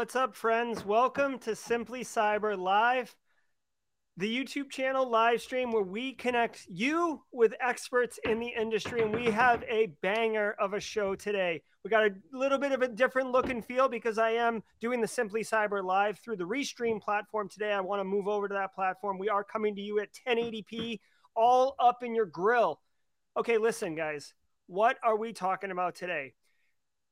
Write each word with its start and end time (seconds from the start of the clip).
what's 0.00 0.16
up, 0.16 0.34
friends? 0.34 0.82
Welcome 0.82 1.38
to 1.40 1.54
Simply 1.54 2.02
Cyber 2.04 2.56
Live, 2.56 3.14
the 4.16 4.34
YouTube 4.34 4.70
channel 4.70 5.06
live 5.06 5.42
stream 5.42 5.72
where 5.72 5.82
we 5.82 6.14
connect 6.14 6.64
you 6.70 7.20
with 7.32 7.52
experts 7.60 8.18
in 8.24 8.40
the 8.40 8.48
industry. 8.48 9.02
And 9.02 9.14
we 9.14 9.26
have 9.26 9.62
a 9.64 9.88
banger 10.00 10.56
of 10.58 10.72
a 10.72 10.80
show 10.80 11.14
today. 11.14 11.60
We 11.84 11.90
got 11.90 12.06
a 12.06 12.14
little 12.32 12.56
bit 12.56 12.72
of 12.72 12.80
a 12.80 12.88
different 12.88 13.30
look 13.30 13.50
and 13.50 13.62
feel 13.62 13.90
because 13.90 14.16
I 14.16 14.30
am 14.30 14.62
doing 14.80 15.02
the 15.02 15.06
Simply 15.06 15.42
Cyber 15.42 15.84
Live 15.84 16.18
through 16.18 16.36
the 16.36 16.44
Restream 16.44 16.98
platform 16.98 17.50
today. 17.50 17.74
I 17.74 17.80
want 17.80 18.00
to 18.00 18.04
move 18.04 18.26
over 18.26 18.48
to 18.48 18.54
that 18.54 18.74
platform. 18.74 19.18
We 19.18 19.28
are 19.28 19.44
coming 19.44 19.74
to 19.74 19.82
you 19.82 20.00
at 20.00 20.08
1080p, 20.26 20.98
all 21.36 21.74
up 21.78 22.02
in 22.02 22.14
your 22.14 22.24
grill. 22.24 22.80
Okay, 23.36 23.58
listen, 23.58 23.96
guys, 23.96 24.32
what 24.66 24.96
are 25.02 25.18
we 25.18 25.34
talking 25.34 25.70
about 25.70 25.94
today? 25.94 26.32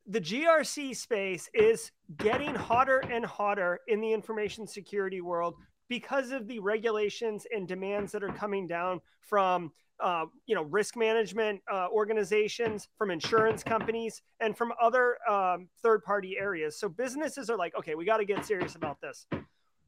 The 0.08 0.20
GRC 0.20 0.96
space 0.96 1.50
is 1.52 1.92
getting 2.16 2.54
hotter 2.54 2.98
and 3.10 3.24
hotter 3.24 3.80
in 3.88 4.00
the 4.00 4.10
information 4.10 4.66
security 4.66 5.20
world 5.20 5.54
because 5.88 6.30
of 6.32 6.48
the 6.48 6.58
regulations 6.58 7.46
and 7.54 7.68
demands 7.68 8.10
that 8.12 8.24
are 8.24 8.32
coming 8.32 8.66
down 8.66 9.00
from 9.20 9.70
uh, 10.00 10.24
you 10.46 10.54
know 10.54 10.62
risk 10.62 10.96
management 10.96 11.60
uh, 11.70 11.88
organizations 11.92 12.88
from 12.96 13.10
insurance 13.10 13.62
companies 13.62 14.22
and 14.40 14.56
from 14.56 14.72
other 14.80 15.18
um, 15.28 15.68
third 15.82 16.02
party 16.04 16.36
areas. 16.38 16.78
So 16.78 16.88
businesses 16.88 17.50
are 17.50 17.58
like 17.58 17.76
okay 17.76 17.94
we 17.94 18.04
got 18.04 18.18
to 18.18 18.24
get 18.24 18.46
serious 18.46 18.76
about 18.76 19.00
this 19.00 19.26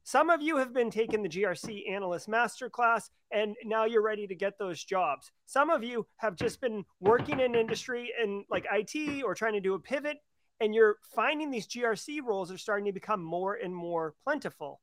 some 0.03 0.29
of 0.29 0.41
you 0.41 0.57
have 0.57 0.73
been 0.73 0.89
taking 0.89 1.21
the 1.21 1.29
GRC 1.29 1.89
Analyst 1.89 2.27
Masterclass, 2.27 3.09
and 3.31 3.55
now 3.63 3.85
you're 3.85 4.01
ready 4.01 4.27
to 4.27 4.35
get 4.35 4.57
those 4.57 4.83
jobs. 4.83 5.31
Some 5.45 5.69
of 5.69 5.83
you 5.83 6.07
have 6.17 6.35
just 6.35 6.59
been 6.59 6.83
working 6.99 7.39
in 7.39 7.55
industry 7.55 8.11
in 8.21 8.45
like 8.49 8.65
IT 8.71 9.23
or 9.23 9.35
trying 9.35 9.53
to 9.53 9.61
do 9.61 9.75
a 9.75 9.79
pivot, 9.79 10.17
and 10.59 10.73
you're 10.73 10.97
finding 11.15 11.51
these 11.51 11.67
GRC 11.67 12.21
roles 12.23 12.51
are 12.51 12.57
starting 12.57 12.85
to 12.85 12.91
become 12.91 13.23
more 13.23 13.55
and 13.55 13.75
more 13.75 14.15
plentiful. 14.23 14.81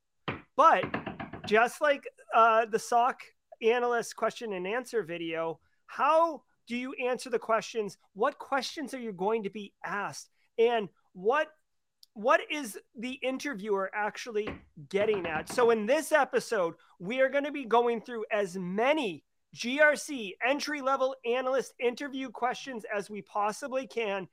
But 0.55 0.85
just 1.45 1.81
like 1.81 2.03
uh, 2.35 2.65
the 2.65 2.79
SOC 2.79 3.21
analyst 3.61 4.15
question 4.15 4.53
and 4.53 4.67
answer 4.67 5.03
video, 5.03 5.59
how 5.87 6.43
do 6.67 6.77
you 6.77 6.93
answer 6.93 7.29
the 7.29 7.39
questions? 7.39 7.97
What 8.13 8.37
questions 8.37 8.93
are 8.93 8.99
you 8.99 9.11
going 9.11 9.43
to 9.43 9.49
be 9.49 9.73
asked? 9.83 10.29
And 10.57 10.89
what 11.13 11.47
what 12.13 12.41
is 12.49 12.77
the 12.97 13.13
interviewer 13.23 13.89
actually 13.93 14.49
getting 14.89 15.25
at? 15.25 15.49
So, 15.49 15.71
in 15.71 15.85
this 15.85 16.11
episode, 16.11 16.75
we 16.99 17.21
are 17.21 17.29
going 17.29 17.45
to 17.45 17.51
be 17.51 17.65
going 17.65 18.01
through 18.01 18.25
as 18.31 18.57
many 18.57 19.23
GRC 19.55 20.33
entry 20.45 20.81
level 20.81 21.15
analyst 21.25 21.73
interview 21.79 22.29
questions 22.29 22.85
as 22.93 23.09
we 23.09 23.21
possibly 23.21 23.87
can. 23.87 24.27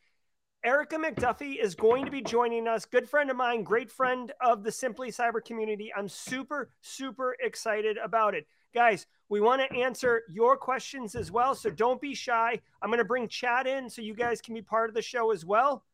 Erika 0.64 0.96
McDuffie 0.96 1.62
is 1.62 1.74
going 1.74 2.04
to 2.04 2.10
be 2.10 2.20
joining 2.20 2.66
us. 2.66 2.84
Good 2.84 3.08
friend 3.08 3.30
of 3.30 3.36
mine, 3.36 3.62
great 3.62 3.90
friend 3.90 4.32
of 4.40 4.64
the 4.64 4.72
Simply 4.72 5.12
Cyber 5.12 5.44
community. 5.44 5.92
I'm 5.96 6.08
super, 6.08 6.70
super 6.80 7.36
excited 7.40 7.98
about 7.98 8.34
it. 8.34 8.46
Guys, 8.74 9.06
we 9.28 9.40
want 9.40 9.62
to 9.62 9.76
answer 9.76 10.22
your 10.28 10.56
questions 10.56 11.14
as 11.14 11.30
well. 11.30 11.54
So 11.54 11.70
don't 11.70 12.00
be 12.00 12.14
shy. 12.14 12.60
I'm 12.82 12.90
going 12.90 12.98
to 12.98 13.04
bring 13.04 13.28
chat 13.28 13.66
in 13.66 13.88
so 13.88 14.02
you 14.02 14.14
guys 14.14 14.40
can 14.40 14.54
be 14.54 14.62
part 14.62 14.90
of 14.90 14.94
the 14.94 15.02
show 15.02 15.30
as 15.30 15.44
well. 15.44 15.84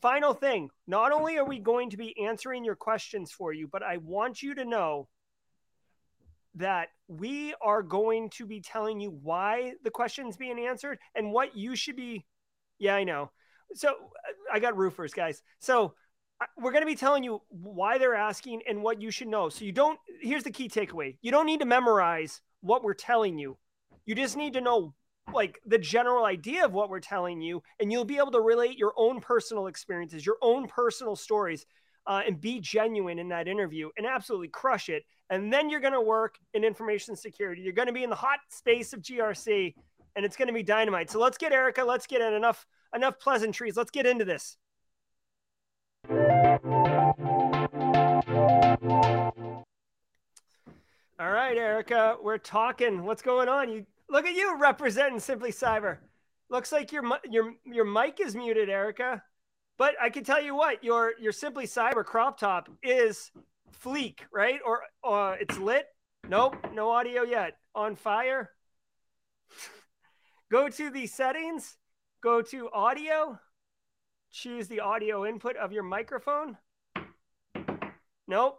Final 0.00 0.32
thing 0.32 0.70
not 0.86 1.12
only 1.12 1.38
are 1.38 1.44
we 1.44 1.58
going 1.58 1.90
to 1.90 1.96
be 1.96 2.18
answering 2.24 2.64
your 2.64 2.76
questions 2.76 3.32
for 3.32 3.52
you, 3.52 3.66
but 3.66 3.82
I 3.82 3.96
want 3.96 4.42
you 4.42 4.54
to 4.54 4.64
know 4.64 5.08
that 6.54 6.88
we 7.08 7.54
are 7.60 7.82
going 7.82 8.30
to 8.30 8.46
be 8.46 8.60
telling 8.60 9.00
you 9.00 9.10
why 9.10 9.72
the 9.82 9.90
question's 9.90 10.36
being 10.36 10.58
answered 10.58 10.98
and 11.14 11.32
what 11.32 11.56
you 11.56 11.74
should 11.74 11.96
be. 11.96 12.26
Yeah, 12.78 12.94
I 12.94 13.04
know. 13.04 13.30
So 13.74 13.94
I 14.52 14.58
got 14.60 14.76
roofers, 14.76 15.12
guys. 15.12 15.42
So 15.58 15.94
we're 16.56 16.72
going 16.72 16.82
to 16.82 16.86
be 16.86 16.94
telling 16.94 17.24
you 17.24 17.42
why 17.48 17.98
they're 17.98 18.14
asking 18.14 18.62
and 18.68 18.82
what 18.82 19.00
you 19.00 19.10
should 19.10 19.28
know. 19.28 19.48
So 19.48 19.64
you 19.64 19.72
don't, 19.72 19.98
here's 20.20 20.44
the 20.44 20.50
key 20.50 20.68
takeaway 20.68 21.16
you 21.20 21.30
don't 21.30 21.46
need 21.46 21.60
to 21.60 21.66
memorize 21.66 22.40
what 22.60 22.82
we're 22.82 22.94
telling 22.94 23.38
you. 23.38 23.56
You 24.06 24.14
just 24.14 24.36
need 24.36 24.54
to 24.54 24.60
know 24.60 24.94
like 25.32 25.60
the 25.66 25.78
general 25.78 26.24
idea 26.24 26.64
of 26.64 26.72
what 26.72 26.90
we're 26.90 27.00
telling 27.00 27.40
you, 27.40 27.62
and 27.80 27.92
you'll 27.92 28.04
be 28.04 28.16
able 28.16 28.30
to 28.32 28.40
relate 28.40 28.78
your 28.78 28.92
own 28.96 29.20
personal 29.20 29.66
experiences, 29.66 30.24
your 30.24 30.38
own 30.42 30.66
personal 30.66 31.16
stories, 31.16 31.66
uh, 32.06 32.22
and 32.26 32.40
be 32.40 32.58
genuine 32.60 33.18
in 33.18 33.28
that 33.28 33.46
interview 33.46 33.90
and 33.96 34.06
absolutely 34.06 34.48
crush 34.48 34.88
it. 34.88 35.04
And 35.30 35.52
then 35.52 35.68
you're 35.68 35.80
going 35.80 35.92
to 35.92 36.00
work 36.00 36.38
in 36.54 36.64
information 36.64 37.14
security. 37.14 37.60
You're 37.60 37.74
going 37.74 37.88
to 37.88 37.92
be 37.92 38.02
in 38.02 38.10
the 38.10 38.16
hot 38.16 38.38
space 38.48 38.94
of 38.94 39.02
GRC, 39.02 39.74
and 40.16 40.24
it's 40.24 40.36
going 40.36 40.48
to 40.48 40.54
be 40.54 40.62
dynamite. 40.62 41.10
So 41.10 41.18
let's 41.18 41.36
get 41.36 41.52
Erika. 41.52 41.84
Let's 41.84 42.06
get 42.06 42.22
in 42.22 42.32
enough 42.32 42.66
enough 42.94 43.18
pleasantries. 43.20 43.76
Let's 43.76 43.90
get 43.90 44.06
into 44.06 44.24
this. 44.24 44.56
All 51.20 51.30
right, 51.30 51.56
Erika, 51.56 52.16
we're 52.22 52.38
talking. 52.38 53.04
What's 53.04 53.22
going 53.22 53.48
on? 53.48 53.68
You 53.68 53.84
Look 54.10 54.26
at 54.26 54.34
you 54.34 54.56
representing 54.58 55.20
Simply 55.20 55.52
Cyber. 55.52 55.98
Looks 56.50 56.72
like 56.72 56.92
your 56.92 57.04
your 57.30 57.52
your 57.64 57.84
mic 57.84 58.20
is 58.20 58.34
muted, 58.34 58.70
Erika. 58.70 59.22
But 59.76 59.94
I 60.00 60.10
can 60.10 60.24
tell 60.24 60.42
you 60.42 60.56
what, 60.56 60.82
your 60.82 61.12
your 61.20 61.32
Simply 61.32 61.66
Cyber 61.66 62.04
crop 62.04 62.38
top 62.38 62.68
is 62.82 63.30
fleek, 63.84 64.20
right? 64.32 64.60
Or 64.64 64.82
uh, 65.04 65.36
it's 65.38 65.58
lit. 65.58 65.86
Nope, 66.26 66.56
no 66.72 66.90
audio 66.90 67.22
yet. 67.22 67.58
On 67.74 67.96
fire. 67.96 68.50
go 70.50 70.68
to 70.68 70.90
the 70.90 71.06
settings. 71.06 71.76
Go 72.22 72.42
to 72.42 72.70
audio. 72.72 73.38
Choose 74.32 74.68
the 74.68 74.80
audio 74.80 75.26
input 75.26 75.56
of 75.56 75.72
your 75.72 75.82
microphone. 75.82 76.56
Nope. 78.26 78.58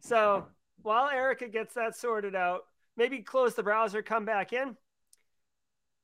So 0.00 0.46
while 0.82 1.08
Erika 1.08 1.48
gets 1.48 1.74
that 1.74 1.96
sorted 1.96 2.34
out, 2.34 2.62
maybe 2.96 3.20
close 3.20 3.54
the 3.54 3.62
browser, 3.62 4.02
come 4.02 4.24
back 4.24 4.52
in. 4.52 4.76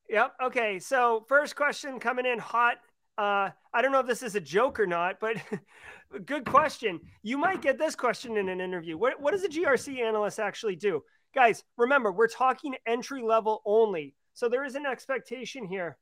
Yep. 0.09 0.35
Okay. 0.45 0.79
So 0.79 1.25
first 1.29 1.57
question 1.57 1.99
coming 1.99 2.27
in 2.27 2.39
hot. 2.39 2.77
Uh, 3.17 3.51
I 3.73 3.83
don't 3.83 3.93
know 3.93 4.01
if 4.01 4.07
this 4.07 4.23
is 4.23 4.35
a 4.35 4.41
joke 4.41 4.81
or 4.81 4.87
not, 4.87 5.21
but 5.21 5.37
good 6.27 6.45
question. 6.45 7.01
You 7.23 7.39
might 7.39 7.62
get 7.62 7.79
this 7.79 7.95
question 7.95 8.37
in 8.37 8.49
an 8.49 8.61
interview. 8.61 8.99
What, 8.99 9.21
what 9.21 9.33
does 9.33 9.45
a 9.45 9.49
GRC 9.49 10.01
analyst 10.01 10.39
actually 10.39 10.77
do? 10.77 11.03
Guys, 11.35 11.65
remember, 11.77 12.12
we're 12.12 12.29
talking 12.29 12.75
entry 12.87 13.23
level 13.23 13.62
only. 13.65 14.15
So 14.35 14.49
there 14.49 14.65
is 14.65 14.75
an 14.75 14.85
expectation 14.85 15.67
here. 15.67 15.97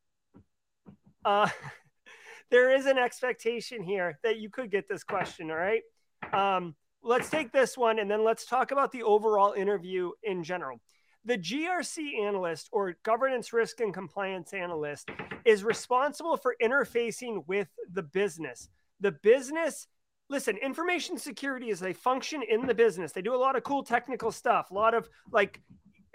Uh, 1.24 1.48
there 2.50 2.74
is 2.74 2.86
an 2.86 2.98
expectation 2.98 3.82
here 3.82 4.18
that 4.22 4.38
you 4.38 4.50
could 4.50 4.70
get 4.70 4.88
this 4.88 5.04
question. 5.04 5.50
All 5.50 5.56
right. 5.56 5.82
Um, 6.32 6.74
let's 7.02 7.30
take 7.30 7.52
this 7.52 7.76
one 7.76 7.98
and 7.98 8.10
then 8.10 8.24
let's 8.24 8.46
talk 8.46 8.70
about 8.70 8.92
the 8.92 9.02
overall 9.02 9.52
interview 9.52 10.10
in 10.22 10.44
general. 10.44 10.80
The 11.24 11.38
GRC 11.38 12.20
analyst 12.20 12.68
or 12.72 12.96
governance 13.04 13.52
risk 13.52 13.80
and 13.80 13.94
compliance 13.94 14.52
analyst 14.52 15.08
is 15.44 15.62
responsible 15.62 16.36
for 16.36 16.56
interfacing 16.62 17.46
with 17.46 17.68
the 17.92 18.02
business. 18.02 18.68
The 19.00 19.12
business, 19.12 19.86
listen, 20.28 20.56
information 20.56 21.16
security 21.18 21.70
is 21.70 21.82
a 21.82 21.92
function 21.92 22.42
in 22.48 22.66
the 22.66 22.74
business. 22.74 23.12
They 23.12 23.22
do 23.22 23.34
a 23.34 23.36
lot 23.36 23.56
of 23.56 23.62
cool 23.62 23.84
technical 23.84 24.32
stuff, 24.32 24.70
a 24.70 24.74
lot 24.74 24.94
of 24.94 25.08
like 25.30 25.60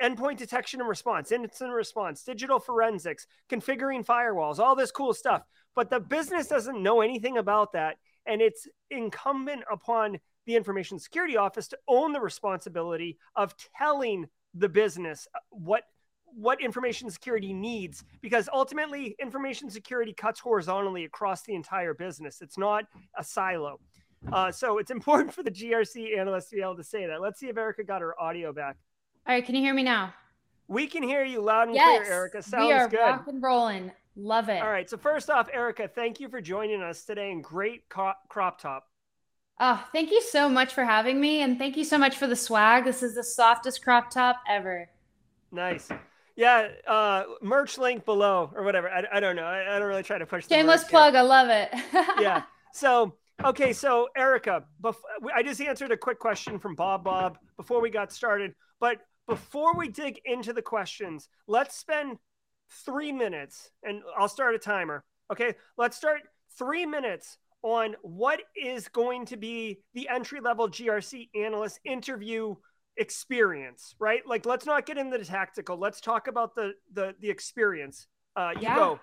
endpoint 0.01 0.37
detection 0.37 0.81
and 0.81 0.89
response, 0.89 1.31
incident 1.31 1.73
response, 1.73 2.23
digital 2.23 2.59
forensics, 2.59 3.27
configuring 3.49 4.05
firewalls, 4.05 4.59
all 4.59 4.75
this 4.75 4.91
cool 4.91 5.13
stuff. 5.13 5.43
But 5.73 5.89
the 5.89 5.99
business 5.99 6.47
doesn't 6.47 6.81
know 6.81 7.01
anything 7.01 7.37
about 7.37 7.73
that. 7.73 7.97
And 8.25 8.41
it's 8.41 8.67
incumbent 8.91 9.63
upon 9.71 10.19
the 10.47 10.55
information 10.55 10.97
security 10.97 11.37
office 11.37 11.67
to 11.67 11.77
own 11.87 12.13
the 12.13 12.19
responsibility 12.19 13.17
of 13.35 13.53
telling 13.77 14.25
the 14.55 14.69
business 14.69 15.27
uh, 15.35 15.39
what 15.51 15.83
what 16.33 16.61
information 16.61 17.09
security 17.09 17.53
needs 17.53 18.03
because 18.21 18.49
ultimately 18.53 19.15
information 19.19 19.69
security 19.69 20.13
cuts 20.13 20.39
horizontally 20.39 21.05
across 21.05 21.41
the 21.43 21.53
entire 21.53 21.93
business. 21.93 22.41
It's 22.41 22.57
not 22.57 22.85
a 23.17 23.23
silo. 23.23 23.79
Uh, 24.31 24.51
so 24.51 24.77
it's 24.77 24.91
important 24.99 25.33
for 25.33 25.43
the 25.43 25.51
grc 25.51 26.17
analyst 26.17 26.49
to 26.49 26.55
be 26.55 26.61
able 26.61 26.77
to 26.77 26.83
say 26.83 27.05
that. 27.07 27.21
Let's 27.21 27.39
see 27.39 27.47
if 27.47 27.57
erika 27.57 27.83
got 27.83 28.01
her 28.01 28.19
audio 28.19 28.51
back. 28.53 28.77
All 29.27 29.35
right 29.35 29.45
can 29.45 29.55
you 29.55 29.61
hear 29.61 29.73
me 29.73 29.83
now? 29.83 30.13
We 30.69 30.87
can 30.87 31.03
hear 31.03 31.23
you 31.23 31.41
loud 31.41 31.67
and 31.67 31.75
yes, 31.75 32.03
clear 32.03 32.13
erika 32.13 32.41
sounds 32.41 32.67
we 32.67 32.73
are 32.73 32.87
good. 32.87 32.99
rock 32.99 33.27
and 33.27 33.41
rolling. 33.41 33.91
Love 34.15 34.49
it. 34.49 34.61
All 34.61 34.71
right 34.71 34.89
so 34.89 34.97
first 34.97 35.29
off 35.29 35.49
erika 35.51 35.87
thank 35.87 36.19
you 36.19 36.29
for 36.29 36.39
joining 36.39 36.81
us 36.81 37.03
today 37.03 37.31
and 37.31 37.43
great 37.43 37.89
crop 37.89 38.61
top 38.61 38.87
Oh, 39.59 39.83
thank 39.91 40.11
you 40.11 40.21
so 40.21 40.47
much 40.47 40.73
for 40.73 40.83
having 40.83 41.19
me. 41.19 41.41
And 41.41 41.57
thank 41.57 41.77
you 41.77 41.83
so 41.83 41.97
much 41.97 42.17
for 42.17 42.27
the 42.27 42.35
swag. 42.35 42.85
This 42.85 43.01
is 43.01 43.15
the 43.15 43.23
softest 43.23 43.83
crop 43.83 44.11
top 44.11 44.39
ever. 44.47 44.89
Nice. 45.51 45.89
Yeah, 46.35 46.67
uh, 46.85 47.23
merch 47.41 47.79
link 47.79 48.05
below 48.05 48.51
or 48.55 48.63
whatever. 48.63 48.89
I, 48.89 49.03
I 49.13 49.19
don't 49.19 49.35
know. 49.35 49.43
I, 49.43 49.75
I 49.75 49.79
don't 49.79 49.87
really 49.87 50.03
try 50.03 50.19
to 50.19 50.25
push. 50.25 50.47
Shameless 50.47 50.83
plug. 50.83 51.15
I 51.15 51.21
love 51.21 51.49
it. 51.49 51.69
yeah. 52.19 52.43
So 52.73 53.15
okay, 53.43 53.73
so 53.73 54.07
Erika, 54.15 54.63
bef- 54.83 55.01
I 55.33 55.41
just 55.41 55.59
answered 55.59 55.91
a 55.91 55.97
quick 55.97 56.19
question 56.19 56.59
from 56.59 56.75
Bob 56.75 57.03
Bob 57.03 57.39
before 57.55 57.81
we 57.81 57.89
got 57.89 58.11
started. 58.11 58.53
But 58.79 58.99
before 59.27 59.75
we 59.75 59.87
dig 59.87 60.21
into 60.25 60.53
the 60.53 60.61
questions, 60.61 61.27
let's 61.47 61.75
spend 61.75 62.17
three 62.85 63.11
minutes, 63.11 63.71
and 63.81 64.03
I'll 64.15 64.27
start 64.27 64.53
a 64.53 64.59
timer. 64.59 65.03
Okay, 65.31 65.55
let's 65.75 65.97
start 65.97 66.21
three 66.59 66.85
minutes 66.85 67.39
on 67.63 67.95
what 68.01 68.41
is 68.55 68.87
going 68.87 69.25
to 69.25 69.37
be 69.37 69.79
the 69.93 70.07
entry 70.09 70.39
level 70.39 70.69
GRC 70.69 71.29
analyst 71.35 71.79
interview 71.85 72.55
experience, 72.97 73.95
right? 73.99 74.25
Like, 74.25 74.45
let's 74.45 74.65
not 74.65 74.85
get 74.85 74.97
into 74.97 75.17
the 75.17 75.25
tactical. 75.25 75.77
Let's 75.77 76.01
talk 76.01 76.27
about 76.27 76.55
the 76.55 76.73
the 76.93 77.15
the 77.19 77.29
experience. 77.29 78.07
Uh, 78.35 78.51
you 78.55 78.63
yeah. 78.63 78.75
go. 78.75 78.99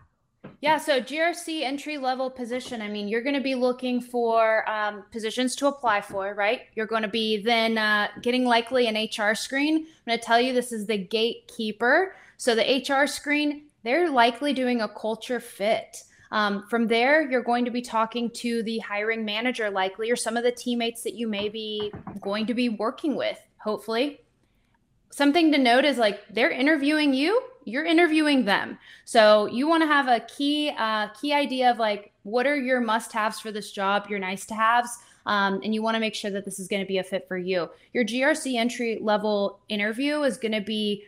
Yeah, 0.60 0.78
so 0.78 1.00
GRC 1.00 1.62
entry 1.62 1.98
level 1.98 2.30
position. 2.30 2.82
I 2.82 2.88
mean, 2.88 3.08
you're 3.08 3.22
going 3.22 3.34
to 3.34 3.40
be 3.40 3.54
looking 3.54 4.00
for 4.00 4.68
um, 4.68 5.04
positions 5.10 5.56
to 5.56 5.68
apply 5.68 6.02
for, 6.02 6.34
right? 6.34 6.62
You're 6.74 6.86
going 6.86 7.02
to 7.02 7.08
be 7.08 7.38
then 7.38 7.78
uh, 7.78 8.08
getting 8.22 8.44
likely 8.44 8.86
an 8.86 8.94
HR 8.94 9.34
screen. 9.34 9.78
I'm 9.78 9.86
going 10.06 10.18
to 10.18 10.24
tell 10.24 10.40
you 10.40 10.52
this 10.52 10.70
is 10.70 10.86
the 10.86 10.98
gatekeeper. 10.98 12.14
So 12.36 12.54
the 12.54 12.84
HR 12.86 13.06
screen, 13.06 13.68
they're 13.84 14.10
likely 14.10 14.52
doing 14.52 14.82
a 14.82 14.88
culture 14.88 15.40
fit. 15.40 16.02
Um, 16.34 16.66
from 16.68 16.88
there, 16.88 17.30
you're 17.30 17.44
going 17.44 17.64
to 17.64 17.70
be 17.70 17.80
talking 17.80 18.28
to 18.30 18.64
the 18.64 18.80
hiring 18.80 19.24
manager, 19.24 19.70
likely, 19.70 20.10
or 20.10 20.16
some 20.16 20.36
of 20.36 20.42
the 20.42 20.50
teammates 20.50 21.04
that 21.04 21.14
you 21.14 21.28
may 21.28 21.48
be 21.48 21.92
going 22.20 22.44
to 22.46 22.54
be 22.54 22.68
working 22.68 23.14
with, 23.14 23.38
hopefully. 23.58 24.20
Something 25.10 25.52
to 25.52 25.58
note 25.58 25.84
is 25.84 25.96
like 25.96 26.22
they're 26.28 26.50
interviewing 26.50 27.14
you, 27.14 27.40
you're 27.66 27.84
interviewing 27.84 28.44
them. 28.46 28.78
So 29.04 29.46
you 29.46 29.68
want 29.68 29.84
to 29.84 29.86
have 29.86 30.08
a 30.08 30.26
key 30.26 30.72
uh, 30.76 31.10
key 31.10 31.32
idea 31.32 31.70
of 31.70 31.78
like 31.78 32.12
what 32.24 32.48
are 32.48 32.56
your 32.56 32.80
must 32.80 33.12
haves 33.12 33.38
for 33.38 33.52
this 33.52 33.70
job, 33.70 34.10
your 34.10 34.18
nice 34.18 34.44
to 34.46 34.54
haves. 34.54 34.90
Um, 35.26 35.60
and 35.62 35.72
you 35.72 35.82
want 35.82 35.94
to 35.94 36.00
make 36.00 36.16
sure 36.16 36.32
that 36.32 36.44
this 36.44 36.58
is 36.58 36.66
going 36.66 36.82
to 36.82 36.86
be 36.86 36.98
a 36.98 37.04
fit 37.04 37.26
for 37.28 37.38
you. 37.38 37.70
Your 37.92 38.04
GRC 38.04 38.56
entry 38.56 38.98
level 39.00 39.60
interview 39.68 40.22
is 40.22 40.36
going 40.36 40.52
to 40.52 40.60
be 40.60 41.04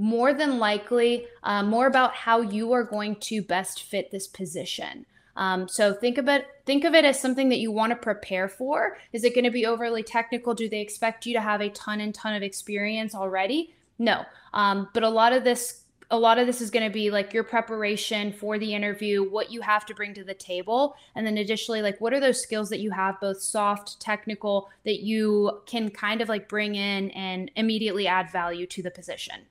more 0.00 0.32
than 0.32 0.58
likely 0.58 1.26
uh, 1.42 1.62
more 1.62 1.86
about 1.86 2.14
how 2.14 2.40
you 2.40 2.72
are 2.72 2.82
going 2.82 3.14
to 3.16 3.42
best 3.42 3.82
fit 3.82 4.10
this 4.10 4.26
position. 4.26 5.04
Um, 5.36 5.68
so 5.68 5.92
think 5.92 6.16
about 6.16 6.40
think 6.64 6.84
of 6.84 6.94
it 6.94 7.04
as 7.04 7.20
something 7.20 7.50
that 7.50 7.58
you 7.58 7.70
want 7.70 7.90
to 7.90 7.96
prepare 7.96 8.48
for. 8.48 8.96
Is 9.12 9.24
it 9.24 9.34
going 9.34 9.44
to 9.44 9.50
be 9.50 9.66
overly 9.66 10.02
technical? 10.02 10.54
Do 10.54 10.70
they 10.70 10.80
expect 10.80 11.26
you 11.26 11.34
to 11.34 11.40
have 11.40 11.60
a 11.60 11.68
ton 11.68 12.00
and 12.00 12.14
ton 12.14 12.34
of 12.34 12.42
experience 12.42 13.14
already? 13.14 13.74
No, 13.98 14.24
um, 14.54 14.88
but 14.94 15.02
a 15.02 15.08
lot 15.08 15.34
of 15.34 15.44
this 15.44 15.84
a 16.10 16.18
lot 16.18 16.38
of 16.38 16.46
this 16.46 16.62
is 16.62 16.70
going 16.70 16.84
to 16.84 16.92
be 16.92 17.10
like 17.10 17.34
your 17.34 17.44
preparation 17.44 18.32
for 18.32 18.58
the 18.58 18.74
interview, 18.74 19.22
what 19.22 19.52
you 19.52 19.60
have 19.60 19.86
to 19.86 19.94
bring 19.94 20.14
to 20.14 20.24
the 20.24 20.34
table, 20.34 20.96
and 21.14 21.26
then 21.26 21.36
additionally, 21.36 21.82
like 21.82 22.00
what 22.00 22.14
are 22.14 22.20
those 22.20 22.42
skills 22.42 22.70
that 22.70 22.80
you 22.80 22.90
have, 22.90 23.20
both 23.20 23.40
soft, 23.40 24.00
technical, 24.00 24.70
that 24.84 25.00
you 25.00 25.60
can 25.66 25.90
kind 25.90 26.22
of 26.22 26.28
like 26.28 26.48
bring 26.48 26.74
in 26.74 27.10
and 27.10 27.50
immediately 27.54 28.06
add 28.06 28.32
value 28.32 28.66
to 28.66 28.82
the 28.82 28.90
position. 28.90 29.42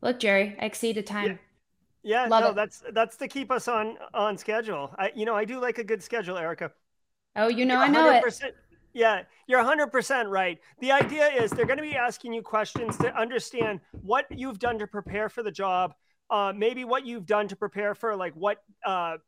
Look, 0.00 0.20
Jerry, 0.20 0.56
I 0.60 0.66
exceeded 0.66 1.06
time. 1.06 1.38
Yeah, 2.02 2.24
yeah 2.24 2.28
no, 2.28 2.50
it. 2.50 2.54
that's 2.54 2.82
that's 2.92 3.16
to 3.16 3.28
keep 3.28 3.50
us 3.50 3.68
on 3.68 3.96
on 4.14 4.36
schedule. 4.36 4.94
I 4.98 5.12
you 5.14 5.24
know 5.24 5.34
I 5.34 5.44
do 5.44 5.60
like 5.60 5.78
a 5.78 5.84
good 5.84 6.02
schedule, 6.02 6.36
Erika. 6.36 6.70
Oh, 7.36 7.48
you 7.48 7.64
know 7.64 7.78
I 7.78 7.88
know 7.88 8.10
it. 8.10 8.54
Yeah, 8.94 9.22
you're 9.46 9.62
100% 9.62 10.28
right. 10.28 10.58
The 10.80 10.90
idea 10.90 11.28
is 11.28 11.50
they're 11.50 11.66
going 11.66 11.76
to 11.76 11.82
be 11.82 11.94
asking 11.94 12.32
you 12.32 12.42
questions 12.42 12.96
to 12.96 13.14
understand 13.14 13.80
what 14.02 14.26
you've 14.30 14.58
done 14.58 14.78
to 14.78 14.86
prepare 14.86 15.28
for 15.28 15.42
the 15.42 15.52
job, 15.52 15.94
uh, 16.30 16.52
maybe 16.56 16.84
what 16.84 17.06
you've 17.06 17.26
done 17.26 17.46
to 17.48 17.54
prepare 17.54 17.94
for 17.94 18.16
like 18.16 18.34
what 18.34 18.58
uh, 18.84 19.18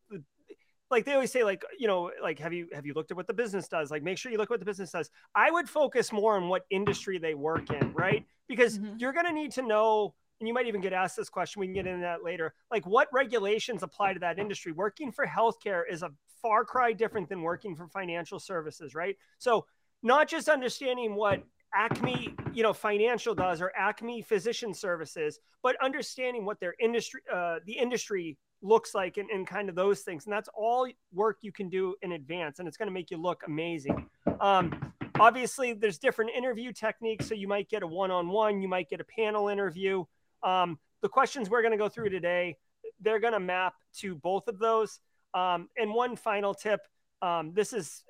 like 0.91 1.05
they 1.05 1.13
always 1.13 1.31
say 1.31 1.45
like 1.45 1.63
you 1.79 1.87
know 1.87 2.11
like 2.23 2.39
have 2.39 2.53
you 2.53 2.69
have 2.73 2.85
you 2.85 2.95
looked 2.95 3.11
at 3.11 3.17
what 3.17 3.27
the 3.27 3.35
business 3.35 3.69
does 3.69 3.91
like 3.91 4.03
make 4.03 4.19
sure 4.19 4.33
you 4.33 4.39
look 4.39 4.47
at 4.47 4.51
what 4.51 4.61
the 4.61 4.67
business 4.67 4.91
does 4.91 5.11
i 5.35 5.51
would 5.51 5.69
focus 5.69 6.13
more 6.13 6.37
on 6.37 6.49
what 6.49 6.63
industry 6.71 7.19
they 7.19 7.35
work 7.35 7.71
in 7.71 7.93
right 7.93 8.27
because 8.49 8.79
mm-hmm. 8.79 8.97
you're 8.99 9.13
going 9.13 9.27
to 9.27 9.33
need 9.33 9.53
to 9.53 9.63
know 9.63 10.15
and 10.41 10.49
you 10.49 10.55
might 10.55 10.67
even 10.67 10.81
get 10.81 10.93
asked 10.93 11.17
this 11.17 11.29
question. 11.29 11.61
We 11.61 11.67
can 11.67 11.75
get 11.75 11.87
into 11.87 12.01
that 12.01 12.25
later. 12.25 12.55
Like, 12.71 12.87
what 12.87 13.09
regulations 13.13 13.83
apply 13.83 14.15
to 14.15 14.21
that 14.21 14.39
industry? 14.39 14.73
Working 14.73 15.13
for 15.13 15.27
healthcare 15.27 15.83
is 15.89 16.03
a 16.03 16.11
far 16.43 16.65
cry 16.65 16.93
different 16.93 17.29
than 17.29 17.43
working 17.43 17.77
for 17.77 17.87
financial 17.89 18.41
services, 18.41 18.95
right? 18.95 19.17
So, 19.39 19.67
not 20.03 20.29
just 20.29 20.49
understanding 20.49 21.15
what 21.15 21.43
Acme, 21.75 22.35
you 22.53 22.63
know, 22.63 22.73
financial 22.73 23.35
does 23.35 23.61
or 23.61 23.71
Acme 23.77 24.23
physician 24.23 24.75
services, 24.75 25.39
but 25.63 25.77
understanding 25.83 26.45
what 26.45 26.59
their 26.59 26.75
industry, 26.81 27.21
uh, 27.33 27.59
the 27.67 27.75
industry 27.75 28.39
looks 28.63 28.95
like 28.95 29.17
and, 29.17 29.31
and 29.31 29.47
kind 29.47 29.69
of 29.69 29.75
those 29.75 30.01
things. 30.01 30.25
And 30.25 30.33
that's 30.33 30.49
all 30.55 30.89
work 31.13 31.39
you 31.43 31.53
can 31.53 31.69
do 31.69 31.95
in 32.03 32.13
advance. 32.13 32.59
And 32.59 32.69
it's 32.69 32.77
going 32.77 32.89
to 32.89 32.93
make 32.93 33.11
you 33.11 33.19
look 33.19 33.43
amazing. 33.47 34.07
Um, 34.41 34.93
obviously, 35.19 35.73
there's 35.73 35.99
different 35.99 36.33
interview 36.37 36.73
techniques. 36.73 37.29
So 37.29 37.35
you 37.35 37.49
might 37.49 37.69
get 37.69 37.83
a 37.83 37.87
one 37.87 38.11
on 38.11 38.29
one, 38.29 38.61
you 38.61 38.69
might 38.69 38.89
get 38.89 39.01
a 39.01 39.05
panel 39.05 39.49
interview. 39.49 40.05
Um, 40.43 40.79
the 41.03 41.09
questions 41.09 41.49
we're 41.49 41.63
going 41.63 41.73
to 41.73 41.79
go 41.79 41.89
through 41.89 42.11
today, 42.11 42.57
they're 43.01 43.21
going 43.21 43.33
to 43.33 43.41
map 43.41 43.75
to 43.99 44.15
both 44.15 44.49
of 44.49 44.59
those. 44.59 45.01
Um, 45.33 45.69
and 45.77 45.93
one 45.93 46.17
final 46.17 46.55
tip 46.55 46.81
um, 47.23 47.53
this 47.55 47.73
is 47.73 48.03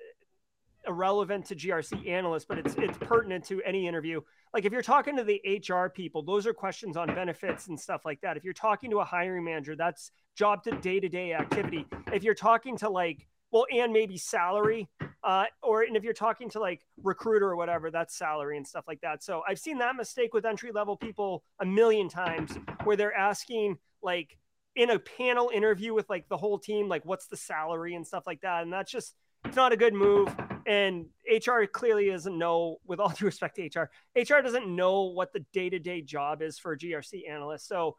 irrelevant 0.86 1.46
to 1.46 1.54
GRC 1.54 2.08
analysts, 2.08 2.46
but 2.48 2.58
it's, 2.58 2.74
it's 2.78 2.96
pertinent 2.98 3.44
to 3.46 3.60
any 3.62 3.86
interview. 3.86 4.20
Like 4.54 4.64
if 4.64 4.72
you're 4.72 4.82
talking 4.82 5.16
to 5.16 5.24
the 5.24 5.40
HR 5.68 5.88
people, 5.88 6.22
those 6.22 6.46
are 6.46 6.54
questions 6.54 6.96
on 6.96 7.08
benefits 7.08 7.68
and 7.68 7.78
stuff 7.78 8.02
like 8.04 8.20
that. 8.22 8.36
If 8.36 8.44
you're 8.44 8.54
talking 8.54 8.90
to 8.90 9.00
a 9.00 9.04
hiring 9.04 9.44
manager, 9.44 9.76
that's 9.76 10.10
job 10.36 10.62
to 10.64 10.72
day 10.72 11.00
to 11.00 11.08
day 11.08 11.34
activity. 11.34 11.86
If 12.12 12.22
you're 12.22 12.34
talking 12.34 12.76
to 12.78 12.88
like 12.88 13.26
well, 13.50 13.66
and 13.72 13.92
maybe 13.92 14.16
salary, 14.16 14.88
uh, 15.24 15.44
or 15.62 15.82
and 15.82 15.96
if 15.96 16.04
you're 16.04 16.12
talking 16.12 16.48
to 16.50 16.60
like 16.60 16.80
recruiter 17.02 17.48
or 17.48 17.56
whatever, 17.56 17.90
that's 17.90 18.16
salary 18.16 18.56
and 18.56 18.66
stuff 18.66 18.84
like 18.86 19.00
that. 19.00 19.22
So 19.22 19.42
I've 19.46 19.58
seen 19.58 19.78
that 19.78 19.96
mistake 19.96 20.32
with 20.32 20.46
entry 20.46 20.72
level 20.72 20.96
people 20.96 21.42
a 21.60 21.66
million 21.66 22.08
times, 22.08 22.56
where 22.84 22.96
they're 22.96 23.16
asking 23.16 23.78
like 24.02 24.36
in 24.76 24.90
a 24.90 24.98
panel 24.98 25.50
interview 25.52 25.92
with 25.92 26.08
like 26.08 26.28
the 26.28 26.36
whole 26.36 26.58
team, 26.58 26.88
like 26.88 27.04
what's 27.04 27.26
the 27.26 27.36
salary 27.36 27.94
and 27.94 28.06
stuff 28.06 28.24
like 28.26 28.40
that, 28.42 28.62
and 28.62 28.72
that's 28.72 28.90
just 28.90 29.14
it's 29.44 29.56
not 29.56 29.72
a 29.72 29.76
good 29.76 29.94
move. 29.94 30.34
And 30.66 31.06
HR 31.28 31.64
clearly 31.64 32.10
doesn't 32.10 32.36
know, 32.36 32.76
with 32.86 33.00
all 33.00 33.08
due 33.16 33.26
respect 33.26 33.56
to 33.56 33.62
HR, 33.66 33.90
HR 34.14 34.42
doesn't 34.42 34.68
know 34.68 35.04
what 35.04 35.32
the 35.32 35.44
day 35.52 35.70
to 35.70 35.78
day 35.78 36.02
job 36.02 36.42
is 36.42 36.58
for 36.58 36.72
a 36.72 36.78
GRC 36.78 37.28
analyst. 37.28 37.66
So 37.66 37.96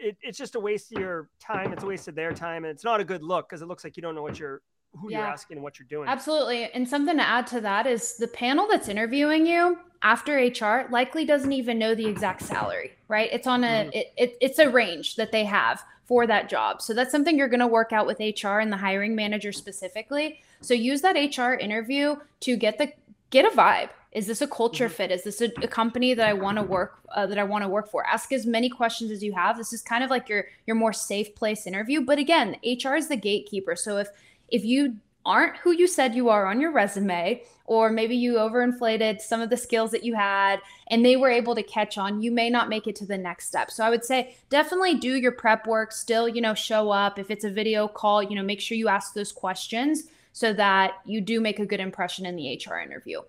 it, 0.00 0.16
it's 0.20 0.36
just 0.38 0.56
a 0.56 0.60
waste 0.60 0.92
of 0.92 1.00
your 1.00 1.30
time. 1.40 1.72
It's 1.72 1.82
a 1.82 1.86
waste 1.86 2.08
of 2.08 2.14
their 2.14 2.32
time, 2.32 2.64
and 2.64 2.70
it's 2.70 2.84
not 2.84 3.00
a 3.00 3.04
good 3.04 3.22
look 3.22 3.48
because 3.48 3.62
it 3.62 3.66
looks 3.66 3.84
like 3.84 3.96
you 3.96 4.02
don't 4.02 4.14
know 4.14 4.22
what 4.22 4.38
you're 4.38 4.62
who 4.98 5.10
yeah. 5.10 5.18
you're 5.18 5.26
asking 5.26 5.58
and 5.58 5.64
what 5.64 5.78
you're 5.78 5.88
doing. 5.88 6.08
Absolutely. 6.08 6.70
And 6.72 6.88
something 6.88 7.16
to 7.16 7.22
add 7.22 7.46
to 7.48 7.60
that 7.60 7.86
is 7.86 8.16
the 8.16 8.28
panel 8.28 8.66
that's 8.68 8.88
interviewing 8.88 9.46
you 9.46 9.78
after 10.02 10.36
HR 10.36 10.90
likely 10.90 11.24
doesn't 11.24 11.52
even 11.52 11.78
know 11.78 11.94
the 11.94 12.06
exact 12.06 12.42
salary, 12.42 12.92
right? 13.08 13.28
It's 13.32 13.46
on 13.46 13.64
a 13.64 13.66
mm-hmm. 13.66 13.90
it, 13.92 14.12
it, 14.16 14.36
it's 14.40 14.58
a 14.58 14.68
range 14.68 15.16
that 15.16 15.32
they 15.32 15.44
have 15.44 15.82
for 16.06 16.26
that 16.26 16.48
job. 16.48 16.82
So 16.82 16.92
that's 16.92 17.12
something 17.12 17.38
you're 17.38 17.48
going 17.48 17.60
to 17.60 17.66
work 17.66 17.92
out 17.92 18.06
with 18.06 18.18
HR 18.18 18.58
and 18.58 18.72
the 18.72 18.76
hiring 18.76 19.14
manager 19.14 19.52
specifically. 19.52 20.40
So 20.60 20.74
use 20.74 21.02
that 21.02 21.14
HR 21.14 21.54
interview 21.54 22.16
to 22.40 22.56
get 22.56 22.78
the 22.78 22.92
get 23.30 23.44
a 23.44 23.56
vibe. 23.56 23.90
Is 24.12 24.26
this 24.26 24.42
a 24.42 24.48
culture 24.48 24.86
mm-hmm. 24.86 24.94
fit? 24.94 25.10
Is 25.12 25.22
this 25.22 25.40
a, 25.40 25.52
a 25.62 25.68
company 25.68 26.14
that 26.14 26.26
I 26.26 26.32
want 26.32 26.58
to 26.58 26.64
work 26.64 26.98
uh, 27.14 27.26
that 27.26 27.38
I 27.38 27.44
want 27.44 27.62
to 27.62 27.68
work 27.68 27.88
for? 27.90 28.04
Ask 28.04 28.32
as 28.32 28.44
many 28.44 28.68
questions 28.68 29.12
as 29.12 29.22
you 29.22 29.32
have. 29.34 29.56
This 29.56 29.72
is 29.72 29.82
kind 29.82 30.02
of 30.02 30.10
like 30.10 30.28
your 30.28 30.46
your 30.66 30.76
more 30.76 30.92
safe 30.92 31.34
place 31.34 31.66
interview. 31.66 32.00
But 32.00 32.18
again, 32.18 32.56
HR 32.64 32.96
is 32.96 33.08
the 33.08 33.16
gatekeeper. 33.16 33.76
So 33.76 33.98
if 33.98 34.08
if 34.50 34.64
you 34.64 34.96
aren't 35.24 35.56
who 35.58 35.70
you 35.70 35.86
said 35.86 36.14
you 36.14 36.28
are 36.28 36.46
on 36.46 36.60
your 36.60 36.72
resume, 36.72 37.42
or 37.66 37.90
maybe 37.90 38.16
you 38.16 38.34
overinflated 38.34 39.20
some 39.20 39.40
of 39.40 39.50
the 39.50 39.56
skills 39.56 39.90
that 39.92 40.02
you 40.02 40.14
had 40.14 40.60
and 40.88 41.04
they 41.04 41.16
were 41.16 41.30
able 41.30 41.54
to 41.54 41.62
catch 41.62 41.98
on, 41.98 42.20
you 42.20 42.32
may 42.32 42.50
not 42.50 42.68
make 42.68 42.86
it 42.86 42.96
to 42.96 43.06
the 43.06 43.18
next 43.18 43.46
step. 43.46 43.70
So 43.70 43.84
I 43.84 43.90
would 43.90 44.04
say 44.04 44.34
definitely 44.48 44.96
do 44.96 45.14
your 45.14 45.32
prep 45.32 45.66
work, 45.66 45.92
still, 45.92 46.28
you 46.28 46.40
know, 46.40 46.54
show 46.54 46.90
up. 46.90 47.18
If 47.18 47.30
it's 47.30 47.44
a 47.44 47.50
video 47.50 47.86
call, 47.86 48.22
you 48.22 48.34
know, 48.34 48.42
make 48.42 48.60
sure 48.60 48.76
you 48.76 48.88
ask 48.88 49.14
those 49.14 49.30
questions 49.30 50.04
so 50.32 50.52
that 50.54 50.94
you 51.04 51.20
do 51.20 51.40
make 51.40 51.58
a 51.58 51.66
good 51.66 51.80
impression 51.80 52.26
in 52.26 52.34
the 52.34 52.56
HR 52.56 52.78
interview. 52.78 53.20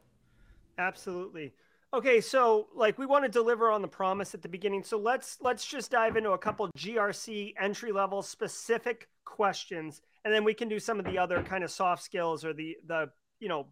Absolutely. 0.78 1.54
Okay, 1.94 2.22
so 2.22 2.68
like 2.74 2.98
we 2.98 3.06
want 3.06 3.26
to 3.26 3.30
deliver 3.30 3.70
on 3.70 3.82
the 3.82 3.88
promise 3.88 4.34
at 4.34 4.42
the 4.42 4.48
beginning. 4.48 4.82
So 4.84 4.98
let's 4.98 5.38
let's 5.42 5.66
just 5.66 5.92
dive 5.92 6.16
into 6.16 6.32
a 6.32 6.38
couple 6.38 6.70
GRC 6.78 7.54
entry 7.60 7.92
level 7.92 8.22
specific 8.22 9.10
questions 9.26 10.02
and 10.24 10.34
then 10.34 10.44
we 10.44 10.54
can 10.54 10.68
do 10.68 10.80
some 10.80 11.00
of 11.00 11.06
the 11.06 11.18
other 11.18 11.42
kind 11.44 11.64
of 11.64 11.72
soft 11.72 12.04
skills 12.04 12.46
or 12.46 12.54
the 12.54 12.78
the 12.88 13.10
you 13.40 13.50
know 13.50 13.68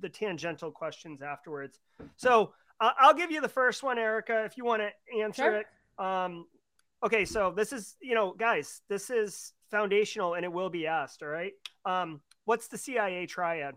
the 0.00 0.08
tangential 0.08 0.70
questions 0.70 1.22
afterwards. 1.22 1.78
So 2.16 2.52
uh, 2.80 2.90
I'll 2.98 3.14
give 3.14 3.30
you 3.30 3.40
the 3.40 3.48
first 3.48 3.82
one, 3.82 3.98
Erika, 3.98 4.44
if 4.44 4.56
you 4.56 4.64
want 4.64 4.82
to 4.82 5.20
answer 5.20 5.42
sure. 5.42 5.56
it. 5.56 5.66
Um, 5.98 6.46
okay, 7.04 7.24
so 7.24 7.52
this 7.54 7.72
is 7.72 7.96
you 8.00 8.14
know, 8.14 8.34
guys, 8.38 8.82
this 8.88 9.10
is 9.10 9.52
foundational 9.70 10.34
and 10.34 10.44
it 10.44 10.52
will 10.52 10.70
be 10.70 10.86
asked. 10.86 11.22
All 11.22 11.28
right, 11.28 11.52
um, 11.84 12.20
what's 12.44 12.68
the 12.68 12.78
CIA 12.78 13.26
triad? 13.26 13.76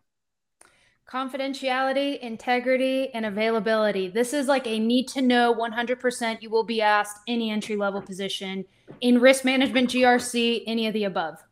Confidentiality, 1.09 2.17
integrity, 2.19 3.13
and 3.13 3.25
availability. 3.25 4.07
This 4.07 4.31
is 4.31 4.47
like 4.47 4.65
a 4.65 4.79
need 4.79 5.09
to 5.09 5.21
know 5.21 5.53
100%. 5.53 6.41
You 6.41 6.49
will 6.49 6.63
be 6.63 6.81
asked 6.81 7.19
any 7.27 7.51
entry 7.51 7.75
level 7.75 8.01
position 8.01 8.63
in 9.01 9.19
risk 9.19 9.43
management, 9.43 9.89
GRC, 9.89 10.63
any 10.65 10.87
of 10.87 10.93
the 10.93 11.03
above. 11.03 11.43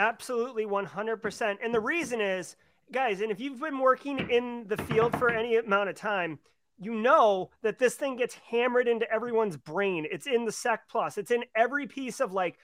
Absolutely 0.00 0.64
100%. 0.64 1.56
And 1.62 1.74
the 1.74 1.80
reason 1.80 2.22
is, 2.22 2.56
guys, 2.90 3.20
and 3.20 3.30
if 3.30 3.38
you've 3.38 3.60
been 3.60 3.78
working 3.78 4.30
in 4.30 4.64
the 4.66 4.78
field 4.78 5.14
for 5.18 5.28
any 5.28 5.56
amount 5.56 5.90
of 5.90 5.94
time, 5.94 6.38
you 6.78 6.94
know 6.94 7.50
that 7.62 7.78
this 7.78 7.96
thing 7.96 8.16
gets 8.16 8.34
hammered 8.50 8.88
into 8.88 9.10
everyone's 9.12 9.58
brain. 9.58 10.06
It's 10.10 10.26
in 10.26 10.46
the 10.46 10.52
Sec 10.52 10.88
Plus, 10.88 11.18
it's 11.18 11.30
in 11.30 11.44
every 11.54 11.86
piece 11.86 12.20
of 12.20 12.32
like, 12.32 12.56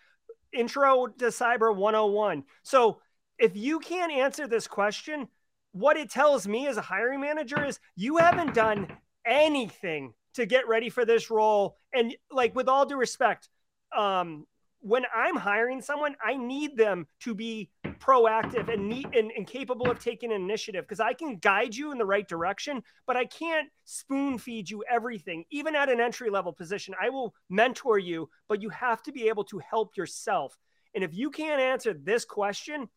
intro 0.50 1.08
to 1.08 1.26
cyber 1.26 1.76
101. 1.76 2.42
So 2.62 3.00
if 3.38 3.54
you 3.54 3.80
can't 3.80 4.12
answer 4.12 4.46
this 4.46 4.66
question, 4.66 5.28
what 5.72 5.98
it 5.98 6.08
tells 6.08 6.48
me 6.48 6.66
as 6.66 6.78
a 6.78 6.82
hiring 6.82 7.20
manager 7.20 7.62
is 7.66 7.78
you 7.96 8.16
haven't 8.16 8.54
done 8.54 8.88
anything 9.26 10.14
to 10.34 10.46
get 10.46 10.68
ready 10.68 10.88
for 10.88 11.04
this 11.04 11.30
role. 11.30 11.76
And 11.92 12.16
like 12.30 12.54
with 12.54 12.66
all 12.66 12.86
due 12.86 12.96
respect, 12.96 13.50
um, 13.94 14.46
when 14.86 15.02
I'm 15.12 15.34
hiring 15.34 15.82
someone, 15.82 16.14
I 16.24 16.36
need 16.36 16.76
them 16.76 17.08
to 17.22 17.34
be 17.34 17.70
proactive 17.98 18.72
and 18.72 18.88
neat 18.88 19.08
and, 19.16 19.32
and 19.36 19.44
capable 19.44 19.90
of 19.90 19.98
taking 19.98 20.30
initiative 20.30 20.84
because 20.84 21.00
I 21.00 21.12
can 21.12 21.38
guide 21.38 21.74
you 21.74 21.90
in 21.90 21.98
the 21.98 22.06
right 22.06 22.26
direction, 22.28 22.84
but 23.04 23.16
I 23.16 23.24
can't 23.24 23.68
spoon 23.84 24.38
feed 24.38 24.70
you 24.70 24.84
everything. 24.88 25.44
Even 25.50 25.74
at 25.74 25.88
an 25.88 25.98
entry 26.00 26.30
level 26.30 26.52
position, 26.52 26.94
I 27.02 27.08
will 27.08 27.34
mentor 27.50 27.98
you, 27.98 28.30
but 28.46 28.62
you 28.62 28.68
have 28.68 29.02
to 29.02 29.12
be 29.12 29.26
able 29.26 29.42
to 29.46 29.58
help 29.58 29.96
yourself. 29.96 30.56
And 30.94 31.02
if 31.02 31.12
you 31.12 31.32
can't 31.32 31.60
answer 31.60 31.92
this 31.92 32.24
question, 32.24 32.88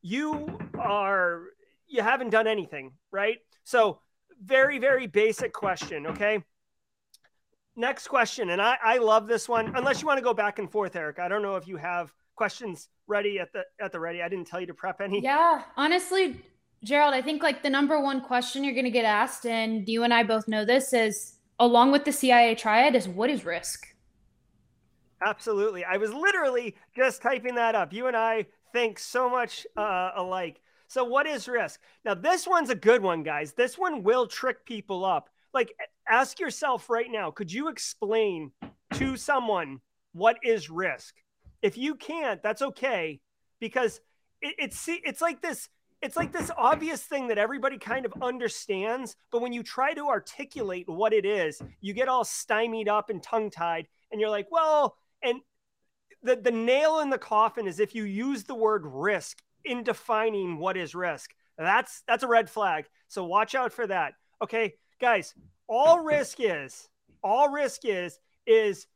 you 0.00 0.58
are 0.78 1.42
you 1.86 2.02
haven't 2.02 2.30
done 2.30 2.46
anything, 2.46 2.92
right? 3.10 3.36
So, 3.64 4.00
very 4.42 4.78
very 4.78 5.06
basic 5.06 5.52
question, 5.52 6.06
okay? 6.06 6.42
Next 7.76 8.06
question, 8.06 8.50
and 8.50 8.62
I, 8.62 8.76
I 8.82 8.98
love 8.98 9.26
this 9.26 9.48
one. 9.48 9.74
Unless 9.74 10.00
you 10.00 10.06
want 10.06 10.18
to 10.18 10.24
go 10.24 10.32
back 10.32 10.60
and 10.60 10.70
forth, 10.70 10.94
Eric. 10.94 11.18
I 11.18 11.26
don't 11.26 11.42
know 11.42 11.56
if 11.56 11.66
you 11.66 11.76
have 11.76 12.12
questions 12.36 12.88
ready 13.08 13.40
at 13.40 13.52
the 13.52 13.64
at 13.80 13.90
the 13.90 13.98
ready. 13.98 14.22
I 14.22 14.28
didn't 14.28 14.46
tell 14.46 14.60
you 14.60 14.66
to 14.68 14.74
prep 14.74 15.00
any. 15.00 15.20
Yeah, 15.20 15.62
honestly, 15.76 16.40
Gerald, 16.84 17.14
I 17.14 17.22
think 17.22 17.42
like 17.42 17.62
the 17.62 17.70
number 17.70 18.00
one 18.00 18.20
question 18.20 18.62
you're 18.62 18.74
going 18.74 18.84
to 18.84 18.92
get 18.92 19.04
asked, 19.04 19.44
and 19.44 19.88
you 19.88 20.04
and 20.04 20.14
I 20.14 20.22
both 20.22 20.46
know 20.46 20.64
this, 20.64 20.92
is 20.92 21.38
along 21.58 21.90
with 21.90 22.04
the 22.04 22.12
CIA 22.12 22.54
triad, 22.54 22.94
is 22.94 23.08
what 23.08 23.28
is 23.28 23.44
risk? 23.44 23.86
Absolutely. 25.24 25.84
I 25.84 25.96
was 25.96 26.12
literally 26.12 26.76
just 26.94 27.22
typing 27.22 27.56
that 27.56 27.74
up. 27.74 27.92
You 27.92 28.06
and 28.06 28.16
I 28.16 28.46
think 28.72 28.98
so 28.98 29.28
much 29.28 29.66
uh, 29.76 30.10
alike. 30.14 30.60
So, 30.86 31.02
what 31.02 31.26
is 31.26 31.48
risk? 31.48 31.80
Now, 32.04 32.14
this 32.14 32.46
one's 32.46 32.70
a 32.70 32.74
good 32.76 33.02
one, 33.02 33.24
guys. 33.24 33.52
This 33.52 33.76
one 33.76 34.04
will 34.04 34.28
trick 34.28 34.64
people 34.64 35.04
up 35.04 35.28
like 35.54 35.72
ask 36.08 36.38
yourself 36.40 36.90
right 36.90 37.10
now 37.10 37.30
could 37.30 37.52
you 37.52 37.68
explain 37.68 38.52
to 38.94 39.16
someone 39.16 39.80
what 40.12 40.36
is 40.42 40.70
risk? 40.70 41.14
If 41.62 41.76
you 41.76 41.94
can't 41.94 42.42
that's 42.42 42.62
okay 42.62 43.20
because 43.60 44.00
it, 44.40 44.54
it's 44.58 44.84
it's 44.88 45.20
like 45.20 45.40
this 45.42 45.68
it's 46.02 46.16
like 46.16 46.32
this 46.32 46.50
obvious 46.56 47.02
thing 47.02 47.28
that 47.28 47.38
everybody 47.38 47.78
kind 47.78 48.04
of 48.04 48.12
understands 48.20 49.16
but 49.32 49.40
when 49.40 49.52
you 49.52 49.62
try 49.62 49.94
to 49.94 50.08
articulate 50.08 50.84
what 50.86 51.14
it 51.14 51.24
is 51.24 51.62
you 51.80 51.94
get 51.94 52.08
all 52.08 52.24
stymied 52.24 52.88
up 52.88 53.08
and 53.08 53.22
tongue 53.22 53.50
tied 53.50 53.88
and 54.12 54.20
you're 54.20 54.30
like 54.30 54.46
well 54.50 54.96
and 55.22 55.40
the 56.22 56.36
the 56.36 56.50
nail 56.50 57.00
in 57.00 57.10
the 57.10 57.18
coffin 57.18 57.66
is 57.66 57.80
if 57.80 57.94
you 57.94 58.04
use 58.04 58.44
the 58.44 58.54
word 58.54 58.82
risk 58.84 59.38
in 59.64 59.82
defining 59.82 60.58
what 60.58 60.76
is 60.76 60.94
risk. 60.94 61.30
That's 61.56 62.02
that's 62.06 62.22
a 62.22 62.28
red 62.28 62.50
flag 62.50 62.86
so 63.08 63.24
watch 63.24 63.54
out 63.54 63.72
for 63.72 63.86
that. 63.86 64.14
Okay 64.42 64.74
guys, 65.00 65.34
all 65.68 66.00
risk 66.00 66.38
is, 66.40 66.88
all 67.22 67.50
risk 67.50 67.84
is, 67.84 68.18
is 68.46 68.86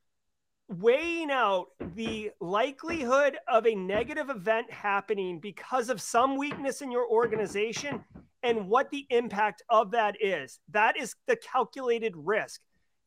weighing 0.68 1.30
out 1.30 1.68
the 1.94 2.30
likelihood 2.40 3.38
of 3.48 3.66
a 3.66 3.74
negative 3.74 4.28
event 4.28 4.70
happening 4.70 5.40
because 5.40 5.88
of 5.88 6.00
some 6.00 6.36
weakness 6.36 6.82
in 6.82 6.92
your 6.92 7.08
organization 7.08 8.04
and 8.42 8.68
what 8.68 8.90
the 8.90 9.06
impact 9.10 9.62
of 9.70 9.90
that 9.92 10.16
is. 10.20 10.60
That 10.70 11.00
is 11.00 11.14
the 11.26 11.36
calculated 11.36 12.12
risk. 12.16 12.60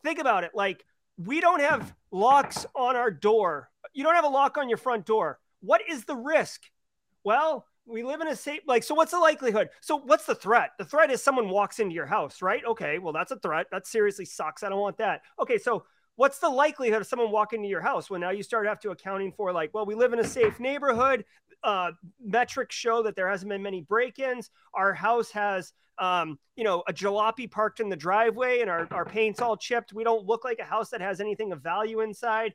Think 0.03 0.19
about 0.19 0.43
it 0.43 0.51
like 0.55 0.83
we 1.17 1.39
don't 1.39 1.61
have 1.61 1.93
locks 2.11 2.65
on 2.75 2.95
our 2.95 3.11
door. 3.11 3.69
You 3.93 4.03
don't 4.03 4.15
have 4.15 4.25
a 4.25 4.29
lock 4.29 4.57
on 4.57 4.67
your 4.67 4.77
front 4.77 5.05
door. 5.05 5.39
What 5.61 5.81
is 5.87 6.05
the 6.05 6.15
risk? 6.15 6.63
Well, 7.23 7.65
we 7.85 8.03
live 8.03 8.21
in 8.21 8.27
a 8.27 8.35
safe 8.35 8.61
like 8.67 8.83
so 8.83 8.95
what's 8.95 9.11
the 9.11 9.19
likelihood? 9.19 9.69
So 9.81 9.97
what's 9.97 10.25
the 10.25 10.35
threat? 10.35 10.71
The 10.77 10.85
threat 10.85 11.11
is 11.11 11.21
someone 11.21 11.49
walks 11.49 11.79
into 11.79 11.95
your 11.95 12.05
house 12.05 12.41
right? 12.41 12.63
Okay 12.65 12.99
well 12.99 13.13
that's 13.13 13.31
a 13.31 13.39
threat. 13.39 13.67
That 13.71 13.87
seriously 13.87 14.25
sucks. 14.25 14.63
I 14.63 14.69
don't 14.69 14.79
want 14.79 14.97
that. 14.97 15.21
Okay 15.39 15.57
so 15.57 15.85
what's 16.15 16.39
the 16.39 16.49
likelihood 16.49 17.01
of 17.01 17.07
someone 17.07 17.31
walking 17.31 17.59
into 17.59 17.69
your 17.69 17.81
house 17.81 18.09
well 18.09 18.19
now 18.19 18.29
you 18.29 18.43
start 18.43 18.67
have 18.67 18.79
to 18.81 18.91
accounting 18.91 19.31
for 19.31 19.53
like 19.53 19.73
well 19.73 19.85
we 19.85 19.95
live 19.95 20.13
in 20.13 20.19
a 20.19 20.23
safe 20.23 20.59
neighborhood 20.59 21.23
uh, 21.63 21.91
metrics 22.23 22.75
show 22.75 23.03
that 23.03 23.15
there 23.15 23.29
hasn't 23.29 23.49
been 23.49 23.61
many 23.61 23.81
break-ins. 23.81 24.49
Our 24.73 24.93
house 24.93 25.31
has 25.31 25.73
um, 25.99 26.39
you 26.55 26.63
know 26.63 26.83
a 26.87 26.93
jalopy 26.93 27.49
parked 27.49 27.79
in 27.79 27.89
the 27.89 27.95
driveway 27.95 28.61
and 28.61 28.69
our, 28.69 28.87
our 28.91 29.05
paint's 29.05 29.41
all 29.41 29.57
chipped. 29.57 29.93
We 29.93 30.03
don't 30.03 30.25
look 30.25 30.43
like 30.43 30.59
a 30.59 30.63
house 30.63 30.89
that 30.89 31.01
has 31.01 31.19
anything 31.19 31.51
of 31.51 31.61
value 31.61 32.01
inside. 32.01 32.53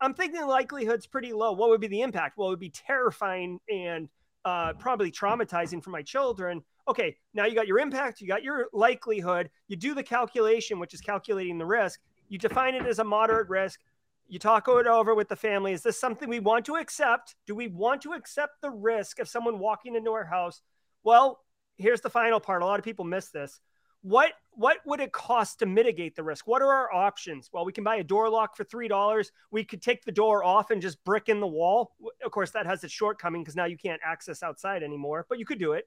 I'm 0.00 0.14
thinking 0.14 0.40
the 0.40 0.46
likelihood's 0.46 1.06
pretty 1.06 1.32
low. 1.32 1.52
What 1.52 1.70
would 1.70 1.80
be 1.80 1.88
the 1.88 2.02
impact? 2.02 2.38
Well 2.38 2.48
it 2.48 2.52
would 2.52 2.60
be 2.60 2.70
terrifying 2.70 3.58
and 3.68 4.08
uh, 4.44 4.72
probably 4.74 5.10
traumatizing 5.10 5.82
for 5.82 5.90
my 5.90 6.02
children. 6.02 6.62
Okay, 6.86 7.16
now 7.34 7.44
you 7.44 7.54
got 7.54 7.66
your 7.66 7.78
impact, 7.78 8.20
you 8.20 8.26
got 8.26 8.42
your 8.42 8.68
likelihood, 8.72 9.50
you 9.66 9.76
do 9.76 9.94
the 9.94 10.02
calculation, 10.02 10.78
which 10.78 10.94
is 10.94 11.00
calculating 11.00 11.58
the 11.58 11.66
risk, 11.66 12.00
you 12.28 12.38
define 12.38 12.74
it 12.74 12.86
as 12.86 12.98
a 12.98 13.04
moderate 13.04 13.48
risk, 13.48 13.80
you 14.28 14.38
talk 14.38 14.68
it 14.68 14.86
over 14.86 15.14
with 15.14 15.28
the 15.28 15.36
family. 15.36 15.72
Is 15.72 15.82
this 15.82 15.98
something 15.98 16.28
we 16.28 16.40
want 16.40 16.66
to 16.66 16.76
accept? 16.76 17.34
Do 17.46 17.54
we 17.54 17.68
want 17.68 18.02
to 18.02 18.12
accept 18.12 18.60
the 18.60 18.70
risk 18.70 19.18
of 19.18 19.28
someone 19.28 19.58
walking 19.58 19.94
into 19.94 20.10
our 20.10 20.26
house? 20.26 20.60
Well, 21.02 21.40
here's 21.78 22.02
the 22.02 22.10
final 22.10 22.38
part. 22.38 22.62
A 22.62 22.66
lot 22.66 22.78
of 22.78 22.84
people 22.84 23.06
miss 23.06 23.30
this 23.30 23.60
what 24.08 24.32
what 24.52 24.78
would 24.86 24.98
it 24.98 25.12
cost 25.12 25.60
to 25.60 25.66
mitigate 25.66 26.16
the 26.16 26.22
risk? 26.22 26.48
What 26.48 26.62
are 26.62 26.72
our 26.72 26.92
options? 26.92 27.48
Well, 27.52 27.64
we 27.64 27.72
can 27.72 27.84
buy 27.84 27.96
a 27.96 28.02
door 28.02 28.28
lock 28.28 28.56
for 28.56 28.64
three 28.64 28.88
dollars. 28.88 29.30
We 29.50 29.64
could 29.64 29.82
take 29.82 30.04
the 30.04 30.12
door 30.12 30.42
off 30.42 30.70
and 30.70 30.82
just 30.82 31.02
brick 31.04 31.28
in 31.28 31.40
the 31.40 31.46
wall. 31.46 31.92
Of 32.24 32.32
course, 32.32 32.50
that 32.52 32.66
has 32.66 32.82
its 32.82 32.92
shortcoming 32.92 33.42
because 33.42 33.54
now 33.54 33.66
you 33.66 33.76
can't 33.76 34.00
access 34.04 34.42
outside 34.42 34.82
anymore, 34.82 35.26
but 35.28 35.38
you 35.38 35.44
could 35.44 35.58
do 35.58 35.74
it. 35.74 35.84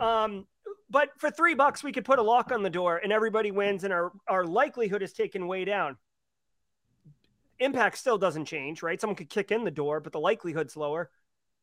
Um, 0.00 0.46
but 0.88 1.10
for 1.18 1.30
three 1.30 1.54
bucks, 1.54 1.82
we 1.82 1.92
could 1.92 2.04
put 2.04 2.18
a 2.18 2.22
lock 2.22 2.52
on 2.52 2.62
the 2.62 2.70
door 2.70 2.98
and 3.02 3.12
everybody 3.12 3.50
wins, 3.50 3.84
and 3.84 3.92
our 3.92 4.12
our 4.28 4.44
likelihood 4.44 5.02
is 5.02 5.12
taken 5.12 5.46
way 5.46 5.64
down. 5.64 5.96
Impact 7.58 7.98
still 7.98 8.18
doesn't 8.18 8.46
change, 8.46 8.82
right? 8.82 9.00
Someone 9.00 9.16
could 9.16 9.30
kick 9.30 9.50
in 9.50 9.64
the 9.64 9.70
door, 9.70 10.00
but 10.00 10.12
the 10.12 10.20
likelihood's 10.20 10.76
lower. 10.76 11.10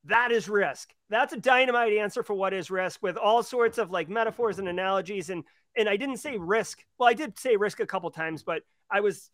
That 0.05 0.31
is 0.31 0.47
risk. 0.47 0.93
That's 1.09 1.33
a 1.33 1.37
dynamite 1.37 1.93
answer 1.93 2.23
for 2.23 2.33
what 2.33 2.53
is 2.53 2.71
risk 2.71 3.03
with 3.03 3.17
all 3.17 3.43
sorts 3.43 3.77
of 3.77 3.91
like 3.91 4.07
metaphors 4.07 4.59
and 4.59 4.67
analogies. 4.69 5.29
And 5.29 5.43
and 5.77 5.87
I 5.87 5.97
didn't 5.97 6.17
say 6.17 6.37
risk. 6.37 6.83
Well, 6.97 7.09
I 7.09 7.13
did 7.13 7.37
say 7.39 7.55
risk 7.55 7.79
a 7.79 7.85
couple 7.85 8.09
times, 8.11 8.43
but 8.43 8.63
I 8.91 9.01
was 9.01 9.29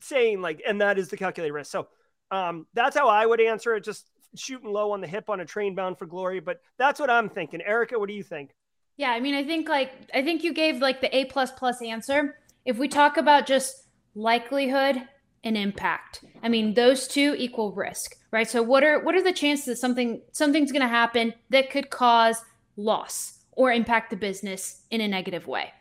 saying 0.00 0.40
like, 0.40 0.62
and 0.66 0.80
that 0.80 0.98
is 0.98 1.08
the 1.08 1.16
calculated 1.16 1.52
risk. 1.52 1.70
So 1.70 1.88
um, 2.30 2.66
that's 2.74 2.96
how 2.96 3.08
I 3.08 3.26
would 3.26 3.40
answer 3.40 3.74
it, 3.74 3.84
just 3.84 4.08
shooting 4.36 4.72
low 4.72 4.92
on 4.92 5.00
the 5.00 5.06
hip 5.06 5.28
on 5.28 5.40
a 5.40 5.44
train 5.44 5.74
bound 5.74 5.98
for 5.98 6.06
glory. 6.06 6.40
But 6.40 6.60
that's 6.78 7.00
what 7.00 7.10
I'm 7.10 7.28
thinking. 7.28 7.60
Erika, 7.62 7.98
what 7.98 8.08
do 8.08 8.14
you 8.14 8.22
think? 8.22 8.50
Yeah, 8.96 9.10
I 9.10 9.20
mean, 9.20 9.34
I 9.34 9.44
think 9.44 9.68
like 9.68 9.92
I 10.14 10.22
think 10.22 10.42
you 10.42 10.52
gave 10.52 10.78
like 10.78 11.00
the 11.00 11.14
A 11.16 11.24
plus 11.26 11.50
plus 11.52 11.82
answer. 11.82 12.36
If 12.64 12.76
we 12.76 12.88
talk 12.88 13.16
about 13.16 13.46
just 13.46 13.86
likelihood 14.14 15.02
and 15.44 15.56
impact. 15.56 16.24
I 16.42 16.48
mean, 16.48 16.74
those 16.74 17.08
two 17.08 17.34
equal 17.38 17.72
risk, 17.72 18.16
right? 18.30 18.48
So 18.48 18.62
what 18.62 18.84
are 18.84 19.02
what 19.02 19.14
are 19.14 19.22
the 19.22 19.32
chances 19.32 19.66
that 19.66 19.76
something 19.78 20.20
something's 20.32 20.72
going 20.72 20.82
to 20.82 20.88
happen 20.88 21.34
that 21.50 21.70
could 21.70 21.90
cause 21.90 22.42
loss 22.76 23.38
or 23.52 23.72
impact 23.72 24.10
the 24.10 24.16
business 24.16 24.82
in 24.90 25.00
a 25.00 25.08
negative 25.08 25.46
way? 25.46 25.72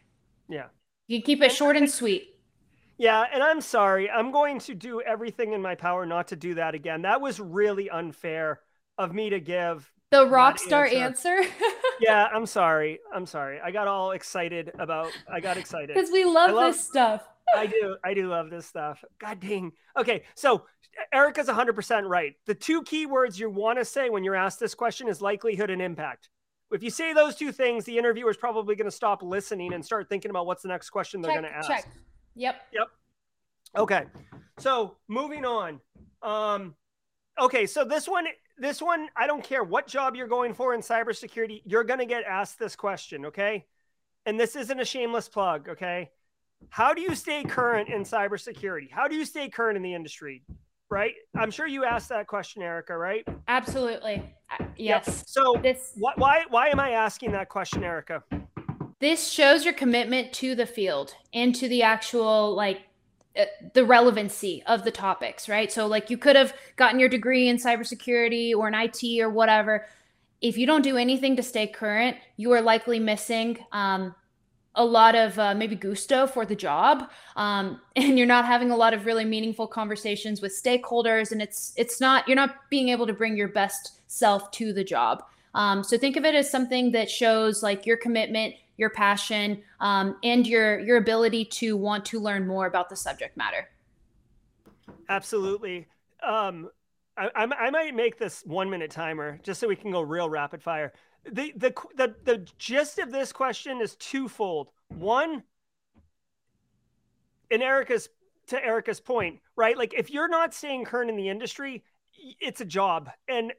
Yeah. 0.49 0.67
You 1.07 1.21
keep 1.21 1.41
it 1.41 1.51
short 1.51 1.77
and 1.77 1.89
sweet. 1.89 2.35
Yeah, 2.97 3.23
and 3.33 3.41
I'm 3.41 3.61
sorry. 3.61 4.09
I'm 4.09 4.31
going 4.31 4.59
to 4.59 4.75
do 4.75 5.01
everything 5.01 5.53
in 5.53 5.61
my 5.61 5.75
power 5.75 6.05
not 6.05 6.27
to 6.29 6.35
do 6.35 6.55
that 6.55 6.75
again. 6.75 7.03
That 7.03 7.21
was 7.21 7.39
really 7.39 7.89
unfair 7.89 8.59
of 8.97 9.13
me 9.13 9.29
to 9.29 9.39
give 9.39 9.89
the 10.11 10.27
rock 10.27 10.59
star 10.59 10.85
answer. 10.85 11.29
answer. 11.29 11.53
yeah, 12.01 12.27
I'm 12.33 12.45
sorry. 12.45 12.99
I'm 13.13 13.25
sorry. 13.25 13.59
I 13.61 13.71
got 13.71 13.87
all 13.87 14.11
excited 14.11 14.71
about 14.77 15.11
I 15.31 15.39
got 15.39 15.55
excited. 15.55 15.95
Cuz 15.95 16.11
we 16.11 16.25
love, 16.25 16.51
love 16.51 16.73
this 16.73 16.85
stuff. 16.85 17.23
I 17.55 17.67
do. 17.67 17.95
I 18.03 18.13
do 18.13 18.27
love 18.27 18.49
this 18.49 18.65
stuff. 18.65 19.03
God 19.17 19.39
dang. 19.39 19.71
Okay, 19.97 20.23
so 20.35 20.65
Erika's 21.13 21.47
100% 21.47 22.07
right. 22.07 22.35
The 22.45 22.53
two 22.53 22.83
key 22.83 23.05
words 23.05 23.39
you 23.39 23.49
want 23.49 23.79
to 23.79 23.85
say 23.85 24.09
when 24.09 24.23
you're 24.23 24.35
asked 24.35 24.59
this 24.59 24.75
question 24.75 25.07
is 25.07 25.21
likelihood 25.21 25.69
and 25.69 25.81
impact. 25.81 26.29
If 26.71 26.83
you 26.83 26.89
say 26.89 27.13
those 27.13 27.35
two 27.35 27.51
things, 27.51 27.83
the 27.85 27.97
interviewer 27.97 28.29
is 28.29 28.37
probably 28.37 28.75
going 28.75 28.89
to 28.89 28.95
stop 28.95 29.23
listening 29.23 29.73
and 29.73 29.83
start 29.83 30.07
thinking 30.07 30.29
about 30.29 30.45
what's 30.45 30.61
the 30.61 30.67
next 30.67 30.91
question 30.91 31.21
they're 31.21 31.31
going 31.31 31.43
to 31.43 31.51
ask. 31.51 31.67
Check. 31.67 31.87
Yep. 32.35 32.61
Yep. 32.73 32.87
Okay. 33.77 34.05
So 34.59 34.97
moving 35.07 35.45
on. 35.45 35.79
Um, 36.21 36.75
okay. 37.39 37.65
So 37.65 37.83
this 37.83 38.07
one, 38.07 38.25
this 38.57 38.81
one, 38.81 39.07
I 39.15 39.25
don't 39.25 39.43
care 39.43 39.63
what 39.63 39.87
job 39.87 40.15
you're 40.15 40.27
going 40.27 40.53
for 40.53 40.75
in 40.75 40.81
cybersecurity, 40.81 41.61
you're 41.65 41.83
going 41.83 41.99
to 41.99 42.05
get 42.05 42.23
asked 42.23 42.59
this 42.59 42.75
question. 42.75 43.25
Okay. 43.25 43.65
And 44.25 44.39
this 44.39 44.55
isn't 44.55 44.79
a 44.79 44.85
shameless 44.85 45.27
plug. 45.27 45.69
Okay. 45.69 46.11
How 46.69 46.93
do 46.93 47.01
you 47.01 47.15
stay 47.15 47.43
current 47.43 47.89
in 47.89 48.03
cybersecurity? 48.03 48.91
How 48.91 49.07
do 49.07 49.15
you 49.15 49.25
stay 49.25 49.49
current 49.49 49.77
in 49.77 49.81
the 49.81 49.93
industry? 49.93 50.43
Right? 50.91 51.13
I'm 51.35 51.51
sure 51.51 51.67
you 51.67 51.85
asked 51.85 52.09
that 52.09 52.27
question, 52.27 52.61
Erika, 52.61 52.97
right? 52.97 53.23
Absolutely. 53.47 54.23
Yes. 54.77 55.05
Yep. 55.07 55.15
So 55.27 55.55
this 55.61 55.93
wh- 55.95 56.17
why 56.17 56.45
why 56.49 56.69
am 56.69 56.79
I 56.79 56.91
asking 56.91 57.31
that 57.33 57.49
question, 57.49 57.83
Erika? 57.83 58.23
This 58.99 59.29
shows 59.29 59.63
your 59.63 59.73
commitment 59.73 60.33
to 60.33 60.55
the 60.55 60.65
field 60.65 61.13
and 61.33 61.55
to 61.55 61.69
the 61.69 61.83
actual 61.83 62.53
like 62.53 62.81
uh, 63.37 63.45
the 63.73 63.85
relevancy 63.85 64.63
of 64.65 64.83
the 64.83 64.91
topics, 64.91 65.47
right? 65.47 65.71
So, 65.71 65.85
like, 65.87 66.09
you 66.09 66.17
could 66.17 66.35
have 66.35 66.53
gotten 66.75 66.99
your 66.99 67.09
degree 67.09 67.47
in 67.47 67.57
cybersecurity 67.57 68.55
or 68.55 68.67
in 68.67 68.73
IT 68.73 69.21
or 69.21 69.29
whatever. 69.29 69.85
If 70.41 70.57
you 70.57 70.65
don't 70.65 70.81
do 70.81 70.97
anything 70.97 71.35
to 71.35 71.43
stay 71.43 71.67
current, 71.67 72.17
you 72.37 72.51
are 72.53 72.61
likely 72.61 72.99
missing 72.99 73.57
um, 73.71 74.15
a 74.75 74.85
lot 74.85 75.15
of 75.15 75.37
uh, 75.39 75.53
maybe 75.55 75.75
gusto 75.75 76.27
for 76.27 76.45
the 76.45 76.55
job, 76.55 77.09
um, 77.35 77.81
and 77.95 78.17
you're 78.17 78.27
not 78.27 78.45
having 78.45 78.71
a 78.71 78.75
lot 78.75 78.93
of 78.93 79.05
really 79.05 79.25
meaningful 79.25 79.67
conversations 79.67 80.41
with 80.41 80.51
stakeholders, 80.51 81.31
and 81.31 81.41
it's 81.41 81.73
it's 81.75 81.99
not 81.99 82.27
you're 82.27 82.35
not 82.35 82.55
being 82.69 82.89
able 82.89 83.07
to 83.07 83.13
bring 83.13 83.35
your 83.35 83.47
best 83.47 84.01
self 84.07 84.51
to 84.51 84.73
the 84.73 84.83
job. 84.83 85.23
Um, 85.55 85.83
so 85.83 85.97
think 85.97 86.15
of 86.15 86.25
it 86.25 86.35
as 86.35 86.49
something 86.49 86.91
that 86.91 87.09
shows 87.09 87.63
like 87.63 87.85
your 87.85 87.97
commitment, 87.97 88.55
your 88.77 88.91
passion, 88.91 89.61
um, 89.79 90.17
and 90.23 90.45
your 90.45 90.79
your 90.79 90.97
ability 90.97 91.45
to 91.45 91.75
want 91.75 92.05
to 92.05 92.19
learn 92.19 92.47
more 92.47 92.67
about 92.67 92.89
the 92.89 92.95
subject 92.95 93.35
matter. 93.35 93.69
Absolutely. 95.09 95.87
Um, 96.25 96.69
I, 97.17 97.29
I, 97.35 97.69
might 97.69 97.95
make 97.95 98.17
this 98.17 98.43
one 98.45 98.69
minute 98.69 98.91
timer 98.91 99.39
just 99.43 99.59
so 99.59 99.67
we 99.67 99.75
can 99.75 99.91
go 99.91 100.01
real 100.01 100.29
rapid 100.29 100.63
fire. 100.63 100.93
The, 101.25 101.53
the 101.55 101.73
the 101.95 102.15
the 102.23 102.47
gist 102.57 102.97
of 102.99 103.11
this 103.11 103.31
question 103.31 103.81
is 103.81 103.95
twofold. 103.95 104.69
One, 104.87 105.43
in 107.49 107.61
Erika's 107.61 108.09
to 108.47 108.63
Erika's 108.63 108.99
point, 108.99 109.39
right? 109.55 109.77
Like 109.77 109.93
if 109.93 110.09
you're 110.09 110.29
not 110.29 110.53
staying 110.53 110.85
current 110.85 111.09
in 111.09 111.17
the 111.17 111.29
industry, 111.29 111.83
it's 112.39 112.61
a 112.61 112.65
job, 112.65 113.09
and 113.27 113.53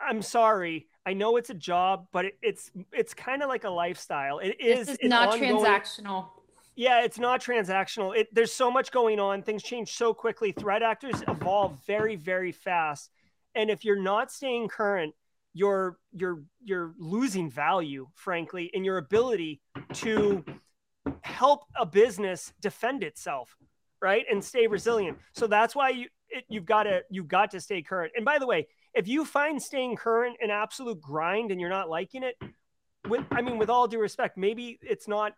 I'm 0.00 0.22
sorry, 0.22 0.86
I 1.06 1.14
know 1.14 1.36
it's 1.36 1.50
a 1.50 1.54
job, 1.54 2.06
but 2.12 2.26
it, 2.26 2.38
it's 2.42 2.70
it's 2.92 3.14
kind 3.14 3.42
of 3.42 3.48
like 3.48 3.64
a 3.64 3.70
lifestyle. 3.70 4.38
It 4.38 4.60
is, 4.60 4.88
is 4.88 4.98
not 5.02 5.30
ongoing. 5.30 5.64
transactional. 5.64 6.28
Yeah, 6.76 7.02
it's 7.02 7.18
not 7.18 7.42
transactional. 7.42 8.16
It, 8.16 8.32
there's 8.32 8.52
so 8.52 8.70
much 8.70 8.92
going 8.92 9.18
on. 9.18 9.42
Things 9.42 9.64
change 9.64 9.94
so 9.94 10.14
quickly. 10.14 10.52
Threat 10.52 10.82
actors 10.82 11.22
evolve 11.26 11.76
very, 11.86 12.14
very 12.14 12.52
fast. 12.52 13.10
And 13.56 13.68
if 13.68 13.84
you're 13.84 14.00
not 14.00 14.30
staying 14.30 14.68
current, 14.68 15.12
you're 15.58 15.98
you're 16.12 16.42
you're 16.62 16.94
losing 16.98 17.50
value, 17.50 18.06
frankly, 18.14 18.70
in 18.72 18.84
your 18.84 18.98
ability 18.98 19.60
to 19.94 20.44
help 21.22 21.64
a 21.76 21.84
business 21.84 22.52
defend 22.60 23.02
itself, 23.02 23.56
right, 24.00 24.24
and 24.30 24.44
stay 24.44 24.68
resilient. 24.68 25.18
So 25.32 25.48
that's 25.48 25.74
why 25.74 25.88
you 25.90 26.06
it, 26.28 26.44
you've 26.48 26.64
got 26.64 26.84
to 26.84 27.00
you've 27.10 27.26
got 27.26 27.50
to 27.50 27.60
stay 27.60 27.82
current. 27.82 28.12
And 28.14 28.24
by 28.24 28.38
the 28.38 28.46
way, 28.46 28.68
if 28.94 29.08
you 29.08 29.24
find 29.24 29.60
staying 29.60 29.96
current 29.96 30.36
an 30.40 30.50
absolute 30.50 31.00
grind 31.00 31.50
and 31.50 31.60
you're 31.60 31.70
not 31.70 31.88
liking 31.88 32.22
it, 32.22 32.36
with 33.08 33.24
I 33.32 33.42
mean, 33.42 33.58
with 33.58 33.68
all 33.68 33.88
due 33.88 33.98
respect, 34.00 34.38
maybe 34.38 34.78
it's 34.80 35.08
not 35.08 35.32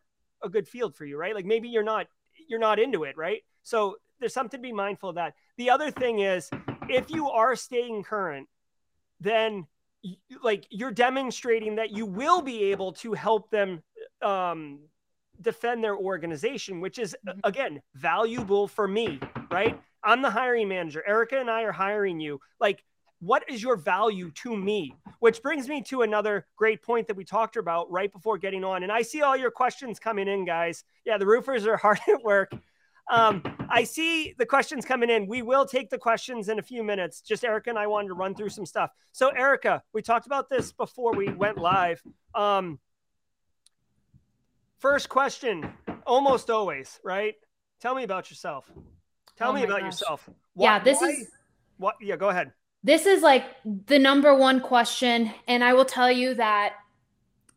a 0.44 0.50
good 0.50 0.68
field 0.68 0.94
for 0.94 1.06
you, 1.06 1.16
right? 1.16 1.34
Like 1.34 1.46
maybe 1.46 1.70
you're 1.70 1.82
not 1.82 2.08
you're 2.46 2.60
not 2.60 2.78
into 2.78 3.04
it, 3.04 3.16
right? 3.16 3.40
So 3.62 3.96
there's 4.18 4.34
something 4.34 4.58
to 4.58 4.62
be 4.62 4.72
mindful 4.72 5.08
of 5.08 5.14
that. 5.14 5.32
The 5.56 5.70
other 5.70 5.90
thing 5.90 6.18
is, 6.18 6.50
if 6.90 7.10
you 7.10 7.30
are 7.30 7.56
staying 7.56 8.02
current, 8.02 8.48
then 9.18 9.66
like 10.42 10.66
you're 10.70 10.90
demonstrating 10.90 11.76
that 11.76 11.90
you 11.90 12.06
will 12.06 12.42
be 12.42 12.64
able 12.64 12.92
to 12.92 13.12
help 13.12 13.50
them 13.50 13.82
um, 14.22 14.80
defend 15.40 15.82
their 15.84 15.96
organization, 15.96 16.80
which 16.80 16.98
is 16.98 17.16
mm-hmm. 17.26 17.40
again 17.44 17.82
valuable 17.94 18.68
for 18.68 18.88
me, 18.88 19.20
right? 19.50 19.80
I'm 20.02 20.22
the 20.22 20.30
hiring 20.30 20.68
manager. 20.68 21.02
Erika 21.06 21.38
and 21.38 21.50
I 21.50 21.62
are 21.62 21.72
hiring 21.72 22.20
you. 22.20 22.40
Like 22.58 22.82
what 23.20 23.44
is 23.48 23.62
your 23.62 23.76
value 23.76 24.30
to 24.30 24.56
me? 24.56 24.94
Which 25.20 25.42
brings 25.42 25.68
me 25.68 25.82
to 25.82 26.02
another 26.02 26.46
great 26.56 26.82
point 26.82 27.06
that 27.06 27.16
we 27.16 27.24
talked 27.24 27.56
about 27.56 27.90
right 27.90 28.10
before 28.10 28.38
getting 28.38 28.64
on. 28.64 28.82
And 28.82 28.90
I 28.90 29.02
see 29.02 29.20
all 29.20 29.36
your 29.36 29.50
questions 29.50 29.98
coming 29.98 30.26
in, 30.26 30.46
guys. 30.46 30.84
Yeah, 31.04 31.18
the 31.18 31.26
roofers 31.26 31.66
are 31.66 31.76
hard 31.76 32.00
at 32.08 32.22
work. 32.22 32.52
Um, 33.10 33.42
I 33.68 33.82
see 33.84 34.34
the 34.38 34.46
questions 34.46 34.84
coming 34.84 35.10
in. 35.10 35.26
We 35.26 35.42
will 35.42 35.66
take 35.66 35.90
the 35.90 35.98
questions 35.98 36.48
in 36.48 36.60
a 36.60 36.62
few 36.62 36.84
minutes. 36.84 37.20
Just 37.20 37.44
Erika 37.44 37.70
and 37.70 37.78
I 37.78 37.88
wanted 37.88 38.08
to 38.08 38.14
run 38.14 38.34
through 38.36 38.50
some 38.50 38.64
stuff. 38.64 38.90
So, 39.12 39.30
Erika, 39.30 39.82
we 39.92 40.00
talked 40.00 40.26
about 40.26 40.48
this 40.48 40.72
before 40.72 41.12
we 41.12 41.28
went 41.28 41.58
live. 41.58 42.00
Um, 42.34 42.78
first 44.78 45.08
question, 45.08 45.72
almost 46.06 46.50
always, 46.50 47.00
right? 47.02 47.34
Tell 47.80 47.96
me 47.96 48.04
about 48.04 48.30
yourself. 48.30 48.70
Tell 49.36 49.50
oh 49.50 49.54
me 49.54 49.64
about 49.64 49.80
gosh. 49.80 49.86
yourself. 49.86 50.28
Why, 50.54 50.64
yeah, 50.64 50.78
this 50.78 51.00
why, 51.00 51.08
is 51.08 51.28
what. 51.78 51.96
Yeah, 52.00 52.16
go 52.16 52.28
ahead. 52.28 52.52
This 52.84 53.06
is 53.06 53.22
like 53.22 53.44
the 53.86 53.98
number 53.98 54.34
one 54.36 54.60
question. 54.60 55.32
And 55.48 55.64
I 55.64 55.72
will 55.72 55.84
tell 55.84 56.12
you 56.12 56.34
that 56.34 56.74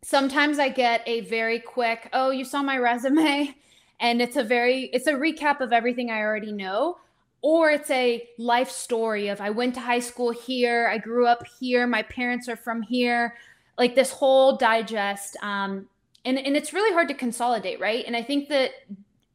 sometimes 0.01 0.57
I 0.57 0.69
get 0.69 1.03
a 1.05 1.21
very 1.21 1.59
quick, 1.59 2.09
oh, 2.11 2.31
you 2.31 2.43
saw 2.43 2.63
my 2.63 2.77
resume. 2.77 3.55
And 4.03 4.21
it's 4.21 4.35
a 4.35 4.43
very, 4.43 4.89
it's 4.91 5.07
a 5.07 5.13
recap 5.13 5.61
of 5.61 5.71
everything 5.71 6.11
I 6.11 6.19
already 6.19 6.51
know. 6.51 6.97
Or 7.41 7.71
it's 7.71 7.89
a 7.89 8.27
life 8.37 8.69
story 8.69 9.29
of 9.29 9.39
I 9.39 9.49
went 9.49 9.75
to 9.75 9.79
high 9.79 9.99
school 9.99 10.31
here, 10.31 10.87
I 10.87 10.97
grew 10.97 11.25
up 11.25 11.43
here, 11.59 11.87
my 11.87 12.03
parents 12.03 12.49
are 12.49 12.57
from 12.57 12.81
here, 12.81 13.35
like 13.77 13.95
this 13.95 14.11
whole 14.11 14.57
digest. 14.57 15.37
Um, 15.41 15.87
and, 16.25 16.37
and 16.37 16.57
it's 16.57 16.73
really 16.73 16.93
hard 16.93 17.07
to 17.07 17.13
consolidate, 17.13 17.79
right? 17.79 18.03
And 18.05 18.15
I 18.15 18.21
think 18.21 18.49
that 18.49 18.71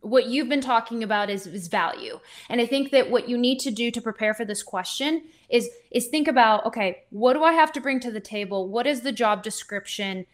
what 0.01 0.27
you've 0.27 0.49
been 0.49 0.61
talking 0.61 1.03
about 1.03 1.29
is, 1.29 1.45
is 1.47 1.67
value 1.67 2.21
and 2.49 2.61
i 2.61 2.67
think 2.67 2.93
that 2.93 3.11
what 3.11 3.29
you 3.29 3.37
need 3.37 3.59
to 3.59 3.71
do 3.71 3.91
to 3.91 4.01
prepare 4.01 4.33
for 4.33 4.45
this 4.45 4.63
question 4.63 5.25
is 5.49 5.69
is 5.91 6.07
think 6.07 6.29
about 6.29 6.65
okay 6.65 7.03
what 7.11 7.33
do 7.33 7.43
i 7.43 7.53
have 7.53 7.73
to 7.73 7.81
bring 7.81 7.99
to 7.99 8.13
the 8.13 8.21
table 8.21 8.69
what 8.69 8.87
is 8.87 9.01
the 9.01 9.11
job 9.11 9.43
description 9.43 10.25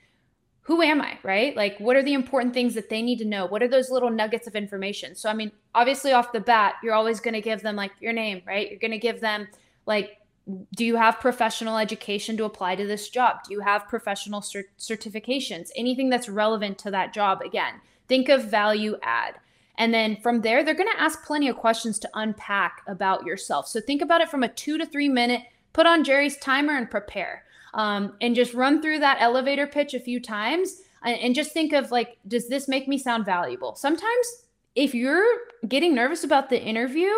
who 0.64 0.83
am 0.83 1.00
i 1.00 1.18
right? 1.22 1.57
Like 1.57 1.79
what 1.79 1.96
are 1.96 2.03
the 2.03 2.14
important 2.14 2.55
things 2.55 2.74
that 2.74 2.88
they 2.88 3.03
need 3.03 3.18
to 3.18 3.24
know? 3.24 3.46
What 3.46 3.62
are 3.62 3.68
those 3.68 3.90
little 3.90 4.11
nuggets 4.11 4.46
of 4.46 4.57
information? 4.57 5.14
So 5.14 5.31
i 5.31 5.35
mean 5.35 5.53
obviously 5.74 6.12
off 6.12 6.33
the 6.33 6.40
bat 6.40 6.74
you're 6.83 6.94
always 6.94 7.20
going 7.20 7.35
to 7.35 7.40
give 7.40 7.62
them 7.62 7.77
like 7.77 7.92
your 8.00 8.12
name 8.12 8.42
right? 8.46 8.68
You're 8.70 8.81
going 8.81 8.90
to 8.90 8.98
give 8.98 9.20
them 9.20 9.48
like 9.87 10.18
do 10.77 10.85
you 10.85 10.96
have 10.96 11.20
professional 11.20 11.79
education 11.79 12.37
to 12.37 12.44
apply 12.44 12.77
to 12.77 12.87
this 12.87 13.09
job? 13.09 13.38
Do 13.48 13.55
you 13.55 13.61
have 13.61 13.88
professional 13.88 14.42
cert- 14.42 14.64
certifications? 14.79 15.70
Anything 15.74 16.11
that's 16.11 16.29
relevant 16.29 16.77
to 16.81 16.90
that 16.90 17.14
job 17.14 17.40
again 17.40 17.81
think 18.09 18.29
of 18.29 18.44
value 18.44 18.96
add. 19.03 19.37
And 19.77 19.92
then 19.92 20.16
from 20.22 20.42
there, 20.42 20.62
they're 20.62 20.74
going 20.74 20.92
to 20.92 21.03
ask 21.03 21.24
plenty 21.24 21.48
of 21.48 21.57
questions 21.57 21.98
to 22.00 22.11
unpack 22.14 22.83
about 22.87 23.27
yourself. 23.27 23.66
So 23.66 23.81
think 23.81 24.03
about 24.03 24.20
it 24.20 24.29
from 24.29 24.42
a 24.42 24.48
two 24.48 24.79
to 24.79 24.87
three 24.87 25.09
minute, 25.09 25.42
put 25.72 25.87
on 25.87 26.05
Jerry's 26.05 26.37
timer 26.38 26.77
and 26.77 26.90
prepare. 26.90 27.43
Um, 27.74 28.14
and 28.20 28.37
just 28.37 28.54
run 28.54 28.80
through 28.80 29.00
that 29.00 29.20
elevator 29.20 29.66
pitch 29.66 29.94
a 29.94 30.00
few 30.00 30.20
times 30.20 30.80
and, 31.04 31.18
and 31.18 31.34
just 31.34 31.52
think 31.52 31.72
of 31.72 31.90
like, 31.90 32.16
does 32.26 32.48
this 32.48 32.68
make 32.68 32.88
me 32.88 32.98
sound 32.98 33.24
valuable? 33.26 33.74
Sometimes 33.74 34.44
if 34.74 34.94
you're 34.94 35.26
getting 35.68 35.94
nervous 35.94 36.24
about 36.24 36.50
the 36.50 36.60
interview, 36.60 37.10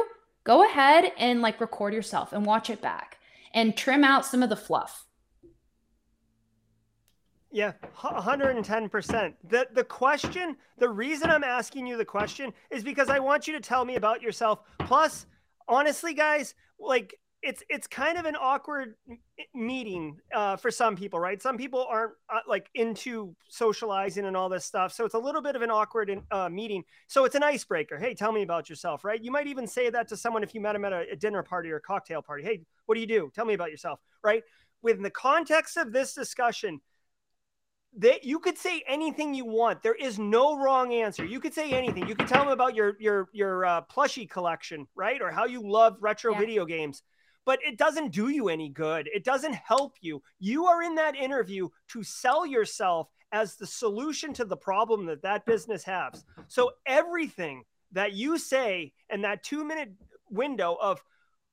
go 0.45 0.64
ahead 0.64 1.12
and 1.19 1.40
like 1.40 1.61
record 1.61 1.95
yourself 1.95 2.33
and 2.33 2.45
watch 2.45 2.71
it 2.71 2.81
back 2.81 3.19
and 3.55 3.77
trim 3.77 4.05
out 4.05 4.27
some 4.27 4.42
of 4.42 4.49
the 4.49 4.57
fluff. 4.57 5.05
Yeah, 7.53 7.73
110%. 7.97 9.35
The 9.49 9.69
the 9.73 9.85
question, 9.85 10.57
the 10.77 10.88
reason 10.88 11.31
I'm 11.31 11.45
asking 11.45 11.87
you 11.87 11.97
the 11.97 12.05
question 12.05 12.53
is 12.71 12.85
because 12.85 13.09
I 13.09 13.19
want 13.19 13.47
you 13.47 13.55
to 13.55 13.61
tell 13.61 13.85
me 13.85 13.97
about 13.97 14.21
yourself. 14.21 14.61
Plus, 14.81 15.27
honestly 15.66 16.12
guys, 16.12 16.55
like 16.79 17.19
it's 17.47 17.63
it's 17.69 17.87
kind 17.87 18.19
of 18.19 18.27
an 18.27 18.35
awkward 18.35 18.97
meeting 19.55 20.19
uh, 20.35 20.57
for 20.57 20.71
some 20.71 20.97
people, 20.97 21.21
right? 21.21 21.41
Some 21.41 21.57
people 21.57 21.87
aren't 21.89 22.13
uh, 22.29 22.41
like 22.49 22.69
into 22.75 23.37
socializing 23.49 24.27
and 24.27 24.37
all 24.37 24.49
this 24.49 24.65
stuff, 24.65 24.93
so 24.93 25.05
it's 25.05 25.15
a 25.15 25.19
little 25.19 25.41
bit 25.41 25.55
of 25.55 25.63
an 25.63 25.71
awkward 25.71 26.11
uh, 26.33 26.49
meeting. 26.49 26.83
So 27.07 27.25
it's 27.25 27.37
an 27.37 27.45
icebreaker. 27.45 27.99
Hey, 27.99 28.15
tell 28.15 28.33
me 28.33 28.43
about 28.43 28.69
yourself, 28.69 29.05
right? 29.05 29.23
You 29.23 29.31
might 29.31 29.47
even 29.47 29.67
say 29.67 29.89
that 29.91 30.09
to 30.09 30.17
someone 30.17 30.43
if 30.43 30.55
you 30.55 30.61
met 30.61 30.73
them 30.73 30.85
at 30.85 30.93
a, 30.93 31.13
a 31.13 31.17
dinner 31.17 31.43
party 31.45 31.71
or 31.71 31.77
a 31.77 31.81
cocktail 31.81 32.21
party. 32.21 32.43
Hey, 32.43 32.63
what 32.87 32.97
do 32.97 33.01
you 33.01 33.07
do? 33.07 33.31
Tell 33.33 33.45
me 33.45 33.55
about 33.55 33.71
yourself, 33.71 34.01
right? 34.25 34.43
Within 34.83 35.05
the 35.05 35.11
context 35.11 35.77
of 35.77 35.93
this 35.93 36.15
discussion, 36.15 36.81
that 37.99 38.25
you 38.25 38.41
could 38.41 38.59
say 38.59 38.83
anything 38.89 39.35
you 39.35 39.45
want. 39.45 39.83
There 39.83 39.95
is 39.95 40.19
no 40.19 40.59
wrong 40.59 40.93
answer. 40.93 41.25
You 41.25 41.39
could 41.39 41.55
say 41.55 41.71
anything. 41.71 42.09
You 42.09 42.17
could 42.17 42.29
tell 42.29 42.43
them 42.43 42.53
about 42.53 42.75
your 42.75 42.97
your 42.99 43.29
your 43.33 43.65
uh, 43.65 43.83
plushie 43.83 44.29
collection, 44.29 44.89
right, 44.97 45.23
or 45.23 45.31
how 45.31 45.45
you 45.47 45.63
love 45.63 45.97
retro 46.01 46.33
yeah. 46.33 46.41
video 46.41 46.65
games. 46.65 47.03
But 47.47 47.61
it 47.67 47.79
doesn't 47.79 48.13
do 48.13 48.29
you 48.29 48.51
any 48.51 48.69
good. 48.69 49.09
It 49.15 49.25
doesn't 49.25 49.55
help 49.55 49.95
you. 50.03 50.23
You 50.39 50.67
are 50.67 50.83
in 50.83 50.97
that 50.97 51.17
interview 51.17 51.69
to 51.89 52.03
sell 52.03 52.45
yourself 52.45 53.09
as 53.33 53.57
the 53.57 53.67
solution 53.67 54.35
to 54.35 54.45
the 54.45 54.57
problem 54.57 55.07
that 55.07 55.23
that 55.23 55.47
business 55.47 55.85
has. 55.85 56.25
So 56.49 56.73
everything 56.85 57.63
that 57.93 58.13
you 58.13 58.37
say 58.37 58.93
in 59.09 59.23
that 59.23 59.43
two 59.43 59.65
minute 59.65 59.93
window 60.29 60.77
of 60.81 61.03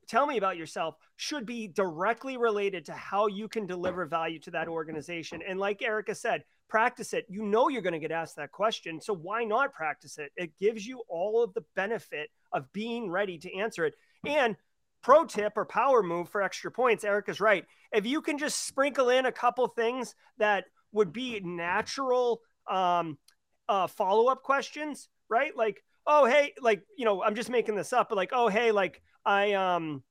tell 0.08 0.26
me 0.26 0.38
about 0.38 0.58
yourself 0.58 0.96
should 1.16 1.46
be 1.46 1.68
directly 1.68 2.38
related 2.38 2.86
to 2.86 2.94
how 2.94 3.28
you 3.28 3.48
can 3.48 3.66
deliver 3.66 4.06
value 4.06 4.40
to 4.40 4.52
that 4.52 4.68
organization. 4.68 5.42
And 5.48 5.60
like 5.60 5.82
Erika 5.82 6.16
said, 6.16 6.44
practice 6.68 7.14
it. 7.14 7.26
You 7.30 7.44
know 7.44 7.70
you're 7.70 7.82
going 7.82 7.94
to 7.94 8.00
get 8.00 8.12
asked 8.12 8.36
that 8.38 8.52
question. 8.52 9.00
So 9.00 9.14
why 9.14 9.44
not 9.44 9.74
practice 9.74 10.18
it? 10.18 10.32
It 10.36 10.58
gives 10.58 10.86
you 10.86 11.04
all 11.08 11.44
of 11.44 11.54
the 11.54 11.64
benefit 11.76 12.30
of 12.52 12.72
being 12.74 13.10
ready 13.10 13.38
to 13.38 13.56
answer 13.56 13.86
it. 13.86 13.96
And 14.26 14.56
pro 15.04 15.26
tip 15.26 15.54
or 15.56 15.66
power 15.66 16.02
move 16.02 16.30
for 16.30 16.42
extra 16.42 16.72
points, 16.72 17.04
Erika's 17.04 17.42
right. 17.42 17.66
If 17.92 18.06
you 18.06 18.22
can 18.22 18.38
just 18.38 18.66
sprinkle 18.66 19.10
in 19.10 19.26
a 19.26 19.32
couple 19.32 19.68
things 19.68 20.16
that 20.38 20.66
would 20.92 21.14
be 21.14 21.40
natural 21.42 22.42
um, 22.70 23.18
uh, 23.68 23.88
follow 23.88 24.28
up 24.32 24.42
questions, 24.42 25.10
right? 25.30 25.56
Like, 25.56 25.84
oh 26.08 26.26
hey, 26.26 26.54
like 26.62 26.82
you 26.98 27.06
know, 27.06 27.22
I'm 27.22 27.36
just 27.36 27.50
making 27.50 27.76
this 27.76 27.94
up, 27.94 28.10
but 28.10 28.16
like 28.16 28.32
oh 28.34 28.48
hey, 28.48 28.72
like 28.72 29.02
I 29.26 29.54
um 29.54 30.04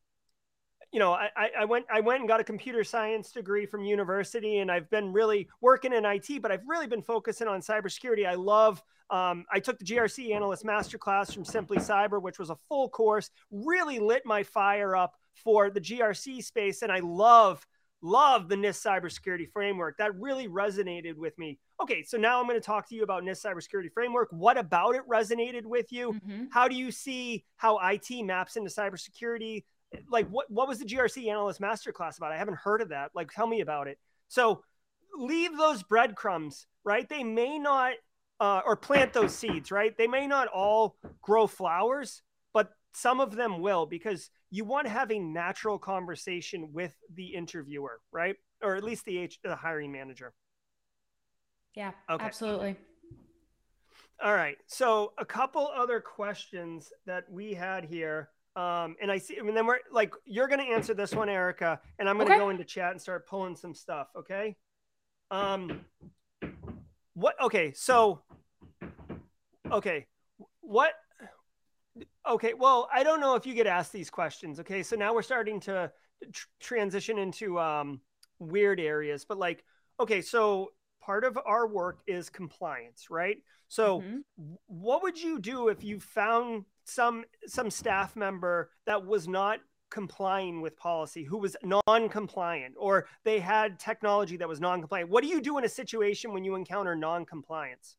you 0.92 0.98
know, 0.98 1.12
I, 1.12 1.50
I 1.60 1.64
went 1.64 1.86
I 1.90 2.00
went 2.00 2.20
and 2.20 2.28
got 2.28 2.40
a 2.40 2.44
computer 2.44 2.84
science 2.84 3.32
degree 3.32 3.64
from 3.64 3.82
university, 3.82 4.58
and 4.58 4.70
I've 4.70 4.90
been 4.90 5.10
really 5.12 5.48
working 5.62 5.94
in 5.94 6.04
IT, 6.04 6.42
but 6.42 6.52
I've 6.52 6.66
really 6.66 6.86
been 6.86 7.02
focusing 7.02 7.48
on 7.48 7.60
cybersecurity. 7.60 8.26
I 8.26 8.34
love. 8.34 8.82
Um, 9.08 9.44
I 9.52 9.60
took 9.60 9.78
the 9.78 9.84
GRC 9.84 10.34
analyst 10.34 10.64
masterclass 10.64 11.34
from 11.34 11.44
Simply 11.44 11.76
Cyber, 11.76 12.20
which 12.20 12.38
was 12.38 12.48
a 12.48 12.56
full 12.68 12.88
course, 12.88 13.30
really 13.50 13.98
lit 13.98 14.22
my 14.24 14.42
fire 14.42 14.96
up 14.96 15.14
for 15.34 15.68
the 15.70 15.80
GRC 15.80 16.42
space, 16.42 16.82
and 16.82 16.92
I 16.92 17.00
love 17.00 17.66
love 18.02 18.48
the 18.48 18.56
NIST 18.56 18.84
cybersecurity 18.84 19.50
framework. 19.50 19.96
That 19.96 20.14
really 20.18 20.48
resonated 20.48 21.16
with 21.16 21.38
me. 21.38 21.58
Okay, 21.80 22.02
so 22.02 22.18
now 22.18 22.40
I'm 22.40 22.46
going 22.46 22.60
to 22.60 22.64
talk 22.64 22.88
to 22.88 22.94
you 22.94 23.02
about 23.02 23.22
NIST 23.22 23.46
cybersecurity 23.46 23.92
framework. 23.92 24.28
What 24.30 24.58
about 24.58 24.96
it 24.96 25.02
resonated 25.08 25.64
with 25.64 25.92
you? 25.92 26.12
Mm-hmm. 26.12 26.44
How 26.50 26.68
do 26.68 26.74
you 26.74 26.90
see 26.90 27.44
how 27.56 27.78
IT 27.78 28.24
maps 28.24 28.56
into 28.56 28.70
cybersecurity? 28.70 29.64
Like 30.10 30.28
what 30.28 30.50
what 30.50 30.68
was 30.68 30.78
the 30.78 30.84
GRC 30.84 31.28
analyst 31.28 31.60
masterclass 31.60 32.18
about? 32.18 32.32
I 32.32 32.38
haven't 32.38 32.58
heard 32.58 32.80
of 32.80 32.90
that. 32.90 33.10
Like 33.14 33.30
tell 33.30 33.46
me 33.46 33.60
about 33.60 33.88
it. 33.88 33.98
So 34.28 34.62
leave 35.16 35.56
those 35.56 35.82
breadcrumbs, 35.82 36.66
right? 36.84 37.08
They 37.08 37.24
may 37.24 37.58
not 37.58 37.94
uh, 38.40 38.60
or 38.66 38.76
plant 38.76 39.12
those 39.12 39.34
seeds, 39.34 39.70
right? 39.70 39.96
They 39.96 40.08
may 40.08 40.26
not 40.26 40.48
all 40.48 40.96
grow 41.20 41.46
flowers, 41.46 42.22
but 42.52 42.70
some 42.92 43.20
of 43.20 43.36
them 43.36 43.60
will 43.60 43.86
because 43.86 44.30
you 44.50 44.64
want 44.64 44.86
to 44.86 44.92
have 44.92 45.10
a 45.10 45.18
natural 45.18 45.78
conversation 45.78 46.70
with 46.72 46.94
the 47.14 47.34
interviewer, 47.34 48.00
right? 48.10 48.36
Or 48.62 48.76
at 48.76 48.84
least 48.84 49.04
the 49.04 49.18
H, 49.18 49.38
the 49.44 49.54
hiring 49.54 49.92
manager. 49.92 50.32
Yeah, 51.74 51.92
okay. 52.10 52.24
absolutely. 52.24 52.76
All 54.22 54.34
right. 54.34 54.56
So 54.66 55.12
a 55.18 55.24
couple 55.24 55.68
other 55.74 56.00
questions 56.00 56.92
that 57.06 57.24
we 57.30 57.54
had 57.54 57.84
here. 57.84 58.28
Um, 58.54 58.96
and 59.00 59.10
I 59.10 59.18
see, 59.18 59.38
and 59.38 59.56
then 59.56 59.66
we're 59.66 59.78
like, 59.90 60.12
you're 60.26 60.48
going 60.48 60.60
to 60.60 60.66
answer 60.66 60.92
this 60.92 61.14
one, 61.14 61.28
Erika, 61.28 61.80
and 61.98 62.08
I'm 62.08 62.16
going 62.16 62.28
to 62.28 62.34
okay. 62.34 62.40
go 62.40 62.50
into 62.50 62.64
chat 62.64 62.92
and 62.92 63.00
start 63.00 63.26
pulling 63.26 63.56
some 63.56 63.74
stuff. 63.74 64.08
Okay. 64.16 64.56
Um, 65.30 65.80
what, 67.14 67.34
okay. 67.42 67.72
So, 67.74 68.22
okay. 69.70 70.06
What, 70.60 70.92
okay. 72.28 72.52
Well, 72.52 72.90
I 72.92 73.02
don't 73.02 73.20
know 73.20 73.36
if 73.36 73.46
you 73.46 73.54
get 73.54 73.66
asked 73.66 73.92
these 73.92 74.10
questions. 74.10 74.60
Okay. 74.60 74.82
So 74.82 74.96
now 74.96 75.14
we're 75.14 75.22
starting 75.22 75.58
to 75.60 75.90
tr- 76.30 76.46
transition 76.60 77.18
into, 77.18 77.58
um, 77.58 78.00
weird 78.38 78.80
areas, 78.80 79.24
but 79.24 79.38
like, 79.38 79.64
okay. 79.98 80.20
So 80.20 80.72
part 81.00 81.24
of 81.24 81.38
our 81.46 81.66
work 81.66 82.00
is 82.06 82.28
compliance, 82.28 83.08
right? 83.08 83.38
So, 83.68 84.00
mm-hmm. 84.00 84.18
what 84.66 85.02
would 85.02 85.18
you 85.18 85.38
do 85.38 85.68
if 85.68 85.82
you 85.82 86.00
found 86.00 86.64
some 86.84 87.24
some 87.46 87.70
staff 87.70 88.16
member 88.16 88.70
that 88.86 89.04
was 89.04 89.28
not 89.28 89.60
complying 89.90 90.62
with 90.62 90.76
policy, 90.76 91.22
who 91.22 91.36
was 91.36 91.54
non-compliant, 91.86 92.74
or 92.78 93.06
they 93.24 93.38
had 93.38 93.78
technology 93.78 94.36
that 94.38 94.48
was 94.48 94.60
non-compliant? 94.60 95.10
What 95.10 95.22
do 95.22 95.28
you 95.28 95.40
do 95.40 95.58
in 95.58 95.64
a 95.64 95.68
situation 95.68 96.32
when 96.32 96.44
you 96.44 96.54
encounter 96.54 96.96
non-compliance? 96.96 97.96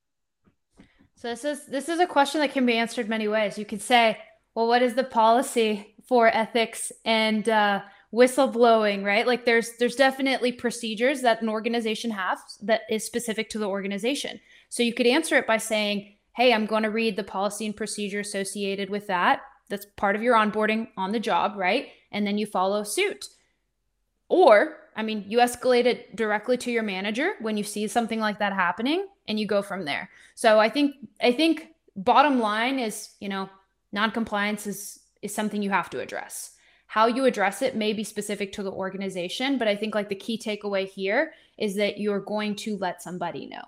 So 1.16 1.30
this 1.30 1.46
is 1.46 1.66
this 1.68 1.90
is 1.90 2.00
a 2.00 2.08
question 2.08 2.42
that 2.42 2.52
can 2.52 2.66
be 2.66 2.78
answered 2.78 3.08
many 3.08 3.28
ways. 3.28 3.58
You 3.58 3.66
could 3.66 3.82
say, 3.82 4.18
well, 4.56 4.68
what 4.68 4.82
is 4.82 4.96
the 4.96 5.04
policy 5.04 5.96
for 6.08 6.28
ethics 6.28 6.92
and 7.06 7.48
uh, 7.48 7.82
whistleblowing 8.14 9.04
right 9.04 9.26
like 9.26 9.44
there's 9.44 9.72
there's 9.80 9.96
definitely 9.96 10.52
procedures 10.52 11.22
that 11.22 11.42
an 11.42 11.50
organization 11.50 12.12
has 12.12 12.38
that 12.62 12.82
is 12.88 13.04
specific 13.04 13.50
to 13.50 13.58
the 13.58 13.68
organization 13.68 14.40
so 14.70 14.84
you 14.84 14.94
could 14.94 15.08
answer 15.08 15.36
it 15.36 15.48
by 15.48 15.58
saying 15.58 16.16
hey 16.34 16.54
i'm 16.54 16.66
going 16.66 16.84
to 16.84 16.90
read 16.90 17.16
the 17.16 17.24
policy 17.24 17.66
and 17.66 17.76
procedure 17.76 18.20
associated 18.20 18.90
with 18.90 19.08
that. 19.08 19.42
That's 19.70 19.86
part 19.96 20.16
of 20.16 20.22
your 20.22 20.36
onboarding 20.36 20.90
on 20.98 21.12
the 21.12 21.20
job 21.20 21.54
right? 21.56 21.88
And 22.12 22.28
then 22.28 22.38
you 22.38 22.46
follow 22.46 22.84
suit. 22.84 23.28
Or 24.30 24.78
i 24.96 25.04
mean 25.04 25.26
you 25.28 25.40
escalate 25.40 25.86
it 25.86 26.16
directly 26.16 26.58
to 26.58 26.72
your 26.72 26.84
manager 26.84 27.34
when 27.42 27.58
you 27.58 27.64
see 27.64 27.88
something 27.88 28.20
like 28.20 28.40
that 28.40 28.54
happening 28.54 29.08
and 29.28 29.40
you 29.40 29.48
go 29.48 29.62
from 29.62 29.86
there. 29.86 30.10
So 30.36 30.60
i 30.60 30.70
think 30.70 30.96
i 31.22 31.32
think 31.32 31.68
bottom 31.96 32.40
line 32.40 32.80
is 32.80 33.12
you 33.20 33.30
know 33.30 33.50
non-compliance 33.92 34.68
is 34.68 35.00
is 35.24 35.34
something 35.34 35.64
you 35.64 35.70
have 35.70 35.90
to 35.92 36.02
address. 36.02 36.52
How 36.86 37.08
you 37.08 37.26
address 37.26 37.64
it 37.64 37.76
may 37.76 37.94
be 37.94 38.04
specific 38.04 38.52
to 38.54 38.64
the 38.64 38.72
organization, 38.72 39.58
but 39.58 39.68
I 39.68 39.76
think 39.76 39.96
like 39.96 40.10
the 40.10 40.16
key 40.16 40.38
takeaway 40.38 40.88
here 40.88 41.34
is 41.58 41.76
that 41.78 41.98
you're 41.98 42.20
going 42.20 42.56
to 42.58 42.78
let 42.78 43.02
somebody 43.02 43.48
know. 43.48 43.64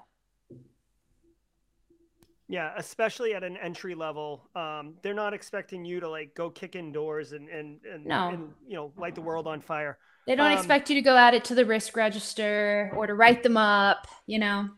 Yeah, 2.47 2.73
especially 2.77 3.34
at 3.34 3.43
an 3.43 3.58
entry 3.58 3.95
level, 3.95 4.47
um, 4.55 4.93
they're 5.01 5.15
not 5.15 5.34
expecting 5.34 5.84
you 5.84 5.99
to 5.99 6.10
like 6.10 6.36
go 6.36 6.49
kick 6.49 6.75
in 6.75 6.91
doors 6.91 7.31
and 7.31 7.49
and 7.49 7.79
and, 7.91 8.05
no. 8.05 8.29
and 8.29 8.53
you 8.67 8.75
know 8.75 8.91
light 8.97 9.15
the 9.15 9.21
world 9.21 9.47
on 9.47 9.62
fire. 9.62 9.97
They 10.27 10.36
don't 10.36 10.51
um, 10.51 10.58
expect 10.58 10.89
you 10.89 10.95
to 10.95 11.01
go 11.01 11.15
add 11.15 11.34
it 11.34 11.43
to 11.45 11.55
the 11.55 11.65
risk 11.65 11.95
register 11.95 12.91
or 12.95 13.08
to 13.08 13.15
write 13.15 13.41
them 13.41 13.58
up. 13.58 14.08
You 14.27 14.39
know. 14.39 14.69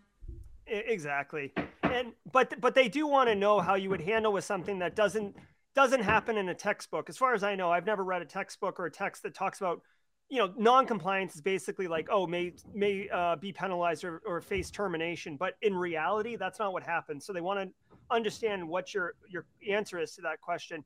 Exactly, 0.66 1.54
and 1.84 2.14
but 2.32 2.60
but 2.60 2.76
they 2.76 2.88
do 2.88 3.08
want 3.08 3.30
to 3.30 3.36
know 3.36 3.60
how 3.60 3.76
you 3.76 3.90
would 3.90 4.02
handle 4.02 4.34
with 4.34 4.44
something 4.44 4.80
that 4.80 4.96
doesn't 4.96 5.36
doesn't 5.78 6.02
happen 6.02 6.38
in 6.38 6.50
a 6.50 6.56
textbook. 6.56 7.08
As 7.08 7.18
far 7.18 7.36
as 7.36 7.44
I 7.44 7.54
know, 7.54 7.72
I've 7.72 7.86
never 7.86 8.04
read 8.04 8.24
a 8.24 8.26
textbook 8.26 8.80
or 8.80 8.88
a 8.88 8.92
text 8.92 9.22
that 9.22 9.36
talks 9.36 9.62
about, 9.62 9.84
you 10.30 10.40
know, 10.40 10.54
non-compliance 10.58 11.36
is 11.36 11.42
basically 11.42 11.88
like, 11.88 12.08
oh, 12.12 12.28
may 12.28 12.54
may 12.74 13.08
uh, 13.10 13.38
be 13.38 13.54
penalized 13.54 14.04
or, 14.04 14.22
or 14.26 14.42
face 14.42 14.70
termination. 14.70 15.38
But 15.38 15.54
in 15.62 15.76
reality, 15.76 16.36
that's 16.36 16.60
not 16.60 16.74
what 16.74 16.84
happens. 16.84 17.26
So 17.26 17.34
they 17.34 17.42
want 17.42 17.60
to 17.62 17.70
understand 18.12 18.68
what 18.68 18.94
your 18.94 19.14
your 19.30 19.46
answer 19.70 20.00
is 20.00 20.16
to 20.16 20.22
that 20.24 20.42
question. 20.42 20.84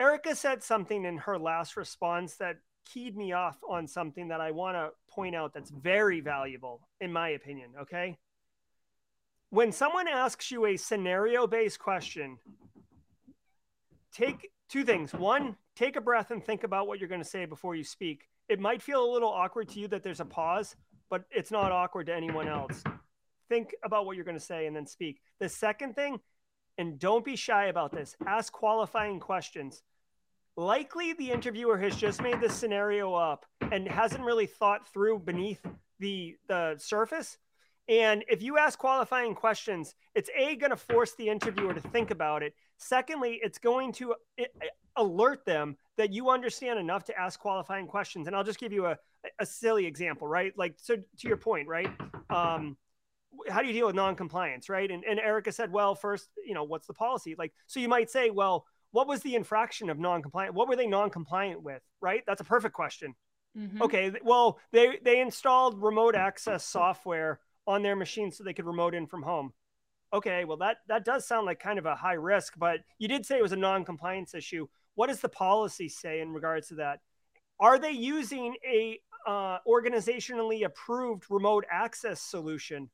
Erika 0.00 0.34
said 0.34 0.62
something 0.62 1.04
in 1.04 1.18
her 1.18 1.38
last 1.38 1.76
response 1.76 2.36
that 2.36 2.56
keyed 2.86 3.16
me 3.16 3.32
off 3.32 3.58
on 3.68 3.86
something 3.86 4.28
that 4.28 4.40
I 4.40 4.50
want 4.50 4.76
to 4.76 4.90
point 5.08 5.36
out 5.36 5.52
that's 5.52 5.70
very 5.70 6.20
valuable, 6.20 6.88
in 7.00 7.12
my 7.12 7.30
opinion. 7.30 7.70
Okay. 7.82 8.18
When 9.50 9.72
someone 9.72 10.08
asks 10.08 10.50
you 10.50 10.66
a 10.66 10.76
scenario 10.76 11.46
based 11.46 11.78
question, 11.78 12.38
take 14.12 14.50
two 14.68 14.84
things. 14.84 15.12
One, 15.12 15.56
take 15.76 15.96
a 15.96 16.00
breath 16.00 16.30
and 16.30 16.42
think 16.42 16.64
about 16.64 16.86
what 16.86 16.98
you're 16.98 17.08
going 17.08 17.22
to 17.22 17.28
say 17.28 17.44
before 17.44 17.74
you 17.74 17.84
speak. 17.84 18.29
It 18.50 18.58
might 18.58 18.82
feel 18.82 19.04
a 19.04 19.12
little 19.12 19.30
awkward 19.30 19.68
to 19.70 19.80
you 19.80 19.86
that 19.88 20.02
there's 20.02 20.18
a 20.18 20.24
pause, 20.24 20.74
but 21.08 21.22
it's 21.30 21.52
not 21.52 21.70
awkward 21.70 22.06
to 22.06 22.14
anyone 22.14 22.48
else. 22.48 22.82
Think 23.48 23.76
about 23.84 24.06
what 24.06 24.16
you're 24.16 24.24
going 24.24 24.36
to 24.36 24.44
say 24.44 24.66
and 24.66 24.74
then 24.74 24.88
speak. 24.88 25.20
The 25.38 25.48
second 25.48 25.94
thing, 25.94 26.18
and 26.76 26.98
don't 26.98 27.24
be 27.24 27.36
shy 27.36 27.66
about 27.66 27.92
this, 27.92 28.16
ask 28.26 28.52
qualifying 28.52 29.20
questions. 29.20 29.84
Likely 30.56 31.12
the 31.12 31.30
interviewer 31.30 31.78
has 31.78 31.94
just 31.94 32.20
made 32.20 32.40
this 32.40 32.52
scenario 32.52 33.14
up 33.14 33.46
and 33.70 33.86
hasn't 33.86 34.24
really 34.24 34.46
thought 34.46 34.84
through 34.92 35.20
beneath 35.20 35.64
the 36.00 36.36
the 36.48 36.74
surface. 36.78 37.38
And 37.88 38.24
if 38.28 38.42
you 38.42 38.58
ask 38.58 38.76
qualifying 38.78 39.36
questions, 39.36 39.94
it's 40.16 40.30
A, 40.36 40.56
going 40.56 40.70
to 40.70 40.76
force 40.76 41.14
the 41.14 41.28
interviewer 41.28 41.72
to 41.72 41.80
think 41.80 42.10
about 42.10 42.42
it. 42.42 42.54
Secondly, 42.82 43.38
it's 43.42 43.58
going 43.58 43.92
to 43.92 44.14
alert 44.96 45.44
them 45.44 45.76
that 45.98 46.12
you 46.12 46.30
understand 46.30 46.78
enough 46.78 47.04
to 47.04 47.18
ask 47.18 47.38
qualifying 47.38 47.86
questions. 47.86 48.26
And 48.26 48.34
I'll 48.34 48.42
just 48.42 48.58
give 48.58 48.72
you 48.72 48.86
a, 48.86 48.96
a 49.38 49.44
silly 49.44 49.84
example, 49.84 50.26
right? 50.26 50.52
Like, 50.56 50.76
so 50.78 50.96
to 50.96 51.28
your 51.28 51.36
point, 51.36 51.68
right? 51.68 51.90
Um, 52.30 52.78
how 53.50 53.60
do 53.60 53.66
you 53.66 53.74
deal 53.74 53.86
with 53.86 53.94
non-compliance, 53.94 54.70
right? 54.70 54.90
And, 54.90 55.04
and 55.04 55.20
Erika 55.20 55.52
said, 55.52 55.70
well, 55.70 55.94
first, 55.94 56.30
you 56.46 56.54
know, 56.54 56.64
what's 56.64 56.86
the 56.86 56.94
policy? 56.94 57.34
Like, 57.38 57.52
so 57.66 57.80
you 57.80 57.88
might 57.88 58.10
say, 58.10 58.30
well, 58.30 58.64
what 58.92 59.06
was 59.06 59.20
the 59.20 59.34
infraction 59.34 59.90
of 59.90 59.98
non-compliant? 59.98 60.54
What 60.54 60.66
were 60.66 60.76
they 60.76 60.86
non-compliant 60.86 61.62
with, 61.62 61.82
right? 62.00 62.22
That's 62.26 62.40
a 62.40 62.44
perfect 62.44 62.74
question. 62.74 63.14
Mm-hmm. 63.58 63.82
Okay, 63.82 64.12
well, 64.22 64.58
they 64.72 64.98
they 65.02 65.20
installed 65.20 65.82
remote 65.82 66.14
access 66.14 66.64
software 66.64 67.40
on 67.66 67.82
their 67.82 67.96
machine 67.96 68.30
so 68.30 68.42
they 68.42 68.54
could 68.54 68.64
remote 68.64 68.94
in 68.94 69.06
from 69.06 69.22
home 69.22 69.52
okay, 70.12 70.44
well 70.44 70.56
that 70.58 70.78
that 70.88 71.04
does 71.04 71.26
sound 71.26 71.46
like 71.46 71.60
kind 71.60 71.78
of 71.78 71.86
a 71.86 71.94
high 71.94 72.14
risk, 72.14 72.54
but 72.58 72.80
you 72.98 73.08
did 73.08 73.24
say 73.24 73.38
it 73.38 73.42
was 73.42 73.52
a 73.52 73.56
non-compliance 73.56 74.34
issue. 74.34 74.66
What 74.94 75.08
does 75.08 75.20
the 75.20 75.28
policy 75.28 75.88
say 75.88 76.20
in 76.20 76.32
regards 76.32 76.68
to 76.68 76.74
that? 76.76 77.00
Are 77.58 77.78
they 77.78 77.92
using 77.92 78.56
a 78.66 78.98
uh, 79.26 79.58
organizationally 79.68 80.64
approved 80.64 81.24
remote 81.30 81.64
access 81.70 82.20
solution? 82.20 82.90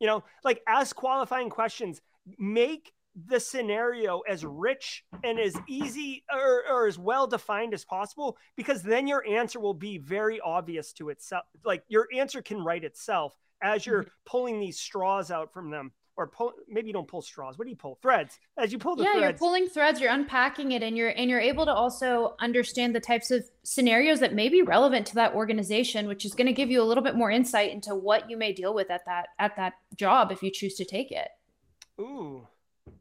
You 0.00 0.06
know, 0.06 0.24
like 0.42 0.62
ask 0.66 0.96
qualifying 0.96 1.50
questions, 1.50 2.00
make 2.38 2.92
the 3.28 3.38
scenario 3.38 4.20
as 4.20 4.44
rich 4.44 5.04
and 5.22 5.38
as 5.38 5.56
easy 5.68 6.24
or, 6.32 6.64
or, 6.68 6.86
as 6.88 6.98
well 6.98 7.26
defined 7.26 7.72
as 7.72 7.84
possible 7.84 8.36
because 8.56 8.82
then 8.82 9.06
your 9.06 9.24
answer 9.26 9.60
will 9.60 9.74
be 9.74 9.98
very 9.98 10.40
obvious 10.40 10.92
to 10.92 11.10
itself 11.10 11.44
like 11.64 11.84
your 11.88 12.08
answer 12.12 12.42
can 12.42 12.58
write 12.58 12.82
itself 12.82 13.36
as 13.62 13.86
you're 13.86 14.02
mm-hmm. 14.02 14.10
pulling 14.26 14.58
these 14.58 14.80
straws 14.80 15.30
out 15.30 15.52
from 15.52 15.70
them 15.70 15.92
or 16.16 16.28
pull 16.28 16.52
maybe 16.68 16.86
you 16.86 16.92
don't 16.92 17.08
pull 17.08 17.22
straws 17.22 17.58
what 17.58 17.64
do 17.64 17.70
you 17.70 17.76
pull 17.76 17.98
threads 18.00 18.38
as 18.56 18.72
you 18.72 18.78
pull 18.78 18.96
the 18.96 19.02
yeah 19.02 19.12
threads. 19.12 19.22
you're 19.22 19.32
pulling 19.38 19.66
threads 19.68 20.00
you're 20.00 20.12
unpacking 20.12 20.72
it 20.72 20.82
and 20.82 20.96
you're 20.96 21.10
and 21.10 21.28
you're 21.28 21.40
able 21.40 21.64
to 21.64 21.72
also 21.72 22.34
understand 22.40 22.94
the 22.94 23.00
types 23.00 23.30
of 23.30 23.44
scenarios 23.62 24.20
that 24.20 24.34
may 24.34 24.48
be 24.48 24.62
relevant 24.62 25.06
to 25.06 25.14
that 25.14 25.34
organization 25.34 26.06
which 26.06 26.24
is 26.24 26.34
going 26.34 26.46
to 26.46 26.52
give 26.52 26.70
you 26.70 26.80
a 26.80 26.84
little 26.84 27.04
bit 27.04 27.16
more 27.16 27.30
insight 27.30 27.72
into 27.72 27.94
what 27.94 28.30
you 28.30 28.36
may 28.36 28.52
deal 28.52 28.74
with 28.74 28.90
at 28.90 29.04
that 29.06 29.28
at 29.38 29.56
that 29.56 29.74
job 29.96 30.30
if 30.30 30.42
you 30.42 30.50
choose 30.50 30.74
to 30.74 30.84
take 30.84 31.10
it 31.10 31.28
ooh 32.00 32.46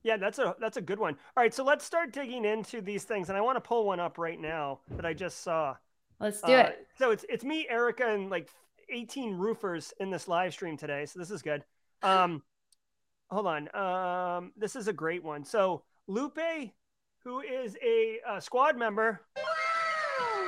Yeah, 0.03 0.17
that's 0.17 0.39
a 0.39 0.55
that's 0.59 0.77
a 0.77 0.81
good 0.81 0.99
one. 0.99 1.17
All 1.35 1.43
right, 1.43 1.53
so 1.53 1.63
let's 1.63 1.83
start 1.85 2.13
digging 2.13 2.45
into 2.45 2.81
these 2.81 3.03
things, 3.03 3.29
and 3.29 3.37
I 3.37 3.41
want 3.41 3.57
to 3.57 3.61
pull 3.61 3.85
one 3.85 3.99
up 3.99 4.17
right 4.17 4.39
now 4.39 4.79
that 4.91 5.05
I 5.05 5.13
just 5.13 5.41
saw. 5.41 5.75
Let's 6.19 6.41
do 6.41 6.53
uh, 6.53 6.57
it. 6.57 6.87
So 6.97 7.11
it's 7.11 7.25
it's 7.29 7.43
me, 7.43 7.67
Erika, 7.69 8.07
and 8.07 8.29
like 8.29 8.49
18 8.89 9.37
roofers 9.37 9.93
in 9.99 10.09
this 10.09 10.27
live 10.27 10.53
stream 10.53 10.77
today. 10.77 11.05
So 11.05 11.19
this 11.19 11.31
is 11.31 11.41
good. 11.41 11.63
Um, 12.01 12.43
hold 13.29 13.47
on. 13.47 13.75
Um, 13.75 14.51
this 14.57 14.75
is 14.75 14.87
a 14.87 14.93
great 14.93 15.23
one. 15.23 15.43
So 15.43 15.83
Lupe, 16.07 16.39
who 17.23 17.39
is 17.41 17.77
a, 17.83 18.19
a 18.29 18.41
squad 18.41 18.77
member, 18.77 19.21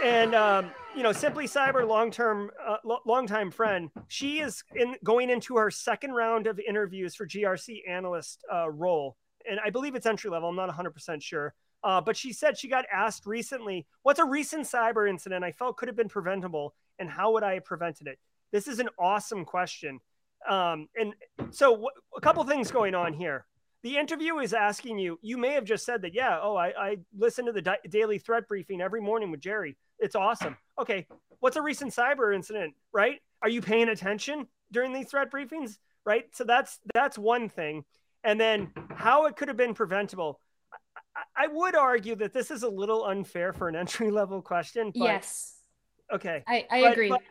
and 0.03 0.35
um, 0.35 0.71
you 0.95 1.03
know, 1.03 1.11
Simply 1.11 1.45
Cyber, 1.45 1.87
long 1.87 2.11
term, 2.11 2.51
uh, 2.63 2.77
long 3.05 3.27
time 3.27 3.49
friend. 3.49 3.89
She 4.07 4.39
is 4.39 4.63
in 4.75 4.95
going 5.03 5.29
into 5.29 5.55
her 5.55 5.71
second 5.71 6.11
round 6.11 6.47
of 6.47 6.59
interviews 6.59 7.15
for 7.15 7.25
GRC 7.25 7.89
analyst 7.89 8.43
uh, 8.53 8.69
role 8.69 9.15
and 9.49 9.59
I 9.63 9.69
believe 9.69 9.95
it's 9.95 10.05
entry 10.05 10.29
level. 10.29 10.49
I'm 10.49 10.55
not 10.55 10.69
100% 10.69 11.21
sure. 11.21 11.53
Uh, 11.83 12.01
but 12.01 12.17
she 12.17 12.33
said 12.33 12.57
she 12.57 12.67
got 12.67 12.85
asked 12.91 13.25
recently, 13.27 13.85
what's 14.01 14.19
a 14.19 14.25
recent 14.25 14.63
cyber 14.63 15.07
incident 15.07 15.43
I 15.43 15.51
felt 15.51 15.77
could 15.77 15.87
have 15.87 15.95
been 15.95 16.09
preventable 16.09 16.73
and 16.97 17.09
how 17.09 17.33
would 17.33 17.43
I 17.43 17.55
have 17.55 17.65
prevented 17.65 18.07
it? 18.07 18.17
This 18.51 18.67
is 18.67 18.79
an 18.79 18.89
awesome 18.97 19.45
question. 19.45 19.99
Um, 20.47 20.87
and 20.95 21.13
so, 21.51 21.71
w- 21.71 21.89
a 22.15 22.21
couple 22.21 22.43
things 22.43 22.71
going 22.71 22.95
on 22.95 23.13
here. 23.13 23.45
The 23.83 23.97
interview 23.97 24.39
is 24.39 24.53
asking 24.53 24.97
you, 24.97 25.19
you 25.21 25.37
may 25.37 25.53
have 25.53 25.63
just 25.63 25.85
said 25.85 26.01
that, 26.01 26.13
yeah, 26.13 26.39
oh, 26.41 26.55
I, 26.55 26.67
I 26.77 26.97
listen 27.15 27.45
to 27.45 27.51
the 27.51 27.61
di- 27.61 27.77
daily 27.89 28.17
threat 28.17 28.47
briefing 28.47 28.81
every 28.81 29.01
morning 29.01 29.29
with 29.29 29.41
Jerry. 29.41 29.77
It's 29.99 30.15
awesome. 30.15 30.57
Okay, 30.79 31.05
what's 31.39 31.55
a 31.55 31.61
recent 31.61 31.93
cyber 31.93 32.33
incident, 32.33 32.73
right? 32.91 33.21
Are 33.43 33.49
you 33.49 33.61
paying 33.61 33.89
attention 33.89 34.47
during 34.71 34.91
these 34.91 35.09
threat 35.09 35.31
briefings, 35.31 35.77
right? 36.03 36.25
So 36.33 36.43
that's 36.43 36.79
that's 36.93 37.17
one 37.17 37.47
thing 37.47 37.85
and 38.25 38.39
then 38.39 38.71
how 38.93 39.27
it 39.27 39.37
could 39.37 39.47
have 39.47 39.55
been 39.55 39.73
preventable. 39.73 40.41
I, 41.15 41.45
I 41.45 41.47
would 41.47 41.75
argue 41.75 42.15
that 42.15 42.33
this 42.33 42.51
is 42.51 42.63
a 42.63 42.69
little 42.69 43.05
unfair 43.05 43.53
for 43.53 43.69
an 43.69 43.75
entry 43.77 44.11
level 44.11 44.41
question. 44.41 44.91
But, 44.93 45.05
yes. 45.05 45.55
Okay. 46.11 46.43
I, 46.45 46.65
I 46.69 46.81
but, 46.81 46.91
agree. 46.91 47.09
But, 47.09 47.21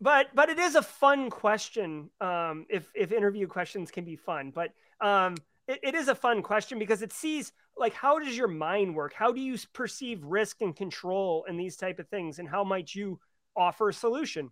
but 0.00 0.28
but 0.34 0.48
it 0.48 0.58
is 0.58 0.74
a 0.74 0.82
fun 0.82 1.30
question. 1.30 2.10
Um, 2.20 2.66
if 2.68 2.90
if 2.94 3.12
interview 3.12 3.46
questions 3.46 3.90
can 3.90 4.04
be 4.04 4.16
fun, 4.16 4.52
but 4.54 4.70
um, 5.00 5.36
it, 5.68 5.80
it 5.82 5.94
is 5.94 6.08
a 6.08 6.14
fun 6.14 6.42
question 6.42 6.78
because 6.78 7.02
it 7.02 7.12
sees 7.12 7.52
like 7.76 7.94
how 7.94 8.18
does 8.18 8.36
your 8.36 8.48
mind 8.48 8.94
work? 8.94 9.12
How 9.12 9.32
do 9.32 9.40
you 9.40 9.56
perceive 9.72 10.24
risk 10.24 10.62
and 10.62 10.74
control 10.74 11.44
and 11.48 11.58
these 11.58 11.76
type 11.76 11.98
of 11.98 12.08
things, 12.08 12.38
and 12.38 12.48
how 12.48 12.64
might 12.64 12.94
you 12.94 13.20
offer 13.56 13.88
a 13.88 13.94
solution? 13.94 14.50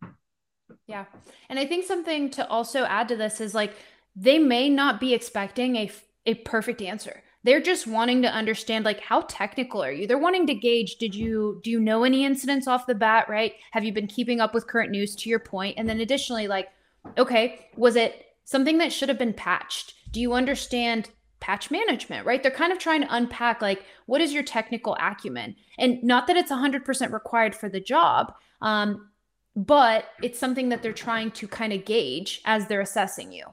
Yeah, 0.86 1.06
and 1.48 1.58
I 1.58 1.66
think 1.66 1.86
something 1.86 2.30
to 2.30 2.46
also 2.48 2.84
add 2.84 3.08
to 3.08 3.16
this 3.16 3.40
is 3.40 3.54
like 3.54 3.74
they 4.14 4.38
may 4.38 4.68
not 4.68 5.00
be 5.00 5.14
expecting 5.14 5.76
a, 5.76 5.90
a 6.26 6.34
perfect 6.34 6.82
answer 6.82 7.22
they're 7.44 7.60
just 7.60 7.86
wanting 7.86 8.22
to 8.22 8.28
understand 8.28 8.84
like 8.84 9.00
how 9.00 9.22
technical 9.22 9.82
are 9.82 9.92
you? 9.92 10.06
They're 10.06 10.18
wanting 10.18 10.46
to 10.48 10.54
gauge 10.54 10.96
did 10.96 11.14
you 11.14 11.60
do 11.62 11.70
you 11.70 11.80
know 11.80 12.04
any 12.04 12.24
incidents 12.24 12.66
off 12.66 12.86
the 12.86 12.94
bat 12.94 13.28
right? 13.28 13.54
Have 13.72 13.84
you 13.84 13.92
been 13.92 14.06
keeping 14.06 14.40
up 14.40 14.54
with 14.54 14.66
current 14.66 14.90
news 14.90 15.14
to 15.16 15.28
your 15.28 15.38
point? 15.38 15.76
And 15.78 15.88
then 15.88 16.00
additionally 16.00 16.48
like 16.48 16.68
okay 17.16 17.66
was 17.76 17.96
it 17.96 18.26
something 18.44 18.78
that 18.78 18.92
should 18.92 19.08
have 19.08 19.18
been 19.18 19.34
patched? 19.34 19.94
Do 20.10 20.20
you 20.20 20.32
understand 20.32 21.10
patch 21.40 21.70
management 21.70 22.26
right? 22.26 22.42
They're 22.42 22.50
kind 22.50 22.72
of 22.72 22.78
trying 22.78 23.02
to 23.02 23.14
unpack 23.14 23.62
like 23.62 23.84
what 24.06 24.20
is 24.20 24.32
your 24.32 24.42
technical 24.42 24.96
acumen? 25.00 25.54
And 25.78 26.02
not 26.02 26.26
that 26.26 26.36
it's 26.36 26.50
100% 26.50 27.12
required 27.12 27.54
for 27.54 27.68
the 27.68 27.80
job 27.80 28.34
um, 28.60 29.08
but 29.54 30.06
it's 30.22 30.38
something 30.38 30.68
that 30.68 30.82
they're 30.82 30.92
trying 30.92 31.30
to 31.32 31.48
kind 31.48 31.72
of 31.72 31.84
gauge 31.84 32.40
as 32.44 32.66
they're 32.66 32.80
assessing 32.80 33.32
you. 33.32 33.46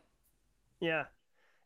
Yeah, 0.80 1.06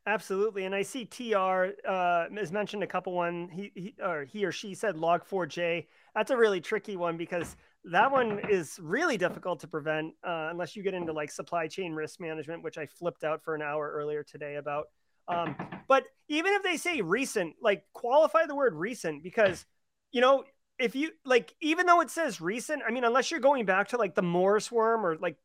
absolutely. 0.05 0.65
And 0.65 0.75
I 0.75 0.81
see 0.81 1.05
TR 1.05 1.69
uh, 1.87 2.25
has 2.35 2.51
mentioned 2.51 2.83
a 2.83 2.87
couple 2.87 3.13
one. 3.13 3.49
He, 3.49 3.71
he 3.75 3.95
or 4.03 4.23
he 4.23 4.45
or 4.45 4.51
she 4.51 4.73
said 4.75 4.95
log4j. 4.95 5.85
That's 6.15 6.31
a 6.31 6.37
really 6.37 6.61
tricky 6.61 6.95
one 6.97 7.17
because 7.17 7.55
that 7.85 8.11
one 8.11 8.39
is 8.49 8.79
really 8.81 9.17
difficult 9.17 9.59
to 9.61 9.67
prevent 9.67 10.13
uh, 10.25 10.49
unless 10.51 10.75
you 10.75 10.83
get 10.83 10.93
into 10.93 11.13
like 11.13 11.31
supply 11.31 11.67
chain 11.67 11.93
risk 11.93 12.19
management, 12.19 12.63
which 12.63 12.77
I 12.77 12.85
flipped 12.85 13.23
out 13.23 13.43
for 13.43 13.55
an 13.55 13.61
hour 13.61 13.91
earlier 13.91 14.23
today 14.23 14.55
about. 14.55 14.87
Um, 15.27 15.55
but 15.87 16.05
even 16.27 16.53
if 16.53 16.63
they 16.63 16.77
say 16.77 17.01
recent, 17.01 17.55
like 17.61 17.83
qualify 17.93 18.45
the 18.47 18.55
word 18.55 18.73
recent 18.73 19.23
because 19.23 19.65
you 20.11 20.21
know 20.21 20.43
if 20.79 20.95
you 20.95 21.11
like 21.23 21.53
even 21.61 21.85
though 21.85 22.01
it 22.01 22.09
says 22.09 22.41
recent, 22.41 22.81
I 22.87 22.91
mean 22.91 23.03
unless 23.03 23.31
you're 23.31 23.39
going 23.39 23.65
back 23.65 23.89
to 23.89 23.97
like 23.97 24.15
the 24.15 24.21
Morris 24.21 24.71
worm 24.71 25.05
or 25.05 25.17
like 25.17 25.37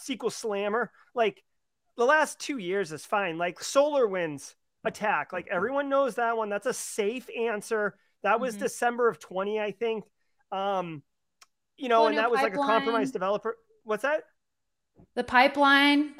SQL 0.00 0.32
Slammer, 0.32 0.90
like 1.14 1.42
the 1.96 2.04
last 2.04 2.38
two 2.38 2.58
years 2.58 2.92
is 2.92 3.04
fine. 3.04 3.38
Like 3.38 3.58
SolarWinds 3.58 4.54
attack, 4.84 5.32
like 5.32 5.48
everyone 5.50 5.88
knows 5.88 6.16
that 6.16 6.36
one. 6.36 6.48
That's 6.48 6.66
a 6.66 6.72
safe 6.72 7.28
answer. 7.38 7.96
That 8.22 8.40
was 8.40 8.54
mm-hmm. 8.54 8.64
December 8.64 9.08
of 9.08 9.18
20, 9.18 9.60
I 9.60 9.72
think. 9.72 10.04
Um, 10.50 11.02
you 11.76 11.88
know, 11.88 12.06
and 12.06 12.18
that 12.18 12.30
was 12.30 12.40
pipeline. 12.40 12.58
like 12.58 12.68
a 12.68 12.72
compromised 12.72 13.12
developer. 13.12 13.56
What's 13.84 14.02
that? 14.02 14.24
The 15.14 15.24
pipeline. 15.24 16.14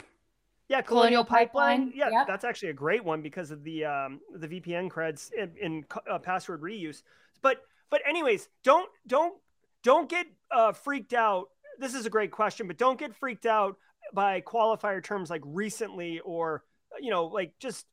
Yeah, 0.69 0.81
Colonial, 0.81 1.23
Colonial 1.23 1.25
Pipeline. 1.25 1.79
pipeline. 1.87 1.93
Yeah, 1.95 2.11
yep. 2.11 2.27
that's 2.27 2.45
actually 2.45 2.71
a 2.71 2.75
great 2.75 3.05
one 3.05 3.21
because 3.21 3.51
of 3.51 3.63
the 3.63 3.85
um, 3.85 4.21
the 4.35 4.49
VPN 4.49 4.89
creds 4.91 5.31
in, 5.33 5.53
in 5.61 5.85
uh, 6.11 6.19
password 6.19 6.63
reuse. 6.63 7.03
But 7.43 7.59
but 7.91 8.01
anyways, 8.09 8.49
don't 8.65 8.89
don't 9.07 9.35
don't 9.83 10.09
get 10.09 10.27
uh, 10.51 10.73
freaked 10.73 11.13
out. 11.13 11.49
This 11.79 11.95
is 11.95 12.07
a 12.07 12.11
great 12.11 12.31
question, 12.31 12.67
but 12.67 12.79
don't 12.79 12.99
get 12.99 13.15
freaked 13.15 13.45
out 13.45 13.77
by 14.15 14.41
qualifier 14.41 15.03
terms 15.03 15.31
like 15.31 15.43
recently 15.45 16.21
or 16.21 16.65
you 17.01 17.11
know 17.11 17.27
like 17.27 17.55
just 17.59 17.87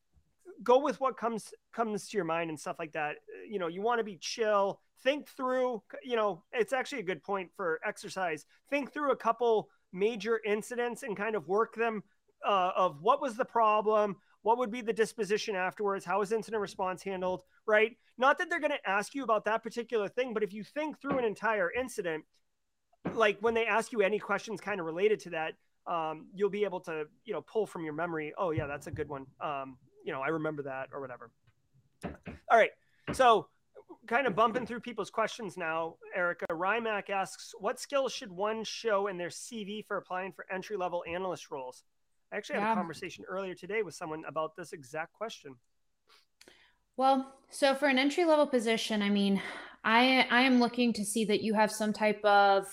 go 0.64 0.80
with 0.80 1.00
what 1.00 1.18
comes 1.18 1.54
comes 1.74 2.10
to 2.10 2.18
your 2.18 2.26
mind 2.26 2.50
and 2.50 2.60
stuff 2.60 2.78
like 2.80 2.94
that. 2.94 3.16
You 3.50 3.60
know 3.60 3.68
you 3.68 3.82
want 3.82 4.00
to 4.00 4.04
be 4.04 4.18
chill 4.18 4.82
think 5.04 5.30
through 5.30 5.82
you 6.04 6.16
know 6.16 6.44
it's 6.52 6.74
actually 6.74 7.00
a 7.00 7.04
good 7.04 7.24
point 7.24 7.50
for 7.56 7.80
exercise. 7.86 8.46
Think 8.70 8.94
through 8.94 9.12
a 9.12 9.16
couple 9.16 9.70
major 9.92 10.40
incidents 10.46 11.04
and 11.04 11.18
kind 11.18 11.36
of 11.36 11.48
work 11.48 11.76
them 11.76 12.04
uh, 12.46 12.72
of 12.76 13.02
what 13.02 13.22
was 13.22 13.36
the 13.36 13.46
problem 13.46 14.16
what 14.42 14.58
would 14.58 14.72
be 14.72 14.82
the 14.82 14.94
disposition 14.94 15.56
afterwards 15.56 16.06
how 16.06 16.22
is 16.22 16.32
incident 16.32 16.62
response 16.62 17.04
handled 17.04 17.44
right? 17.66 17.98
Not 18.18 18.38
that 18.38 18.50
they're 18.50 18.60
going 18.60 18.72
to 18.72 18.90
ask 18.90 19.16
you 19.16 19.24
about 19.24 19.46
that 19.46 19.64
particular 19.64 20.08
thing 20.08 20.34
but 20.34 20.44
if 20.44 20.54
you 20.54 20.64
think 20.64 21.02
through 21.02 21.18
an 21.18 21.26
entire 21.26 21.72
incident 21.72 22.24
like 23.14 23.38
when 23.42 23.54
they 23.54 23.66
ask 23.66 23.92
you 23.92 24.02
any 24.02 24.20
questions 24.20 24.62
kind 24.62 24.80
of 24.80 24.86
related 24.86 25.20
to 25.22 25.32
that 25.32 25.54
um, 25.89 26.28
you'll 26.36 26.49
be 26.49 26.63
able 26.63 26.80
to 26.80 27.06
you 27.25 27.34
know 27.34 27.41
pull 27.41 27.65
from 27.65 27.84
your 27.84 27.93
memory 27.93 28.32
oh 28.38 28.52
yeah 28.52 28.67
that's 28.67 28.88
a 28.88 28.91
good 28.91 29.10
one. 29.10 29.25
Um, 29.41 29.78
you 30.06 30.13
know 30.13 30.21
i 30.21 30.30
remember 30.30 30.63
that 30.63 30.89
or 30.93 31.02
whatever. 31.02 31.32
All 32.06 32.58
right. 32.58 32.71
So 33.12 33.47
kind 34.08 34.28
of 34.28 34.36
bumping 34.36 34.65
through 34.65 34.80
people's 34.80 35.10
questions 35.10 35.58
now 35.58 35.95
erica 36.15 36.45
rymac 36.52 37.10
asks 37.10 37.54
what 37.60 37.80
skills 37.80 38.13
should 38.13 38.32
one 38.32 38.63
show 38.63 39.08
in 39.08 39.17
their 39.17 39.30
cv 39.30 39.86
for 39.86 39.97
applying 39.97 40.32
for 40.32 40.45
entry 40.52 40.78
level 40.78 41.04
analyst 41.12 41.52
roles? 41.52 41.84
I 42.32 42.38
actually 42.38 42.60
had 42.60 42.65
yeah. 42.65 42.73
a 42.73 42.75
conversation 42.75 43.25
earlier 43.28 43.56
today 43.56 43.82
with 43.82 43.95
someone 43.95 44.23
about 44.28 44.56
this 44.56 44.73
exact 44.73 45.13
question. 45.13 45.56
Well 46.97 47.34
so 47.49 47.73
for 47.75 47.88
an 47.88 47.97
entry 47.97 48.25
level 48.25 48.45
position 48.45 49.02
i 49.02 49.10
mean 49.10 49.41
i 49.84 50.28
i 50.30 50.41
am 50.41 50.60
looking 50.60 50.93
to 50.93 51.04
see 51.04 51.25
that 51.25 51.41
you 51.41 51.54
have 51.56 51.71
some 51.71 51.93
type 51.93 52.23
of 52.23 52.67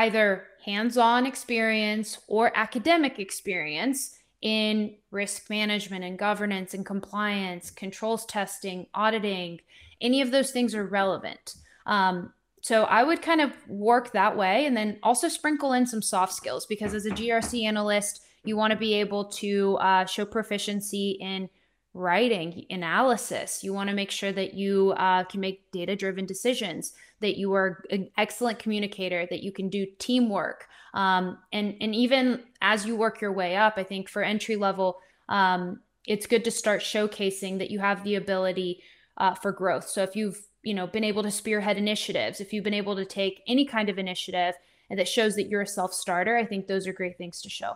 either 0.00 0.46
hands 0.64 0.96
on 0.96 1.26
experience 1.26 2.18
or 2.26 2.50
academic 2.54 3.18
experience 3.18 4.16
in 4.40 4.94
risk 5.10 5.50
management 5.50 6.04
and 6.04 6.18
governance 6.18 6.72
and 6.72 6.86
compliance, 6.86 7.70
controls 7.70 8.24
testing, 8.24 8.86
auditing. 8.94 9.60
Any 10.00 10.22
of 10.22 10.30
those 10.30 10.52
things 10.52 10.74
are 10.74 10.86
relevant. 10.86 11.54
Um, 11.84 12.32
so 12.62 12.84
I 12.84 13.02
would 13.02 13.20
kind 13.20 13.42
of 13.42 13.52
work 13.68 14.12
that 14.12 14.36
way 14.36 14.64
and 14.64 14.74
then 14.74 14.98
also 15.02 15.28
sprinkle 15.28 15.74
in 15.74 15.86
some 15.86 16.02
soft 16.02 16.32
skills 16.32 16.64
because 16.64 16.94
as 16.94 17.04
a 17.04 17.10
GRC 17.10 17.64
analyst, 17.64 18.22
you 18.44 18.56
want 18.56 18.70
to 18.70 18.78
be 18.78 18.94
able 18.94 19.26
to 19.26 19.76
uh, 19.76 20.06
show 20.06 20.24
proficiency 20.24 21.18
in 21.20 21.50
writing, 21.92 22.66
analysis. 22.70 23.64
You 23.64 23.72
want 23.74 23.90
to 23.90 23.96
make 23.96 24.10
sure 24.10 24.32
that 24.32 24.54
you 24.54 24.92
uh, 24.92 25.24
can 25.24 25.40
make 25.40 25.70
data 25.72 25.96
driven 25.96 26.24
decisions, 26.24 26.92
that 27.20 27.36
you 27.36 27.52
are 27.54 27.82
an 27.90 28.10
excellent 28.16 28.58
communicator, 28.58 29.26
that 29.28 29.42
you 29.42 29.52
can 29.52 29.68
do 29.68 29.86
teamwork. 29.98 30.68
Um, 30.94 31.38
and, 31.52 31.76
and 31.80 31.94
even 31.94 32.42
as 32.62 32.86
you 32.86 32.96
work 32.96 33.20
your 33.20 33.32
way 33.32 33.56
up, 33.56 33.74
I 33.76 33.84
think 33.84 34.08
for 34.08 34.22
entry 34.22 34.56
level, 34.56 34.98
um, 35.28 35.80
it's 36.06 36.26
good 36.26 36.44
to 36.44 36.50
start 36.50 36.80
showcasing 36.80 37.58
that 37.58 37.70
you 37.70 37.78
have 37.80 38.04
the 38.04 38.14
ability 38.14 38.82
uh, 39.16 39.34
for 39.34 39.52
growth. 39.52 39.88
So 39.88 40.02
if 40.02 40.16
you've 40.16 40.40
you 40.62 40.74
know 40.74 40.86
been 40.86 41.04
able 41.04 41.22
to 41.22 41.30
spearhead 41.30 41.76
initiatives, 41.76 42.40
if 42.40 42.52
you've 42.52 42.64
been 42.64 42.74
able 42.74 42.96
to 42.96 43.04
take 43.04 43.42
any 43.46 43.64
kind 43.64 43.88
of 43.88 43.98
initiative 43.98 44.54
and 44.88 44.98
that 44.98 45.08
shows 45.08 45.36
that 45.36 45.48
you're 45.48 45.62
a 45.62 45.66
self 45.66 45.92
starter, 45.92 46.36
I 46.36 46.44
think 46.44 46.66
those 46.66 46.86
are 46.86 46.92
great 46.92 47.18
things 47.18 47.40
to 47.42 47.50
show. 47.50 47.74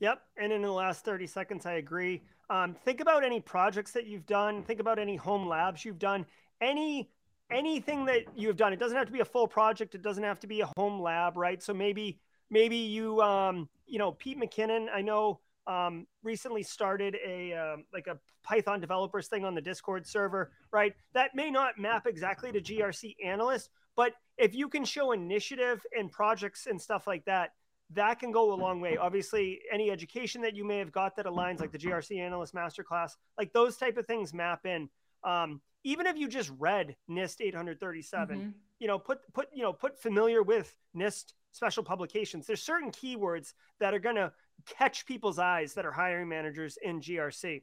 Yep. 0.00 0.22
And 0.36 0.52
in 0.52 0.62
the 0.62 0.70
last 0.70 1.04
30 1.04 1.26
seconds, 1.26 1.66
I 1.66 1.74
agree. 1.74 2.22
Um, 2.50 2.74
think 2.84 3.00
about 3.00 3.24
any 3.24 3.40
projects 3.40 3.92
that 3.92 4.06
you've 4.06 4.26
done. 4.26 4.62
Think 4.62 4.80
about 4.80 4.98
any 4.98 5.16
home 5.16 5.46
labs 5.46 5.84
you've 5.84 5.98
done. 5.98 6.24
Any 6.60 7.10
anything 7.50 8.04
that 8.06 8.24
you've 8.36 8.56
done. 8.56 8.72
It 8.72 8.78
doesn't 8.78 8.96
have 8.96 9.06
to 9.06 9.12
be 9.12 9.20
a 9.20 9.24
full 9.24 9.48
project. 9.48 9.94
It 9.94 10.02
doesn't 10.02 10.24
have 10.24 10.40
to 10.40 10.46
be 10.46 10.60
a 10.60 10.70
home 10.76 11.00
lab, 11.00 11.36
right? 11.36 11.62
So 11.62 11.74
maybe 11.74 12.18
maybe 12.50 12.76
you 12.76 13.20
um, 13.20 13.68
you 13.86 13.98
know 13.98 14.12
Pete 14.12 14.38
McKinnon. 14.38 14.86
I 14.92 15.02
know 15.02 15.40
um, 15.66 16.06
recently 16.22 16.62
started 16.62 17.16
a 17.24 17.52
um, 17.54 17.84
like 17.92 18.06
a 18.06 18.18
Python 18.42 18.80
developers 18.80 19.28
thing 19.28 19.44
on 19.44 19.54
the 19.54 19.60
Discord 19.60 20.06
server, 20.06 20.52
right? 20.72 20.94
That 21.12 21.34
may 21.34 21.50
not 21.50 21.78
map 21.78 22.06
exactly 22.06 22.50
to 22.52 22.60
GRC 22.60 23.16
analyst, 23.24 23.70
but 23.96 24.14
if 24.38 24.54
you 24.54 24.68
can 24.68 24.84
show 24.84 25.12
initiative 25.12 25.84
and 25.96 26.10
projects 26.10 26.66
and 26.66 26.80
stuff 26.80 27.06
like 27.06 27.24
that, 27.26 27.52
that 27.94 28.18
can 28.20 28.32
go 28.32 28.52
a 28.52 28.56
long 28.56 28.80
way. 28.80 28.96
Obviously, 28.96 29.60
any 29.72 29.90
education 29.90 30.42
that 30.42 30.54
you 30.54 30.64
may 30.64 30.78
have 30.78 30.92
got 30.92 31.16
that 31.16 31.26
aligns, 31.26 31.60
like 31.60 31.72
the 31.72 31.78
GRC 31.78 32.18
analyst 32.18 32.54
masterclass, 32.54 33.12
like 33.38 33.52
those 33.52 33.76
type 33.76 33.96
of 33.96 34.06
things 34.06 34.34
map 34.34 34.66
in. 34.66 34.88
Um, 35.24 35.60
even 35.84 36.06
if 36.06 36.18
you 36.18 36.28
just 36.28 36.50
read 36.58 36.96
NIST 37.10 37.40
837, 37.40 38.38
mm-hmm. 38.38 38.48
you 38.78 38.86
know, 38.86 38.98
put 38.98 39.20
put 39.32 39.48
you 39.52 39.62
know 39.62 39.72
put 39.72 40.00
familiar 40.00 40.42
with 40.42 40.74
NIST 40.96 41.32
special 41.52 41.82
publications. 41.82 42.46
There's 42.46 42.62
certain 42.62 42.90
keywords 42.90 43.54
that 43.80 43.94
are 43.94 43.98
going 43.98 44.16
to 44.16 44.32
catch 44.66 45.06
people's 45.06 45.38
eyes 45.38 45.74
that 45.74 45.86
are 45.86 45.92
hiring 45.92 46.28
managers 46.28 46.78
in 46.82 47.00
GRC. 47.00 47.62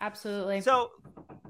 Absolutely. 0.00 0.60
So, 0.60 0.90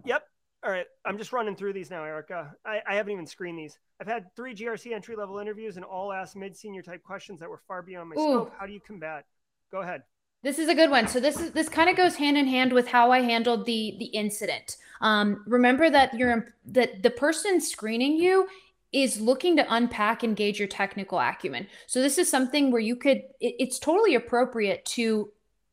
yep. 0.05 0.25
All 0.65 0.71
right. 0.71 0.87
I'm 1.05 1.19
just 1.19 1.33
running 1.33 1.57
through 1.57 1.73
these 1.73 1.91
now, 1.91 2.05
Erika. 2.05 2.53
I, 2.65 2.81
I 2.87 2.95
haven't 2.95 3.13
even 3.13 3.27
screened 3.27 3.59
these. 3.59 3.79
I've 4.01 4.07
had 4.07 4.35
three 4.35 4.55
GRC 4.55 4.93
entry 4.93 5.17
level 5.17 5.39
interviews 5.39 5.77
and 5.77 5.85
all 5.85 6.13
asked 6.13 6.37
mid 6.37 6.57
senior 6.57 6.83
type 6.83 7.03
questions 7.03 7.41
that 7.41 7.49
were 7.49 7.61
far 7.69 7.83
beyond 7.83 8.11
my 8.11 8.17
Ooh. 8.17 8.33
scope. 8.33 8.53
How 8.59 8.67
do 8.67 8.73
you 8.73 8.81
combat? 8.81 9.25
Go 9.71 9.81
ahead. 9.81 10.03
This 10.43 10.59
is 10.59 10.69
a 10.69 10.75
good 10.75 10.91
one. 10.91 11.09
So 11.09 11.19
this 11.19 11.41
is 11.41 11.51
this 11.53 11.69
kind 11.69 11.91
of 11.91 11.97
goes 11.97 12.15
hand 12.15 12.37
in 12.37 12.47
hand 12.47 12.73
with 12.73 12.87
how 12.87 13.11
I 13.11 13.21
handled 13.21 13.67
the 13.67 13.97
the 13.99 14.07
incident. 14.07 14.77
Um, 15.01 15.43
remember 15.47 15.91
that 15.91 16.15
you're 16.15 16.55
that 16.67 17.03
the 17.03 17.11
person 17.11 17.61
screening 17.61 18.17
you 18.17 18.47
is 18.93 19.21
looking 19.21 19.57
to 19.57 19.75
unpack 19.75 20.23
and 20.23 20.37
gauge 20.37 20.59
your 20.59 20.69
technical 20.69 21.19
acumen. 21.19 21.67
So 21.87 22.01
this 22.01 22.17
is 22.19 22.31
something 22.31 22.71
where 22.71 22.81
you 22.81 22.97
could 22.97 23.19
it, 23.41 23.57
it's 23.59 23.79
totally 23.79 24.15
appropriate 24.15 24.85
to 24.87 25.33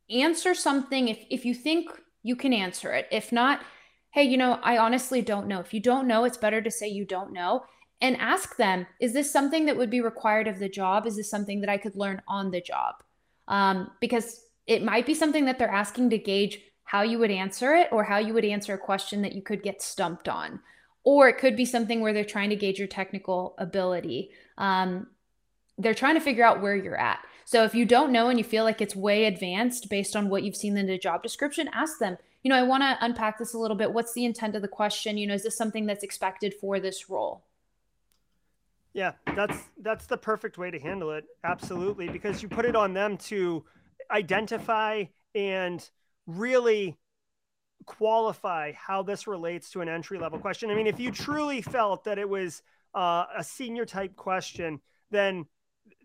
answer 0.09 0.55
something 0.55 1.07
if 1.07 1.19
if 1.29 1.45
you 1.45 1.53
think 1.53 1.89
you 2.23 2.35
can 2.35 2.53
answer 2.53 2.93
it. 2.93 3.07
If 3.11 3.31
not, 3.31 3.61
hey, 4.13 4.23
you 4.23 4.37
know, 4.37 4.59
I 4.61 4.77
honestly 4.77 5.21
don't 5.21 5.47
know. 5.47 5.59
If 5.59 5.73
you 5.73 5.79
don't 5.79 6.07
know, 6.07 6.23
it's 6.23 6.37
better 6.37 6.61
to 6.61 6.71
say 6.71 6.87
you 6.87 7.03
don't 7.03 7.33
know 7.33 7.63
and 7.99 8.15
ask 8.17 8.57
them, 8.57 8.85
is 8.99 9.13
this 9.13 9.31
something 9.31 9.65
that 9.65 9.77
would 9.77 9.89
be 9.89 10.01
required 10.01 10.47
of 10.47 10.59
the 10.59 10.69
job? 10.69 11.07
Is 11.07 11.15
this 11.15 11.29
something 11.29 11.61
that 11.61 11.69
I 11.69 11.77
could 11.77 11.95
learn 11.95 12.21
on 12.27 12.51
the 12.51 12.61
job? 12.61 12.95
Um, 13.47 13.91
because 13.99 14.41
it 14.67 14.83
might 14.83 15.05
be 15.05 15.15
something 15.15 15.45
that 15.45 15.57
they're 15.57 15.67
asking 15.67 16.11
to 16.11 16.17
gauge 16.17 16.59
how 16.83 17.01
you 17.01 17.17
would 17.17 17.31
answer 17.31 17.73
it 17.75 17.89
or 17.91 18.03
how 18.03 18.17
you 18.17 18.33
would 18.33 18.45
answer 18.45 18.73
a 18.73 18.77
question 18.77 19.23
that 19.23 19.33
you 19.33 19.41
could 19.41 19.63
get 19.63 19.81
stumped 19.81 20.29
on 20.29 20.59
or 21.03 21.27
it 21.27 21.37
could 21.37 21.55
be 21.55 21.65
something 21.65 22.01
where 22.01 22.13
they're 22.13 22.23
trying 22.23 22.49
to 22.49 22.55
gauge 22.55 22.79
your 22.79 22.87
technical 22.87 23.55
ability. 23.57 24.29
Um, 24.57 25.07
they're 25.77 25.93
trying 25.93 26.15
to 26.15 26.21
figure 26.21 26.45
out 26.45 26.61
where 26.61 26.75
you're 26.75 26.97
at. 26.97 27.19
So 27.45 27.63
if 27.63 27.75
you 27.75 27.85
don't 27.85 28.11
know 28.11 28.29
and 28.29 28.37
you 28.37 28.43
feel 28.43 28.63
like 28.63 28.79
it's 28.79 28.95
way 28.95 29.25
advanced 29.25 29.89
based 29.89 30.15
on 30.15 30.29
what 30.29 30.43
you've 30.43 30.55
seen 30.55 30.77
in 30.77 30.87
the 30.87 30.97
job 30.97 31.23
description, 31.23 31.69
ask 31.73 31.99
them, 31.99 32.17
you 32.43 32.49
know, 32.49 32.57
I 32.57 32.63
want 32.63 32.83
to 32.83 32.97
unpack 33.01 33.39
this 33.39 33.53
a 33.53 33.57
little 33.57 33.77
bit. 33.77 33.91
What's 33.93 34.13
the 34.13 34.25
intent 34.25 34.55
of 34.55 34.61
the 34.61 34.67
question? 34.67 35.17
You 35.17 35.27
know, 35.27 35.33
is 35.33 35.43
this 35.43 35.57
something 35.57 35.85
that's 35.85 36.03
expected 36.03 36.53
for 36.53 36.79
this 36.79 37.09
role? 37.09 37.45
Yeah, 38.93 39.13
that's 39.35 39.57
that's 39.81 40.05
the 40.05 40.17
perfect 40.17 40.57
way 40.57 40.69
to 40.69 40.79
handle 40.79 41.11
it. 41.11 41.23
Absolutely, 41.43 42.09
because 42.09 42.43
you 42.43 42.49
put 42.49 42.65
it 42.65 42.75
on 42.75 42.93
them 42.93 43.17
to 43.17 43.63
identify 44.11 45.05
and 45.33 45.89
really 46.27 46.99
qualify 47.85 48.71
how 48.73 49.01
this 49.01 49.25
relates 49.25 49.71
to 49.71 49.81
an 49.81 49.89
entry 49.89 50.19
level 50.19 50.37
question. 50.37 50.69
I 50.69 50.75
mean, 50.75 50.87
if 50.87 50.99
you 50.99 51.11
truly 51.11 51.61
felt 51.61 52.03
that 52.03 52.19
it 52.19 52.29
was 52.29 52.61
uh, 52.93 53.25
a 53.35 53.43
senior 53.43 53.85
type 53.85 54.15
question, 54.15 54.79
then 55.09 55.45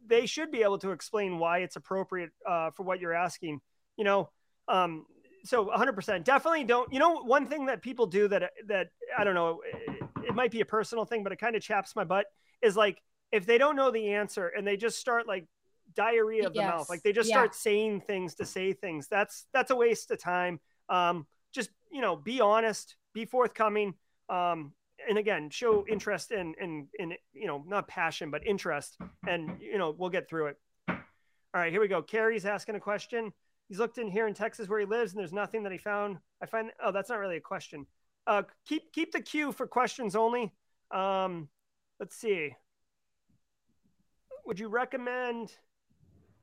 they 0.06 0.24
should 0.24 0.50
be 0.50 0.62
able 0.62 0.78
to 0.78 0.92
explain 0.92 1.38
why 1.38 1.58
it's 1.58 1.76
appropriate 1.76 2.30
uh, 2.48 2.70
for 2.70 2.84
what 2.84 3.00
you're 3.00 3.14
asking. 3.14 3.60
You 3.96 4.04
know, 4.04 4.30
um, 4.66 5.04
so 5.44 5.66
100% 5.66 6.24
definitely 6.24 6.64
don't. 6.64 6.92
You 6.92 6.98
know, 6.98 7.22
one 7.22 7.46
thing 7.46 7.66
that 7.66 7.82
people 7.82 8.06
do 8.06 8.28
that 8.28 8.50
that 8.66 8.88
I 9.16 9.24
don't 9.24 9.34
know, 9.34 9.60
it, 9.64 10.02
it 10.28 10.34
might 10.34 10.50
be 10.50 10.60
a 10.60 10.66
personal 10.66 11.04
thing, 11.04 11.22
but 11.22 11.32
it 11.32 11.36
kind 11.36 11.56
of 11.56 11.62
chaps 11.62 11.94
my 11.96 12.04
butt 12.04 12.26
is 12.62 12.76
like 12.76 13.02
if 13.32 13.46
they 13.46 13.58
don't 13.58 13.76
know 13.76 13.90
the 13.90 14.14
answer 14.14 14.48
and 14.48 14.66
they 14.66 14.76
just 14.76 14.98
start 14.98 15.26
like 15.26 15.46
diarrhea 15.94 16.46
of 16.46 16.54
the 16.54 16.60
yes. 16.60 16.70
mouth, 16.70 16.90
like 16.90 17.02
they 17.02 17.12
just 17.12 17.28
yeah. 17.28 17.36
start 17.36 17.54
saying 17.54 18.00
things 18.00 18.34
to 18.36 18.44
say 18.44 18.72
things. 18.72 19.08
That's 19.08 19.46
that's 19.52 19.70
a 19.70 19.76
waste 19.76 20.10
of 20.10 20.20
time. 20.20 20.60
Um, 20.88 21.26
just 21.52 21.70
you 21.90 22.00
know 22.00 22.16
be 22.16 22.40
honest 22.40 22.96
be 23.14 23.24
forthcoming 23.24 23.94
um, 24.28 24.72
and 25.08 25.18
again 25.18 25.50
show 25.50 25.84
interest 25.88 26.30
in 26.30 26.54
in 26.60 26.86
in 26.98 27.14
you 27.32 27.46
know 27.46 27.64
not 27.66 27.88
passion 27.88 28.30
but 28.30 28.46
interest 28.46 28.96
and 29.26 29.50
you 29.60 29.78
know 29.78 29.94
we'll 29.96 30.10
get 30.10 30.28
through 30.28 30.46
it 30.46 30.56
all 30.88 30.96
right 31.54 31.72
here 31.72 31.80
we 31.80 31.88
go 31.88 32.02
carrie's 32.02 32.44
asking 32.44 32.74
a 32.74 32.80
question 32.80 33.32
he's 33.68 33.78
looked 33.78 33.98
in 33.98 34.08
here 34.08 34.26
in 34.26 34.34
texas 34.34 34.68
where 34.68 34.80
he 34.80 34.86
lives 34.86 35.12
and 35.12 35.20
there's 35.20 35.32
nothing 35.32 35.62
that 35.62 35.72
he 35.72 35.78
found 35.78 36.16
i 36.42 36.46
find 36.46 36.70
oh 36.82 36.92
that's 36.92 37.08
not 37.08 37.18
really 37.18 37.36
a 37.36 37.40
question 37.40 37.86
uh 38.26 38.42
keep 38.66 38.92
keep 38.92 39.12
the 39.12 39.20
queue 39.20 39.52
for 39.52 39.66
questions 39.66 40.16
only 40.16 40.52
um 40.90 41.48
let's 42.00 42.16
see 42.16 42.52
would 44.46 44.58
you 44.58 44.68
recommend 44.68 45.52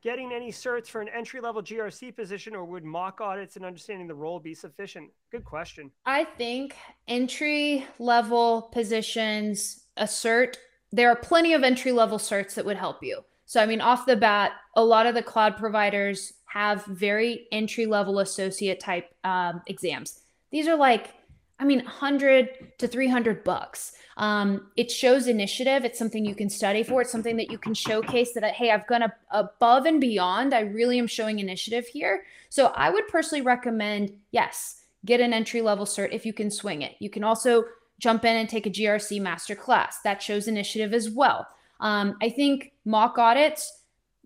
getting 0.06 0.32
any 0.32 0.52
certs 0.52 0.88
for 0.88 1.02
an 1.02 1.10
entry 1.10 1.42
level 1.42 1.64
GRC 1.64 2.16
position, 2.16 2.56
or 2.56 2.64
would 2.64 2.84
mock 2.84 3.20
audits 3.20 3.56
and 3.56 3.66
understanding 3.66 4.08
the 4.08 4.14
role 4.14 4.40
be 4.40 4.54
sufficient? 4.54 5.10
Good 5.32 5.44
question. 5.44 5.90
I 6.06 6.26
think 6.26 6.76
entry 7.08 7.88
level 7.98 8.70
positions, 8.72 9.86
a 9.98 10.04
cert, 10.04 10.58
there 10.92 11.10
are 11.10 11.16
plenty 11.16 11.54
of 11.56 11.64
entry 11.64 11.92
level 11.92 12.20
certs 12.20 12.54
that 12.54 12.66
would 12.66 12.78
help 12.78 13.02
you. 13.02 13.22
So, 13.48 13.60
I 13.60 13.66
mean, 13.66 13.82
off 13.82 14.06
the 14.06 14.16
bat, 14.16 14.52
a 14.76 14.84
lot 14.86 15.08
of 15.08 15.16
the 15.16 15.24
cloud 15.24 15.58
providers 15.58 16.34
have 16.56 16.86
very 16.86 17.48
entry 17.52 17.86
level 17.86 18.20
associate 18.20 18.80
type 18.80 19.14
um, 19.26 19.62
exams. 19.68 20.22
These 20.52 20.70
are 20.70 20.78
like, 20.78 21.14
I 21.60 21.66
mean, 21.66 21.80
100 21.80 22.78
to 22.78 22.88
300 22.88 23.44
bucks. 23.44 23.92
Um, 24.16 24.68
it 24.78 24.90
shows 24.90 25.28
initiative. 25.28 25.84
It's 25.84 26.00
something 26.00 26.24
you 26.24 26.34
can 26.34 26.50
study 26.50 26.82
for. 26.82 27.02
It's 27.02 27.12
something 27.12 27.36
that 27.36 27.52
you 27.52 27.58
can 27.58 27.74
showcase 27.74 28.32
that, 28.34 28.44
hey, 28.54 28.72
I've 28.72 28.88
gone 28.88 29.04
above 29.32 29.86
and 29.86 30.00
beyond. 30.00 30.54
I 30.54 30.62
really 30.62 30.98
am 30.98 31.08
showing 31.08 31.40
initiative 31.40 31.88
here. 31.88 32.24
So 32.48 32.68
I 32.68 32.90
would 32.90 33.08
personally 33.10 33.42
recommend, 33.42 34.14
yes, 34.32 34.82
get 35.04 35.20
an 35.20 35.34
entry 35.34 35.62
level 35.62 35.86
cert 35.86 36.14
if 36.14 36.26
you 36.26 36.32
can 36.32 36.50
swing 36.50 36.84
it. 36.84 36.96
You 37.00 37.10
can 37.10 37.26
also 37.26 37.66
jump 38.00 38.24
in 38.24 38.38
and 38.38 38.48
take 38.48 38.66
a 38.66 38.70
GRC 38.72 39.22
master 39.22 39.56
class. 39.56 40.00
That 40.06 40.24
shows 40.24 40.48
initiative 40.48 40.94
as 40.94 41.10
well. 41.10 41.48
Um, 41.82 42.16
I 42.22 42.30
think 42.30 42.72
mock 42.86 43.18
audits 43.18 43.82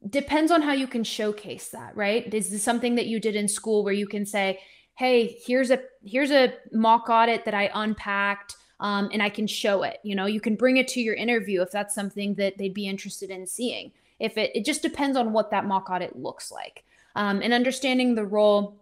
depends 0.08 0.52
on 0.52 0.62
how 0.62 0.72
you 0.72 0.88
can 0.88 1.04
showcase 1.04 1.70
that, 1.70 1.96
right? 1.96 2.32
Is 2.34 2.52
this 2.52 2.64
something 2.64 2.96
that 2.96 3.08
you 3.08 3.20
did 3.20 3.36
in 3.36 3.48
school 3.48 3.84
where 3.84 3.94
you 3.94 4.08
can 4.08 4.26
say, 4.26 4.60
hey, 4.96 5.38
here's 5.46 5.72
a 5.72 5.80
here's 6.04 6.32
a 6.32 6.54
mock 6.72 7.10
audit 7.10 7.46
that 7.46 7.54
I 7.54 7.70
unpacked 7.74 8.56
um, 8.80 9.10
and 9.12 9.22
I 9.22 9.30
can 9.30 9.48
show 9.48 9.84
it. 9.84 10.00
You 10.04 10.16
know, 10.16 10.26
you 10.26 10.42
can 10.42 10.56
bring 10.56 10.78
it 10.78 10.88
to 10.90 11.02
your 11.02 11.16
interview 11.16 11.62
if 11.62 11.72
that's 11.72 11.96
something 11.96 12.36
that 12.36 12.58
they'd 12.58 12.74
be 12.74 12.88
interested 12.88 13.30
in 13.30 13.46
seeing. 13.46 13.92
If 14.20 14.38
it, 14.38 14.52
it 14.56 14.66
just 14.66 14.82
depends 14.82 15.18
on 15.18 15.34
what 15.34 15.52
that 15.52 15.66
mock 15.66 15.90
audit 15.90 16.18
looks 16.18 16.52
like. 16.52 16.84
Um, 17.16 17.42
and 17.42 17.54
understanding 17.54 18.16
the 18.16 18.26
role 18.26 18.80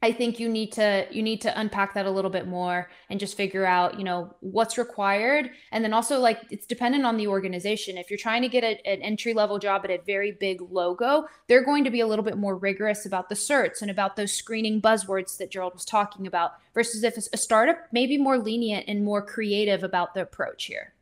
I 0.00 0.12
think 0.12 0.38
you 0.38 0.48
need 0.48 0.70
to 0.72 1.08
you 1.10 1.22
need 1.24 1.40
to 1.40 1.60
unpack 1.60 1.94
that 1.94 2.06
a 2.06 2.10
little 2.10 2.30
bit 2.30 2.46
more 2.46 2.88
and 3.10 3.18
just 3.18 3.36
figure 3.36 3.66
out, 3.66 3.98
you 3.98 4.04
know, 4.04 4.32
what's 4.40 4.78
required. 4.78 5.50
And 5.72 5.82
then 5.82 5.92
also 5.92 6.20
like 6.20 6.40
it's 6.50 6.66
dependent 6.66 7.04
on 7.04 7.16
the 7.16 7.26
organization. 7.26 7.98
If 7.98 8.08
you're 8.08 8.18
trying 8.18 8.42
to 8.42 8.48
get 8.48 8.62
a, 8.62 8.80
an 8.86 9.02
entry 9.02 9.34
level 9.34 9.58
job 9.58 9.84
at 9.84 9.90
a 9.90 9.98
very 10.06 10.30
big 10.30 10.60
logo, 10.60 11.26
they're 11.48 11.64
going 11.64 11.82
to 11.82 11.90
be 11.90 11.98
a 11.98 12.06
little 12.06 12.24
bit 12.24 12.38
more 12.38 12.56
rigorous 12.56 13.06
about 13.06 13.28
the 13.28 13.34
certs 13.34 13.82
and 13.82 13.90
about 13.90 14.14
those 14.14 14.32
screening 14.32 14.80
buzzwords 14.80 15.36
that 15.38 15.50
Gerald 15.50 15.74
was 15.74 15.84
talking 15.84 16.28
about 16.28 16.52
versus 16.74 17.02
if 17.02 17.18
it's 17.18 17.28
a 17.32 17.36
startup, 17.36 17.78
maybe 17.90 18.18
more 18.18 18.38
lenient 18.38 18.84
and 18.86 19.04
more 19.04 19.20
creative 19.20 19.82
about 19.82 20.14
the 20.14 20.22
approach 20.22 20.66
here. 20.66 20.94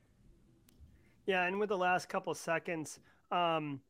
Yeah, 1.27 1.45
and 1.45 1.61
with 1.61 1.69
the 1.69 1.77
last 1.77 2.09
couple 2.09 2.33
seconds, 2.35 2.99
um, 3.31 3.81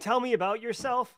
tell 0.00 0.20
me 0.20 0.34
about 0.34 0.60
yourself 0.60 1.14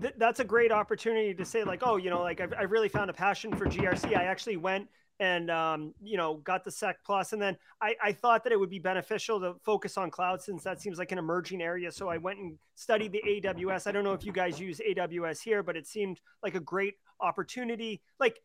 th- 0.00 0.14
that's 0.18 0.40
a 0.40 0.44
great 0.44 0.72
opportunity 0.72 1.34
to 1.34 1.44
say 1.44 1.64
like, 1.64 1.82
oh, 1.82 1.96
you 1.96 2.10
know, 2.10 2.22
like 2.22 2.40
I've, 2.40 2.52
I've 2.58 2.70
really 2.70 2.88
found 2.88 3.10
a 3.10 3.12
passion 3.12 3.54
for 3.56 3.66
GRC. 3.66 4.16
I 4.16 4.24
actually 4.24 4.56
went 4.56 4.88
and 5.20 5.52
um, 5.52 5.94
you 6.02 6.16
know 6.16 6.36
got 6.38 6.64
the 6.64 6.70
sec 6.70 6.96
plus. 7.04 7.32
And 7.32 7.40
then 7.40 7.56
I, 7.80 7.94
I 8.02 8.12
thought 8.12 8.42
that 8.44 8.52
it 8.52 8.58
would 8.58 8.70
be 8.70 8.80
beneficial 8.80 9.40
to 9.40 9.54
focus 9.64 9.96
on 9.96 10.10
cloud 10.10 10.42
since 10.42 10.64
that 10.64 10.80
seems 10.80 10.98
like 10.98 11.12
an 11.12 11.18
emerging 11.18 11.62
area. 11.62 11.92
So 11.92 12.08
i 12.08 12.16
went 12.16 12.38
and 12.38 12.58
studied 12.74 13.12
the 13.12 13.22
aws 13.26 13.86
i 13.86 13.92
don't 13.92 14.04
know 14.04 14.14
if 14.14 14.24
you 14.24 14.32
guys 14.32 14.58
use 14.58 14.80
aws 14.80 15.40
here 15.40 15.62
but 15.62 15.76
it 15.76 15.86
seemed 15.86 16.20
like 16.42 16.54
a 16.54 16.60
great 16.60 16.94
opportunity. 17.20 18.02
Like 18.18 18.40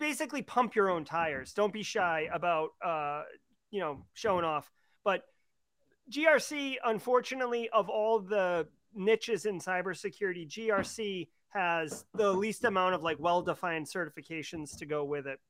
basically 0.00 0.42
pump 0.42 0.74
your 0.74 0.90
own 0.90 1.04
tires. 1.04 1.52
Don't 1.52 1.72
be 1.72 1.82
shy 1.82 2.28
about 2.32 2.70
uh, 2.84 3.22
you 3.70 3.80
know 3.80 4.04
showing 4.14 4.44
off. 4.44 4.70
But 5.04 5.22
grc 6.10 6.76
unfortunately 6.84 7.68
of 7.68 7.90
all 7.90 8.18
the 8.18 8.66
niches 8.94 9.46
in 9.46 9.58
cybersecurity, 9.60 10.48
GRC 10.48 11.28
has 11.50 12.04
the 12.14 12.32
least 12.32 12.64
amount 12.64 12.94
of 12.94 13.02
like 13.02 13.18
well-defined 13.18 13.86
certifications 13.86 14.76
to 14.78 14.86
go 14.86 15.04
with 15.04 15.26
it. 15.26 15.40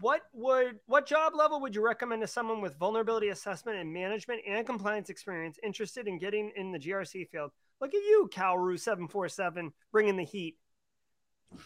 what 0.00 0.22
would 0.32 0.80
what 0.86 1.06
job 1.06 1.34
level 1.36 1.60
would 1.60 1.74
you 1.74 1.84
recommend 1.84 2.20
to 2.22 2.26
someone 2.26 2.60
with 2.60 2.76
vulnerability 2.78 3.28
assessment 3.28 3.78
and 3.78 3.92
management 3.92 4.40
and 4.46 4.66
compliance 4.66 5.08
experience 5.08 5.58
interested 5.62 6.08
in 6.08 6.18
getting 6.18 6.52
in 6.56 6.72
the 6.72 6.78
GRC 6.78 7.28
field? 7.28 7.52
Look 7.80 7.90
at 7.94 8.02
you, 8.02 8.28
Calru 8.32 8.78
seven 8.78 9.06
four 9.08 9.28
seven, 9.28 9.72
bringing 9.92 10.16
the 10.16 10.24
heat. 10.24 10.56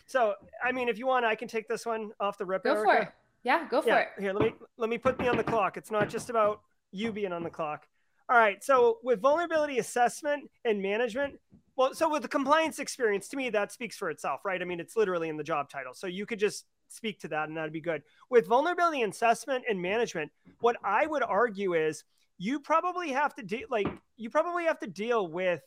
So, 0.06 0.34
I 0.62 0.72
mean, 0.72 0.88
if 0.88 0.98
you 0.98 1.06
want, 1.06 1.24
I 1.24 1.34
can 1.34 1.48
take 1.48 1.68
this 1.68 1.86
one 1.86 2.10
off 2.20 2.38
the 2.38 2.44
rip. 2.46 2.64
Go 2.64 2.72
Erika. 2.74 2.84
for 2.84 2.96
it. 2.98 3.08
Yeah, 3.44 3.66
go 3.68 3.82
for 3.82 3.88
yeah, 3.88 3.98
it. 3.98 4.08
Here, 4.18 4.32
let 4.32 4.42
me 4.42 4.54
let 4.76 4.90
me 4.90 4.98
put 4.98 5.18
me 5.18 5.28
on 5.28 5.36
the 5.36 5.44
clock. 5.44 5.76
It's 5.76 5.90
not 5.90 6.08
just 6.08 6.30
about 6.30 6.60
you 6.92 7.12
being 7.12 7.32
on 7.32 7.42
the 7.42 7.50
clock. 7.50 7.88
All 8.32 8.38
right. 8.38 8.64
So 8.64 8.96
with 9.02 9.20
vulnerability 9.20 9.78
assessment 9.78 10.50
and 10.64 10.80
management, 10.80 11.38
well, 11.76 11.92
so 11.92 12.08
with 12.08 12.22
the 12.22 12.28
compliance 12.28 12.78
experience, 12.78 13.28
to 13.28 13.36
me 13.36 13.50
that 13.50 13.72
speaks 13.72 13.94
for 13.94 14.08
itself, 14.08 14.40
right? 14.46 14.62
I 14.62 14.64
mean, 14.64 14.80
it's 14.80 14.96
literally 14.96 15.28
in 15.28 15.36
the 15.36 15.44
job 15.44 15.68
title, 15.68 15.92
so 15.92 16.06
you 16.06 16.24
could 16.24 16.38
just 16.38 16.64
speak 16.88 17.20
to 17.20 17.28
that, 17.28 17.48
and 17.48 17.58
that'd 17.58 17.74
be 17.74 17.82
good. 17.82 18.02
With 18.30 18.46
vulnerability 18.46 19.02
assessment 19.02 19.64
and 19.68 19.82
management, 19.82 20.32
what 20.60 20.76
I 20.82 21.06
would 21.06 21.22
argue 21.22 21.74
is 21.74 22.04
you 22.38 22.58
probably 22.58 23.12
have 23.12 23.34
to 23.34 23.42
deal 23.42 23.66
like 23.70 23.86
you 24.16 24.30
probably 24.30 24.64
have 24.64 24.78
to 24.78 24.86
deal 24.86 25.26
with 25.26 25.60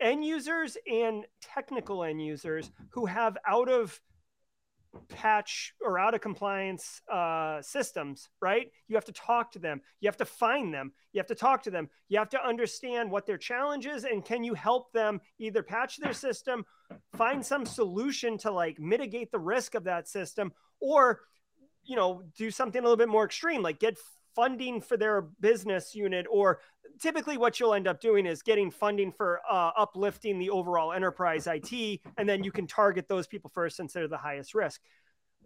end 0.00 0.22
users 0.22 0.76
and 0.86 1.24
technical 1.40 2.04
end 2.04 2.22
users 2.22 2.70
who 2.90 3.06
have 3.06 3.38
out 3.48 3.70
of 3.70 3.98
patch 5.08 5.74
or 5.84 5.98
out 5.98 6.14
of 6.14 6.20
compliance 6.20 7.02
uh, 7.12 7.62
systems, 7.62 8.28
right? 8.40 8.70
You 8.88 8.96
have 8.96 9.04
to 9.06 9.12
talk 9.12 9.52
to 9.52 9.58
them. 9.58 9.80
You 10.00 10.08
have 10.08 10.16
to 10.18 10.24
find 10.24 10.72
them. 10.72 10.92
You 11.12 11.18
have 11.18 11.26
to 11.28 11.34
talk 11.34 11.62
to 11.64 11.70
them. 11.70 11.88
You 12.08 12.18
have 12.18 12.30
to 12.30 12.44
understand 12.44 13.10
what 13.10 13.26
their 13.26 13.38
challenge 13.38 13.86
is 13.86 14.04
and 14.04 14.24
can 14.24 14.42
you 14.42 14.54
help 14.54 14.92
them 14.92 15.20
either 15.38 15.62
patch 15.62 15.98
their 15.98 16.12
system, 16.12 16.64
find 17.16 17.44
some 17.44 17.64
solution 17.64 18.38
to 18.38 18.50
like 18.50 18.78
mitigate 18.78 19.30
the 19.30 19.38
risk 19.38 19.74
of 19.74 19.84
that 19.84 20.08
system, 20.08 20.52
or 20.80 21.20
you 21.84 21.96
know 21.96 22.22
do 22.36 22.50
something 22.50 22.80
a 22.80 22.82
little 22.82 22.96
bit 22.96 23.08
more 23.08 23.24
extreme, 23.24 23.62
like 23.62 23.78
get 23.78 23.98
funding 24.40 24.80
for 24.80 24.96
their 24.96 25.20
business 25.40 25.94
unit 25.94 26.24
or 26.30 26.60
typically 26.98 27.36
what 27.36 27.60
you'll 27.60 27.74
end 27.74 27.86
up 27.86 28.00
doing 28.00 28.24
is 28.24 28.40
getting 28.40 28.70
funding 28.70 29.12
for 29.12 29.38
uh, 29.50 29.70
uplifting 29.76 30.38
the 30.38 30.48
overall 30.48 30.94
enterprise 30.94 31.46
IT, 31.46 32.00
and 32.16 32.26
then 32.26 32.42
you 32.42 32.50
can 32.50 32.66
target 32.66 33.06
those 33.06 33.26
people 33.26 33.50
first 33.52 33.76
since 33.76 33.92
they're 33.92 34.08
the 34.08 34.16
highest 34.16 34.54
risk. 34.54 34.80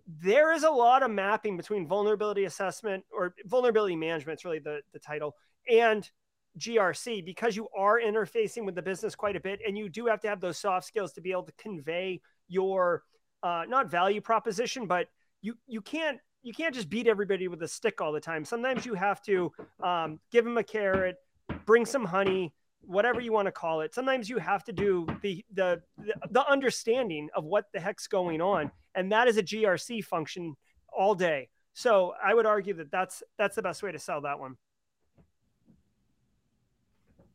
There 0.07 0.53
is 0.53 0.63
a 0.63 0.71
lot 0.71 1.03
of 1.03 1.11
mapping 1.11 1.57
between 1.57 1.89
vulnerability 1.89 2.45
assessment 2.45 3.03
or 3.13 3.35
vulnerability 3.47 3.97
management, 3.97 4.37
it's 4.37 4.45
really 4.45 4.61
the, 4.61 4.79
the 4.93 5.01
title, 5.01 5.35
and 5.69 6.09
GRC 6.57 7.25
because 7.25 7.57
you 7.57 7.67
are 7.77 7.99
interfacing 8.01 8.65
with 8.65 8.77
the 8.77 8.83
business 8.83 9.17
quite 9.17 9.35
a 9.35 9.41
bit, 9.41 9.59
and 9.67 9.77
you 9.77 9.89
do 9.89 10.07
have 10.07 10.21
to 10.21 10.29
have 10.29 10.41
those 10.41 10.57
soft 10.57 10.87
skills 10.87 11.13
to 11.15 11.21
be 11.21 11.33
able 11.33 11.43
to 11.43 11.53
convey 11.59 12.21
your 12.47 13.03
uh, 13.43 13.65
not 13.67 13.91
value 13.91 14.21
proposition, 14.21 14.87
but 14.87 15.09
you 15.43 15.55
you 15.67 15.81
can't 15.81 16.21
you 16.45 16.53
can't 16.53 16.75
just 16.75 16.91
beat 16.91 17.09
everybody 17.09 17.49
with 17.49 17.63
a 17.63 17.69
stick 17.69 18.01
all 18.01 18.13
the 18.13 18.21
time. 18.21 18.45
Sometimes 18.45 18.85
you 18.85 18.95
have 18.95 19.23
to 19.23 19.51
um, 19.83 20.21
give 20.31 20.45
them 20.45 20.59
a 20.59 20.63
carrot, 20.63 21.17
bring 21.65 21.87
some 21.87 22.05
honey, 22.05 22.53
whatever 22.83 23.21
you 23.21 23.33
want 23.33 23.47
to 23.47 23.53
call 23.53 23.81
it. 23.81 23.95
Sometimes 23.95 24.29
you 24.29 24.39
have 24.39 24.63
to 24.65 24.73
do 24.73 25.07
the, 25.23 25.43
the 25.55 25.83
the 26.31 26.47
understanding 26.47 27.31
of 27.35 27.45
what 27.45 27.65
the 27.73 27.81
heck's 27.81 28.07
going 28.07 28.43
on, 28.43 28.71
and 28.95 29.11
that 29.11 29.27
is 29.27 29.39
a 29.39 29.43
GRC 29.43 30.05
function 30.05 30.55
all 30.93 31.15
day. 31.15 31.49
So 31.73 32.13
I 32.23 32.35
would 32.35 32.47
argue 32.47 32.75
that 32.75 32.91
that's 32.91 33.23
that's 33.39 33.57
the 33.57 33.63
best 33.63 33.83
way 33.83 33.91
to 33.91 33.99
sell 33.99 34.21
that 34.21 34.39
one. 34.39 34.57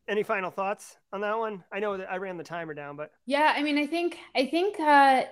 Any 0.08 0.22
final 0.22 0.50
thoughts 0.50 0.96
on 1.12 1.20
that 1.22 1.36
one? 1.36 1.64
I 1.72 1.80
know 1.80 1.96
that 1.96 2.10
I 2.10 2.16
ran 2.16 2.36
the 2.36 2.44
timer 2.44 2.74
down, 2.74 2.96
but 2.96 3.10
yeah, 3.26 3.54
I 3.56 3.62
mean, 3.62 3.76
I 3.76 3.86
think 3.86 4.18
I 4.36 4.46
think 4.46 4.78
uh, 4.78 5.24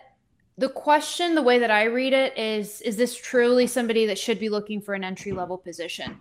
the 0.58 0.68
question, 0.68 1.36
the 1.36 1.42
way 1.42 1.60
that 1.60 1.70
I 1.70 1.84
read 1.84 2.12
it, 2.12 2.36
is: 2.36 2.80
Is 2.82 2.96
this 2.96 3.16
truly 3.16 3.66
somebody 3.66 4.06
that 4.06 4.18
should 4.18 4.40
be 4.40 4.48
looking 4.48 4.80
for 4.82 4.94
an 4.94 5.04
entry 5.04 5.32
level 5.32 5.56
position? 5.56 6.18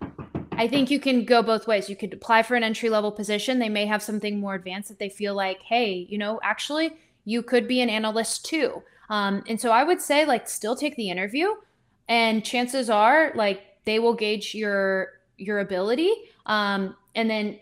I 0.51 0.67
think 0.67 0.89
you 0.89 0.99
can 0.99 1.25
go 1.25 1.41
both 1.41 1.67
ways. 1.67 1.89
You 1.89 1.95
could 1.95 2.13
apply 2.13 2.43
for 2.43 2.55
an 2.55 2.63
entry 2.63 2.89
level 2.89 3.11
position. 3.11 3.59
They 3.59 3.69
may 3.69 3.85
have 3.87 4.01
something 4.01 4.39
more 4.39 4.55
advanced 4.55 4.89
that 4.89 4.99
they 4.99 5.09
feel 5.09 5.35
like, 5.35 5.61
hey, 5.63 6.07
you 6.09 6.17
know, 6.17 6.39
actually, 6.43 6.97
you 7.25 7.41
could 7.41 7.67
be 7.67 7.81
an 7.81 7.89
analyst 7.89 8.45
too. 8.45 8.83
Um, 9.09 9.43
and 9.47 9.59
so 9.59 9.71
I 9.71 9.83
would 9.83 10.01
say, 10.01 10.25
like, 10.25 10.47
still 10.47 10.75
take 10.75 10.95
the 10.95 11.09
interview, 11.09 11.49
and 12.07 12.45
chances 12.45 12.89
are, 12.89 13.31
like, 13.35 13.63
they 13.85 13.99
will 13.99 14.13
gauge 14.13 14.53
your 14.53 15.13
your 15.37 15.59
ability, 15.59 16.11
um, 16.45 16.95
and 17.15 17.29
then 17.29 17.59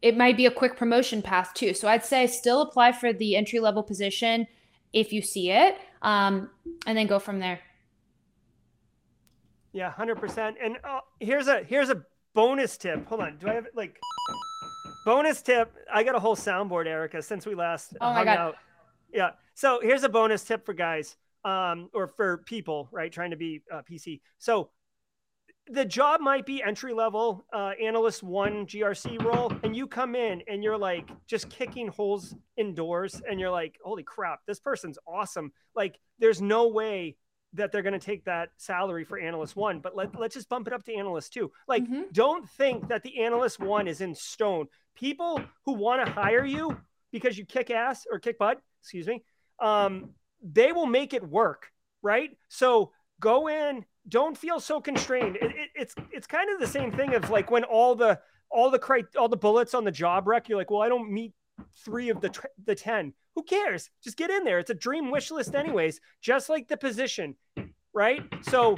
it 0.00 0.16
might 0.16 0.36
be 0.36 0.46
a 0.46 0.50
quick 0.50 0.76
promotion 0.76 1.22
path 1.22 1.52
too. 1.54 1.72
So 1.72 1.88
I'd 1.88 2.04
say 2.04 2.26
still 2.26 2.60
apply 2.60 2.92
for 2.92 3.12
the 3.12 3.36
entry 3.36 3.60
level 3.60 3.82
position 3.82 4.46
if 4.92 5.12
you 5.12 5.22
see 5.22 5.50
it, 5.50 5.76
um, 6.04 6.50
and 6.86 6.96
then 6.96 7.06
go 7.06 7.18
from 7.18 7.40
there. 7.40 7.58
Yeah, 9.72 9.90
hundred 9.90 10.20
percent. 10.20 10.56
And 10.62 10.76
uh, 10.84 11.00
here's 11.18 11.48
a 11.48 11.64
here's 11.64 11.90
a 11.90 12.04
bonus 12.34 12.76
tip. 12.76 13.08
Hold 13.08 13.22
on. 13.22 13.38
Do 13.38 13.48
I 13.48 13.54
have 13.54 13.66
like 13.74 13.98
bonus 15.04 15.42
tip? 15.42 15.74
I 15.92 16.04
got 16.04 16.14
a 16.14 16.20
whole 16.20 16.36
soundboard, 16.36 16.86
Erika, 16.86 17.20
since 17.22 17.44
we 17.44 17.56
last 17.56 17.96
oh 18.00 18.12
hung 18.12 18.26
God. 18.26 18.38
out. 18.38 18.56
Yeah. 19.12 19.30
So 19.54 19.80
here's 19.82 20.04
a 20.04 20.08
bonus 20.08 20.44
tip 20.44 20.64
for 20.64 20.74
guys, 20.74 21.16
um, 21.44 21.88
or 21.92 22.06
for 22.06 22.38
people, 22.38 22.88
right, 22.92 23.10
trying 23.10 23.30
to 23.30 23.36
be 23.36 23.62
uh, 23.72 23.82
PC. 23.90 24.20
So 24.38 24.70
the 25.68 25.84
job 25.84 26.20
might 26.20 26.44
be 26.44 26.62
entry 26.62 26.92
level 26.92 27.44
uh, 27.52 27.72
analyst 27.82 28.22
one 28.22 28.66
GRC 28.66 29.22
role, 29.22 29.52
and 29.62 29.74
you 29.74 29.86
come 29.86 30.14
in 30.14 30.42
and 30.48 30.62
you're 30.62 30.78
like 30.78 31.08
just 31.26 31.48
kicking 31.48 31.88
holes 31.88 32.34
indoors, 32.56 33.22
and 33.28 33.40
you're 33.40 33.50
like, 33.50 33.78
holy 33.82 34.02
crap, 34.02 34.40
this 34.46 34.60
person's 34.60 34.98
awesome. 35.06 35.52
Like, 35.74 35.98
there's 36.18 36.42
no 36.42 36.68
way 36.68 37.16
that 37.54 37.70
they're 37.70 37.82
going 37.82 37.98
to 37.98 38.04
take 38.04 38.24
that 38.24 38.50
salary 38.56 39.04
for 39.04 39.18
analyst 39.18 39.54
one, 39.54 39.78
but 39.78 39.96
let, 39.96 40.18
let's 40.18 40.34
just 40.34 40.48
bump 40.48 40.66
it 40.66 40.72
up 40.72 40.84
to 40.84 40.94
analyst 40.94 41.32
two. 41.32 41.50
Like, 41.68 41.84
Mhm. 41.84 42.12
don't 42.12 42.48
think 42.50 42.88
that 42.88 43.02
the 43.04 43.22
analyst 43.22 43.60
one 43.60 43.86
is 43.86 44.00
in 44.00 44.14
stone. 44.14 44.66
People 44.94 45.40
who 45.64 45.74
want 45.74 46.04
to 46.04 46.12
hire 46.12 46.44
you 46.44 46.76
because 47.12 47.38
you 47.38 47.46
kick 47.46 47.70
ass 47.70 48.06
or 48.10 48.18
kick 48.18 48.38
butt, 48.38 48.60
excuse 48.80 49.06
me, 49.06 49.22
um, 49.60 50.14
they 50.42 50.72
will 50.72 50.86
make 50.86 51.14
it 51.14 51.22
work, 51.22 51.72
right? 52.02 52.36
So 52.48 52.92
go 53.20 53.48
in, 53.48 53.84
don't 54.08 54.36
feel 54.36 54.60
so 54.60 54.80
constrained. 54.80 55.36
It, 55.36 55.50
it, 55.50 55.70
it's 55.74 55.94
it's 56.12 56.26
kind 56.26 56.50
of 56.52 56.60
the 56.60 56.66
same 56.66 56.92
thing 56.92 57.14
of 57.14 57.30
like 57.30 57.50
when 57.50 57.64
all 57.64 57.94
the 57.94 58.18
all 58.50 58.70
the 58.70 58.78
cri- 58.78 59.04
all 59.18 59.28
the 59.28 59.36
bullets 59.36 59.74
on 59.74 59.84
the 59.84 59.90
job 59.90 60.26
wreck. 60.26 60.48
you're 60.48 60.58
like, 60.58 60.70
well, 60.70 60.82
I 60.82 60.88
don't 60.88 61.10
meet 61.10 61.32
three 61.84 62.10
of 62.10 62.20
the 62.20 62.28
tr- 62.28 62.46
the 62.64 62.74
ten. 62.74 63.14
Who 63.34 63.42
cares? 63.42 63.90
Just 64.02 64.16
get 64.16 64.30
in 64.30 64.44
there. 64.44 64.58
It's 64.58 64.70
a 64.70 64.74
dream 64.74 65.10
wish 65.10 65.30
list, 65.30 65.54
anyways. 65.54 66.00
Just 66.20 66.48
like 66.48 66.68
the 66.68 66.76
position, 66.76 67.34
right? 67.92 68.22
So 68.42 68.76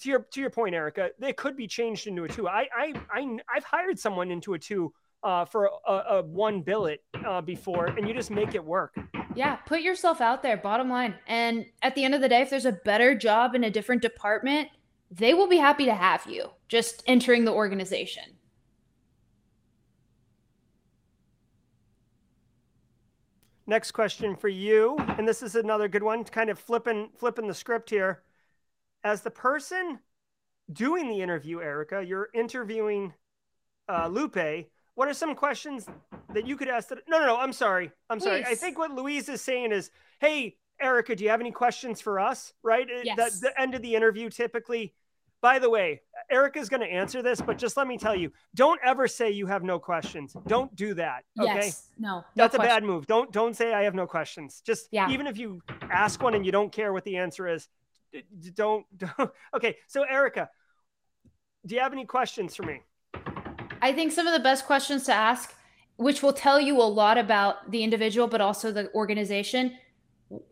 to 0.00 0.08
your 0.08 0.26
to 0.32 0.40
your 0.40 0.50
point, 0.50 0.74
Erika, 0.74 1.10
they 1.18 1.32
could 1.32 1.56
be 1.56 1.66
changed 1.66 2.06
into 2.06 2.24
a 2.24 2.28
two. 2.28 2.48
I 2.48 2.68
I, 2.76 2.94
I 3.10 3.38
I've 3.54 3.64
hired 3.64 3.98
someone 3.98 4.30
into 4.30 4.54
a 4.54 4.58
two 4.58 4.92
uh, 5.26 5.44
for 5.44 5.72
a, 5.88 5.92
a 5.92 6.22
one 6.22 6.62
billet 6.62 7.02
uh, 7.26 7.40
before, 7.40 7.86
and 7.86 8.06
you 8.06 8.14
just 8.14 8.30
make 8.30 8.54
it 8.54 8.64
work. 8.64 8.96
Yeah, 9.34 9.56
put 9.56 9.80
yourself 9.80 10.20
out 10.20 10.40
there, 10.40 10.56
bottom 10.56 10.88
line. 10.88 11.16
And 11.26 11.66
at 11.82 11.96
the 11.96 12.04
end 12.04 12.14
of 12.14 12.20
the 12.20 12.28
day, 12.28 12.42
if 12.42 12.48
there's 12.48 12.64
a 12.64 12.78
better 12.84 13.12
job 13.16 13.56
in 13.56 13.64
a 13.64 13.70
different 13.70 14.02
department, 14.02 14.68
they 15.10 15.34
will 15.34 15.48
be 15.48 15.56
happy 15.56 15.84
to 15.86 15.94
have 15.94 16.24
you 16.28 16.50
just 16.68 17.02
entering 17.08 17.44
the 17.44 17.52
organization. 17.52 18.22
Next 23.66 23.90
question 23.90 24.36
for 24.36 24.48
you, 24.48 24.96
and 25.18 25.26
this 25.26 25.42
is 25.42 25.56
another 25.56 25.88
good 25.88 26.04
one. 26.04 26.22
Kind 26.22 26.50
of 26.50 26.58
flipping 26.60 27.08
flipping 27.16 27.48
the 27.48 27.54
script 27.54 27.90
here. 27.90 28.22
As 29.02 29.22
the 29.22 29.30
person 29.30 29.98
doing 30.72 31.08
the 31.08 31.20
interview, 31.20 31.60
Erika, 31.60 32.00
you're 32.00 32.28
interviewing 32.32 33.12
uh, 33.88 34.06
Lupe. 34.06 34.68
What 34.96 35.08
are 35.08 35.14
some 35.14 35.34
questions 35.34 35.86
that 36.34 36.46
you 36.46 36.56
could 36.56 36.68
ask? 36.68 36.88
That, 36.88 36.98
no, 37.06 37.20
no, 37.20 37.26
no. 37.26 37.36
I'm 37.36 37.52
sorry. 37.52 37.92
I'm 38.10 38.18
sorry. 38.18 38.44
I 38.44 38.54
think 38.54 38.78
what 38.78 38.90
Louise 38.90 39.28
is 39.28 39.42
saying 39.42 39.70
is, 39.70 39.90
"Hey, 40.20 40.56
Erika, 40.80 41.14
do 41.14 41.22
you 41.22 41.30
have 41.30 41.40
any 41.40 41.52
questions 41.52 42.00
for 42.00 42.18
us?" 42.18 42.54
Right? 42.62 42.88
Uh, 42.90 43.02
yes. 43.04 43.38
The, 43.38 43.48
the 43.48 43.60
end 43.60 43.74
of 43.74 43.82
the 43.82 43.94
interview 43.94 44.28
typically. 44.30 44.94
By 45.42 45.58
the 45.58 45.68
way, 45.68 46.00
Erika's 46.30 46.70
going 46.70 46.80
to 46.80 46.86
answer 46.86 47.20
this, 47.22 47.42
but 47.42 47.58
just 47.58 47.76
let 47.76 47.86
me 47.86 47.98
tell 47.98 48.16
you: 48.16 48.32
don't 48.54 48.80
ever 48.82 49.06
say 49.06 49.30
you 49.30 49.46
have 49.46 49.62
no 49.62 49.78
questions. 49.78 50.34
Don't 50.46 50.74
do 50.74 50.94
that. 50.94 51.24
Okay. 51.38 51.54
Yes. 51.54 51.90
No. 51.98 52.08
no 52.08 52.24
That's 52.34 52.54
a 52.54 52.58
question. 52.58 52.74
bad 52.74 52.84
move. 52.84 53.06
Don't 53.06 53.30
don't 53.32 53.54
say 53.54 53.74
I 53.74 53.82
have 53.82 53.94
no 53.94 54.06
questions. 54.06 54.62
Just 54.64 54.88
Yeah. 54.90 55.10
even 55.10 55.26
if 55.26 55.36
you 55.36 55.60
ask 55.90 56.22
one 56.22 56.34
and 56.34 56.44
you 56.44 56.52
don't 56.52 56.72
care 56.72 56.94
what 56.94 57.04
the 57.04 57.18
answer 57.18 57.46
is, 57.46 57.68
don't, 58.54 58.86
don't. 58.96 59.30
Okay, 59.54 59.76
so 59.86 60.04
Erika, 60.04 60.48
do 61.66 61.74
you 61.74 61.82
have 61.82 61.92
any 61.92 62.06
questions 62.06 62.56
for 62.56 62.62
me? 62.62 62.80
I 63.82 63.92
think 63.92 64.12
some 64.12 64.26
of 64.26 64.32
the 64.32 64.40
best 64.40 64.66
questions 64.66 65.04
to 65.04 65.12
ask, 65.12 65.54
which 65.96 66.22
will 66.22 66.32
tell 66.32 66.60
you 66.60 66.80
a 66.80 66.84
lot 66.84 67.18
about 67.18 67.70
the 67.70 67.82
individual, 67.82 68.26
but 68.26 68.40
also 68.40 68.72
the 68.72 68.92
organization. 68.94 69.76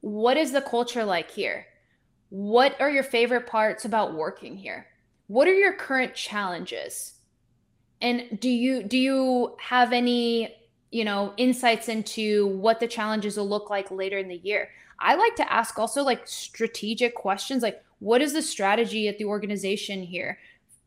What 0.00 0.36
is 0.36 0.52
the 0.52 0.60
culture 0.60 1.04
like 1.04 1.30
here? 1.30 1.66
What 2.30 2.80
are 2.80 2.90
your 2.90 3.02
favorite 3.02 3.46
parts 3.46 3.84
about 3.84 4.14
working 4.14 4.56
here? 4.56 4.86
What 5.26 5.48
are 5.48 5.54
your 5.54 5.72
current 5.72 6.14
challenges? 6.14 7.14
And 8.00 8.38
do 8.40 8.50
you 8.50 8.82
do 8.82 8.98
you 8.98 9.56
have 9.58 9.92
any, 9.92 10.54
you 10.90 11.04
know, 11.04 11.32
insights 11.36 11.88
into 11.88 12.48
what 12.48 12.80
the 12.80 12.88
challenges 12.88 13.36
will 13.36 13.48
look 13.48 13.70
like 13.70 13.90
later 13.90 14.18
in 14.18 14.28
the 14.28 14.36
year? 14.36 14.68
I 14.98 15.14
like 15.14 15.36
to 15.36 15.52
ask 15.52 15.78
also 15.78 16.02
like 16.02 16.26
strategic 16.26 17.14
questions 17.14 17.62
like 17.62 17.82
what 17.98 18.22
is 18.22 18.32
the 18.32 18.42
strategy 18.42 19.08
at 19.08 19.18
the 19.18 19.24
organization 19.24 20.02
here 20.02 20.38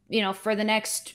you 0.09 0.21
know 0.21 0.33
for 0.33 0.55
the 0.55 0.63
next 0.63 1.13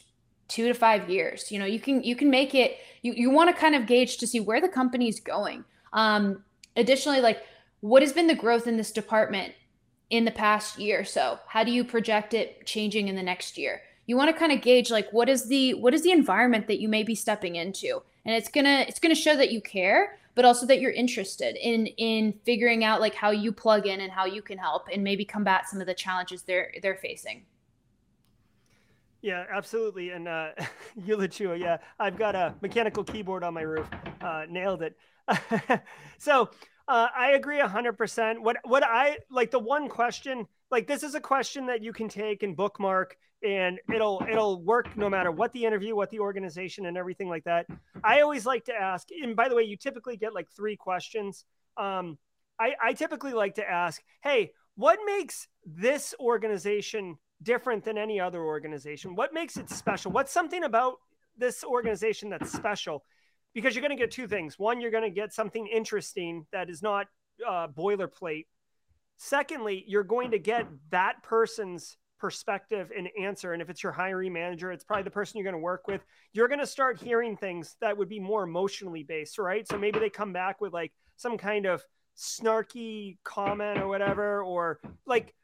two 0.53 0.68
to 0.68 0.74
five 0.74 1.09
years. 1.09 1.50
You 1.50 1.59
know 1.59 1.64
you 1.64 1.80
can 1.80 2.03
you 2.03 2.14
can 2.14 2.30
make 2.30 2.55
it 2.55 2.76
you, 3.00 3.14
you 3.14 3.30
want 3.30 3.48
to 3.48 3.59
kind 3.59 3.74
of 3.74 3.86
gauge 3.86 4.18
to 4.18 4.26
see 4.26 4.38
where 4.38 4.61
the 4.61 4.68
company 4.68 5.09
is 5.09 5.18
going. 5.18 5.64
Um 5.92 6.44
additionally 6.76 7.20
like 7.20 7.42
what 7.80 8.03
has 8.03 8.12
been 8.12 8.26
the 8.26 8.34
growth 8.34 8.66
in 8.66 8.76
this 8.76 8.92
department 8.92 9.55
in 10.11 10.26
the 10.26 10.30
past 10.30 10.78
year 10.78 11.00
or 11.00 11.05
so? 11.05 11.38
How 11.48 11.64
do 11.64 11.72
you 11.72 11.84
project 11.84 12.34
it 12.34 12.66
changing 12.66 13.09
in 13.09 13.16
the 13.16 13.22
next 13.22 13.57
year? 13.57 13.80
You 14.07 14.16
want 14.16 14.30
to 14.30 14.38
kind 14.38 14.53
of 14.53 14.61
gauge 14.61 14.90
like 14.90 15.11
what 15.11 15.30
is 15.30 15.48
the 15.48 15.72
what 15.74 15.94
is 15.94 16.03
the 16.03 16.12
environment 16.12 16.66
that 16.66 16.80
you 16.80 16.88
may 16.88 17.03
be 17.03 17.14
stepping 17.14 17.57
into? 17.57 18.03
And 18.26 18.34
it's 18.34 18.50
gonna 18.50 18.84
it's 18.86 19.00
gonna 19.00 19.14
show 19.14 19.36
that 19.36 19.53
you 19.53 19.62
care 19.62 20.18
but 20.34 20.44
also 20.44 20.66
that 20.66 20.80
you're 20.80 20.92
interested 20.92 21.57
in 21.57 21.86
in 21.86 22.34
figuring 22.44 22.84
out 22.84 23.00
like 23.00 23.14
how 23.14 23.30
you 23.30 23.53
plug 23.53 23.86
in 23.86 24.00
and 24.00 24.12
how 24.12 24.26
you 24.26 24.42
can 24.42 24.59
help 24.59 24.88
and 24.92 25.03
maybe 25.03 25.24
combat 25.24 25.68
some 25.68 25.80
of 25.80 25.86
the 25.86 25.94
challenges 25.94 26.42
they're 26.42 26.72
they're 26.82 26.96
facing 26.96 27.42
yeah, 29.23 29.45
absolutely. 29.51 30.11
And 30.11 30.29
uh, 30.29 30.51
Eulachua, 31.07 31.59
yeah, 31.59 31.79
I've 31.99 32.18
got 32.18 32.35
a 32.35 32.55
mechanical 32.61 33.05
keyboard 33.05 33.45
on 33.45 33.55
my 33.55 33.62
roof. 33.62 33.89
Uh, 34.20 34.45
nailed 34.49 34.83
it. 34.83 34.97
so 36.18 36.51
uh, 36.89 37.09
I 37.16 37.33
agree 37.33 37.59
100%. 37.61 38.41
What, 38.41 38.59
what 38.64 38.83
I 38.85 39.18
like 39.31 39.51
the 39.51 39.59
one 39.59 39.89
question, 39.89 40.47
like 40.70 40.87
this 40.87 41.03
is 41.03 41.14
a 41.14 41.20
question 41.20 41.66
that 41.66 41.83
you 41.83 41.93
can 41.93 42.09
take 42.09 42.43
and 42.43 42.57
bookmark 42.57 43.16
and 43.43 43.81
it'll 43.93 44.23
it'll 44.31 44.62
work 44.62 44.97
no 44.97 45.11
matter 45.11 45.31
what 45.31 45.53
the 45.53 45.64
interview 45.64 45.97
what 45.97 46.11
the 46.11 46.20
organization 46.20 46.87
and 46.87 46.97
everything 46.97 47.29
like 47.29 47.45
that 47.45 47.66
i 48.05 48.20
always 48.20 48.47
like 48.47 48.64
to 48.64 48.73
ask 48.73 49.09
and 49.23 49.35
by 49.35 49.49
the 49.49 49.55
way 49.55 49.62
you 49.62 49.77
typically 49.77 50.16
get 50.16 50.35
like 50.35 50.49
three 50.51 50.77
questions 50.77 51.45
um, 51.77 52.18
I, 52.61 52.75
I 52.83 52.93
typically 52.93 53.33
like 53.33 53.57
to 53.57 53.68
ask 53.68 54.01
hey 54.23 54.53
what 54.77 54.99
makes 55.05 55.49
this 55.66 56.14
organization 56.20 57.16
different 57.43 57.84
than 57.84 57.99
any 57.99 58.20
other 58.20 58.43
organization 58.43 59.14
what 59.14 59.32
makes 59.32 59.57
it 59.57 59.68
special 59.68 60.11
what's 60.11 60.32
something 60.32 60.64
about 60.64 60.95
this 61.36 61.64
organization 61.64 62.28
that's 62.28 62.53
special 62.53 63.05
because 63.55 63.74
you're 63.74 63.82
going 63.82 63.97
to 63.97 64.03
get 64.03 64.11
two 64.11 64.26
things 64.26 64.59
one 64.59 64.80
you're 64.80 64.90
going 64.90 65.03
to 65.03 65.11
get 65.11 65.32
something 65.32 65.66
interesting 65.66 66.47
that 66.53 66.68
is 66.70 66.82
not 66.82 67.07
uh, 67.49 67.66
boilerplate 67.68 68.47
secondly 69.16 69.84
you're 69.86 70.05
going 70.05 70.30
to 70.30 70.38
get 70.38 70.66
that 70.90 71.22
person's 71.22 71.97
perspective 72.22 72.93
and 72.97 73.09
answer. 73.20 73.53
And 73.53 73.61
if 73.61 73.68
it's 73.68 73.82
your 73.82 73.90
hiring 73.90 74.32
manager, 74.32 74.70
it's 74.70 74.84
probably 74.84 75.03
the 75.03 75.11
person 75.11 75.38
you're 75.38 75.45
going 75.45 75.61
to 75.61 75.64
work 75.64 75.88
with. 75.88 76.05
You're 76.32 76.47
going 76.47 76.61
to 76.61 76.66
start 76.68 77.03
hearing 77.03 77.36
things 77.36 77.74
that 77.80 77.99
would 77.99 78.09
be 78.09 78.20
more 78.20 78.45
emotionally 78.45 79.03
based, 79.03 79.38
right? 79.38 79.66
So 79.66 79.76
maybe 79.76 79.99
they 79.99 80.09
come 80.09 80.32
back 80.32 80.61
with 80.61 80.72
like 80.72 80.93
some 81.16 81.36
kind 81.36 81.66
of 81.66 81.82
snarky 82.16 83.18
comment 83.24 83.80
or 83.80 83.88
whatever, 83.88 84.40
or 84.45 84.78
like 85.05 85.34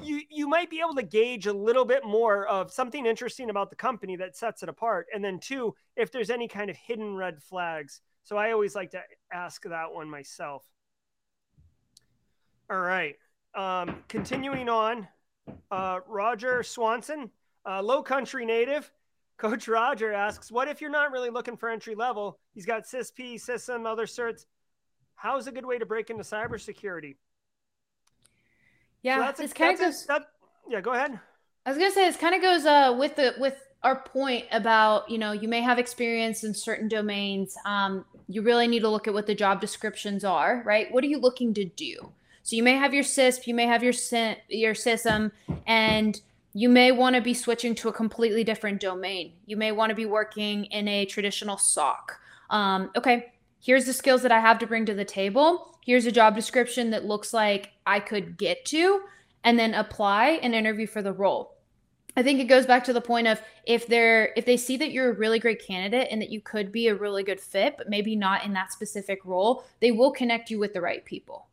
you 0.00 0.22
you 0.30 0.48
might 0.48 0.70
be 0.70 0.80
able 0.80 0.94
to 0.94 1.02
gauge 1.02 1.46
a 1.46 1.52
little 1.52 1.84
bit 1.84 2.04
more 2.04 2.46
of 2.46 2.72
something 2.72 3.04
interesting 3.04 3.50
about 3.50 3.70
the 3.70 3.76
company 3.76 4.16
that 4.16 4.36
sets 4.36 4.62
it 4.62 4.68
apart. 4.68 5.06
And 5.14 5.24
then 5.24 5.38
two, 5.38 5.74
if 5.96 6.10
there's 6.10 6.30
any 6.30 6.48
kind 6.48 6.70
of 6.70 6.76
hidden 6.76 7.14
red 7.14 7.42
flags. 7.42 8.00
So 8.24 8.36
I 8.36 8.52
always 8.52 8.74
like 8.74 8.92
to 8.92 9.02
ask 9.32 9.62
that 9.64 9.92
one 9.92 10.08
myself. 10.08 10.64
All 12.70 12.80
right. 12.80 13.16
Um, 13.54 13.96
continuing 14.08 14.68
on, 14.68 15.08
uh, 15.70 16.00
Roger 16.06 16.62
Swanson, 16.62 17.30
uh, 17.66 17.82
low 17.82 18.02
country 18.02 18.46
native. 18.46 18.90
Coach 19.36 19.66
Roger 19.66 20.12
asks, 20.12 20.52
What 20.52 20.68
if 20.68 20.80
you're 20.80 20.90
not 20.90 21.10
really 21.10 21.30
looking 21.30 21.56
for 21.56 21.68
entry 21.68 21.94
level? 21.94 22.38
He's 22.54 22.64
got 22.64 22.84
CISSP, 22.84 23.34
CISM, 23.34 23.86
other 23.86 24.06
certs. 24.06 24.46
How 25.16 25.36
is 25.36 25.48
a 25.48 25.52
good 25.52 25.66
way 25.66 25.78
to 25.78 25.86
break 25.86 26.10
into 26.10 26.22
cybersecurity? 26.22 27.16
Yeah, 29.02 29.16
so 29.16 29.20
that's 29.22 29.40
this 29.40 29.52
kind 29.52 29.74
of 29.74 29.80
goes. 29.80 30.06
That, 30.06 30.22
yeah, 30.68 30.80
go 30.80 30.92
ahead. 30.92 31.18
I 31.64 31.70
was 31.70 31.78
gonna 31.78 31.92
say 31.92 32.06
this 32.06 32.16
kind 32.16 32.34
of 32.34 32.42
goes 32.42 32.64
uh, 32.64 32.94
with 32.98 33.16
the 33.16 33.34
with 33.38 33.56
our 33.82 34.00
point 34.00 34.46
about 34.52 35.10
you 35.10 35.18
know 35.18 35.32
you 35.32 35.48
may 35.48 35.60
have 35.60 35.78
experience 35.78 36.44
in 36.44 36.54
certain 36.54 36.88
domains. 36.88 37.56
Um, 37.64 38.04
you 38.28 38.42
really 38.42 38.68
need 38.68 38.80
to 38.80 38.88
look 38.88 39.06
at 39.08 39.14
what 39.14 39.26
the 39.26 39.34
job 39.34 39.60
descriptions 39.60 40.24
are, 40.24 40.62
right? 40.64 40.90
What 40.92 41.04
are 41.04 41.08
you 41.08 41.18
looking 41.18 41.52
to 41.54 41.64
do? 41.64 42.12
So 42.42 42.56
you 42.56 42.62
may 42.62 42.74
have 42.74 42.92
your 42.92 43.04
CISSP, 43.04 43.46
you 43.46 43.54
may 43.54 43.66
have 43.66 43.82
your 43.82 43.92
your 44.48 44.74
CISM, 44.74 45.30
and 45.66 46.20
you 46.54 46.68
may 46.68 46.92
want 46.92 47.16
to 47.16 47.22
be 47.22 47.34
switching 47.34 47.74
to 47.76 47.88
a 47.88 47.92
completely 47.92 48.44
different 48.44 48.80
domain. 48.80 49.32
You 49.46 49.56
may 49.56 49.72
want 49.72 49.90
to 49.90 49.96
be 49.96 50.06
working 50.06 50.64
in 50.66 50.88
a 50.88 51.06
traditional 51.06 51.56
SOC. 51.56 52.20
Um, 52.50 52.90
okay, 52.96 53.31
here's 53.62 53.86
the 53.86 53.92
skills 53.92 54.22
that 54.22 54.32
I 54.32 54.40
have 54.40 54.58
to 54.58 54.66
bring 54.66 54.84
to 54.86 54.94
the 54.94 55.04
table. 55.04 55.78
Here's 55.82 56.04
a 56.04 56.12
job 56.12 56.36
description 56.36 56.90
that 56.90 57.06
looks 57.06 57.32
like 57.32 57.70
I 57.86 58.00
could 58.00 58.36
get 58.36 58.64
to, 58.66 59.02
and 59.44 59.58
then 59.58 59.72
apply 59.72 60.40
and 60.42 60.54
interview 60.54 60.86
for 60.86 61.00
the 61.00 61.12
role. 61.12 61.56
I 62.16 62.22
think 62.22 62.40
it 62.40 62.44
goes 62.44 62.66
back 62.66 62.84
to 62.84 62.92
the 62.92 63.00
point 63.00 63.26
of 63.26 63.40
if 63.64 63.86
they're 63.86 64.32
if 64.36 64.44
they 64.44 64.58
see 64.58 64.76
that 64.76 64.92
you're 64.92 65.10
a 65.10 65.14
really 65.14 65.38
great 65.38 65.66
candidate 65.66 66.08
and 66.10 66.20
that 66.20 66.28
you 66.28 66.42
could 66.42 66.70
be 66.70 66.88
a 66.88 66.94
really 66.94 67.22
good 67.22 67.40
fit, 67.40 67.76
but 67.78 67.88
maybe 67.88 68.14
not 68.14 68.44
in 68.44 68.52
that 68.52 68.70
specific 68.72 69.24
role, 69.24 69.64
they 69.80 69.92
will 69.92 70.12
connect 70.12 70.50
you 70.50 70.58
with 70.58 70.74
the 70.74 70.80
right 70.80 71.04
people. 71.04 71.48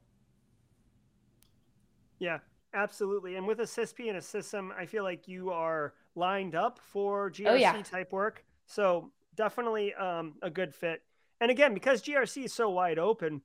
Yeah, 2.20 2.40
absolutely. 2.74 3.38
And 3.38 3.48
with 3.48 3.62
a 3.62 3.64
CISSP 3.64 4.10
and 4.10 4.18
a 4.18 4.22
CISM, 4.22 4.72
I 4.78 4.86
feel 4.86 5.04
like 5.04 5.30
you 5.30 5.52
are 5.52 5.94
lined 6.16 6.56
up 6.56 6.80
for 6.80 7.32
GRC 7.32 7.48
oh, 7.48 7.56
yeah. 7.56 7.82
type 7.82 8.12
work. 8.12 8.44
So 8.66 9.12
definitely 9.36 9.94
um, 9.94 10.36
a 10.42 10.50
good 10.50 10.76
fit. 10.76 11.02
And 11.42 11.52
again, 11.52 11.74
because 11.74 12.02
GRC 12.02 12.46
is 12.46 12.54
so 12.54 12.70
wide 12.70 13.00
open 13.00 13.42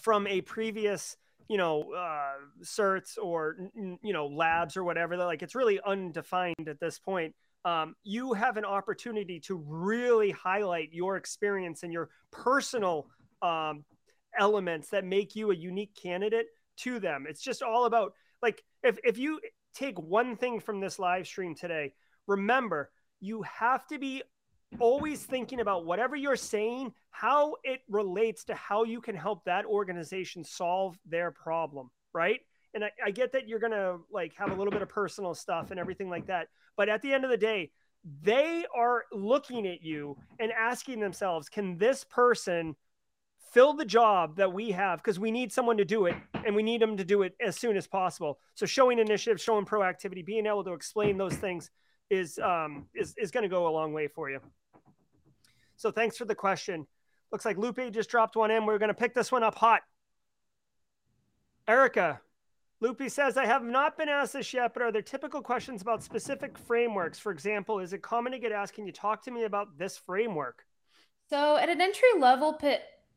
from 0.00 0.26
a 0.26 0.40
previous, 0.40 1.16
you 1.48 1.58
know, 1.58 1.92
uh, 1.92 2.34
certs 2.62 3.18
or, 3.22 3.56
you 4.02 4.12
know, 4.12 4.26
labs 4.26 4.76
or 4.76 4.84
whatever, 4.84 5.16
like 5.16 5.42
it's 5.42 5.54
really 5.54 5.80
undefined 5.84 6.68
at 6.68 6.80
this 6.80 6.98
point. 6.98 7.34
Um, 7.64 7.94
you 8.02 8.32
have 8.32 8.56
an 8.56 8.64
opportunity 8.64 9.38
to 9.40 9.62
really 9.66 10.30
highlight 10.30 10.88
your 10.92 11.16
experience 11.16 11.82
and 11.82 11.92
your 11.92 12.08
personal 12.30 13.08
um, 13.40 13.84
elements 14.38 14.88
that 14.88 15.04
make 15.04 15.36
you 15.36 15.50
a 15.50 15.54
unique 15.54 15.94
candidate 16.00 16.46
to 16.78 16.98
them. 16.98 17.26
It's 17.28 17.42
just 17.42 17.62
all 17.62 17.84
about 17.84 18.14
like 18.42 18.64
if 18.82 18.98
if 19.04 19.18
you 19.18 19.40
take 19.74 19.98
one 19.98 20.36
thing 20.36 20.60
from 20.60 20.80
this 20.80 20.98
live 20.98 21.26
stream 21.26 21.54
today, 21.54 21.92
remember 22.26 22.90
you 23.20 23.42
have 23.42 23.86
to 23.86 23.98
be 23.98 24.22
always 24.78 25.22
thinking 25.22 25.60
about 25.60 25.84
whatever 25.84 26.16
you're 26.16 26.36
saying, 26.36 26.92
how 27.10 27.56
it 27.64 27.80
relates 27.88 28.44
to 28.44 28.54
how 28.54 28.84
you 28.84 29.00
can 29.00 29.14
help 29.14 29.44
that 29.44 29.64
organization 29.64 30.44
solve 30.44 30.98
their 31.06 31.30
problem, 31.30 31.90
right? 32.12 32.40
And 32.74 32.84
I, 32.84 32.90
I 33.04 33.10
get 33.10 33.32
that 33.32 33.48
you're 33.48 33.58
gonna 33.58 33.98
like 34.10 34.34
have 34.36 34.50
a 34.50 34.54
little 34.54 34.72
bit 34.72 34.82
of 34.82 34.88
personal 34.88 35.34
stuff 35.34 35.70
and 35.70 35.78
everything 35.78 36.08
like 36.08 36.26
that, 36.26 36.48
but 36.76 36.88
at 36.88 37.02
the 37.02 37.12
end 37.12 37.24
of 37.24 37.30
the 37.30 37.36
day, 37.36 37.70
they 38.22 38.64
are 38.74 39.04
looking 39.12 39.66
at 39.66 39.82
you 39.82 40.16
and 40.40 40.50
asking 40.50 41.00
themselves, 41.00 41.48
can 41.48 41.78
this 41.78 42.04
person 42.04 42.74
fill 43.52 43.74
the 43.74 43.84
job 43.84 44.36
that 44.36 44.52
we 44.52 44.70
have 44.70 44.98
because 44.98 45.20
we 45.20 45.30
need 45.30 45.52
someone 45.52 45.76
to 45.76 45.84
do 45.84 46.06
it 46.06 46.16
and 46.44 46.56
we 46.56 46.62
need 46.62 46.80
them 46.80 46.96
to 46.96 47.04
do 47.04 47.22
it 47.22 47.34
as 47.44 47.56
soon 47.56 47.76
as 47.76 47.86
possible. 47.86 48.38
So 48.54 48.66
showing 48.66 48.98
initiative, 48.98 49.40
showing 49.40 49.66
proactivity, 49.66 50.24
being 50.24 50.46
able 50.46 50.64
to 50.64 50.72
explain 50.72 51.18
those 51.18 51.36
things 51.36 51.70
is 52.10 52.38
um, 52.38 52.86
is 52.94 53.14
is 53.16 53.30
going 53.30 53.42
to 53.42 53.48
go 53.48 53.68
a 53.68 53.70
long 53.70 53.92
way 53.92 54.08
for 54.08 54.30
you. 54.30 54.40
So 55.82 55.90
thanks 55.90 56.16
for 56.16 56.24
the 56.24 56.34
question. 56.36 56.86
Looks 57.32 57.44
like 57.44 57.58
Lupe 57.58 57.90
just 57.90 58.08
dropped 58.08 58.36
one 58.36 58.52
in. 58.52 58.66
We're 58.66 58.78
going 58.78 58.86
to 58.86 58.94
pick 58.94 59.14
this 59.14 59.32
one 59.32 59.42
up 59.42 59.56
hot. 59.56 59.80
Erika, 61.66 62.20
Lupe 62.80 63.02
says, 63.08 63.36
I 63.36 63.46
have 63.46 63.64
not 63.64 63.98
been 63.98 64.08
asked 64.08 64.34
this 64.34 64.54
yet, 64.54 64.74
but 64.74 64.84
are 64.84 64.92
there 64.92 65.02
typical 65.02 65.42
questions 65.42 65.82
about 65.82 66.04
specific 66.04 66.56
frameworks? 66.56 67.18
For 67.18 67.32
example, 67.32 67.80
is 67.80 67.92
it 67.92 68.00
common 68.00 68.30
to 68.30 68.38
get 68.38 68.52
asked, 68.52 68.74
can 68.74 68.86
you 68.86 68.92
talk 68.92 69.24
to 69.24 69.32
me 69.32 69.42
about 69.42 69.76
this 69.76 69.98
framework? 69.98 70.64
So 71.30 71.56
at 71.56 71.68
an 71.68 71.80
entry 71.80 72.08
level 72.16 72.60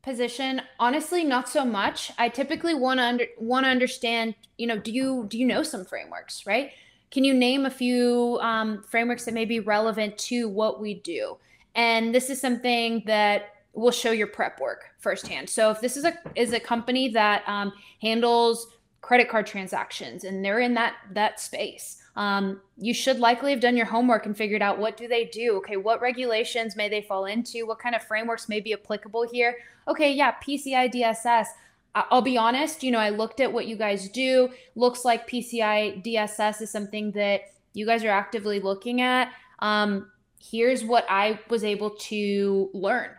position 0.01 0.61
honestly 0.79 1.23
not 1.23 1.49
so 1.49 1.65
much 1.65 2.11
i 2.19 2.29
typically 2.29 2.75
want 2.75 2.99
to 2.99 3.03
under, 3.03 3.25
want 3.39 3.65
to 3.65 3.67
understand 3.67 4.35
you 4.55 4.67
know 4.67 4.77
do 4.77 4.91
you 4.91 5.25
do 5.29 5.35
you 5.35 5.47
know 5.47 5.63
some 5.63 5.83
frameworks 5.83 6.45
right 6.45 6.73
can 7.09 7.23
you 7.23 7.33
name 7.33 7.65
a 7.65 7.71
few 7.71 8.37
um, 8.39 8.83
frameworks 8.83 9.25
that 9.25 9.33
may 9.33 9.45
be 9.45 9.59
relevant 9.59 10.15
to 10.15 10.47
what 10.47 10.79
we 10.79 10.93
do 10.93 11.35
and 11.75 12.13
this 12.13 12.29
is 12.29 12.39
something 12.39 13.03
that 13.05 13.49
will 13.73 13.91
show 13.91 14.11
your 14.11 14.27
prep 14.27 14.59
work 14.59 14.85
firsthand. 14.99 15.49
So 15.49 15.69
if 15.71 15.81
this 15.81 15.97
is 15.97 16.05
a 16.05 16.17
is 16.35 16.53
a 16.53 16.59
company 16.59 17.09
that 17.09 17.43
um, 17.47 17.73
handles 18.01 18.67
credit 19.01 19.29
card 19.29 19.45
transactions 19.45 20.23
and 20.23 20.43
they're 20.43 20.59
in 20.59 20.73
that 20.73 20.95
that 21.13 21.39
space 21.39 22.01
um, 22.15 22.61
you 22.77 22.93
should 22.93 23.19
likely 23.19 23.51
have 23.51 23.59
done 23.59 23.75
your 23.75 23.85
homework 23.85 24.25
and 24.25 24.37
figured 24.37 24.61
out 24.61 24.79
what 24.79 24.97
do 24.97 25.07
they 25.07 25.25
do? 25.25 25.57
Okay 25.57 25.77
what 25.77 26.01
regulations 26.01 26.75
may 26.75 26.89
they 26.89 27.01
fall 27.01 27.25
into? 27.25 27.67
What 27.67 27.79
kind 27.79 27.93
of 27.93 28.03
frameworks 28.03 28.47
may 28.49 28.59
be 28.59 28.73
applicable 28.73 29.27
here? 29.31 29.57
Okay 29.87 30.13
yeah 30.13 30.33
pci 30.41 30.93
dss 30.93 31.47
I'll 31.95 32.21
be 32.21 32.37
honest, 32.37 32.83
you 32.83 32.91
know, 32.91 32.99
I 32.99 33.09
looked 33.09 33.39
at 33.39 33.53
what 33.53 33.67
you 33.67 33.77
guys 33.77 34.09
do. 34.09 34.49
Looks 34.75 35.05
like 35.05 35.29
PCI 35.29 36.03
DSS 36.03 36.61
is 36.61 36.69
something 36.69 37.11
that 37.13 37.43
you 37.73 37.85
guys 37.85 38.03
are 38.03 38.09
actively 38.09 38.59
looking 38.59 38.99
at. 38.99 39.31
Um, 39.59 40.11
here's 40.51 40.83
what 40.83 41.05
I 41.09 41.39
was 41.49 41.63
able 41.63 41.91
to 41.91 42.69
learn 42.73 43.09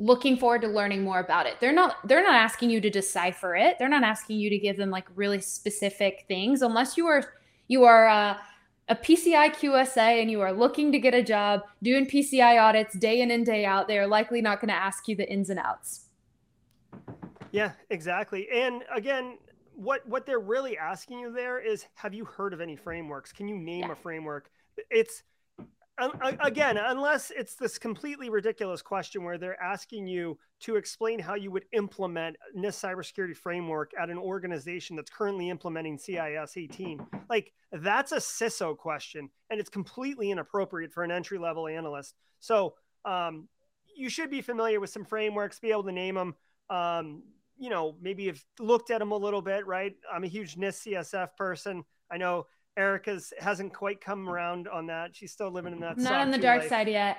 looking 0.00 0.38
forward 0.38 0.62
to 0.62 0.68
learning 0.68 1.04
more 1.04 1.20
about 1.20 1.46
it. 1.46 1.60
They're 1.60 1.74
not 1.74 1.96
they're 2.08 2.22
not 2.22 2.34
asking 2.34 2.70
you 2.70 2.80
to 2.80 2.90
decipher 2.90 3.54
it. 3.54 3.78
They're 3.78 3.88
not 3.88 4.02
asking 4.02 4.40
you 4.40 4.50
to 4.50 4.58
give 4.58 4.76
them 4.76 4.90
like 4.90 5.06
really 5.14 5.40
specific 5.40 6.24
things 6.26 6.62
unless 6.62 6.96
you 6.96 7.06
are 7.06 7.22
you 7.68 7.84
are 7.84 8.08
uh, 8.08 8.36
a 8.88 8.96
PCI 8.96 9.54
QSA 9.54 10.20
and 10.20 10.30
you 10.30 10.40
are 10.40 10.52
looking 10.52 10.90
to 10.90 10.98
get 10.98 11.14
a 11.14 11.22
job 11.22 11.60
doing 11.82 12.06
PCI 12.06 12.60
audits 12.60 12.98
day 12.98 13.20
in 13.20 13.30
and 13.30 13.46
day 13.46 13.64
out. 13.64 13.86
They 13.86 13.98
are 13.98 14.06
likely 14.06 14.40
not 14.40 14.60
going 14.60 14.70
to 14.70 14.74
ask 14.74 15.06
you 15.06 15.14
the 15.14 15.30
ins 15.30 15.50
and 15.50 15.60
outs. 15.60 16.06
Yeah, 17.52 17.72
exactly. 17.90 18.48
And 18.52 18.82
again, 18.92 19.38
what 19.74 20.06
what 20.08 20.24
they're 20.24 20.40
really 20.40 20.78
asking 20.78 21.20
you 21.20 21.32
there 21.32 21.60
is 21.60 21.86
have 21.94 22.14
you 22.14 22.24
heard 22.24 22.54
of 22.54 22.60
any 22.60 22.74
frameworks? 22.74 23.32
Can 23.32 23.48
you 23.48 23.56
name 23.56 23.84
yeah. 23.84 23.92
a 23.92 23.94
framework? 23.94 24.50
It's 24.90 25.22
again, 26.40 26.76
unless 26.76 27.30
it's 27.30 27.54
this 27.54 27.78
completely 27.78 28.30
ridiculous 28.30 28.82
question 28.82 29.24
where 29.24 29.38
they're 29.38 29.60
asking 29.62 30.06
you 30.06 30.38
to 30.60 30.76
explain 30.76 31.18
how 31.18 31.34
you 31.34 31.50
would 31.50 31.64
implement 31.72 32.36
NIST 32.56 32.84
cybersecurity 32.84 33.36
framework 33.36 33.92
at 34.00 34.10
an 34.10 34.18
organization 34.18 34.96
that's 34.96 35.10
currently 35.10 35.50
implementing 35.50 35.98
CIS 35.98 36.56
18, 36.56 37.06
like 37.28 37.52
that's 37.72 38.12
a 38.12 38.16
CISO 38.16 38.76
question, 38.76 39.28
and 39.50 39.60
it's 39.60 39.70
completely 39.70 40.30
inappropriate 40.30 40.92
for 40.92 41.02
an 41.02 41.10
entry 41.10 41.38
level 41.38 41.68
analyst. 41.68 42.14
So 42.40 42.74
um, 43.04 43.48
you 43.96 44.08
should 44.08 44.30
be 44.30 44.40
familiar 44.40 44.80
with 44.80 44.90
some 44.90 45.04
frameworks, 45.04 45.60
be 45.60 45.70
able 45.70 45.84
to 45.84 45.92
name 45.92 46.14
them. 46.14 46.34
Um, 46.68 47.22
you 47.58 47.68
know, 47.68 47.96
maybe 48.00 48.26
have 48.26 48.42
looked 48.58 48.90
at 48.90 49.00
them 49.00 49.12
a 49.12 49.16
little 49.16 49.42
bit, 49.42 49.66
right? 49.66 49.94
I'm 50.10 50.24
a 50.24 50.28
huge 50.28 50.56
NIST 50.56 50.88
CSF 50.88 51.36
person. 51.36 51.84
I 52.10 52.16
know 52.16 52.46
Erika's 52.80 53.32
hasn't 53.38 53.72
quite 53.74 54.00
come 54.00 54.28
around 54.28 54.68
on 54.68 54.86
that. 54.86 55.14
She's 55.14 55.32
still 55.32 55.50
living 55.50 55.72
in 55.72 55.80
that. 55.80 55.98
Not 55.98 56.20
on 56.20 56.30
the 56.30 56.38
dark 56.38 56.60
life. 56.60 56.68
side 56.68 56.88
yet. 56.88 57.18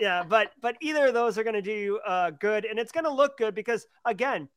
Yeah, 0.00 0.22
but 0.22 0.52
but 0.60 0.76
either 0.80 1.06
of 1.06 1.14
those 1.14 1.38
are 1.38 1.44
going 1.44 1.54
to 1.54 1.62
do 1.62 2.00
uh, 2.06 2.30
good, 2.30 2.64
and 2.64 2.78
it's 2.78 2.92
going 2.92 3.04
to 3.04 3.12
look 3.12 3.36
good 3.36 3.54
because 3.54 3.86
again, 4.04 4.48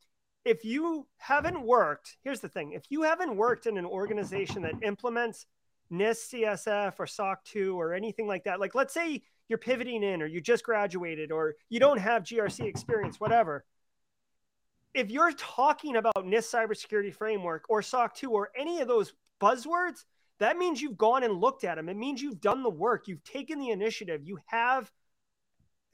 if 0.46 0.64
you 0.64 1.08
haven't 1.18 1.62
worked, 1.62 2.18
here's 2.24 2.40
the 2.40 2.50
thing: 2.50 2.72
if 2.74 2.84
you 2.90 3.04
haven't 3.04 3.36
worked 3.36 3.66
in 3.66 3.78
an 3.78 3.86
organization 3.86 4.62
that 4.64 4.74
implements 4.82 5.46
NIST 5.92 6.34
CSF 6.34 6.94
or 7.00 7.08
SOC 7.08 7.44
2 7.46 7.80
or 7.80 7.94
anything 7.94 8.28
like 8.28 8.44
that, 8.46 8.60
like 8.60 8.76
let's 8.76 8.94
say 8.94 9.22
you're 9.48 9.60
pivoting 9.60 10.04
in, 10.04 10.22
or 10.22 10.26
you 10.26 10.42
just 10.42 10.64
graduated, 10.64 11.32
or 11.32 11.56
you 11.70 11.80
don't 11.80 12.00
have 12.00 12.24
GRC 12.24 12.66
experience, 12.66 13.20
whatever 13.20 13.66
if 14.98 15.12
you're 15.12 15.34
talking 15.34 15.96
about 15.96 16.16
NIST 16.16 16.54
cybersecurity 16.54 17.14
framework 17.14 17.66
or 17.70 17.84
SOC 17.84 18.16
2 18.16 18.32
or 18.32 18.50
any 18.58 18.82
of 18.82 18.88
those 18.88 19.14
buzzwords, 19.40 20.06
that 20.40 20.58
means 20.58 20.82
you've 20.82 20.98
gone 20.98 21.24
and 21.24 21.40
looked 21.40 21.64
at 21.64 21.76
them. 21.76 21.90
It 21.90 21.98
means 21.98 22.22
you've 22.22 22.42
done 22.42 22.64
the 22.64 22.70
work. 22.70 23.08
You've 23.08 23.24
taken 23.24 23.60
the 23.60 23.70
initiative. 23.70 24.22
You 24.24 24.40
have 24.48 24.92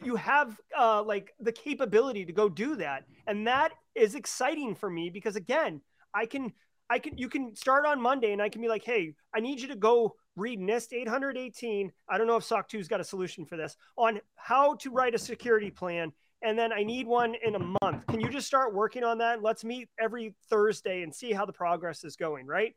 you 0.03 0.15
have 0.15 0.59
uh, 0.77 1.03
like 1.03 1.33
the 1.39 1.51
capability 1.51 2.25
to 2.25 2.33
go 2.33 2.49
do 2.49 2.75
that, 2.77 3.05
and 3.27 3.47
that 3.47 3.71
is 3.95 4.15
exciting 4.15 4.75
for 4.75 4.89
me 4.89 5.09
because 5.09 5.35
again, 5.35 5.81
I 6.13 6.25
can 6.25 6.53
I 6.89 6.99
can 6.99 7.17
you 7.17 7.29
can 7.29 7.55
start 7.55 7.85
on 7.85 8.01
Monday 8.01 8.33
and 8.33 8.41
I 8.41 8.49
can 8.49 8.61
be 8.61 8.67
like, 8.67 8.83
hey, 8.83 9.15
I 9.33 9.39
need 9.39 9.61
you 9.61 9.67
to 9.69 9.75
go 9.75 10.15
read 10.35 10.59
NIST 10.59 10.93
818. 10.93 11.91
I 12.09 12.17
don't 12.17 12.27
know 12.27 12.37
if 12.37 12.43
SOC 12.43 12.69
2's 12.69 12.87
got 12.87 12.99
a 12.99 13.03
solution 13.03 13.45
for 13.45 13.55
this 13.55 13.77
on 13.97 14.19
how 14.35 14.75
to 14.77 14.89
write 14.89 15.13
a 15.13 15.19
security 15.19 15.69
plan 15.69 16.11
and 16.43 16.59
then 16.59 16.73
I 16.73 16.83
need 16.83 17.07
one 17.07 17.35
in 17.41 17.55
a 17.55 17.59
month. 17.59 18.05
Can 18.07 18.19
you 18.19 18.29
just 18.29 18.45
start 18.45 18.73
working 18.73 19.03
on 19.03 19.17
that? 19.19 19.41
Let's 19.41 19.63
meet 19.63 19.89
every 19.99 20.35
Thursday 20.49 21.01
and 21.01 21.15
see 21.15 21.31
how 21.31 21.45
the 21.45 21.53
progress 21.53 22.03
is 22.03 22.17
going, 22.17 22.45
right? 22.45 22.75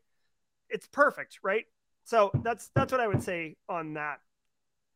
It's 0.69 0.87
perfect, 0.87 1.39
right? 1.43 1.65
So 2.03 2.31
that's 2.43 2.69
that's 2.75 2.91
what 2.91 3.01
I 3.01 3.07
would 3.07 3.23
say 3.23 3.57
on 3.67 3.93
that. 3.95 4.19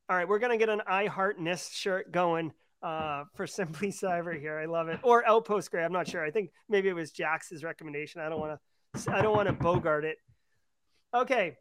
All 0.09 0.15
right, 0.15 0.28
we're 0.28 0.39
gonna 0.39 0.57
get 0.57 0.69
an 0.69 0.82
I 0.88 1.07
Heart 1.07 1.39
NIST 1.39 1.74
shirt 1.74 2.11
going 2.11 2.53
uh, 2.84 3.26
for 3.36 3.47
Simply 3.47 3.89
Cyber 3.89 4.39
here. 4.39 4.57
I 4.57 4.65
love 4.65 4.88
it. 4.88 4.99
Or 5.03 5.26
Outpost 5.28 5.72
Gray. 5.72 5.84
I'm 5.84 5.93
not 5.93 6.07
sure. 6.07 6.24
I 6.24 6.32
think 6.32 6.51
maybe 6.69 6.89
it 6.89 6.95
was 6.95 7.11
Jax's 7.11 7.63
recommendation. 7.63 8.22
I 8.22 8.30
don't 8.30 8.39
want 8.39 8.59
to. 8.95 9.11
I 9.11 9.22
don't 9.22 9.36
want 9.36 9.47
to 9.47 9.53
bogart 9.53 10.05
it. 10.05 10.17
Okay. 11.13 11.57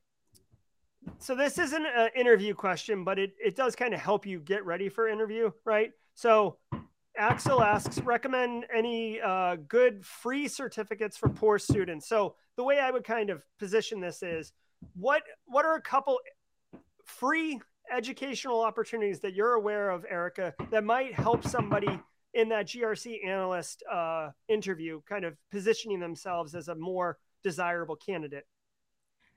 So 1.19 1.35
this 1.35 1.59
isn't 1.59 1.87
an 1.87 2.11
interview 2.15 2.55
question, 2.55 3.05
but 3.05 3.19
it, 3.19 3.33
it 3.43 3.57
does 3.57 3.75
kind 3.75 3.95
of 3.95 4.01
help 4.01 4.27
you 4.27 4.39
get 4.39 4.67
ready 4.67 4.89
for 4.89 5.09
interview, 5.09 5.51
right? 5.65 5.93
So 6.15 6.59
Axel 7.21 7.63
asks, 7.63 8.01
recommend 8.01 8.65
any 8.75 9.21
uh, 9.21 9.57
good 9.69 10.07
free 10.07 10.49
certificates 10.49 11.19
for 11.19 11.29
poor 11.29 11.59
students. 11.59 12.09
So 12.09 12.35
the 12.57 12.65
way 12.65 12.79
I 12.79 12.91
would 12.91 13.05
kind 13.05 13.29
of 13.29 13.43
position 13.59 14.01
this 14.01 14.23
is, 14.23 14.55
what 14.95 15.21
what 15.45 15.67
are 15.67 15.75
a 15.75 15.83
couple 15.83 16.19
free 17.05 17.61
educational 17.93 18.63
opportunities 18.63 19.21
that 19.21 19.35
you're 19.35 19.53
aware 19.53 19.91
of, 19.91 20.07
Erika, 20.09 20.55
that 20.71 20.83
might 20.83 21.13
help 21.13 21.47
somebody 21.47 22.01
in 22.33 22.49
that 22.49 22.69
GRC 22.69 23.27
analyst 23.27 23.83
uh, 23.93 24.31
interview, 24.49 25.03
kind 25.07 25.27
of 25.27 25.37
positioning 25.51 26.01
themselves 26.01 26.55
as 26.55 26.69
a 26.69 26.75
more 26.75 27.19
desirable 27.43 27.97
candidate? 27.97 28.47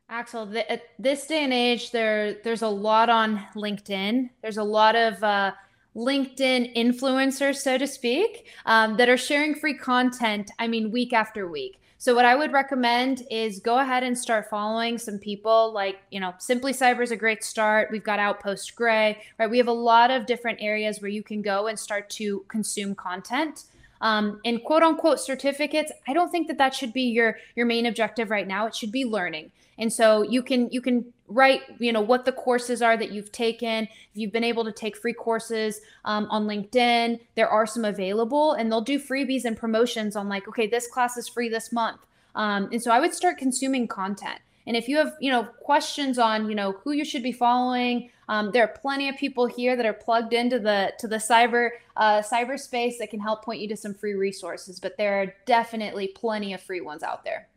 Axel, 0.08 0.48
th- 0.48 0.66
at 0.70 0.84
this 1.00 1.28
day 1.28 1.44
and 1.44 1.52
age, 1.52 1.92
there 1.92 2.36
there's 2.46 2.62
a 2.62 2.68
lot 2.68 3.10
on 3.10 3.46
LinkedIn. 3.56 4.30
There's 4.42 4.58
a 4.58 4.64
lot 4.64 4.96
of 4.96 5.22
uh, 5.22 5.52
LinkedIn 5.96 6.76
influencers, 6.76 7.58
so 7.58 7.78
to 7.78 7.88
speak, 7.88 8.48
um, 8.66 8.98
that 8.98 9.10
are 9.10 9.18
sharing 9.18 9.56
free 9.56 9.76
content, 9.76 10.52
I 10.60 10.68
mean, 10.68 10.92
week 10.92 11.14
after 11.14 11.48
week. 11.48 11.80
So, 12.04 12.14
what 12.14 12.26
I 12.26 12.36
would 12.36 12.52
recommend 12.52 13.24
is 13.32 13.60
go 13.60 13.80
ahead 13.80 14.04
and 14.04 14.18
start 14.18 14.50
following 14.50 14.98
some 14.98 15.18
people 15.20 15.72
like, 15.72 16.02
you 16.12 16.20
know, 16.20 16.34
Simply 16.38 16.74
Cyber 16.74 17.02
is 17.02 17.12
a 17.12 17.16
great 17.16 17.46
start. 17.46 17.90
We've 17.92 18.04
got 18.04 18.20
Outpost 18.20 18.76
Gray, 18.76 19.24
right? 19.40 19.50
We 19.50 19.58
have 19.58 19.70
a 19.70 19.72
lot 19.72 20.12
of 20.12 20.26
different 20.26 20.60
areas 20.62 21.02
where 21.02 21.10
you 21.10 21.24
can 21.24 21.42
go 21.42 21.68
and 21.68 21.80
start 21.80 22.10
to 22.12 22.44
consume 22.50 22.94
content. 22.94 23.64
Um, 24.02 24.42
and 24.44 24.62
quote 24.66 24.84
unquote 24.84 25.22
certificates, 25.22 25.94
I 26.06 26.14
don't 26.14 26.30
think 26.30 26.50
that 26.50 26.58
that 26.58 26.76
should 26.76 26.92
be 26.92 27.04
your 27.04 27.38
your 27.56 27.66
main 27.66 27.86
objective 27.86 28.30
right 28.30 28.46
now. 28.46 28.68
It 28.68 28.76
should 28.76 28.92
be 28.92 29.06
learning. 29.06 29.54
And 29.78 29.92
so 29.92 30.22
you 30.22 30.44
can 30.44 30.70
you 30.72 30.82
can 30.82 31.12
write 31.28 31.62
you 31.80 31.92
know 31.92 32.02
what 32.02 32.26
the 32.26 32.32
courses 32.32 32.82
are 32.82 32.98
that 32.98 33.12
you've 33.12 33.32
taken. 33.32 33.86
If 33.86 34.12
you've 34.14 34.32
been 34.32 34.44
able 34.44 34.66
to 34.66 34.72
take 34.72 34.96
free 34.96 35.14
courses 35.14 35.82
um, 36.06 36.28
on 36.30 36.46
LinkedIn, 36.46 37.20
there 37.36 37.50
are 37.50 37.66
some 37.66 37.86
available, 37.86 38.54
and 38.54 38.72
they'll 38.72 38.82
do 38.82 39.00
freebies 39.00 39.46
and 39.46 39.58
promotions 39.58 40.16
on 40.16 40.30
like 40.30 40.48
okay 40.48 40.68
this 40.68 40.88
class 40.88 41.18
is 41.18 41.28
free 41.28 41.50
this 41.50 41.72
month. 41.72 42.02
Um, 42.36 42.70
and 42.72 42.82
so 42.82 42.92
I 42.92 43.00
would 43.00 43.14
start 43.14 43.38
consuming 43.38 43.88
content. 43.88 44.40
And 44.66 44.78
if 44.78 44.88
you 44.88 44.98
have, 44.98 45.14
you 45.20 45.32
know, 45.32 45.44
questions 45.44 46.18
on, 46.18 46.50
you 46.50 46.56
know, 46.56 46.72
who 46.84 46.92
you 46.94 47.04
should 47.04 47.24
be 47.24 47.34
following, 47.34 48.10
um, 48.30 48.52
there 48.52 48.64
are 48.64 48.74
plenty 48.80 49.10
of 49.10 49.18
people 49.18 49.46
here 49.46 49.76
that 49.76 49.86
are 49.86 49.94
plugged 49.94 50.34
into 50.34 50.60
the 50.60 50.94
to 51.00 51.08
the 51.08 51.18
cyber 51.18 51.72
uh, 51.98 52.22
cyberspace 52.22 52.98
that 53.00 53.10
can 53.10 53.20
help 53.20 53.44
point 53.44 53.62
you 53.62 53.68
to 53.68 53.78
some 53.78 53.94
free 53.94 54.14
resources. 54.14 54.80
But 54.80 54.98
there 54.98 55.22
are 55.22 55.36
definitely 55.46 56.08
plenty 56.08 56.54
of 56.54 56.62
free 56.62 56.82
ones 56.82 57.04
out 57.04 57.26
there. 57.26 57.50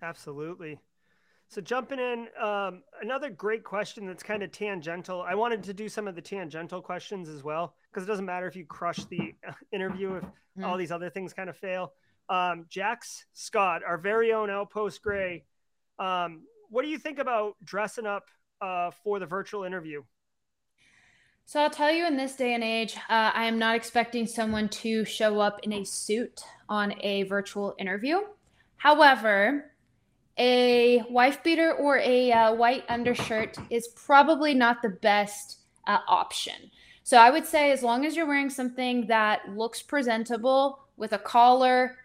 Absolutely. 0.00 0.78
So 1.48 1.60
jumping 1.60 2.00
in, 2.00 2.26
um, 2.42 2.82
another 3.00 3.30
great 3.30 3.62
question 3.62 4.06
that's 4.06 4.22
kind 4.22 4.42
of 4.42 4.50
tangential. 4.50 5.22
I 5.22 5.34
wanted 5.34 5.62
to 5.64 5.74
do 5.74 5.88
some 5.88 6.08
of 6.08 6.14
the 6.14 6.20
tangential 6.20 6.82
questions 6.82 7.28
as 7.28 7.44
well 7.44 7.74
because 7.90 8.02
it 8.04 8.10
doesn't 8.10 8.24
matter 8.24 8.48
if 8.48 8.56
you 8.56 8.64
crush 8.66 9.04
the 9.04 9.34
uh, 9.46 9.52
interview 9.72 10.14
if 10.16 10.24
mm-hmm. 10.24 10.64
all 10.64 10.76
these 10.76 10.90
other 10.90 11.08
things 11.08 11.32
kind 11.32 11.48
of 11.48 11.56
fail. 11.56 11.92
Um, 12.28 12.66
Jax 12.68 13.26
Scott, 13.32 13.82
our 13.86 13.96
very 13.96 14.32
own 14.32 14.50
Outpost 14.50 15.00
Gray, 15.02 15.44
um, 15.98 16.42
what 16.68 16.82
do 16.82 16.88
you 16.88 16.98
think 16.98 17.20
about 17.20 17.54
dressing 17.62 18.06
up 18.06 18.24
uh, 18.60 18.90
for 19.04 19.20
the 19.20 19.26
virtual 19.26 19.62
interview? 19.62 20.02
So 21.48 21.60
I'll 21.60 21.70
tell 21.70 21.92
you, 21.92 22.08
in 22.08 22.16
this 22.16 22.34
day 22.34 22.54
and 22.54 22.64
age, 22.64 22.96
uh, 23.08 23.30
I 23.32 23.44
am 23.44 23.56
not 23.56 23.76
expecting 23.76 24.26
someone 24.26 24.68
to 24.70 25.04
show 25.04 25.38
up 25.38 25.60
in 25.62 25.72
a 25.72 25.84
suit 25.84 26.42
on 26.68 26.94
a 27.02 27.22
virtual 27.22 27.76
interview. 27.78 28.18
However, 28.78 29.70
a 30.38 31.02
wife 31.08 31.42
beater 31.42 31.72
or 31.72 31.98
a 31.98 32.32
uh, 32.32 32.54
white 32.54 32.84
undershirt 32.88 33.56
is 33.70 33.88
probably 33.88 34.54
not 34.54 34.82
the 34.82 34.90
best 34.90 35.58
uh, 35.86 35.98
option. 36.08 36.70
So 37.02 37.18
I 37.18 37.30
would 37.30 37.46
say, 37.46 37.70
as 37.70 37.82
long 37.82 38.04
as 38.04 38.16
you're 38.16 38.26
wearing 38.26 38.50
something 38.50 39.06
that 39.06 39.48
looks 39.48 39.80
presentable 39.80 40.80
with 40.96 41.12
a 41.12 41.18
collar, 41.18 41.98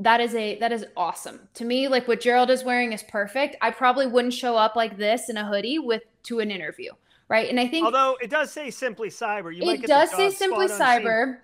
that 0.00 0.20
is 0.20 0.34
a 0.34 0.58
that 0.58 0.72
is 0.72 0.84
awesome 0.96 1.48
to 1.54 1.64
me. 1.64 1.86
Like 1.88 2.08
what 2.08 2.20
Gerald 2.20 2.50
is 2.50 2.64
wearing 2.64 2.92
is 2.92 3.02
perfect. 3.02 3.56
I 3.60 3.70
probably 3.70 4.06
wouldn't 4.06 4.34
show 4.34 4.56
up 4.56 4.74
like 4.74 4.96
this 4.96 5.28
in 5.28 5.36
a 5.36 5.46
hoodie 5.46 5.78
with 5.78 6.02
to 6.24 6.40
an 6.40 6.50
interview, 6.50 6.90
right? 7.28 7.48
And 7.48 7.60
I 7.60 7.68
think 7.68 7.84
although 7.84 8.16
it 8.20 8.30
does 8.30 8.50
say 8.50 8.70
simply 8.70 9.10
cyber, 9.10 9.54
you 9.54 9.70
it 9.70 9.82
does 9.82 10.10
say 10.10 10.30
simply 10.30 10.66
cyber. 10.66 11.38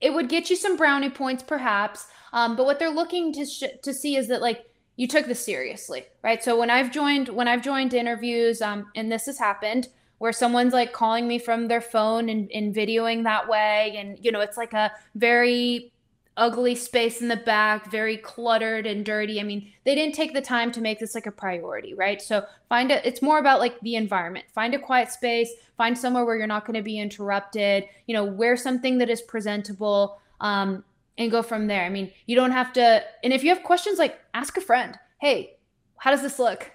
It 0.00 0.12
would 0.12 0.28
get 0.28 0.50
you 0.50 0.56
some 0.56 0.76
brownie 0.76 1.08
points, 1.08 1.42
perhaps. 1.42 2.08
Um, 2.32 2.56
but 2.56 2.66
what 2.66 2.78
they're 2.78 2.90
looking 2.90 3.32
to 3.32 3.46
sh- 3.46 3.78
to 3.82 3.94
see 3.94 4.16
is 4.16 4.28
that 4.28 4.42
like 4.42 4.66
you 4.96 5.08
took 5.08 5.26
this 5.26 5.44
seriously, 5.44 6.04
right? 6.22 6.42
So 6.42 6.58
when 6.58 6.70
I've 6.70 6.92
joined 6.92 7.28
when 7.28 7.48
I've 7.48 7.62
joined 7.62 7.94
interviews, 7.94 8.62
um, 8.62 8.90
and 8.94 9.10
this 9.10 9.26
has 9.26 9.38
happened 9.38 9.88
where 10.18 10.32
someone's 10.32 10.72
like 10.72 10.92
calling 10.92 11.26
me 11.26 11.38
from 11.38 11.66
their 11.66 11.80
phone 11.80 12.28
and, 12.28 12.50
and 12.52 12.74
videoing 12.74 13.24
that 13.24 13.48
way, 13.48 13.94
and 13.96 14.18
you 14.24 14.30
know, 14.30 14.40
it's 14.40 14.56
like 14.56 14.72
a 14.72 14.92
very 15.14 15.92
ugly 16.36 16.74
space 16.74 17.20
in 17.20 17.28
the 17.28 17.36
back, 17.36 17.90
very 17.90 18.16
cluttered 18.16 18.86
and 18.86 19.04
dirty. 19.04 19.40
I 19.40 19.44
mean, 19.44 19.72
they 19.84 19.94
didn't 19.94 20.14
take 20.14 20.34
the 20.34 20.40
time 20.40 20.72
to 20.72 20.80
make 20.80 20.98
this 20.98 21.14
like 21.14 21.26
a 21.26 21.32
priority, 21.32 21.94
right? 21.94 22.20
So 22.20 22.44
find 22.68 22.90
it, 22.90 23.04
it's 23.04 23.22
more 23.22 23.38
about 23.38 23.60
like 23.60 23.78
the 23.80 23.94
environment. 23.96 24.46
Find 24.54 24.74
a 24.74 24.78
quiet 24.78 25.12
space, 25.12 25.50
find 25.76 25.96
somewhere 25.96 26.24
where 26.24 26.36
you're 26.36 26.46
not 26.46 26.66
going 26.66 26.74
to 26.74 26.82
be 26.82 26.98
interrupted, 26.98 27.84
you 28.06 28.14
know, 28.14 28.24
wear 28.24 28.56
something 28.56 28.98
that 28.98 29.10
is 29.10 29.22
presentable. 29.22 30.20
Um, 30.40 30.84
and 31.18 31.30
go 31.30 31.42
from 31.42 31.66
there. 31.66 31.84
I 31.84 31.88
mean, 31.88 32.12
you 32.26 32.36
don't 32.36 32.52
have 32.52 32.72
to, 32.74 33.02
and 33.22 33.32
if 33.32 33.42
you 33.44 33.50
have 33.54 33.62
questions, 33.62 33.98
like 33.98 34.18
ask 34.32 34.56
a 34.56 34.60
friend, 34.60 34.98
hey, 35.20 35.56
how 35.98 36.10
does 36.10 36.22
this 36.22 36.38
look? 36.38 36.70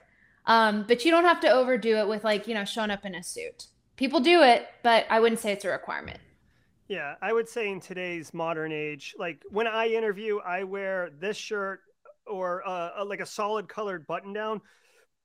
Um, 0.46 0.86
but 0.88 1.06
you 1.06 1.12
don't 1.12 1.26
have 1.26 1.40
to 1.42 1.50
overdo 1.50 1.98
it 1.98 2.08
with 2.08 2.24
like, 2.24 2.48
you 2.48 2.54
know, 2.54 2.66
showing 2.66 2.92
up 2.92 3.06
in 3.06 3.16
a 3.16 3.24
suit. 3.24 3.68
People 3.98 4.20
do 4.20 4.42
it, 4.42 4.68
but 4.82 5.06
I 5.10 5.20
wouldn't 5.20 5.40
say 5.40 5.52
it's 5.52 5.66
a 5.66 5.70
requirement. 5.70 6.20
Yeah, 6.88 7.16
I 7.22 7.34
would 7.34 7.48
say 7.48 7.70
in 7.70 7.80
today's 7.80 8.34
modern 8.34 8.72
age, 8.72 9.14
like 9.20 9.44
when 9.50 9.68
I 9.68 9.90
interview, 9.90 10.40
I 10.40 10.64
wear 10.64 11.12
this 11.20 11.38
shirt 11.38 11.82
or 12.26 12.68
uh, 12.68 12.92
a, 12.98 13.06
like 13.06 13.20
a 13.20 13.26
solid 13.26 13.68
colored 13.68 14.08
button 14.08 14.34
down 14.34 14.62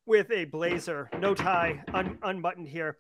with 0.05 0.31
a 0.31 0.45
blazer, 0.45 1.09
no 1.19 1.35
tie, 1.35 1.83
un- 1.95 2.19
unbuttoned 2.23 2.69
here. 2.69 2.99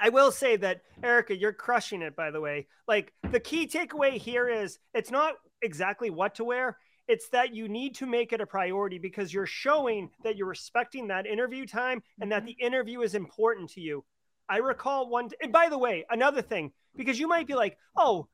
I 0.00 0.08
will 0.08 0.32
say 0.32 0.56
that 0.56 0.82
Erika, 1.02 1.36
you're 1.36 1.52
crushing 1.52 2.02
it. 2.02 2.16
By 2.16 2.30
the 2.30 2.40
way, 2.40 2.66
like 2.88 3.12
the 3.30 3.40
key 3.40 3.66
takeaway 3.66 4.12
here 4.18 4.48
is 4.48 4.78
it's 4.94 5.10
not 5.10 5.34
exactly 5.62 6.10
what 6.10 6.34
to 6.36 6.44
wear. 6.44 6.78
It's 7.08 7.28
that 7.30 7.54
you 7.54 7.68
need 7.68 7.96
to 7.96 8.06
make 8.06 8.32
it 8.32 8.40
a 8.40 8.46
priority 8.46 8.98
because 8.98 9.34
you're 9.34 9.46
showing 9.46 10.10
that 10.22 10.36
you're 10.36 10.46
respecting 10.46 11.08
that 11.08 11.26
interview 11.26 11.66
time 11.66 12.02
and 12.20 12.30
that 12.30 12.44
mm-hmm. 12.44 12.46
the 12.46 12.64
interview 12.64 13.02
is 13.02 13.14
important 13.14 13.70
to 13.70 13.80
you. 13.80 14.04
I 14.48 14.58
recall 14.58 15.08
one. 15.08 15.28
T- 15.28 15.36
and 15.42 15.52
by 15.52 15.68
the 15.68 15.78
way, 15.78 16.04
another 16.10 16.42
thing, 16.42 16.72
because 16.96 17.18
you 17.18 17.26
might 17.26 17.46
be 17.46 17.54
like, 17.54 17.76
oh, 17.96 18.28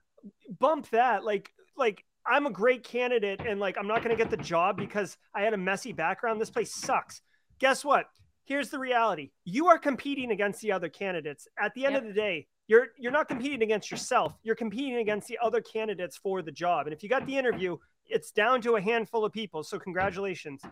bump 0.59 0.91
that. 0.91 1.25
Like, 1.25 1.51
like 1.77 2.05
I'm 2.27 2.47
a 2.47 2.51
great 2.51 2.85
candidate 2.85 3.41
and 3.47 3.59
like 3.59 3.77
I'm 3.79 3.87
not 3.87 4.03
going 4.03 4.17
to 4.17 4.23
get 4.23 4.31
the 4.31 4.43
job 4.43 4.77
because 4.77 5.17
I 5.35 5.43
had 5.43 5.55
a 5.55 5.59
messy 5.59 5.93
background. 5.93 6.41
This 6.41 6.51
place 6.51 6.75
sucks. 6.75 7.23
Guess 7.59 7.85
what? 7.85 8.07
Here's 8.49 8.71
the 8.71 8.79
reality. 8.79 9.29
You 9.45 9.67
are 9.67 9.79
competing 9.79 10.31
against 10.31 10.63
the 10.63 10.73
other 10.73 10.89
candidates. 10.89 11.47
At 11.63 11.75
the 11.75 11.85
end 11.85 11.93
yep. 11.93 12.03
of 12.03 12.09
the 12.09 12.15
day, 12.15 12.47
you're 12.67 12.89
you're 12.99 13.13
not 13.13 13.29
competing 13.29 13.61
against 13.61 13.91
yourself. 13.91 14.33
You're 14.43 14.55
competing 14.55 14.97
against 14.97 15.29
the 15.29 15.39
other 15.43 15.61
candidates 15.61 16.17
for 16.17 16.41
the 16.41 16.51
job. 16.51 16.87
And 16.87 16.95
if 16.95 17.03
you 17.03 17.11
got 17.11 17.27
the 17.27 17.37
interview, 17.37 17.77
it's 18.07 18.31
down 18.31 18.63
to 18.63 18.77
a 18.77 18.81
handful 18.81 19.23
of 19.27 19.35
people. 19.35 19.63
So 19.63 19.79
congratulations. 19.79 20.63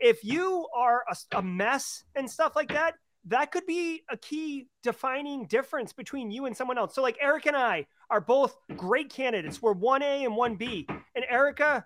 If 0.00 0.24
you 0.24 0.66
are 0.76 1.04
a, 1.08 1.38
a 1.38 1.42
mess 1.42 2.02
and 2.16 2.28
stuff 2.28 2.56
like 2.56 2.70
that, 2.70 2.94
that 3.26 3.52
could 3.52 3.66
be 3.66 4.02
a 4.10 4.16
key 4.16 4.66
defining 4.82 5.46
difference 5.46 5.92
between 5.92 6.32
you 6.32 6.46
and 6.46 6.56
someone 6.56 6.76
else. 6.76 6.92
So, 6.92 7.02
like 7.02 7.18
Eric 7.20 7.46
and 7.46 7.56
I 7.56 7.86
are 8.10 8.20
both 8.20 8.56
great 8.76 9.10
candidates. 9.10 9.62
We're 9.62 9.76
1A 9.76 10.26
and 10.26 10.34
1B. 10.34 10.88
And 11.14 11.24
Erika 11.30 11.84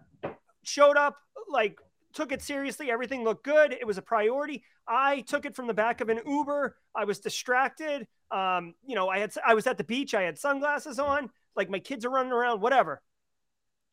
showed 0.63 0.97
up, 0.97 1.17
like, 1.51 1.79
took 2.17 2.33
it 2.33 2.43
seriously. 2.43 2.91
Everything 2.91 3.23
looked 3.23 3.45
good. 3.45 3.73
It 3.73 3.87
was 3.87 3.99
a 3.99 4.03
priority. 4.03 4.65
I 4.89 5.21
took 5.21 5.45
it 5.45 5.55
from 5.55 5.67
the 5.67 5.75
back 5.75 6.01
of 6.01 6.09
an 6.09 6.21
Uber. 6.27 6.77
I 6.95 7.05
was 7.05 7.21
distracted. 7.21 8.07
Um, 8.31 8.75
you 8.85 8.95
know, 8.97 9.09
I 9.09 9.19
had 9.19 9.33
I 9.47 9.55
was 9.55 9.67
at 9.67 9.79
the 9.79 9.85
beach. 9.85 10.15
I 10.15 10.23
had 10.23 10.39
sunglasses 10.39 10.99
on. 10.99 11.31
Like 11.55 11.71
my 11.71 11.79
kids 11.79 12.05
are 12.05 12.11
running 12.11 12.33
around. 12.33 12.61
Whatever. 12.61 13.03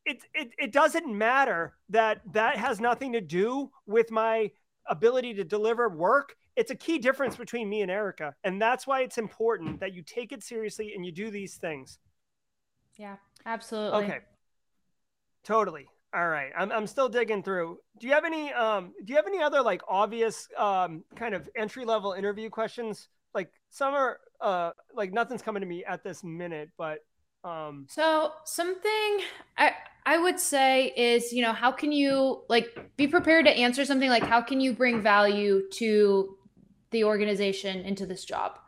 It 0.04 0.24
it 0.34 0.50
it 0.58 0.72
doesn't 0.72 1.06
matter 1.06 1.74
that 1.90 2.22
that 2.32 2.56
has 2.56 2.80
nothing 2.80 3.12
to 3.12 3.20
do 3.20 3.70
with 3.86 4.10
my 4.10 4.50
ability 4.88 5.34
to 5.34 5.44
deliver 5.44 5.88
work 5.88 6.34
it's 6.56 6.70
a 6.70 6.74
key 6.74 6.98
difference 6.98 7.36
between 7.36 7.68
me 7.68 7.82
and 7.82 7.90
Erika. 7.90 8.34
And 8.44 8.60
that's 8.60 8.86
why 8.86 9.02
it's 9.02 9.18
important 9.18 9.80
that 9.80 9.92
you 9.92 10.02
take 10.02 10.32
it 10.32 10.42
seriously 10.42 10.92
and 10.94 11.04
you 11.04 11.12
do 11.12 11.30
these 11.30 11.56
things. 11.56 11.98
Yeah, 12.96 13.16
absolutely. 13.44 14.04
Okay. 14.04 14.18
Totally. 15.42 15.88
All 16.14 16.28
right. 16.28 16.52
I'm, 16.56 16.70
I'm 16.70 16.86
still 16.86 17.08
digging 17.08 17.42
through. 17.42 17.78
Do 17.98 18.06
you 18.06 18.12
have 18.12 18.24
any 18.24 18.52
um 18.52 18.92
do 19.04 19.12
you 19.12 19.16
have 19.16 19.26
any 19.26 19.42
other 19.42 19.62
like 19.62 19.82
obvious 19.88 20.48
um 20.56 21.02
kind 21.16 21.34
of 21.34 21.48
entry 21.56 21.84
level 21.84 22.12
interview 22.12 22.50
questions? 22.50 23.08
Like 23.34 23.50
some 23.70 23.94
are 23.94 24.20
uh 24.40 24.70
like 24.94 25.12
nothing's 25.12 25.42
coming 25.42 25.60
to 25.60 25.66
me 25.66 25.84
at 25.84 26.04
this 26.04 26.22
minute, 26.22 26.70
but 26.78 26.98
um 27.42 27.86
So 27.88 28.32
something 28.44 29.20
I 29.58 29.72
I 30.06 30.18
would 30.18 30.38
say 30.38 30.92
is, 30.96 31.32
you 31.32 31.42
know, 31.42 31.52
how 31.52 31.72
can 31.72 31.90
you 31.90 32.42
like 32.48 32.96
be 32.96 33.08
prepared 33.08 33.46
to 33.46 33.50
answer 33.50 33.84
something 33.84 34.08
like 34.10 34.22
how 34.24 34.40
can 34.40 34.60
you 34.60 34.72
bring 34.72 35.02
value 35.02 35.62
to 35.72 36.36
the 36.90 37.02
organization 37.04 37.80
into 37.84 38.06
this 38.06 38.24
job 38.24 38.58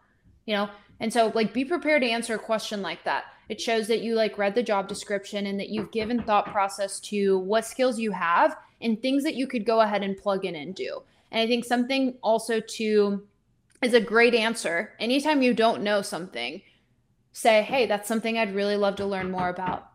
you 0.46 0.54
know 0.54 0.68
and 0.98 1.12
so 1.12 1.30
like 1.34 1.52
be 1.52 1.64
prepared 1.64 2.02
to 2.02 2.08
answer 2.08 2.34
a 2.34 2.38
question 2.38 2.82
like 2.82 3.04
that 3.04 3.24
it 3.48 3.60
shows 3.60 3.86
that 3.88 4.00
you 4.00 4.14
like 4.14 4.38
read 4.38 4.54
the 4.54 4.62
job 4.62 4.88
description 4.88 5.46
and 5.46 5.58
that 5.60 5.68
you've 5.68 5.92
given 5.92 6.22
thought 6.22 6.46
process 6.52 7.00
to 7.00 7.38
what 7.38 7.64
skills 7.64 7.98
you 7.98 8.12
have 8.12 8.56
and 8.80 9.00
things 9.00 9.24
that 9.24 9.36
you 9.36 9.46
could 9.46 9.64
go 9.64 9.80
ahead 9.80 10.02
and 10.02 10.16
plug 10.16 10.44
in 10.44 10.54
and 10.54 10.74
do. 10.74 11.02
And 11.30 11.40
i 11.40 11.46
think 11.46 11.64
something 11.64 12.16
also 12.22 12.60
to 12.60 13.24
is 13.82 13.94
a 13.94 14.00
great 14.00 14.34
answer. 14.34 14.94
Anytime 14.98 15.42
you 15.42 15.52
don't 15.54 15.82
know 15.82 16.02
something 16.02 16.62
say 17.36 17.60
hey 17.60 17.84
that's 17.84 18.08
something 18.08 18.38
i'd 18.38 18.54
really 18.54 18.76
love 18.76 18.96
to 18.96 19.04
learn 19.04 19.30
more 19.30 19.48
about. 19.50 19.88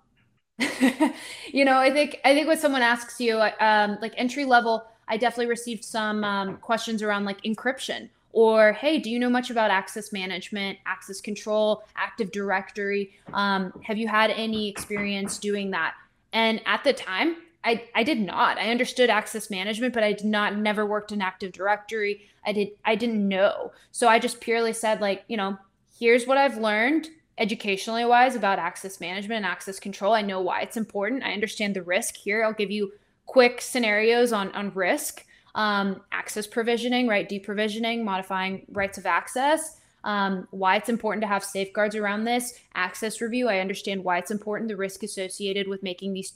You 1.53 1.65
know 1.65 1.77
i 1.77 1.91
think 1.91 2.21
i 2.23 2.33
think 2.33 2.47
when 2.47 2.57
someone 2.57 2.81
asks 2.81 3.19
you 3.19 3.37
um, 3.59 3.97
like 4.01 4.13
entry 4.15 4.45
level 4.45 4.85
i 5.07 5.17
definitely 5.17 5.47
received 5.47 5.83
some 5.83 6.23
um, 6.23 6.57
questions 6.57 7.01
around 7.03 7.25
like 7.25 7.41
encryption 7.41 8.09
or 8.33 8.73
hey 8.73 8.97
do 8.99 9.09
you 9.09 9.19
know 9.19 9.29
much 9.29 9.49
about 9.49 9.71
access 9.71 10.11
management 10.11 10.77
access 10.85 11.21
control 11.21 11.83
active 11.95 12.31
directory? 12.31 13.13
Um, 13.33 13.73
have 13.83 13.97
you 13.97 14.07
had 14.07 14.31
any 14.31 14.69
experience 14.69 15.37
doing 15.37 15.71
that? 15.71 15.93
And 16.33 16.61
at 16.65 16.83
the 16.83 16.93
time 16.93 17.37
I, 17.63 17.83
I 17.93 18.01
did 18.01 18.19
not. 18.19 18.57
I 18.57 18.71
understood 18.71 19.09
access 19.09 19.49
management 19.49 19.93
but 19.93 20.03
i 20.03 20.13
did 20.13 20.25
not 20.25 20.57
never 20.57 20.85
worked 20.85 21.11
in 21.11 21.21
active 21.21 21.51
directory. 21.51 22.21
I 22.45 22.53
did 22.53 22.69
i 22.85 22.95
didn't 22.95 23.27
know. 23.27 23.71
So 23.91 24.07
i 24.07 24.19
just 24.19 24.41
purely 24.41 24.73
said 24.73 25.01
like 25.01 25.23
you 25.27 25.37
know 25.37 25.57
here's 25.99 26.25
what 26.25 26.37
i've 26.37 26.57
learned 26.57 27.09
educationally 27.37 28.05
wise 28.05 28.35
about 28.35 28.59
access 28.59 28.99
management 28.99 29.37
and 29.37 29.45
access 29.45 29.79
control. 29.79 30.13
I 30.13 30.21
know 30.21 30.41
why 30.41 30.61
it's 30.61 30.77
important. 30.77 31.23
I 31.23 31.33
understand 31.33 31.75
the 31.75 31.83
risk. 31.83 32.15
Here 32.15 32.43
i'll 32.43 32.53
give 32.53 32.71
you 32.71 32.93
quick 33.25 33.61
scenarios 33.61 34.33
on 34.33 34.51
on 34.53 34.73
risk 34.73 35.25
um, 35.55 36.01
access 36.11 36.47
provisioning, 36.47 37.07
right? 37.07 37.29
Deprovisioning, 37.29 38.03
modifying 38.03 38.65
rights 38.71 38.97
of 38.97 39.05
access. 39.05 39.77
Um, 40.03 40.47
why 40.49 40.77
it's 40.77 40.89
important 40.89 41.21
to 41.21 41.27
have 41.27 41.43
safeguards 41.43 41.95
around 41.95 42.23
this 42.23 42.53
access 42.73 43.21
review. 43.21 43.47
I 43.49 43.59
understand 43.59 44.03
why 44.03 44.17
it's 44.17 44.31
important, 44.31 44.67
the 44.69 44.75
risk 44.75 45.03
associated 45.03 45.67
with 45.67 45.83
making 45.83 46.13
these 46.13 46.33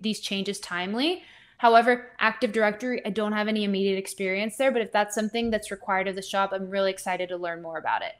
these 0.00 0.20
changes 0.20 0.60
timely. 0.60 1.22
However, 1.58 2.10
Active 2.18 2.52
Directory, 2.52 3.04
I 3.06 3.10
don't 3.10 3.32
have 3.32 3.48
any 3.48 3.64
immediate 3.64 3.98
experience 3.98 4.56
there, 4.56 4.70
but 4.70 4.82
if 4.82 4.92
that's 4.92 5.14
something 5.14 5.50
that's 5.50 5.70
required 5.70 6.08
of 6.08 6.14
the 6.14 6.22
shop, 6.22 6.50
I'm 6.52 6.68
really 6.68 6.90
excited 6.90 7.28
to 7.28 7.36
learn 7.36 7.62
more 7.62 7.78
about 7.78 8.02
it. 8.02 8.12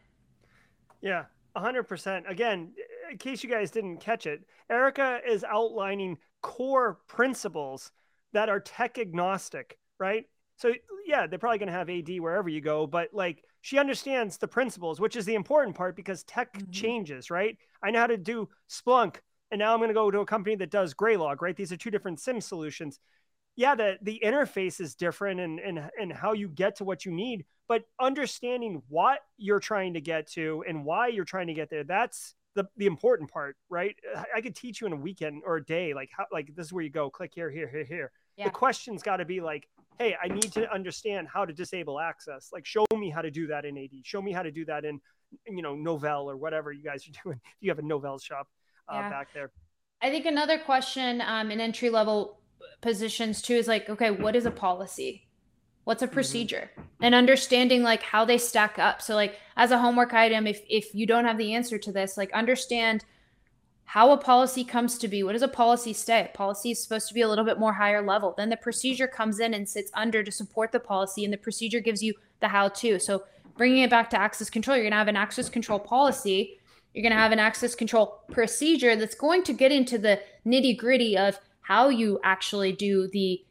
Yeah, 1.00 1.24
100%. 1.56 2.28
Again, 2.28 2.72
in 3.10 3.18
case 3.18 3.42
you 3.42 3.50
guys 3.50 3.70
didn't 3.70 3.98
catch 3.98 4.26
it, 4.26 4.42
Erika 4.70 5.20
is 5.26 5.44
outlining 5.44 6.18
core 6.42 7.00
principles 7.06 7.92
that 8.32 8.48
are 8.48 8.60
tech 8.60 8.98
agnostic, 8.98 9.78
right? 9.98 10.26
So 10.56 10.72
yeah, 11.06 11.26
they're 11.26 11.38
probably 11.38 11.58
going 11.58 11.68
to 11.68 11.72
have 11.72 11.90
AD 11.90 12.08
wherever 12.20 12.48
you 12.48 12.60
go, 12.60 12.86
but 12.86 13.10
like 13.12 13.44
she 13.60 13.78
understands 13.78 14.36
the 14.36 14.48
principles, 14.48 15.00
which 15.00 15.16
is 15.16 15.24
the 15.24 15.34
important 15.34 15.76
part 15.76 15.96
because 15.96 16.22
tech 16.24 16.52
mm-hmm. 16.52 16.70
changes, 16.70 17.30
right? 17.30 17.56
I 17.82 17.90
know 17.90 18.00
how 18.00 18.06
to 18.06 18.16
do 18.16 18.48
Splunk, 18.68 19.16
and 19.50 19.58
now 19.58 19.72
I'm 19.72 19.78
going 19.78 19.88
to 19.88 19.94
go 19.94 20.10
to 20.10 20.20
a 20.20 20.26
company 20.26 20.56
that 20.56 20.70
does 20.70 20.94
Graylog, 20.94 21.40
right? 21.40 21.56
These 21.56 21.72
are 21.72 21.76
two 21.76 21.90
different 21.90 22.20
SIEM 22.20 22.40
solutions. 22.40 22.98
Yeah, 23.56 23.74
the 23.74 23.98
the 24.02 24.20
interface 24.24 24.80
is 24.80 24.94
different 24.94 25.40
and 25.40 25.60
and 25.60 25.90
and 26.00 26.12
how 26.12 26.32
you 26.32 26.48
get 26.48 26.76
to 26.76 26.84
what 26.84 27.04
you 27.04 27.12
need, 27.12 27.44
but 27.68 27.84
understanding 28.00 28.82
what 28.88 29.20
you're 29.36 29.60
trying 29.60 29.94
to 29.94 30.00
get 30.00 30.30
to 30.32 30.64
and 30.68 30.84
why 30.84 31.08
you're 31.08 31.24
trying 31.24 31.46
to 31.46 31.54
get 31.54 31.70
there, 31.70 31.84
that's 31.84 32.34
the, 32.54 32.64
the 32.76 32.86
important 32.86 33.30
part, 33.30 33.56
right? 33.68 33.96
I 34.34 34.40
could 34.40 34.54
teach 34.54 34.80
you 34.80 34.86
in 34.86 34.92
a 34.92 34.96
weekend 34.96 35.42
or 35.44 35.56
a 35.56 35.64
day, 35.64 35.94
like 35.94 36.10
how 36.16 36.26
like 36.32 36.54
this 36.54 36.66
is 36.66 36.72
where 36.72 36.84
you 36.84 36.90
go, 36.90 37.10
click 37.10 37.32
here, 37.34 37.50
here, 37.50 37.68
here, 37.68 37.84
here. 37.84 38.12
Yeah. 38.36 38.44
The 38.44 38.50
question's 38.50 39.02
got 39.02 39.18
to 39.18 39.24
be 39.24 39.40
like, 39.40 39.68
hey, 39.98 40.16
I 40.22 40.28
need 40.28 40.52
to 40.52 40.72
understand 40.72 41.28
how 41.32 41.44
to 41.44 41.52
disable 41.52 42.00
access. 42.00 42.50
Like, 42.52 42.66
show 42.66 42.84
me 42.96 43.10
how 43.10 43.22
to 43.22 43.30
do 43.30 43.46
that 43.48 43.64
in 43.64 43.78
AD. 43.78 43.90
Show 44.02 44.20
me 44.20 44.32
how 44.32 44.42
to 44.42 44.50
do 44.50 44.64
that 44.66 44.84
in, 44.84 45.00
you 45.46 45.62
know, 45.62 45.74
Novell 45.74 46.24
or 46.24 46.36
whatever 46.36 46.72
you 46.72 46.82
guys 46.82 47.06
are 47.08 47.12
doing. 47.24 47.40
If 47.44 47.56
you 47.60 47.70
have 47.70 47.78
a 47.78 47.82
Novell 47.82 48.22
shop 48.22 48.48
uh, 48.88 48.96
yeah. 48.96 49.10
back 49.10 49.28
there. 49.34 49.50
I 50.02 50.10
think 50.10 50.26
another 50.26 50.58
question 50.58 51.22
um, 51.22 51.50
in 51.50 51.60
entry 51.60 51.90
level 51.90 52.40
positions 52.80 53.40
too 53.40 53.54
is 53.54 53.68
like, 53.68 53.88
okay, 53.88 54.10
what 54.10 54.36
is 54.36 54.46
a 54.46 54.50
policy? 54.50 55.28
What's 55.84 56.02
a 56.02 56.06
mm-hmm. 56.06 56.14
procedure? 56.14 56.70
Mm-hmm. 56.72 57.04
And 57.04 57.14
understanding 57.14 57.82
like 57.82 58.02
how 58.02 58.24
they 58.24 58.38
stack 58.38 58.78
up. 58.78 59.00
So 59.00 59.14
like 59.14 59.38
as 59.56 59.70
a 59.70 59.78
homework 59.78 60.12
item, 60.12 60.46
if 60.46 60.60
if 60.68 60.94
you 60.94 61.06
don't 61.06 61.24
have 61.24 61.38
the 61.38 61.54
answer 61.54 61.78
to 61.78 61.92
this, 61.92 62.16
like 62.16 62.32
understand 62.32 63.04
how 63.86 64.10
a 64.10 64.16
policy 64.16 64.64
comes 64.64 64.98
to 64.98 65.08
be. 65.08 65.22
What 65.22 65.32
does 65.32 65.42
a 65.42 65.48
policy 65.48 65.92
say? 65.92 66.30
Policy 66.34 66.72
is 66.72 66.82
supposed 66.82 67.08
to 67.08 67.14
be 67.14 67.20
a 67.20 67.28
little 67.28 67.44
bit 67.44 67.58
more 67.58 67.74
higher 67.74 68.04
level. 68.04 68.34
Then 68.36 68.48
the 68.48 68.56
procedure 68.56 69.06
comes 69.06 69.38
in 69.38 69.54
and 69.54 69.68
sits 69.68 69.90
under 69.94 70.22
to 70.22 70.32
support 70.32 70.72
the 70.72 70.80
policy, 70.80 71.24
and 71.24 71.32
the 71.32 71.38
procedure 71.38 71.80
gives 71.80 72.02
you 72.02 72.14
the 72.40 72.48
how 72.48 72.68
to. 72.68 72.98
So 72.98 73.24
bringing 73.56 73.82
it 73.82 73.90
back 73.90 74.10
to 74.10 74.20
access 74.20 74.50
control, 74.50 74.76
you're 74.76 74.84
going 74.84 74.92
to 74.92 74.98
have 74.98 75.08
an 75.08 75.16
access 75.16 75.48
control 75.48 75.78
policy. 75.78 76.58
You're 76.92 77.02
going 77.02 77.12
to 77.12 77.18
have 77.18 77.32
an 77.32 77.38
access 77.38 77.74
control 77.74 78.22
procedure 78.30 78.96
that's 78.96 79.14
going 79.14 79.42
to 79.44 79.52
get 79.52 79.72
into 79.72 79.98
the 79.98 80.20
nitty 80.46 80.78
gritty 80.78 81.16
of 81.16 81.38
how 81.60 81.88
you 81.88 82.20
actually 82.22 82.72
do 82.72 83.08
the 83.08 83.44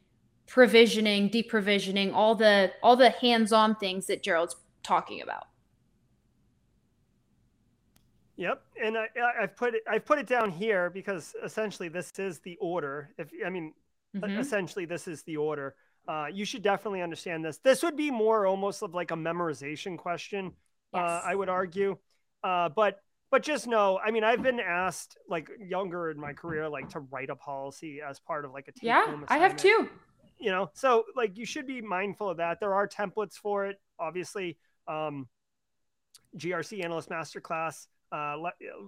provisioning, 0.47 1.29
deprovisioning, 1.29 2.13
all 2.13 2.35
the 2.35 2.71
all 2.81 2.95
the 2.95 3.09
hands-on 3.09 3.75
things 3.75 4.07
that 4.07 4.23
Gerald's 4.23 4.55
talking 4.83 5.21
about. 5.21 5.47
Yep, 8.35 8.63
and 8.83 8.97
I, 8.97 9.07
have 9.41 9.55
put 9.55 9.75
it 9.75 9.83
I've 9.87 10.05
put 10.05 10.17
it 10.17 10.25
down 10.25 10.49
here 10.49 10.89
because 10.89 11.35
essentially 11.43 11.87
this 11.87 12.11
is 12.17 12.39
the 12.39 12.57
order. 12.59 13.11
If 13.17 13.29
I 13.45 13.49
mean, 13.49 13.73
mm-hmm. 14.15 14.39
essentially 14.39 14.85
this 14.85 15.07
is 15.07 15.21
the 15.23 15.37
order. 15.37 15.75
Uh, 16.07 16.25
you 16.31 16.43
should 16.43 16.63
definitely 16.63 17.01
understand 17.01 17.45
this. 17.45 17.57
This 17.59 17.83
would 17.83 17.95
be 17.95 18.09
more 18.11 18.47
almost 18.47 18.81
of 18.81 18.93
like 18.93 19.11
a 19.11 19.15
memorization 19.15 19.97
question. 19.97 20.47
Uh, 20.93 20.97
yes. 20.97 21.03
Uh, 21.03 21.21
I 21.25 21.35
would 21.35 21.49
argue, 21.49 21.97
uh, 22.43 22.69
but 22.69 22.99
but 23.29 23.43
just 23.43 23.67
know. 23.67 23.99
I 24.03 24.09
mean, 24.09 24.23
I've 24.23 24.41
been 24.41 24.59
asked 24.59 25.15
like 25.29 25.49
younger 25.59 26.09
in 26.09 26.19
my 26.19 26.33
career, 26.33 26.67
like 26.67 26.89
to 26.89 27.01
write 27.01 27.29
a 27.29 27.35
policy 27.35 27.99
as 28.01 28.19
part 28.19 28.45
of 28.45 28.51
like 28.51 28.67
a 28.67 28.71
team. 28.71 28.87
Yeah, 28.87 29.15
I 29.27 29.37
have 29.37 29.55
too. 29.55 29.89
You 30.39 30.49
know, 30.49 30.71
so 30.73 31.05
like 31.15 31.37
you 31.37 31.45
should 31.45 31.67
be 31.67 31.81
mindful 31.81 32.29
of 32.29 32.37
that. 32.37 32.59
There 32.59 32.73
are 32.73 32.87
templates 32.87 33.35
for 33.35 33.67
it, 33.67 33.79
obviously. 33.99 34.57
Um, 34.87 35.27
GRC 36.35 36.83
Analyst 36.83 37.09
Masterclass 37.09 37.87
uh, 38.13 38.37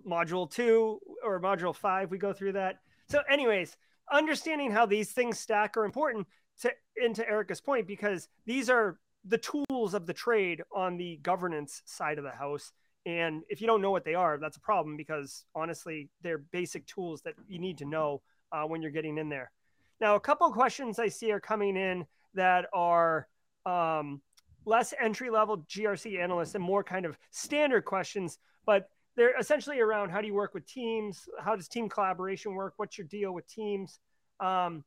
module 0.07 0.49
two 0.49 0.99
or 1.23 1.41
module 1.41 1.75
five, 1.75 2.11
we 2.11 2.17
go 2.17 2.31
through 2.31 2.53
that. 2.53 2.79
So, 3.09 3.21
anyways, 3.29 3.75
understanding 4.11 4.71
how 4.71 4.85
these 4.85 5.11
things 5.11 5.39
stack 5.39 5.75
are 5.77 5.85
important 5.85 6.27
to 6.61 6.71
into 6.95 7.27
Erika's 7.27 7.59
point 7.59 7.87
because 7.87 8.29
these 8.45 8.69
are 8.69 8.99
the 9.27 9.39
tools 9.39 9.93
of 9.93 10.05
the 10.05 10.13
trade 10.13 10.61
on 10.73 10.97
the 10.97 11.19
governance 11.23 11.81
side 11.85 12.17
of 12.19 12.23
the 12.23 12.31
house. 12.31 12.71
And 13.07 13.43
if 13.49 13.61
you 13.61 13.67
don't 13.67 13.81
know 13.81 13.91
what 13.91 14.05
they 14.05 14.15
are, 14.15 14.37
that's 14.37 14.57
a 14.57 14.61
problem 14.61 14.95
because 14.95 15.45
honestly, 15.55 16.09
they're 16.21 16.37
basic 16.37 16.85
tools 16.85 17.21
that 17.23 17.33
you 17.47 17.59
need 17.59 17.79
to 17.79 17.85
know 17.85 18.21
uh, 18.51 18.63
when 18.63 18.81
you're 18.81 18.91
getting 18.91 19.17
in 19.17 19.29
there. 19.29 19.51
Now, 19.99 20.15
a 20.15 20.19
couple 20.19 20.51
questions 20.51 20.99
I 20.99 21.07
see 21.07 21.31
are 21.31 21.39
coming 21.39 21.77
in 21.77 22.05
that 22.33 22.65
are 22.73 23.27
um, 23.65 24.21
less 24.65 24.93
entry 25.01 25.29
level 25.29 25.65
GRC 25.69 26.21
analysts 26.21 26.55
and 26.55 26.63
more 26.63 26.83
kind 26.83 27.05
of 27.05 27.17
standard 27.31 27.85
questions, 27.85 28.37
but 28.65 28.89
they're 29.15 29.37
essentially 29.39 29.79
around 29.79 30.09
how 30.09 30.21
do 30.21 30.27
you 30.27 30.33
work 30.33 30.53
with 30.53 30.65
teams? 30.65 31.27
How 31.39 31.55
does 31.55 31.67
team 31.67 31.89
collaboration 31.89 32.53
work? 32.53 32.73
What's 32.77 32.97
your 32.97 33.07
deal 33.07 33.33
with 33.33 33.47
teams? 33.47 33.99
Um, 34.39 34.83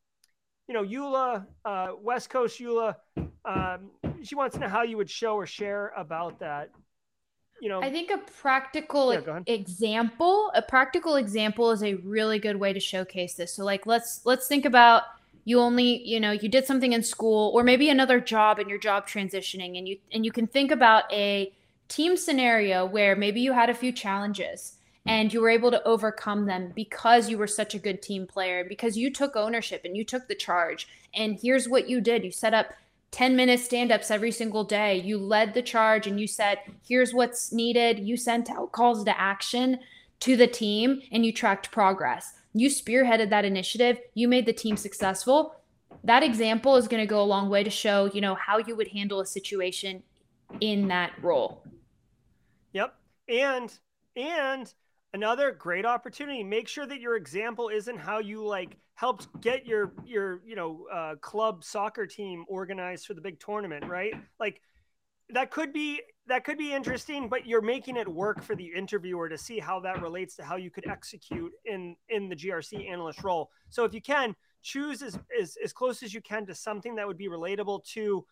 you 0.67 0.75
know, 0.75 0.85
Eula, 0.85 1.47
uh, 1.65 1.89
West 2.01 2.29
Coast 2.29 2.61
Eula, 2.61 2.97
um, 3.45 3.91
she 4.23 4.35
wants 4.35 4.55
to 4.55 4.61
know 4.61 4.69
how 4.69 4.83
you 4.83 4.99
would 4.99 5.09
show 5.09 5.35
or 5.35 5.47
share 5.47 5.93
about 5.97 6.41
that. 6.41 6.71
You 7.61 7.69
know, 7.71 7.83
I 7.83 7.91
think 7.91 8.11
a 8.11 8.19
practical 8.19 9.13
yeah, 9.13 9.41
example, 9.47 10.53
a 10.55 10.63
practical 10.63 11.17
example 11.17 11.71
is 11.71 11.83
a 11.83 11.95
really 11.95 12.39
good 12.39 12.57
way 12.57 12.73
to 12.73 12.79
showcase 12.79 13.35
this. 13.35 13.55
So 13.55 13.65
like, 13.65 13.87
let's, 13.87 14.21
let's 14.25 14.47
think 14.47 14.65
about 14.65 15.05
you 15.45 15.59
only, 15.59 16.07
you 16.07 16.21
know, 16.21 16.31
you 16.31 16.49
did 16.49 16.67
something 16.67 16.93
in 16.93 17.03
school 17.03 17.51
or 17.55 17.65
maybe 17.65 17.89
another 17.89 18.21
job 18.21 18.59
and 18.59 18.69
your 18.69 18.79
job 18.79 19.09
transitioning 19.09 19.77
and 19.79 19.89
you, 19.89 19.97
and 20.13 20.25
you 20.25 20.31
can 20.31 20.47
think 20.47 20.71
about 20.71 21.11
a, 21.11 21.53
team 21.89 22.17
scenario 22.17 22.85
where 22.85 23.17
maybe 23.17 23.41
you 23.41 23.53
had 23.53 23.71
a 23.71 23.75
few 23.75 23.93
challenges 23.93 24.77
mm. 25.07 25.11
and 25.11 25.33
you 25.33 25.41
were 25.41 25.49
able 25.49 25.71
to 25.71 25.83
overcome 25.87 26.47
them 26.47 26.73
because 26.75 27.29
you 27.29 27.39
were 27.39 27.47
such 27.47 27.75
a 27.75 27.79
good 27.79 28.03
team 28.03 28.27
player, 28.27 28.65
because 28.65 28.97
you 28.97 29.13
took 29.13 29.37
ownership 29.37 29.83
and 29.85 29.97
you 29.97 30.05
took 30.05 30.29
the 30.29 30.35
charge. 30.35 30.89
And 31.15 31.39
here's 31.41 31.69
what 31.69 31.89
you 31.89 32.01
did 32.01 32.25
you 32.25 32.33
set 32.33 32.55
up 32.55 32.73
10 33.11 33.37
minute 33.37 33.61
stand 33.61 33.91
ups 33.91 34.11
every 34.11 34.31
single 34.31 34.65
day. 34.65 35.01
You 35.01 35.19
led 35.19 35.55
the 35.55 35.63
charge 35.63 36.07
and 36.07 36.21
you 36.21 36.27
said, 36.27 36.59
here's 36.87 37.15
what's 37.15 37.53
needed. 37.53 37.99
You 37.99 38.17
sent 38.17 38.51
out 38.51 38.73
calls 38.73 39.05
to 39.05 39.19
action 39.19 39.79
to 40.21 40.37
the 40.37 40.47
team 40.47 41.01
and 41.11 41.25
you 41.25 41.33
tracked 41.33 41.71
progress. 41.71 42.35
You 42.53 42.69
spearheaded 42.69 43.31
that 43.31 43.45
initiative. 43.45 43.99
You 44.15 44.29
made 44.29 44.47
the 44.47 44.53
team 44.53 44.77
successful. 44.77 45.55
That 46.05 46.23
example 46.23 46.77
is 46.77 46.89
going 46.89 47.03
to 47.03 47.07
go 47.07 47.23
a 47.23 47.25
long 47.25 47.49
way 47.49 47.63
to 47.63 47.71
show, 47.71 48.11
you 48.13 48.21
know, 48.21 48.35
how 48.35 48.59
you 48.59 48.77
would 48.77 48.89
handle 48.89 49.21
a 49.21 49.27
situation 49.27 50.03
in 50.61 50.89
that 50.89 51.13
role. 51.23 51.63
And 53.29 53.73
and 54.17 54.73
another 55.15 55.53
great 55.53 55.87
opportunity 55.87 56.43
make 56.43 56.69
sure 56.69 56.87
that 56.87 57.01
your 57.01 57.17
example 57.17 57.69
isn't 57.69 57.99
how 57.99 58.19
you 58.19 58.45
like 58.45 58.77
helped 58.95 59.29
get 59.41 59.67
your 59.67 59.93
your 60.05 60.41
you 60.45 60.57
know 60.57 60.87
uh, 60.93 61.15
club 61.17 61.65
soccer 61.65 62.07
team 62.07 62.45
organized 62.49 63.07
for 63.07 63.15
the 63.15 63.21
big 63.21 63.39
tournament 63.41 63.85
right? 63.87 64.15
Like 64.41 64.61
that 65.31 65.51
could 65.51 65.73
be 65.73 66.01
that 66.27 66.45
could 66.45 66.59
be 66.59 66.73
interesting 66.73 67.29
but 67.29 67.47
you're 67.47 67.63
making 67.63 67.97
it 67.97 68.09
work 68.09 68.43
for 68.43 68.55
the 68.55 68.67
interviewer 68.75 69.29
to 69.29 69.39
see 69.39 69.59
how 69.59 69.81
that 69.81 70.03
relates 70.03 70.37
to 70.37 70.43
how 70.43 70.57
you 70.57 70.71
could 70.71 70.87
execute 70.89 71.53
in 71.65 71.97
in 72.09 72.29
the 72.29 72.37
grc 72.37 72.89
analyst 72.91 73.23
role. 73.23 73.51
So 73.71 73.85
if 73.85 73.95
you 73.95 74.03
can 74.03 74.35
choose 74.63 75.03
as, 75.03 75.19
as, 75.41 75.57
as 75.63 75.73
close 75.73 76.03
as 76.03 76.13
you 76.13 76.21
can 76.21 76.45
to 76.47 76.55
something 76.55 76.97
that 76.97 77.07
would 77.07 77.17
be 77.17 77.29
relatable 77.29 77.85
to 77.85 78.25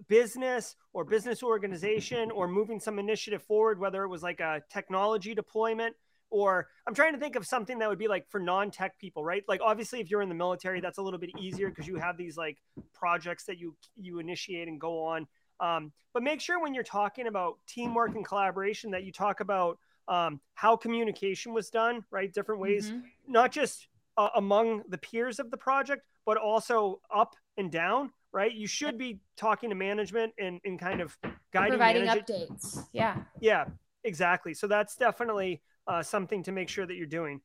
business 0.00 0.76
or 0.92 1.04
business 1.04 1.42
organization 1.42 2.30
or 2.30 2.48
moving 2.48 2.80
some 2.80 2.98
initiative 2.98 3.42
forward, 3.42 3.78
whether 3.78 4.04
it 4.04 4.08
was 4.08 4.22
like 4.22 4.40
a 4.40 4.62
technology 4.70 5.34
deployment 5.34 5.94
or 6.30 6.66
I'm 6.86 6.94
trying 6.94 7.12
to 7.12 7.18
think 7.20 7.36
of 7.36 7.46
something 7.46 7.78
that 7.78 7.88
would 7.88 7.98
be 7.98 8.08
like 8.08 8.28
for 8.28 8.40
non-tech 8.40 8.98
people, 8.98 9.24
right? 9.24 9.44
Like 9.46 9.60
obviously 9.62 10.00
if 10.00 10.10
you're 10.10 10.22
in 10.22 10.28
the 10.28 10.34
military, 10.34 10.80
that's 10.80 10.98
a 10.98 11.02
little 11.02 11.20
bit 11.20 11.30
easier 11.38 11.68
because 11.68 11.86
you 11.86 11.96
have 11.96 12.16
these 12.16 12.36
like 12.36 12.58
projects 12.92 13.44
that 13.44 13.58
you 13.58 13.76
you 13.96 14.18
initiate 14.18 14.66
and 14.66 14.80
go 14.80 15.04
on. 15.04 15.28
Um, 15.60 15.92
but 16.12 16.24
make 16.24 16.40
sure 16.40 16.60
when 16.60 16.74
you're 16.74 16.82
talking 16.82 17.28
about 17.28 17.58
teamwork 17.68 18.16
and 18.16 18.26
collaboration 18.26 18.90
that 18.90 19.04
you 19.04 19.12
talk 19.12 19.38
about 19.38 19.78
um, 20.08 20.40
how 20.54 20.76
communication 20.76 21.54
was 21.54 21.70
done, 21.70 22.04
right? 22.10 22.32
Different 22.32 22.60
ways, 22.60 22.90
mm-hmm. 22.90 23.06
not 23.28 23.52
just 23.52 23.86
uh, 24.16 24.30
among 24.34 24.82
the 24.88 24.98
peers 24.98 25.38
of 25.38 25.52
the 25.52 25.56
project, 25.56 26.02
but 26.26 26.36
also 26.36 27.00
up 27.14 27.34
and 27.56 27.70
down 27.70 28.10
right? 28.34 28.52
You 28.52 28.66
should 28.66 28.98
be 28.98 29.20
talking 29.36 29.70
to 29.70 29.76
management 29.76 30.34
and, 30.38 30.60
and 30.64 30.78
kind 30.78 31.00
of 31.00 31.16
guiding 31.52 31.78
providing 31.78 32.06
updates. 32.06 32.84
Yeah. 32.92 33.16
Yeah, 33.40 33.66
exactly. 34.02 34.52
So 34.54 34.66
that's 34.66 34.96
definitely 34.96 35.62
uh, 35.86 36.02
something 36.02 36.42
to 36.42 36.52
make 36.52 36.68
sure 36.68 36.84
that 36.84 36.96
you're 36.96 37.06
doing. 37.06 37.40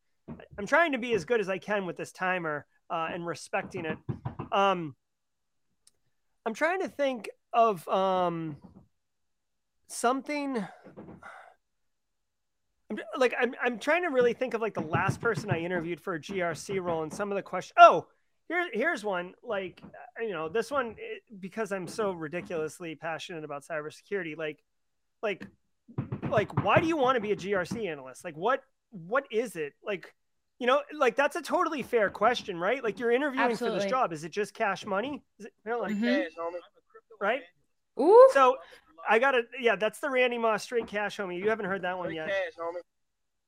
I'm 0.58 0.66
trying 0.66 0.92
to 0.94 0.98
be 0.98 1.14
as 1.14 1.26
good 1.26 1.40
as 1.40 1.48
I 1.48 1.60
can 1.60 1.86
with 1.86 1.96
this 1.96 2.12
timer 2.12 2.66
uh, 2.90 3.10
and 3.14 3.26
respecting 3.26 3.86
it. 3.86 3.98
Um, 4.52 4.96
I'm 6.46 6.56
trying 6.56 6.82
to 6.82 6.90
think 6.90 7.30
of 7.54 7.88
um, 7.88 8.58
something. 9.88 10.66
I'm, 12.90 13.00
like 13.16 13.36
I'm, 13.40 13.54
I'm 13.64 13.78
trying 13.78 14.04
to 14.04 14.10
really 14.10 14.34
think 14.34 14.56
of 14.56 14.62
like 14.62 14.74
the 14.74 14.82
last 14.82 15.22
person 15.22 15.52
I 15.52 15.60
interviewed 15.60 16.02
for 16.02 16.16
a 16.16 16.20
GRC 16.20 16.82
role 16.82 17.04
and 17.04 17.14
some 17.14 17.32
of 17.32 17.36
the 17.36 17.44
questions. 17.44 17.76
Oh, 17.78 18.08
here, 18.50 18.70
here's 18.74 19.04
one 19.06 19.34
like 19.44 19.82
uh, 19.84 20.24
you 20.24 20.34
know 20.34 20.50
this 20.50 20.70
one 20.70 20.96
because 21.40 21.72
i'm 21.72 21.88
so 21.88 22.12
ridiculously 22.12 22.96
passionate 22.96 23.46
about 23.46 23.64
cybersecurity 23.64 24.36
like 24.36 24.62
like 25.22 25.46
like 26.30 26.64
why 26.64 26.80
do 26.80 26.88
you 26.88 26.98
want 26.98 27.16
to 27.16 27.22
be 27.22 27.32
a 27.32 27.36
grc 27.36 27.88
analyst? 27.88 28.24
Like 28.24 28.36
what 28.36 28.64
what 28.92 29.26
is 29.32 29.56
it? 29.56 29.74
Like 29.84 30.14
you 30.60 30.68
know 30.68 30.82
like 30.94 31.16
that's 31.16 31.36
a 31.36 31.42
totally 31.42 31.84
fair 31.84 32.10
question 32.10 32.58
right? 32.60 32.84
Like 32.84 33.00
you're 33.00 33.12
interviewing 33.12 33.52
Absolutely. 33.52 33.80
for 33.80 33.84
this 33.84 33.90
job. 33.90 34.14
Is 34.14 34.24
it 34.24 34.32
just 34.32 34.54
cash 34.54 34.86
money? 34.86 35.24
Is 35.40 35.46
it 35.46 35.54
you 35.66 35.72
know, 35.72 35.80
like 35.80 35.96
mm-hmm. 35.96 36.46
right? 37.20 37.42
Ooh. 38.00 38.30
so 38.34 38.56
i 39.10 39.20
gotta 39.20 39.42
yeah 39.60 39.76
that's 39.76 40.00
the 40.00 40.10
randy 40.10 40.38
moss 40.38 40.64
straight 40.64 40.88
cash 40.88 41.18
homie. 41.18 41.38
You 41.38 41.50
haven't 41.50 41.66
heard 41.66 41.82
that 41.82 41.98
one 41.98 42.14
yet. 42.14 42.28
cash, 42.28 42.54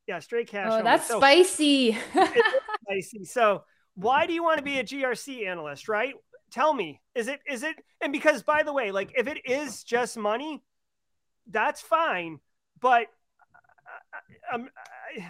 yeah 0.07 0.19
straight 0.19 0.47
cash 0.47 0.67
oh 0.69 0.79
homie. 0.79 0.83
that's 0.83 1.07
so, 1.07 1.19
spicy. 1.19 1.97
Spicy. 2.83 3.23
So 3.23 3.63
why 3.95 4.25
do 4.25 4.33
you 4.33 4.43
want 4.43 4.57
to 4.57 4.63
be 4.63 4.79
a 4.79 4.83
GRC 4.83 5.47
analyst, 5.47 5.87
right? 5.87 6.13
Tell 6.51 6.73
me, 6.73 7.01
is 7.15 7.27
it 7.27 7.39
is 7.49 7.63
it 7.63 7.75
and 8.01 8.11
because 8.11 8.43
by 8.43 8.63
the 8.63 8.73
way, 8.73 8.91
like 8.91 9.11
if 9.15 9.27
it 9.27 9.37
is 9.45 9.83
just 9.83 10.17
money, 10.17 10.61
that's 11.49 11.81
fine, 11.81 12.39
but 12.79 13.07
I, 14.13 14.55
I'm 14.55 14.69
I, 15.17 15.25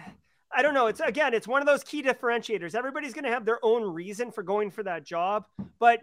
I 0.54 0.62
don't 0.62 0.74
know. 0.74 0.86
It's 0.86 1.00
again, 1.00 1.32
it's 1.34 1.48
one 1.48 1.62
of 1.62 1.66
those 1.66 1.82
key 1.84 2.02
differentiators. 2.02 2.74
Everybody's 2.74 3.14
going 3.14 3.24
to 3.24 3.30
have 3.30 3.44
their 3.44 3.58
own 3.62 3.82
reason 3.82 4.30
for 4.30 4.42
going 4.42 4.70
for 4.70 4.82
that 4.82 5.04
job, 5.04 5.44
but 5.78 6.00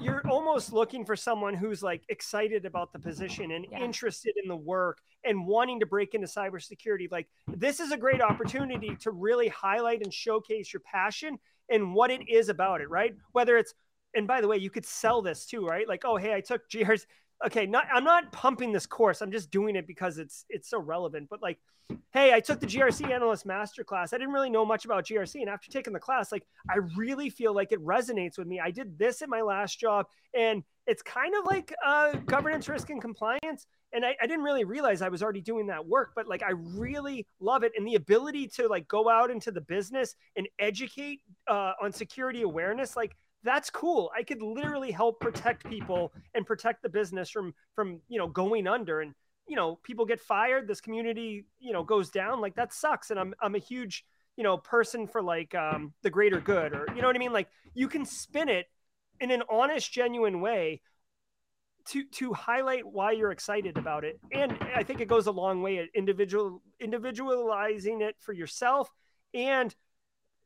you're 0.00 0.26
almost 0.28 0.72
looking 0.72 1.04
for 1.04 1.14
someone 1.14 1.54
who's 1.54 1.82
like 1.82 2.02
excited 2.08 2.64
about 2.64 2.92
the 2.92 2.98
position 2.98 3.52
and 3.52 3.66
yeah. 3.70 3.80
interested 3.80 4.34
in 4.42 4.48
the 4.48 4.56
work 4.56 4.98
and 5.24 5.46
wanting 5.46 5.80
to 5.80 5.86
break 5.86 6.14
into 6.14 6.26
cybersecurity. 6.26 7.10
Like 7.10 7.28
this 7.46 7.80
is 7.80 7.92
a 7.92 7.96
great 7.96 8.20
opportunity 8.20 8.96
to 9.00 9.10
really 9.10 9.48
highlight 9.48 10.02
and 10.02 10.12
showcase 10.12 10.72
your 10.72 10.80
passion 10.80 11.38
and 11.70 11.94
what 11.94 12.10
it 12.10 12.28
is 12.28 12.48
about 12.48 12.80
it, 12.80 12.90
right? 12.90 13.14
Whether 13.32 13.56
it's 13.56 13.74
and 14.14 14.26
by 14.26 14.40
the 14.40 14.48
way, 14.48 14.58
you 14.58 14.70
could 14.70 14.84
sell 14.84 15.22
this 15.22 15.46
too, 15.46 15.64
right? 15.64 15.88
Like, 15.88 16.04
oh, 16.04 16.16
hey, 16.16 16.34
I 16.34 16.40
took 16.40 16.68
GRC, 16.68 17.06
okay, 17.46 17.66
not 17.66 17.86
I'm 17.92 18.04
not 18.04 18.32
pumping 18.32 18.72
this 18.72 18.86
course. 18.86 19.22
I'm 19.22 19.32
just 19.32 19.50
doing 19.50 19.76
it 19.76 19.86
because 19.86 20.18
it's 20.18 20.44
it's 20.48 20.68
so 20.68 20.80
relevant. 20.80 21.28
But 21.30 21.42
like, 21.42 21.58
hey, 22.12 22.32
I 22.32 22.40
took 22.40 22.60
the 22.60 22.66
GRC 22.66 23.10
analyst 23.10 23.46
masterclass. 23.46 24.12
I 24.12 24.18
didn't 24.18 24.32
really 24.32 24.50
know 24.50 24.64
much 24.64 24.84
about 24.84 25.06
GRC, 25.06 25.40
and 25.40 25.48
after 25.48 25.70
taking 25.70 25.92
the 25.92 26.00
class, 26.00 26.32
like 26.32 26.44
I 26.68 26.78
really 26.96 27.30
feel 27.30 27.54
like 27.54 27.72
it 27.72 27.84
resonates 27.84 28.38
with 28.38 28.46
me. 28.46 28.60
I 28.60 28.70
did 28.70 28.98
this 28.98 29.22
at 29.22 29.28
my 29.28 29.42
last 29.42 29.78
job, 29.78 30.06
and 30.34 30.62
it's 30.86 31.02
kind 31.02 31.34
of 31.34 31.44
like 31.46 31.74
uh, 31.84 32.12
governance, 32.26 32.68
risk, 32.68 32.90
and 32.90 33.00
compliance. 33.00 33.66
And 33.92 34.04
I, 34.04 34.16
I 34.20 34.26
didn't 34.26 34.42
really 34.42 34.64
realize 34.64 35.02
I 35.02 35.08
was 35.08 35.22
already 35.22 35.40
doing 35.40 35.66
that 35.66 35.86
work, 35.86 36.12
but 36.16 36.26
like 36.26 36.42
I 36.42 36.52
really 36.52 37.26
love 37.40 37.62
it, 37.62 37.72
and 37.76 37.86
the 37.86 37.94
ability 37.94 38.48
to 38.56 38.68
like 38.68 38.88
go 38.88 39.08
out 39.08 39.30
into 39.30 39.50
the 39.50 39.60
business 39.60 40.14
and 40.36 40.48
educate 40.58 41.20
uh, 41.48 41.72
on 41.82 41.92
security 41.92 42.42
awareness, 42.42 42.96
like 42.96 43.16
that's 43.44 43.70
cool. 43.70 44.10
I 44.16 44.22
could 44.22 44.42
literally 44.42 44.90
help 44.90 45.20
protect 45.20 45.68
people 45.68 46.12
and 46.34 46.46
protect 46.46 46.82
the 46.82 46.88
business 46.88 47.30
from 47.30 47.54
from 47.74 48.00
you 48.08 48.18
know 48.18 48.28
going 48.28 48.66
under 48.66 49.00
and 49.00 49.14
you 49.46 49.56
know 49.56 49.78
people 49.82 50.04
get 50.04 50.20
fired. 50.20 50.66
This 50.66 50.80
community 50.80 51.46
you 51.60 51.72
know 51.72 51.82
goes 51.82 52.10
down. 52.10 52.40
Like 52.40 52.54
that 52.56 52.72
sucks. 52.72 53.10
And 53.10 53.20
I'm 53.20 53.34
I'm 53.40 53.54
a 53.54 53.60
huge 53.60 54.04
you 54.36 54.44
know 54.44 54.56
person 54.56 55.06
for 55.06 55.22
like 55.22 55.54
um, 55.54 55.92
the 56.02 56.10
greater 56.10 56.40
good 56.40 56.72
or 56.72 56.86
you 56.94 57.02
know 57.02 57.08
what 57.08 57.16
I 57.16 57.18
mean. 57.18 57.32
Like 57.32 57.48
you 57.74 57.88
can 57.88 58.04
spin 58.04 58.48
it 58.48 58.66
in 59.22 59.30
an 59.30 59.42
honest, 59.48 59.90
genuine 59.90 60.40
way 60.40 60.82
to 61.86 62.04
to 62.04 62.32
highlight 62.32 62.86
why 62.86 63.12
you're 63.12 63.32
excited 63.32 63.78
about 63.78 64.04
it. 64.04 64.20
And 64.32 64.52
I 64.74 64.82
think 64.82 65.00
it 65.00 65.08
goes 65.08 65.26
a 65.26 65.32
long 65.32 65.62
way 65.62 65.78
at 65.78 65.88
individual 65.94 66.60
individualizing 66.80 68.02
it 68.02 68.16
for 68.20 68.32
yourself 68.32 68.90
and 69.32 69.74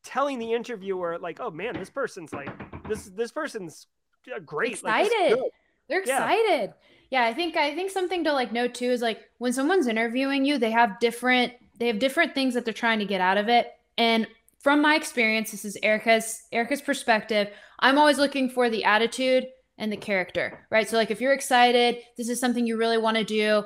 telling 0.04 0.38
the 0.38 0.52
interviewer 0.52 1.18
like, 1.18 1.40
oh 1.40 1.50
man, 1.50 1.74
this 1.74 1.90
person's 1.90 2.32
like 2.32 2.50
this 2.88 3.06
this 3.06 3.32
person's 3.32 3.86
uh, 4.34 4.38
great. 4.38 4.72
Excited. 4.72 5.30
Like, 5.30 5.52
They're 5.88 6.00
excited. 6.00 6.72
Yeah. 7.10 7.22
yeah, 7.22 7.28
I 7.28 7.34
think 7.34 7.56
I 7.56 7.74
think 7.74 7.90
something 7.90 8.24
to 8.24 8.32
like 8.32 8.52
note 8.52 8.74
too 8.74 8.90
is 8.90 9.02
like 9.02 9.20
when 9.38 9.52
someone's 9.52 9.86
interviewing 9.86 10.44
you, 10.44 10.58
they 10.58 10.70
have 10.70 11.00
different 11.00 11.54
they 11.78 11.88
have 11.88 11.98
different 11.98 12.34
things 12.34 12.54
that 12.54 12.64
they're 12.64 12.74
trying 12.74 13.00
to 13.00 13.04
get 13.04 13.20
out 13.20 13.38
of 13.38 13.48
it. 13.48 13.72
And 13.98 14.26
from 14.60 14.82
my 14.82 14.96
experience, 14.96 15.50
this 15.50 15.64
is 15.64 15.78
Erika's 15.82 16.42
Erika's 16.52 16.82
perspective. 16.82 17.48
I'm 17.78 17.98
always 17.98 18.18
looking 18.18 18.48
for 18.48 18.68
the 18.68 18.84
attitude 18.84 19.46
and 19.78 19.92
the 19.92 19.96
character, 19.96 20.66
right? 20.70 20.88
So 20.88 20.96
like 20.96 21.10
if 21.10 21.20
you're 21.20 21.32
excited, 21.32 21.98
this 22.16 22.28
is 22.28 22.40
something 22.40 22.66
you 22.66 22.76
really 22.76 22.98
want 22.98 23.16
to 23.16 23.24
do. 23.24 23.64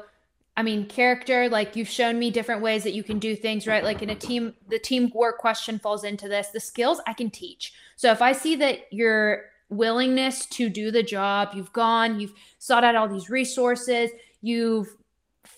I 0.57 0.63
mean, 0.63 0.87
character, 0.87 1.49
like 1.49 1.77
you've 1.77 1.89
shown 1.89 2.19
me 2.19 2.31
different 2.31 2.61
ways 2.61 2.83
that 2.85 2.93
you 2.93 3.03
can 3.03 3.19
do 3.19 3.37
things, 3.37 3.67
right? 3.67 3.85
Like 3.85 4.03
in 4.03 4.11
a 4.11 4.15
team, 4.15 4.55
the 4.69 4.79
teamwork 4.79 5.39
question 5.39 5.79
falls 5.79 6.05
into 6.05 6.29
this. 6.29 6.49
The 6.49 6.61
skills 6.61 7.01
I 7.07 7.13
can 7.13 7.31
teach. 7.31 7.73
So 7.97 8.11
if 8.11 8.21
I 8.21 8.33
see 8.33 8.57
that 8.57 8.93
your 8.93 9.45
willingness 9.69 10.47
to 10.47 10.69
do 10.69 10.91
the 10.91 11.03
job, 11.03 11.51
you've 11.55 11.73
gone, 11.73 12.19
you've 12.19 12.35
sought 12.59 12.85
out 12.85 12.97
all 12.97 13.09
these 13.09 13.31
resources, 13.31 14.11
you've 14.43 14.97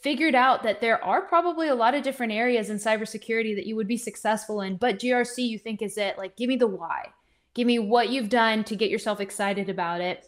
figured 0.00 0.34
out 0.34 0.62
that 0.62 0.80
there 0.80 1.02
are 1.04 1.22
probably 1.22 1.68
a 1.68 1.74
lot 1.74 1.94
of 1.94 2.02
different 2.02 2.32
areas 2.32 2.70
in 2.70 2.76
cybersecurity 2.78 3.54
that 3.54 3.66
you 3.66 3.76
would 3.76 3.88
be 3.88 3.96
successful 3.96 4.60
in, 4.60 4.76
but 4.76 4.98
GRC 4.98 5.48
you 5.48 5.58
think 5.58 5.82
is 5.82 5.98
it. 5.98 6.18
Like, 6.18 6.36
give 6.36 6.48
me 6.48 6.56
the 6.56 6.66
why. 6.66 7.12
Give 7.54 7.66
me 7.66 7.78
what 7.78 8.08
you've 8.08 8.28
done 8.28 8.64
to 8.64 8.76
get 8.76 8.90
yourself 8.90 9.20
excited 9.20 9.68
about 9.68 10.00
it, 10.00 10.24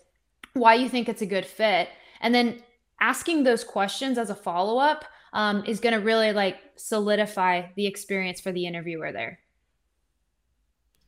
why 0.53 0.75
you 0.75 0.89
think 0.89 1.09
it's 1.09 1.23
a 1.23 1.27
good 1.27 1.47
fit. 1.47 1.89
And 2.21 2.35
then 2.35 2.63
asking 3.01 3.43
those 3.43 3.65
questions 3.65 4.19
as 4.19 4.31
a 4.31 4.35
follow 4.35 4.79
up 4.79 5.05
um, 5.33 5.65
is 5.67 5.81
going 5.81 5.95
to 5.95 6.01
really 6.01 6.33
like 6.33 6.59
solidify 6.77 7.63
the 7.77 7.87
experience 7.87 8.41
for 8.41 8.53
the 8.53 8.67
interviewer 8.67 9.13
there. 9.13 9.41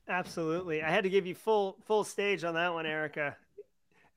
Absolutely, 0.09 0.82
I 0.82 0.90
had 0.90 1.04
to 1.04 1.11
give 1.11 1.26
you 1.26 1.34
full 1.34 1.78
full 1.84 2.04
stage 2.04 2.44
on 2.44 2.54
that 2.54 2.72
one, 2.72 2.86
Erika. 2.86 3.36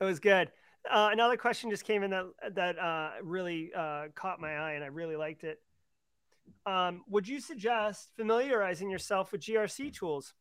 It 0.00 0.04
was 0.04 0.20
good. 0.20 0.50
Uh, 0.88 1.10
another 1.12 1.36
question 1.36 1.70
just 1.70 1.84
came 1.84 2.02
in 2.02 2.10
that 2.10 2.26
that 2.54 2.78
uh, 2.78 3.10
really 3.22 3.70
uh, 3.76 4.06
caught 4.14 4.40
my 4.40 4.56
eye, 4.56 4.72
and 4.72 4.84
I 4.84 4.88
really 4.88 5.16
liked 5.16 5.44
it. 5.44 5.60
Um, 6.66 7.02
would 7.08 7.26
you 7.26 7.40
suggest 7.40 8.10
familiarizing 8.16 8.90
yourself 8.90 9.32
with 9.32 9.40
GRC 9.42 9.92
tools? 9.94 10.34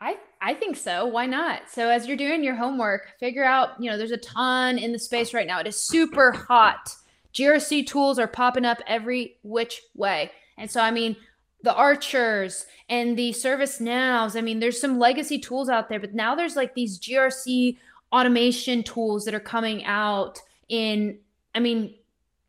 I 0.00 0.16
I 0.40 0.54
think 0.54 0.76
so. 0.76 1.06
Why 1.06 1.26
not? 1.26 1.70
So 1.70 1.88
as 1.88 2.06
you're 2.06 2.16
doing 2.16 2.42
your 2.42 2.54
homework, 2.54 3.12
figure 3.18 3.44
out, 3.44 3.70
you 3.78 3.90
know, 3.90 3.98
there's 3.98 4.10
a 4.10 4.16
ton 4.16 4.78
in 4.78 4.92
the 4.92 4.98
space 4.98 5.34
right 5.34 5.46
now. 5.46 5.60
It 5.60 5.66
is 5.66 5.78
super 5.78 6.32
hot. 6.32 6.94
GRC 7.34 7.86
tools 7.86 8.18
are 8.18 8.26
popping 8.26 8.64
up 8.64 8.78
every 8.86 9.36
which 9.42 9.82
way. 9.94 10.32
And 10.56 10.70
so 10.70 10.80
I 10.80 10.90
mean, 10.90 11.16
the 11.62 11.74
archers 11.74 12.66
and 12.88 13.18
the 13.18 13.30
ServiceNows, 13.30 14.36
I 14.36 14.40
mean, 14.40 14.60
there's 14.60 14.80
some 14.80 14.98
legacy 14.98 15.38
tools 15.38 15.68
out 15.68 15.88
there, 15.90 16.00
but 16.00 16.14
now 16.14 16.34
there's 16.34 16.56
like 16.56 16.74
these 16.74 16.98
GRC 16.98 17.76
automation 18.12 18.82
tools 18.82 19.24
that 19.24 19.34
are 19.34 19.40
coming 19.40 19.84
out 19.84 20.38
in 20.68 21.18
I 21.54 21.60
mean, 21.60 21.94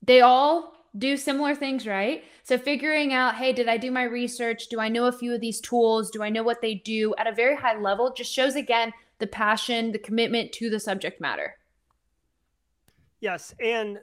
they 0.03 0.21
all 0.21 0.73
do 0.97 1.17
similar 1.17 1.55
things, 1.55 1.87
right? 1.87 2.23
So 2.43 2.57
figuring 2.57 3.13
out, 3.13 3.35
hey, 3.35 3.53
did 3.53 3.67
I 3.67 3.77
do 3.77 3.91
my 3.91 4.03
research? 4.03 4.67
Do 4.67 4.79
I 4.79 4.89
know 4.89 5.05
a 5.05 5.11
few 5.11 5.33
of 5.33 5.41
these 5.41 5.61
tools? 5.61 6.11
Do 6.11 6.21
I 6.21 6.29
know 6.29 6.43
what 6.43 6.61
they 6.61 6.75
do 6.75 7.15
at 7.17 7.27
a 7.27 7.31
very 7.31 7.55
high 7.55 7.79
level? 7.79 8.13
Just 8.13 8.33
shows 8.33 8.55
again 8.55 8.91
the 9.19 9.27
passion, 9.27 9.91
the 9.91 9.99
commitment 9.99 10.51
to 10.53 10.69
the 10.69 10.79
subject 10.79 11.21
matter. 11.21 11.55
Yes, 13.19 13.53
and 13.63 13.99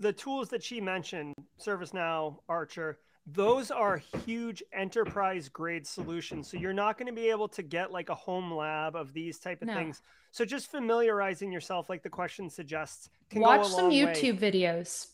the 0.00 0.12
tools 0.12 0.48
that 0.48 0.64
she 0.64 0.80
mentioned, 0.80 1.34
ServiceNow, 1.60 2.38
Archer, 2.48 2.98
those 3.26 3.70
are 3.70 4.02
huge 4.24 4.62
enterprise 4.72 5.48
grade 5.48 5.86
solutions. 5.86 6.50
So 6.50 6.56
you're 6.56 6.72
not 6.72 6.98
going 6.98 7.06
to 7.06 7.12
be 7.12 7.30
able 7.30 7.48
to 7.48 7.62
get 7.62 7.92
like 7.92 8.08
a 8.08 8.14
home 8.14 8.52
lab 8.52 8.96
of 8.96 9.12
these 9.12 9.38
type 9.38 9.62
of 9.62 9.68
no. 9.68 9.74
things. 9.74 10.02
So 10.32 10.44
just 10.44 10.70
familiarizing 10.70 11.52
yourself, 11.52 11.88
like 11.88 12.02
the 12.02 12.10
question 12.10 12.50
suggests, 12.50 13.10
watch 13.34 13.68
some 13.68 13.90
YouTube 13.90 14.40
way. 14.40 14.50
videos. 14.50 15.06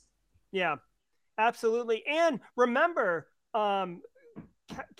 Yeah, 0.53 0.77
Absolutely. 1.39 2.05
And 2.07 2.41
remember, 2.57 3.29
um, 3.55 4.03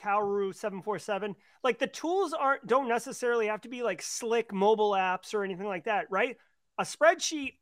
Kaoru 0.01 0.55
747, 0.55 1.35
like 1.63 1.79
the 1.79 1.89
tools 1.89 2.33
aren't 2.33 2.67
don't 2.67 2.89
necessarily 2.89 3.49
have 3.49 3.61
to 3.63 3.69
be 3.69 3.83
like 3.83 4.01
slick 4.01 4.53
mobile 4.53 4.93
apps 4.93 5.35
or 5.35 5.45
anything 5.45 5.67
like 5.67 5.85
that, 5.85 6.07
right? 6.11 6.37
A 6.79 6.85
spreadsheet 6.85 7.55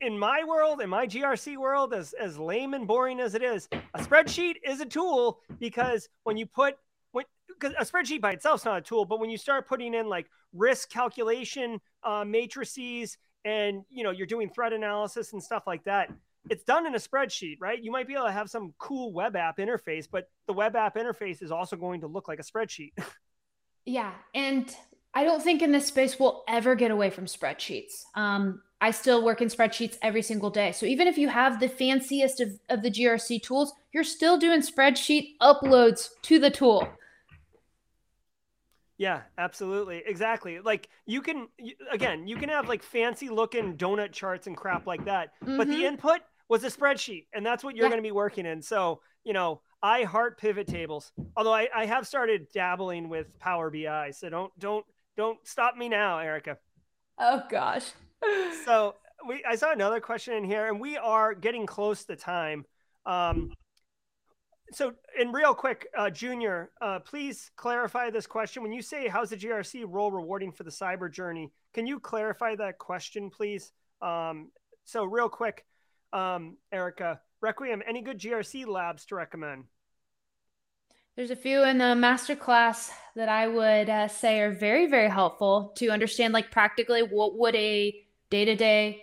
in 0.00 0.18
my 0.18 0.42
world, 0.46 0.80
in 0.80 0.88
my 0.88 1.06
GRC 1.06 1.56
world, 1.56 1.92
as 1.92 2.12
as 2.14 2.38
lame 2.38 2.74
and 2.74 2.86
boring 2.86 3.20
as 3.20 3.34
it 3.34 3.42
is, 3.42 3.68
a 3.94 3.98
spreadsheet 3.98 4.56
is 4.64 4.80
a 4.80 4.86
tool 4.86 5.40
because 5.58 6.08
when 6.24 6.36
you 6.36 6.46
put 6.46 6.76
when 7.12 7.24
because 7.46 7.74
a 7.78 7.84
spreadsheet 7.84 8.20
by 8.20 8.32
itself 8.32 8.60
is 8.60 8.64
not 8.64 8.78
a 8.78 8.80
tool, 8.80 9.04
but 9.04 9.20
when 9.20 9.30
you 9.30 9.38
start 9.38 9.68
putting 9.68 9.94
in 9.94 10.08
like 10.08 10.26
risk 10.52 10.90
calculation 10.90 11.80
uh, 12.02 12.24
matrices 12.24 13.18
and 13.44 13.84
you 13.90 14.02
know 14.02 14.10
you're 14.10 14.26
doing 14.26 14.48
threat 14.48 14.72
analysis 14.72 15.32
and 15.32 15.42
stuff 15.42 15.64
like 15.66 15.84
that, 15.84 16.10
it's 16.48 16.64
done 16.64 16.86
in 16.86 16.94
a 16.94 16.98
spreadsheet, 16.98 17.58
right? 17.60 17.82
You 17.82 17.90
might 17.90 18.06
be 18.06 18.14
able 18.14 18.26
to 18.26 18.32
have 18.32 18.48
some 18.48 18.74
cool 18.78 19.12
web 19.12 19.36
app 19.36 19.58
interface, 19.58 20.06
but 20.10 20.30
the 20.46 20.52
web 20.52 20.76
app 20.76 20.96
interface 20.96 21.42
is 21.42 21.50
also 21.50 21.76
going 21.76 22.00
to 22.00 22.06
look 22.06 22.28
like 22.28 22.38
a 22.38 22.42
spreadsheet. 22.42 22.92
yeah. 23.84 24.12
And 24.34 24.74
I 25.16 25.24
don't 25.24 25.42
think 25.42 25.62
in 25.62 25.72
this 25.72 25.86
space 25.86 26.20
we'll 26.20 26.44
ever 26.46 26.74
get 26.74 26.90
away 26.90 27.08
from 27.08 27.24
spreadsheets. 27.24 28.04
Um, 28.14 28.60
I 28.82 28.90
still 28.90 29.24
work 29.24 29.40
in 29.40 29.48
spreadsheets 29.48 29.96
every 30.02 30.20
single 30.20 30.50
day. 30.50 30.72
So 30.72 30.84
even 30.84 31.08
if 31.08 31.16
you 31.16 31.28
have 31.28 31.58
the 31.58 31.70
fanciest 31.70 32.40
of, 32.40 32.60
of 32.68 32.82
the 32.82 32.90
GRC 32.90 33.42
tools, 33.42 33.72
you're 33.94 34.04
still 34.04 34.36
doing 34.36 34.60
spreadsheet 34.60 35.38
uploads 35.40 36.10
to 36.24 36.38
the 36.38 36.50
tool. 36.50 36.86
Yeah, 38.98 39.22
absolutely. 39.38 40.02
Exactly. 40.04 40.60
Like 40.60 40.90
you 41.06 41.22
can 41.22 41.48
again, 41.90 42.28
you 42.28 42.36
can 42.36 42.50
have 42.50 42.68
like 42.68 42.82
fancy 42.82 43.30
looking 43.30 43.78
donut 43.78 44.12
charts 44.12 44.46
and 44.46 44.54
crap 44.54 44.86
like 44.86 45.06
that, 45.06 45.30
mm-hmm. 45.42 45.56
but 45.56 45.66
the 45.66 45.76
mm-hmm. 45.76 45.84
input 45.84 46.20
was 46.50 46.62
a 46.62 46.68
spreadsheet, 46.68 47.24
and 47.32 47.44
that's 47.44 47.64
what 47.64 47.74
you're 47.74 47.86
yeah. 47.86 47.90
going 47.90 48.02
to 48.02 48.06
be 48.06 48.12
working 48.12 48.44
in. 48.44 48.60
So, 48.60 49.00
you 49.24 49.32
know, 49.32 49.62
I 49.82 50.04
heart 50.04 50.38
pivot 50.38 50.66
tables. 50.66 51.10
Although 51.36 51.54
I, 51.54 51.68
I 51.74 51.86
have 51.86 52.06
started 52.06 52.48
dabbling 52.52 53.08
with 53.08 53.38
Power 53.38 53.70
BI, 53.70 54.10
so 54.10 54.28
don't 54.28 54.52
don't 54.58 54.84
don't 55.16 55.38
stop 55.46 55.76
me 55.76 55.88
now, 55.88 56.18
Erika. 56.18 56.58
Oh 57.18 57.42
gosh. 57.48 57.92
so 58.64 58.94
we 59.26 59.42
I 59.48 59.56
saw 59.56 59.72
another 59.72 60.00
question 60.00 60.34
in 60.34 60.44
here, 60.44 60.68
and 60.68 60.80
we 60.80 60.96
are 60.96 61.34
getting 61.34 61.66
close 61.66 62.04
to 62.04 62.16
time. 62.16 62.64
Um, 63.04 63.52
so, 64.72 64.94
and 65.18 65.32
real 65.32 65.54
quick, 65.54 65.86
uh, 65.96 66.10
Junior, 66.10 66.70
uh, 66.80 66.98
please 66.98 67.50
clarify 67.56 68.10
this 68.10 68.26
question. 68.26 68.62
When 68.62 68.72
you 68.72 68.82
say 68.82 69.06
how's 69.06 69.30
the 69.30 69.36
GRC 69.36 69.84
role 69.86 70.10
rewarding 70.10 70.50
for 70.50 70.64
the 70.64 70.70
cyber 70.70 71.10
journey, 71.10 71.52
can 71.72 71.86
you 71.86 72.00
clarify 72.00 72.56
that 72.56 72.78
question, 72.78 73.30
please? 73.30 73.70
Um, 74.02 74.50
so, 74.84 75.04
real 75.04 75.28
quick, 75.28 75.64
um, 76.12 76.56
Erika, 76.72 77.20
Requiem, 77.40 77.82
any 77.86 78.02
good 78.02 78.18
GRC 78.18 78.66
labs 78.66 79.06
to 79.06 79.14
recommend? 79.14 79.64
There's 81.16 81.30
a 81.30 81.36
few 81.36 81.64
in 81.64 81.78
the 81.78 81.84
masterclass 81.84 82.90
that 83.14 83.30
I 83.30 83.48
would 83.48 83.88
uh, 83.88 84.06
say 84.06 84.38
are 84.40 84.52
very, 84.52 84.86
very 84.86 85.08
helpful 85.08 85.72
to 85.76 85.88
understand, 85.88 86.34
like 86.34 86.50
practically 86.50 87.00
what 87.00 87.38
would 87.38 87.56
a 87.56 87.98
day 88.28 88.44
to 88.44 88.54
day 88.54 89.02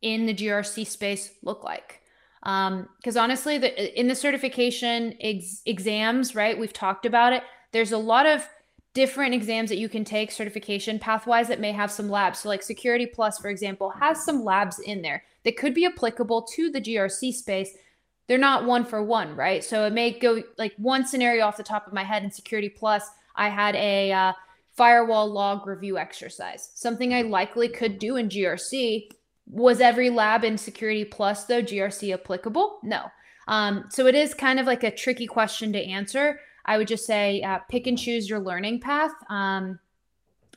in 0.00 0.26
the 0.26 0.34
GRC 0.34 0.84
space 0.84 1.30
look 1.44 1.62
like. 1.62 2.00
Because 2.40 3.16
um, 3.16 3.22
honestly, 3.22 3.56
the, 3.56 3.98
in 3.98 4.08
the 4.08 4.16
certification 4.16 5.14
ex- 5.20 5.62
exams, 5.64 6.34
right, 6.34 6.58
we've 6.58 6.72
talked 6.72 7.06
about 7.06 7.32
it. 7.32 7.44
There's 7.70 7.92
a 7.92 7.98
lot 7.98 8.26
of 8.26 8.44
different 8.92 9.32
exams 9.32 9.70
that 9.70 9.78
you 9.78 9.88
can 9.88 10.04
take 10.04 10.32
certification 10.32 10.98
pathwise 10.98 11.46
that 11.46 11.60
may 11.60 11.70
have 11.70 11.92
some 11.92 12.10
labs. 12.10 12.40
So, 12.40 12.48
like 12.48 12.64
Security 12.64 13.06
Plus, 13.06 13.38
for 13.38 13.48
example, 13.48 13.90
has 13.90 14.24
some 14.24 14.42
labs 14.42 14.80
in 14.80 15.02
there 15.02 15.22
that 15.44 15.56
could 15.56 15.72
be 15.72 15.86
applicable 15.86 16.42
to 16.56 16.68
the 16.68 16.80
GRC 16.80 17.32
space. 17.32 17.76
They're 18.28 18.38
not 18.38 18.64
one 18.64 18.84
for 18.84 19.02
one, 19.02 19.34
right? 19.36 19.62
So, 19.62 19.84
it 19.86 19.92
may 19.92 20.18
go 20.18 20.42
like 20.58 20.74
one 20.76 21.06
scenario 21.06 21.44
off 21.44 21.56
the 21.56 21.62
top 21.62 21.86
of 21.86 21.92
my 21.92 22.04
head 22.04 22.22
in 22.22 22.30
Security 22.30 22.68
Plus. 22.68 23.08
I 23.34 23.48
had 23.48 23.74
a 23.74 24.12
uh, 24.12 24.32
firewall 24.72 25.30
log 25.30 25.66
review 25.66 25.98
exercise, 25.98 26.70
something 26.74 27.12
I 27.12 27.22
likely 27.22 27.68
could 27.68 27.98
do 27.98 28.16
in 28.16 28.28
GRC. 28.28 29.10
Was 29.46 29.80
every 29.80 30.08
lab 30.08 30.44
in 30.44 30.56
Security 30.56 31.04
Plus, 31.04 31.44
though, 31.44 31.62
GRC 31.62 32.14
applicable? 32.14 32.78
No. 32.82 33.10
Um, 33.48 33.86
so, 33.90 34.06
it 34.06 34.14
is 34.14 34.34
kind 34.34 34.60
of 34.60 34.66
like 34.66 34.84
a 34.84 34.90
tricky 34.90 35.26
question 35.26 35.72
to 35.72 35.84
answer. 35.84 36.40
I 36.64 36.78
would 36.78 36.88
just 36.88 37.06
say 37.06 37.42
uh, 37.42 37.58
pick 37.68 37.86
and 37.86 37.98
choose 37.98 38.30
your 38.30 38.38
learning 38.38 38.80
path. 38.80 39.12
Um, 39.28 39.80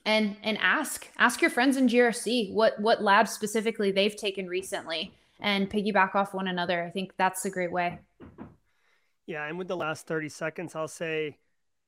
and 0.05 0.35
and 0.43 0.57
ask 0.61 1.07
ask 1.17 1.41
your 1.41 1.49
friends 1.49 1.77
in 1.77 1.87
GRC 1.87 2.53
what 2.53 2.79
what 2.79 3.01
labs 3.01 3.31
specifically 3.31 3.91
they've 3.91 4.15
taken 4.15 4.47
recently 4.47 5.11
and 5.39 5.69
piggyback 5.69 6.15
off 6.15 6.33
one 6.33 6.47
another. 6.47 6.83
I 6.83 6.89
think 6.89 7.13
that's 7.17 7.45
a 7.45 7.49
great 7.49 7.71
way. 7.71 7.99
Yeah, 9.27 9.45
and 9.45 9.57
with 9.57 9.67
the 9.67 9.75
last 9.75 10.07
30 10.07 10.29
seconds, 10.29 10.75
I'll 10.75 10.87
say 10.87 11.37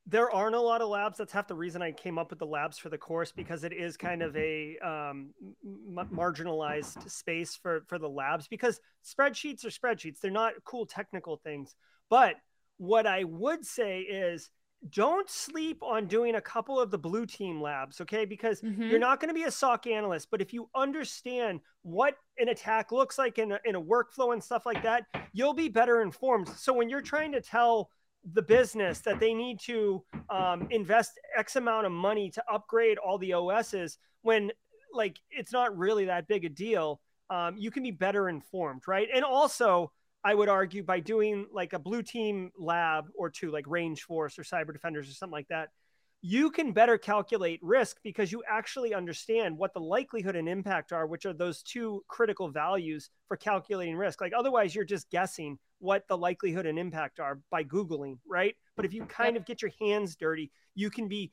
there 0.06 0.30
aren't 0.30 0.54
a 0.54 0.60
lot 0.60 0.80
of 0.80 0.88
labs. 0.88 1.18
That's 1.18 1.32
half 1.32 1.46
the 1.46 1.54
reason 1.54 1.82
I 1.82 1.92
came 1.92 2.18
up 2.18 2.30
with 2.30 2.38
the 2.38 2.46
labs 2.46 2.78
for 2.78 2.88
the 2.88 2.98
course 2.98 3.30
because 3.30 3.62
it 3.62 3.72
is 3.72 3.96
kind 3.96 4.22
of 4.22 4.34
a 4.36 4.78
um, 4.78 5.30
m- 5.64 6.08
marginalized 6.12 7.08
space 7.10 7.54
for 7.54 7.82
for 7.86 7.98
the 7.98 8.08
labs 8.08 8.48
because 8.48 8.80
spreadsheets 9.04 9.64
are 9.64 9.68
spreadsheets. 9.68 10.20
They're 10.20 10.30
not 10.30 10.54
cool 10.64 10.86
technical 10.86 11.36
things, 11.36 11.74
but 12.08 12.36
what 12.78 13.06
I 13.06 13.24
would 13.24 13.66
say 13.66 14.00
is 14.00 14.50
don't 14.90 15.28
sleep 15.28 15.82
on 15.82 16.06
doing 16.06 16.36
a 16.36 16.40
couple 16.40 16.78
of 16.80 16.90
the 16.90 16.98
blue 16.98 17.26
team 17.26 17.60
labs, 17.60 18.00
okay? 18.00 18.24
Because 18.24 18.60
mm-hmm. 18.60 18.84
you're 18.84 18.98
not 18.98 19.20
going 19.20 19.28
to 19.28 19.34
be 19.34 19.44
a 19.44 19.50
SOC 19.50 19.88
analyst, 19.88 20.28
but 20.30 20.40
if 20.40 20.52
you 20.52 20.68
understand 20.74 21.60
what 21.82 22.14
an 22.38 22.48
attack 22.48 22.92
looks 22.92 23.18
like 23.18 23.38
in 23.38 23.52
a, 23.52 23.58
in 23.64 23.74
a 23.74 23.80
workflow 23.80 24.32
and 24.32 24.42
stuff 24.42 24.64
like 24.66 24.82
that, 24.82 25.04
you'll 25.32 25.54
be 25.54 25.68
better 25.68 26.02
informed. 26.02 26.48
So 26.48 26.72
when 26.72 26.88
you're 26.88 27.02
trying 27.02 27.32
to 27.32 27.40
tell 27.40 27.90
the 28.32 28.42
business 28.42 29.00
that 29.00 29.20
they 29.20 29.34
need 29.34 29.58
to 29.60 30.04
um, 30.30 30.68
invest 30.70 31.18
X 31.36 31.56
amount 31.56 31.86
of 31.86 31.92
money 31.92 32.30
to 32.30 32.42
upgrade 32.50 32.98
all 32.98 33.18
the 33.18 33.34
OSs, 33.34 33.98
when 34.22 34.50
like 34.92 35.18
it's 35.30 35.52
not 35.52 35.76
really 35.76 36.04
that 36.06 36.28
big 36.28 36.44
a 36.44 36.48
deal, 36.48 37.00
um, 37.30 37.56
you 37.58 37.70
can 37.70 37.82
be 37.82 37.90
better 37.90 38.28
informed, 38.28 38.82
right? 38.86 39.08
And 39.12 39.24
also, 39.24 39.92
I 40.24 40.34
would 40.34 40.48
argue 40.48 40.82
by 40.82 41.00
doing 41.00 41.46
like 41.52 41.72
a 41.72 41.78
blue 41.78 42.02
team 42.02 42.50
lab 42.58 43.06
or 43.16 43.30
two, 43.30 43.50
like 43.50 43.66
RangeForce 43.66 44.38
or 44.38 44.42
CyberDefenders 44.42 45.08
or 45.08 45.14
something 45.14 45.32
like 45.32 45.48
that, 45.48 45.70
you 46.20 46.50
can 46.50 46.72
better 46.72 46.98
calculate 46.98 47.60
risk 47.62 47.98
because 48.02 48.32
you 48.32 48.42
actually 48.48 48.92
understand 48.92 49.56
what 49.56 49.72
the 49.72 49.80
likelihood 49.80 50.34
and 50.34 50.48
impact 50.48 50.92
are, 50.92 51.06
which 51.06 51.24
are 51.26 51.32
those 51.32 51.62
two 51.62 52.02
critical 52.08 52.48
values 52.48 53.10
for 53.28 53.36
calculating 53.36 53.96
risk. 53.96 54.20
Like 54.20 54.32
otherwise, 54.36 54.74
you're 54.74 54.84
just 54.84 55.08
guessing 55.10 55.58
what 55.78 56.08
the 56.08 56.18
likelihood 56.18 56.66
and 56.66 56.78
impact 56.78 57.20
are 57.20 57.38
by 57.50 57.62
Googling, 57.62 58.18
right? 58.28 58.56
But 58.74 58.84
if 58.84 58.92
you 58.92 59.04
kind 59.04 59.36
of 59.36 59.46
get 59.46 59.62
your 59.62 59.70
hands 59.80 60.16
dirty, 60.16 60.50
you 60.74 60.90
can 60.90 61.06
be 61.06 61.30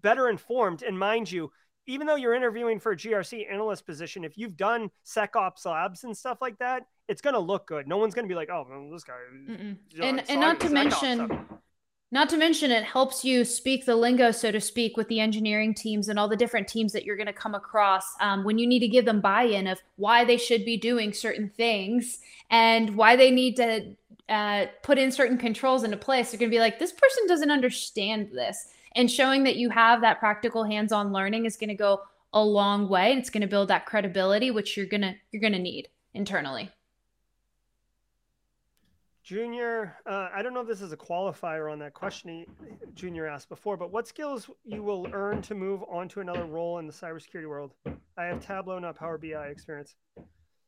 better 0.00 0.28
informed. 0.28 0.82
And 0.84 0.96
mind 0.96 1.30
you, 1.30 1.50
even 1.86 2.06
though 2.06 2.16
you're 2.16 2.34
interviewing 2.34 2.78
for 2.78 2.92
a 2.92 2.96
GRC 2.96 3.50
analyst 3.50 3.86
position, 3.86 4.24
if 4.24 4.36
you've 4.36 4.56
done 4.56 4.90
SecOps 5.04 5.64
labs 5.66 6.04
and 6.04 6.16
stuff 6.16 6.38
like 6.40 6.58
that, 6.58 6.86
it's 7.08 7.20
going 7.20 7.34
to 7.34 7.40
look 7.40 7.66
good. 7.66 7.88
No 7.88 7.96
one's 7.96 8.14
going 8.14 8.26
to 8.26 8.28
be 8.28 8.34
like, 8.34 8.50
oh, 8.50 8.66
well, 8.68 8.90
this 8.90 9.04
guy. 9.04 9.14
and 10.00 10.22
and 10.28 10.40
not 10.40 10.60
to 10.60 10.70
mention, 10.70 11.46
not 12.12 12.28
to 12.30 12.36
mention, 12.36 12.70
it 12.70 12.84
helps 12.84 13.24
you 13.24 13.44
speak 13.44 13.86
the 13.86 13.96
lingo, 13.96 14.30
so 14.30 14.50
to 14.50 14.60
speak, 14.60 14.96
with 14.96 15.08
the 15.08 15.20
engineering 15.20 15.74
teams 15.74 16.08
and 16.08 16.18
all 16.18 16.28
the 16.28 16.36
different 16.36 16.68
teams 16.68 16.92
that 16.92 17.04
you're 17.04 17.16
going 17.16 17.26
to 17.26 17.32
come 17.32 17.54
across 17.54 18.04
um, 18.20 18.44
when 18.44 18.58
you 18.58 18.66
need 18.66 18.80
to 18.80 18.88
give 18.88 19.04
them 19.04 19.20
buy-in 19.20 19.66
of 19.66 19.80
why 19.96 20.24
they 20.24 20.36
should 20.36 20.64
be 20.64 20.76
doing 20.76 21.12
certain 21.12 21.48
things 21.48 22.18
and 22.50 22.96
why 22.96 23.16
they 23.16 23.30
need 23.30 23.56
to 23.56 23.96
uh, 24.28 24.66
put 24.82 24.98
in 24.98 25.10
certain 25.10 25.38
controls 25.38 25.82
into 25.82 25.96
place. 25.96 26.30
They're 26.30 26.38
going 26.38 26.50
to 26.50 26.54
be 26.54 26.60
like, 26.60 26.78
this 26.78 26.92
person 26.92 27.26
doesn't 27.26 27.50
understand 27.50 28.30
this 28.32 28.68
and 28.96 29.10
showing 29.10 29.44
that 29.44 29.56
you 29.56 29.70
have 29.70 30.00
that 30.00 30.18
practical 30.18 30.64
hands-on 30.64 31.12
learning 31.12 31.46
is 31.46 31.56
going 31.56 31.68
to 31.68 31.74
go 31.74 32.00
a 32.32 32.42
long 32.42 32.88
way. 32.88 33.12
It's 33.12 33.30
going 33.30 33.40
to 33.42 33.46
build 33.46 33.68
that 33.68 33.86
credibility 33.86 34.50
which 34.50 34.76
you're 34.76 34.86
going 34.86 35.02
to 35.02 35.14
you're 35.32 35.40
going 35.40 35.52
to 35.52 35.58
need 35.58 35.88
internally. 36.14 36.70
Junior 39.22 39.96
uh, 40.06 40.28
i 40.34 40.42
don't 40.42 40.54
know 40.54 40.60
if 40.60 40.66
this 40.66 40.80
is 40.80 40.92
a 40.92 40.96
qualifier 40.96 41.70
on 41.70 41.78
that 41.78 41.94
question 41.94 42.44
junior 42.94 43.28
asked 43.28 43.48
before 43.48 43.76
but 43.76 43.92
what 43.92 44.08
skills 44.08 44.50
you 44.64 44.82
will 44.82 45.06
earn 45.12 45.40
to 45.42 45.54
move 45.54 45.84
on 45.88 46.08
to 46.08 46.20
another 46.20 46.46
role 46.46 46.78
in 46.78 46.86
the 46.86 46.92
cybersecurity 46.92 47.48
world? 47.48 47.72
I 48.16 48.24
have 48.24 48.44
tableau 48.44 48.78
not 48.80 48.96
Power 48.96 49.18
BI 49.18 49.46
experience. 49.46 49.94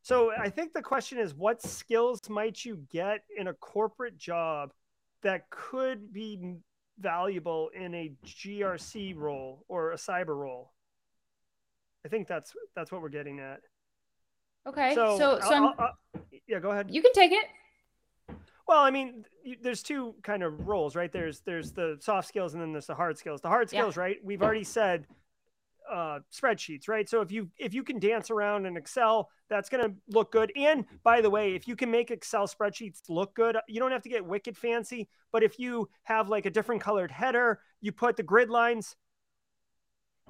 So 0.02 0.32
i 0.38 0.48
think 0.48 0.72
the 0.72 0.82
question 0.82 1.18
is 1.18 1.34
what 1.34 1.62
skills 1.62 2.20
might 2.28 2.64
you 2.64 2.76
get 2.90 3.24
in 3.36 3.48
a 3.48 3.54
corporate 3.54 4.16
job 4.16 4.72
that 5.22 5.48
could 5.50 6.12
be 6.12 6.56
valuable 6.98 7.70
in 7.74 7.94
a 7.94 8.12
GRC 8.26 9.16
role 9.16 9.64
or 9.68 9.92
a 9.92 9.96
cyber 9.96 10.36
role. 10.36 10.72
I 12.04 12.08
think 12.08 12.26
that's 12.26 12.52
that's 12.74 12.90
what 12.90 13.02
we're 13.02 13.08
getting 13.08 13.40
at. 13.40 13.60
Okay. 14.66 14.94
So 14.94 15.18
so, 15.18 15.40
so 15.40 15.54
I'll, 15.54 15.74
I'll, 15.78 16.22
yeah, 16.46 16.58
go 16.58 16.70
ahead. 16.70 16.90
You 16.90 17.02
can 17.02 17.12
take 17.12 17.32
it. 17.32 17.46
Well, 18.66 18.80
I 18.80 18.90
mean, 18.90 19.24
there's 19.60 19.82
two 19.82 20.14
kind 20.22 20.42
of 20.42 20.66
roles, 20.66 20.94
right? 20.96 21.12
There's 21.12 21.40
there's 21.40 21.72
the 21.72 21.98
soft 22.00 22.28
skills 22.28 22.54
and 22.54 22.62
then 22.62 22.72
there's 22.72 22.86
the 22.86 22.94
hard 22.94 23.18
skills. 23.18 23.40
The 23.40 23.48
hard 23.48 23.68
skills, 23.68 23.96
yeah. 23.96 24.02
right? 24.02 24.16
We've 24.24 24.42
already 24.42 24.64
said 24.64 25.06
uh, 25.92 26.20
spreadsheets, 26.32 26.88
right? 26.88 27.08
So 27.08 27.20
if 27.20 27.30
you 27.30 27.50
if 27.58 27.74
you 27.74 27.82
can 27.82 27.98
dance 27.98 28.30
around 28.30 28.66
in 28.66 28.76
Excel, 28.76 29.28
that's 29.50 29.68
going 29.68 29.84
to 29.84 29.94
look 30.08 30.32
good. 30.32 30.50
And 30.56 30.86
by 31.04 31.20
the 31.20 31.30
way, 31.30 31.54
if 31.54 31.68
you 31.68 31.76
can 31.76 31.90
make 31.90 32.10
Excel 32.10 32.46
spreadsheets 32.46 33.02
look 33.08 33.34
good, 33.34 33.56
you 33.68 33.78
don't 33.78 33.92
have 33.92 34.02
to 34.02 34.08
get 34.08 34.24
wicked 34.24 34.56
fancy. 34.56 35.08
But 35.30 35.42
if 35.42 35.58
you 35.58 35.88
have 36.04 36.28
like 36.28 36.46
a 36.46 36.50
different 36.50 36.80
colored 36.80 37.10
header, 37.10 37.60
you 37.80 37.92
put 37.92 38.16
the 38.16 38.22
grid 38.22 38.48
lines, 38.48 38.96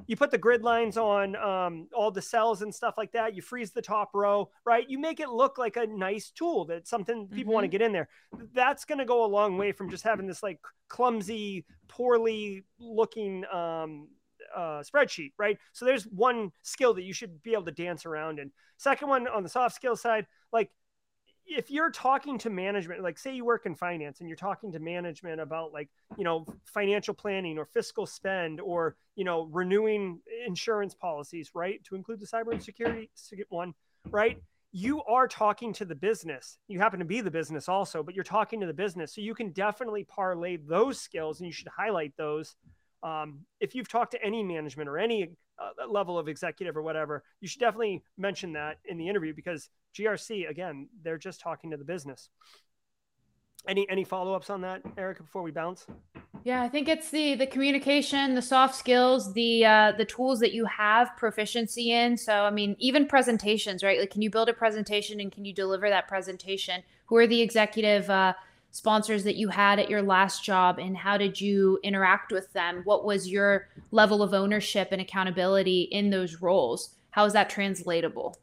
you 0.07 0.17
put 0.17 0.31
the 0.31 0.39
grid 0.39 0.63
lines 0.63 0.97
on 0.97 1.37
um, 1.37 1.89
all 1.95 2.11
the 2.11 2.23
cells 2.23 2.63
and 2.63 2.75
stuff 2.75 2.95
like 2.99 3.13
that. 3.13 3.37
You 3.37 3.43
freeze 3.43 3.71
the 3.71 3.83
top 3.83 4.11
row, 4.15 4.51
right? 4.65 4.89
You 4.89 4.99
make 4.99 5.21
it 5.21 5.29
look 5.29 5.59
like 5.59 5.77
a 5.77 5.87
nice 5.87 6.31
tool 6.31 6.65
that's 6.65 6.91
something 6.91 7.29
people 7.29 7.51
mm-hmm. 7.51 7.53
want 7.53 7.65
to 7.65 7.69
get 7.69 7.83
in 7.83 7.93
there. 7.93 8.09
That's 8.53 8.85
going 8.85 8.99
to 8.99 9.05
go 9.05 9.25
a 9.25 9.27
long 9.27 9.57
way 9.57 9.71
from 9.73 9.91
just 9.91 10.03
having 10.03 10.27
this 10.27 10.43
like 10.43 10.59
clumsy, 10.89 11.65
poorly 11.89 12.65
looking 12.81 13.45
um, 13.53 14.09
uh, 14.55 14.83
spreadsheet, 14.83 15.33
right? 15.39 15.59
So 15.73 15.85
there's 15.85 16.05
one 16.05 16.53
skill 16.63 16.95
that 16.95 17.03
you 17.03 17.13
should 17.13 17.43
be 17.43 17.53
able 17.53 17.65
to 17.65 17.73
dance 17.73 18.07
around 18.07 18.39
And 18.39 18.51
Second 18.83 19.09
one 19.09 19.29
on 19.29 19.45
the 19.45 19.49
soft 19.49 19.77
skill 19.77 19.95
side, 19.95 20.27
like 20.53 20.69
if 21.47 21.71
you're 21.71 21.93
talking 21.93 22.37
to 22.39 22.51
management, 22.51 23.01
like 23.01 23.17
say 23.17 23.33
you 23.33 23.45
work 23.45 23.65
in 23.65 23.77
finance 23.77 24.19
and 24.19 24.29
you're 24.29 24.37
talking 24.37 24.73
to 24.73 24.81
management 24.81 25.41
about 25.41 25.73
like, 25.73 25.89
you 26.19 26.25
know, 26.25 26.45
financial 26.65 27.15
planning 27.15 27.59
or 27.59 27.65
fiscal 27.65 28.07
spend 28.07 28.61
or, 28.61 28.97
you 29.15 29.25
know, 29.25 29.49
renewing 29.53 30.21
insurance 30.47 30.95
policies, 30.95 31.53
right? 31.55 31.83
To 31.85 31.95
include 31.95 32.19
the 32.19 32.27
cyber 32.27 32.61
security 32.61 33.09
one, 33.51 33.73
right? 34.11 34.39
You 34.73 35.03
are 35.05 35.29
talking 35.29 35.73
to 35.75 35.85
the 35.85 35.95
business. 35.95 36.59
You 36.67 36.81
happen 36.81 36.99
to 36.99 37.05
be 37.05 37.21
the 37.21 37.31
business 37.31 37.69
also, 37.69 38.03
but 38.03 38.17
you're 38.17 38.25
talking 38.25 38.61
to 38.61 38.67
the 38.67 38.75
business. 38.75 39.15
So 39.15 39.21
you 39.21 39.35
can 39.35 39.53
definitely 39.53 40.03
parlay 40.03 40.57
those 40.57 40.99
skills 40.99 41.39
and 41.39 41.47
you 41.47 41.53
should 41.53 41.69
highlight 41.69 42.15
those 42.17 42.57
um, 43.03 43.41
if 43.61 43.75
you've 43.75 43.89
talked 43.89 44.13
to 44.13 44.23
any 44.23 44.43
management 44.43 44.89
or 44.89 44.99
any 44.99 45.31
uh, 45.59 45.87
level 45.89 46.19
of 46.19 46.29
executive 46.29 46.77
or 46.77 46.83
whatever, 46.83 47.25
you 47.41 47.49
should 47.49 47.61
definitely 47.61 48.03
mention 48.17 48.53
that 48.53 48.79
in 48.85 48.99
the 48.99 49.09
interview 49.09 49.35
because 49.35 49.71
GRC, 49.95 50.49
again, 50.49 50.89
they're 51.03 51.19
just 51.19 51.41
talking 51.41 51.71
to 51.71 51.77
the 51.77 51.85
business. 51.85 52.29
Any 53.69 53.87
any 53.89 54.03
follow 54.03 54.35
ups 54.35 54.51
on 54.51 54.63
that, 54.63 54.83
Erika, 54.99 55.23
before 55.23 55.43
we 55.43 55.53
bounce? 55.53 55.87
Yeah, 56.45 56.63
I 56.63 56.69
think 56.69 56.89
it's 56.89 57.11
the 57.11 57.37
the 57.37 57.47
communication, 57.47 58.35
the 58.35 58.43
soft 58.43 58.75
skills, 58.75 59.33
the 59.35 59.65
uh, 59.65 59.93
the 59.97 60.05
tools 60.05 60.41
that 60.41 60.53
you 60.53 60.65
have 60.65 61.17
proficiency 61.17 61.93
in. 61.93 62.17
So, 62.17 62.43
I 62.43 62.51
mean, 62.51 62.75
even 62.81 63.07
presentations, 63.07 63.85
right? 63.85 64.01
Like, 64.01 64.11
can 64.11 64.23
you 64.23 64.31
build 64.31 64.49
a 64.49 64.53
presentation 64.53 65.21
and 65.21 65.31
can 65.31 65.45
you 65.45 65.55
deliver 65.55 65.89
that 65.89 66.09
presentation? 66.09 66.83
Who 67.07 67.17
are 67.17 67.29
the 67.29 67.41
executive 67.41 68.11
uh, 68.11 68.33
sponsors 68.73 69.23
that 69.25 69.37
you 69.37 69.49
had 69.49 69.79
at 69.79 69.89
your 69.89 70.03
last 70.03 70.43
job 70.43 70.79
and 70.79 70.97
how 70.97 71.17
did 71.17 71.41
you 71.41 71.79
interact 71.83 72.33
with 72.33 72.53
them? 72.55 72.81
What 72.85 73.05
was 73.05 73.29
your 73.29 73.69
level 73.91 74.23
of 74.23 74.35
ownership 74.35 74.89
and 74.91 75.01
accountability 75.01 75.83
in 75.83 76.11
those 76.11 76.43
roles? 76.43 76.97
How 77.11 77.25
is 77.27 77.35
that 77.35 77.51
translatable? 77.51 78.37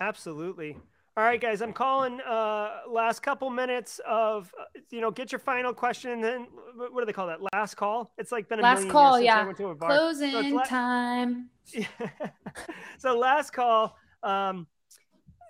Absolutely. 0.00 0.76
All 1.16 1.24
right, 1.24 1.40
guys, 1.40 1.60
I'm 1.62 1.72
calling 1.72 2.20
uh, 2.20 2.82
last 2.88 3.24
couple 3.24 3.50
minutes 3.50 4.00
of, 4.06 4.54
uh, 4.56 4.64
you 4.90 5.00
know, 5.00 5.10
get 5.10 5.32
your 5.32 5.40
final 5.40 5.74
question. 5.74 6.12
And 6.12 6.22
then 6.22 6.46
what 6.76 7.00
do 7.00 7.04
they 7.04 7.12
call 7.12 7.26
that? 7.26 7.40
Last 7.52 7.74
call. 7.74 8.12
It's 8.16 8.30
like 8.30 8.48
been 8.48 8.60
a 8.60 8.62
last 8.62 8.88
call. 8.88 9.18
yeah. 9.18 9.52
Closing 9.80 10.30
so 10.30 10.40
la- 10.40 10.62
time. 10.62 11.50
so 12.98 13.18
last 13.18 13.52
call. 13.52 13.96
Um, 14.22 14.68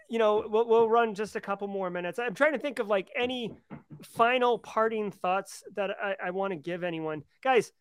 you 0.09 0.19
know, 0.19 0.45
we'll, 0.49 0.67
we'll 0.67 0.89
run 0.89 1.15
just 1.15 1.37
a 1.37 1.41
couple 1.41 1.69
more 1.69 1.91
minutes. 1.91 2.19
I'm 2.19 2.35
trying 2.35 2.53
to 2.53 2.59
think 2.59 2.79
of 2.79 2.89
like 2.89 3.11
any 3.15 3.57
final 4.03 4.59
parting 4.59 5.11
thoughts 5.11 5.63
that 5.75 5.91
I, 6.03 6.17
I 6.27 6.31
want 6.31 6.53
to 6.53 6.57
give 6.57 6.83
anyone. 6.83 7.23
Guys, 7.43 7.73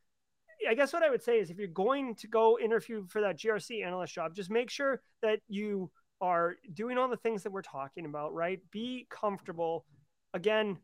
I 0.68 0.74
guess 0.74 0.91
what 0.91 1.04
I 1.04 1.10
would 1.10 1.24
say 1.24 1.40
is 1.40 1.49
if 1.49 1.58
you're 1.58 1.68
going 1.68 2.16
to 2.16 2.28
go 2.28 2.60
interview 2.60 3.06
for 3.08 3.22
that 3.22 3.38
GRC 3.38 3.86
analyst 3.86 4.14
job, 4.14 4.36
just 4.36 4.49
make 4.49 4.70
sure 4.70 5.02
that 5.22 5.40
you 5.48 5.90
are 6.20 6.56
doing 6.74 6.98
all 6.98 7.08
the 7.08 7.18
things 7.18 7.44
that 7.44 7.52
we're 7.52 7.62
talking 7.62 8.06
about, 8.06 8.34
right? 8.34 8.60
Be 8.72 9.08
comfortable. 9.10 9.86
Again, 10.34 10.78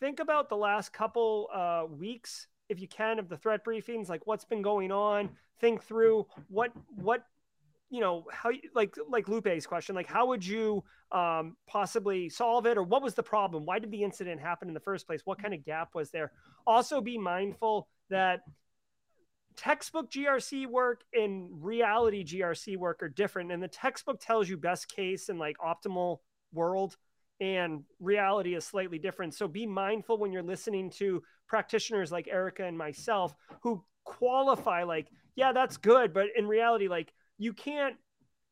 think 0.00 0.20
about 0.20 0.48
the 0.48 0.56
last 0.56 0.92
couple 0.92 1.48
uh, 1.54 1.84
weeks, 1.88 2.48
if 2.68 2.80
you 2.80 2.88
can, 2.88 3.18
of 3.18 3.28
the 3.28 3.36
threat 3.36 3.64
briefings, 3.64 4.08
like 4.08 4.26
what's 4.26 4.44
been 4.44 4.62
going 4.62 4.92
on. 4.92 5.30
Think 5.60 5.84
through 5.84 6.26
what 6.48 6.72
what 6.94 7.24
you 7.90 8.00
know 8.00 8.24
how 8.32 8.50
like 8.74 8.94
like 9.08 9.28
Lupe's 9.28 9.66
question, 9.66 9.94
like 9.94 10.06
how 10.06 10.26
would 10.26 10.44
you 10.44 10.82
um, 11.12 11.56
possibly 11.66 12.28
solve 12.28 12.66
it, 12.66 12.76
or 12.76 12.82
what 12.82 13.02
was 13.02 13.14
the 13.14 13.22
problem? 13.22 13.64
Why 13.64 13.78
did 13.78 13.90
the 13.90 14.02
incident 14.02 14.40
happen 14.40 14.68
in 14.68 14.74
the 14.74 14.80
first 14.80 15.06
place? 15.06 15.20
What 15.24 15.40
kind 15.40 15.54
of 15.54 15.64
gap 15.64 15.94
was 15.94 16.10
there? 16.10 16.32
Also, 16.66 17.00
be 17.00 17.18
mindful 17.18 17.88
that 18.10 18.40
textbook 19.56 20.10
GRC 20.10 20.66
work 20.66 21.02
and 21.14 21.48
reality 21.64 22.24
GRC 22.24 22.76
work 22.76 23.02
are 23.02 23.08
different. 23.08 23.52
And 23.52 23.62
the 23.62 23.68
textbook 23.68 24.20
tells 24.20 24.48
you 24.48 24.56
best 24.56 24.88
case 24.88 25.28
and 25.28 25.38
like 25.38 25.56
optimal 25.58 26.18
world, 26.52 26.96
and 27.40 27.84
reality 28.00 28.54
is 28.54 28.64
slightly 28.64 28.98
different. 28.98 29.34
So 29.34 29.46
be 29.48 29.66
mindful 29.66 30.18
when 30.18 30.32
you're 30.32 30.42
listening 30.42 30.90
to 30.98 31.22
practitioners 31.46 32.10
like 32.10 32.28
Erika 32.28 32.64
and 32.64 32.76
myself 32.76 33.34
who 33.60 33.84
qualify 34.04 34.84
like, 34.84 35.08
yeah, 35.34 35.52
that's 35.52 35.76
good. 35.76 36.12
But 36.14 36.26
in 36.36 36.46
reality, 36.46 36.88
like, 36.88 37.12
you 37.38 37.52
can't, 37.52 37.96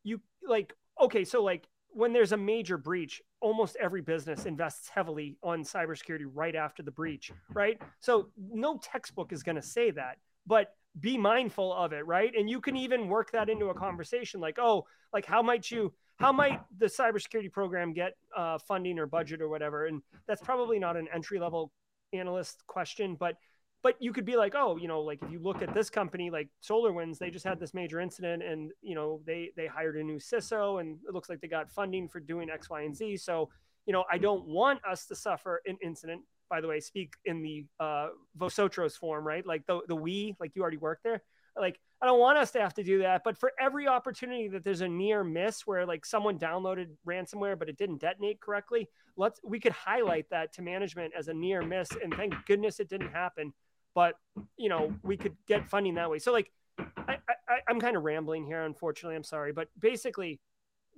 you 0.02 0.20
like, 0.47 0.74
okay, 1.01 1.24
so 1.24 1.43
like 1.43 1.69
when 1.90 2.12
there's 2.12 2.32
a 2.32 2.36
major 2.36 2.77
breach, 2.77 3.23
almost 3.40 3.77
every 3.77 4.01
business 4.01 4.47
invests 4.47 4.89
heavily 4.89 5.36
on 5.43 5.62
cybersecurity 5.62 6.27
right 6.32 6.56
after 6.56 6.82
the 6.82 6.90
breach, 6.90 7.31
right? 7.52 7.81
So 8.01 8.28
no 8.36 8.78
textbook 8.78 9.32
is 9.32 9.43
going 9.43 9.56
to 9.56 9.62
say 9.62 9.90
that, 9.93 10.19
but 10.47 10.74
be 11.01 11.16
mindful 11.16 11.73
of 11.73 11.93
it, 11.93 12.06
right? 12.06 12.32
And 12.36 12.48
you 12.48 12.61
can 12.61 12.77
even 12.77 13.09
work 13.09 13.32
that 13.32 13.48
into 13.48 13.66
a 13.66 13.74
conversation 13.74 14.40
like, 14.40 14.59
oh, 14.59 14.86
like 15.12 15.27
how 15.27 15.43
might 15.43 15.70
you, 15.70 15.93
how 16.16 16.32
might 16.32 16.61
the 16.78 16.86
cybersecurity 16.86 17.51
program 17.51 17.93
get 17.93 18.16
uh, 18.36 18.59
funding 18.59 18.98
or 18.98 19.06
budget 19.06 19.40
or 19.40 19.48
whatever? 19.48 19.86
And 19.86 20.02
that's 20.27 20.43
probably 20.43 20.78
not 20.78 20.97
an 20.97 21.09
entry 21.12 21.39
level 21.39 21.73
analyst 22.12 22.65
question, 22.66 23.16
but 23.19 23.36
but 23.85 23.94
you 24.01 24.12
could 24.12 24.24
be 24.24 24.35
like, 24.35 24.55
oh, 24.56 24.77
you 24.77 24.89
know, 24.89 25.01
like 25.01 25.23
if 25.23 25.31
you 25.31 25.39
look 25.39 25.62
at 25.62 25.73
this 25.74 25.90
company, 25.90 26.31
like 26.31 26.48
SolarWinds, 26.69 27.19
they 27.19 27.31
just 27.31 27.44
had 27.44 27.61
this 27.61 27.74
major 27.74 28.01
incident, 28.01 28.43
and 28.43 28.73
you 28.82 28.97
know, 28.97 29.20
they 29.24 29.52
they 29.56 29.66
hired 29.66 29.97
a 29.97 30.02
new 30.02 30.16
CISO, 30.19 30.81
and 30.81 30.98
it 31.06 31.15
looks 31.15 31.28
like 31.28 31.40
they 31.40 31.48
got 31.48 31.70
funding 31.70 32.09
for 32.09 32.19
doing 32.19 32.51
X, 32.51 32.69
Y, 32.69 32.82
and 32.82 32.97
Z. 32.97 33.19
So, 33.19 33.51
you 33.86 33.93
know, 33.93 34.05
I 34.11 34.19
don't 34.19 34.47
want 34.47 34.81
us 34.85 35.06
to 35.06 35.15
suffer 35.15 35.62
an 35.66 35.78
incident 35.81 36.23
by 36.51 36.61
the 36.61 36.69
way, 36.69 36.78
speak 36.81 37.15
in 37.24 37.43
the 37.43 37.65
uh, 37.81 38.09
Vosotros 38.36 38.97
form, 38.97 39.27
right? 39.27 39.44
Like 39.47 39.66
the, 39.66 39.81
the 39.89 39.97
we, 39.97 40.36
like 40.39 40.52
you 40.55 40.62
already 40.62 40.77
work 40.77 41.01
there. 41.02 41.23
Like, 41.59 41.78
I 42.02 42.06
don't 42.06 42.20
want 42.20 42.39
us 42.39 42.51
to 42.52 42.61
have 42.61 42.74
to 42.74 42.85
do 42.85 42.98
that. 43.01 43.23
But 43.24 43.39
for 43.39 43.52
every 43.61 43.89
opportunity 43.89 44.48
that 44.48 44.65
there's 44.65 44.81
a 44.81 44.89
near 44.89 45.24
miss 45.24 45.66
where 45.66 45.86
like 45.86 46.05
someone 46.05 46.39
downloaded 46.39 46.89
ransomware, 47.06 47.59
but 47.59 47.69
it 47.69 47.78
didn't 47.78 48.01
detonate 48.01 48.40
correctly, 48.40 48.89
let's, 49.16 49.40
we 49.44 49.61
could 49.61 49.73
highlight 49.73 50.28
that 50.31 50.52
to 50.55 50.62
management 50.62 51.15
as 51.16 51.28
a 51.28 51.35
near 51.35 51.62
miss. 51.62 51.89
And 52.02 52.12
thank 52.15 52.35
goodness 52.47 52.81
it 52.81 52.89
didn't 52.89 53.12
happen. 53.12 53.52
But, 53.94 54.14
you 54.56 54.68
know, 54.68 54.92
we 55.02 55.16
could 55.16 55.36
get 55.46 55.68
funding 55.68 55.94
that 55.94 56.10
way. 56.10 56.18
So, 56.18 56.32
like, 56.32 56.50
I, 56.78 57.18
I, 57.48 57.58
I'm 57.68 57.80
kind 57.80 57.96
of 57.96 58.02
rambling 58.02 58.44
here, 58.44 58.64
unfortunately. 58.64 59.16
I'm 59.16 59.24
sorry. 59.24 59.52
But 59.52 59.68
basically, 59.78 60.40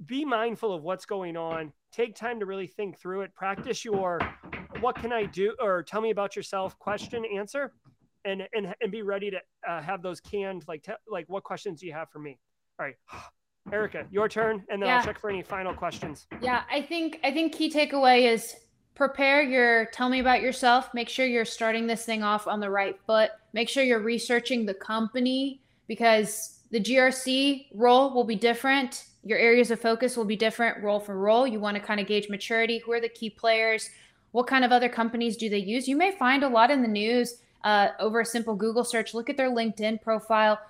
be 0.05 0.25
mindful 0.25 0.75
of 0.75 0.83
what's 0.83 1.07
going 1.07 1.37
on. 1.37 1.73
Take 1.93 2.15
time 2.15 2.41
to 2.41 2.47
really 2.47 2.67
think 2.67 2.99
through 2.99 3.23
it. 3.23 3.35
Practice 3.35 3.85
your 3.85 4.21
what 4.81 4.97
can 4.97 5.13
I 5.13 5.25
do 5.25 5.55
or 5.61 5.83
tell 5.83 6.01
me 6.01 6.11
about 6.11 6.37
yourself 6.37 6.79
question 6.79 7.25
answer 7.25 7.73
and 8.25 8.43
and, 8.55 8.75
and 8.81 8.93
be 8.93 9.03
ready 9.03 9.31
to 9.31 9.39
uh, 9.67 9.81
have 9.81 10.03
those 10.03 10.21
canned 10.21 10.65
like 10.69 10.83
te- 10.83 10.93
like 11.09 11.27
what 11.29 11.45
questions 11.45 11.81
do 11.81 11.87
you 11.87 11.93
have 11.93 12.11
for 12.11 12.19
me? 12.19 12.39
All 12.79 12.87
right. 12.87 12.97
Erika, 13.73 14.07
your 14.13 14.29
turn 14.29 14.63
and 14.69 14.81
then 14.81 14.89
yeah. 14.89 14.99
I'll 14.99 15.05
check 15.05 15.19
for 15.19 15.29
any 15.29 15.43
final 15.43 15.75
questions. 15.75 16.29
Yeah, 16.41 16.63
I 16.71 16.83
think 16.83 17.19
I 17.25 17.33
think 17.33 17.53
key 17.53 17.71
takeaway 17.71 18.33
is 18.33 18.55
prepare 18.97 19.43
your 19.43 19.87
tell 19.87 20.09
me 20.09 20.19
about 20.19 20.43
yourself. 20.43 20.93
Make 20.93 21.09
sure 21.09 21.27
you're 21.27 21.45
starting 21.45 21.87
this 21.87 22.05
thing 22.05 22.25
off 22.25 22.49
on 22.49 22.59
the 22.59 22.71
right 22.71 22.99
foot. 23.07 23.31
Make 23.53 23.69
sure 23.69 23.85
you're 23.85 24.01
researching 24.01 24.67
the 24.67 24.75
company 24.75 25.61
because 25.87 26.61
the 26.73 26.81
GRC 26.81 27.69
role 27.75 28.13
will 28.13 28.25
be 28.25 28.35
different 28.35 29.05
your 29.27 29.39
areas 29.39 29.73
of 29.73 29.81
focus 29.81 30.17
will 30.17 30.25
be 30.25 30.37
different 30.37 30.85
role 30.85 31.01
for 31.01 31.19
role. 31.19 31.49
You 31.49 31.59
want 31.59 31.77
to 31.77 31.83
kind 31.83 31.99
of 31.99 32.07
gauge 32.07 32.29
maturity. 32.29 32.79
Who 32.79 32.93
are 32.93 33.01
the 33.01 33.09
key 33.09 33.29
players? 33.29 33.91
What 34.31 34.47
kind 34.47 34.65
of 34.65 34.71
other 34.71 34.89
companies 34.89 35.37
do 35.37 35.49
they 35.49 35.59
use? 35.59 35.89
You 35.89 35.97
may 35.97 36.13
find 36.13 36.45
a 36.45 36.49
lot 36.49 36.71
in 36.71 36.81
the 36.81 36.89
news 36.89 37.39
uh, 37.65 37.89
over 37.99 38.21
a 38.21 38.25
simple 38.25 38.55
Google 38.55 38.85
search. 38.85 39.15
Look 39.15 39.29
at 39.29 39.37
their 39.37 39.51
LinkedIn 39.51 40.01
profile. 40.01 40.61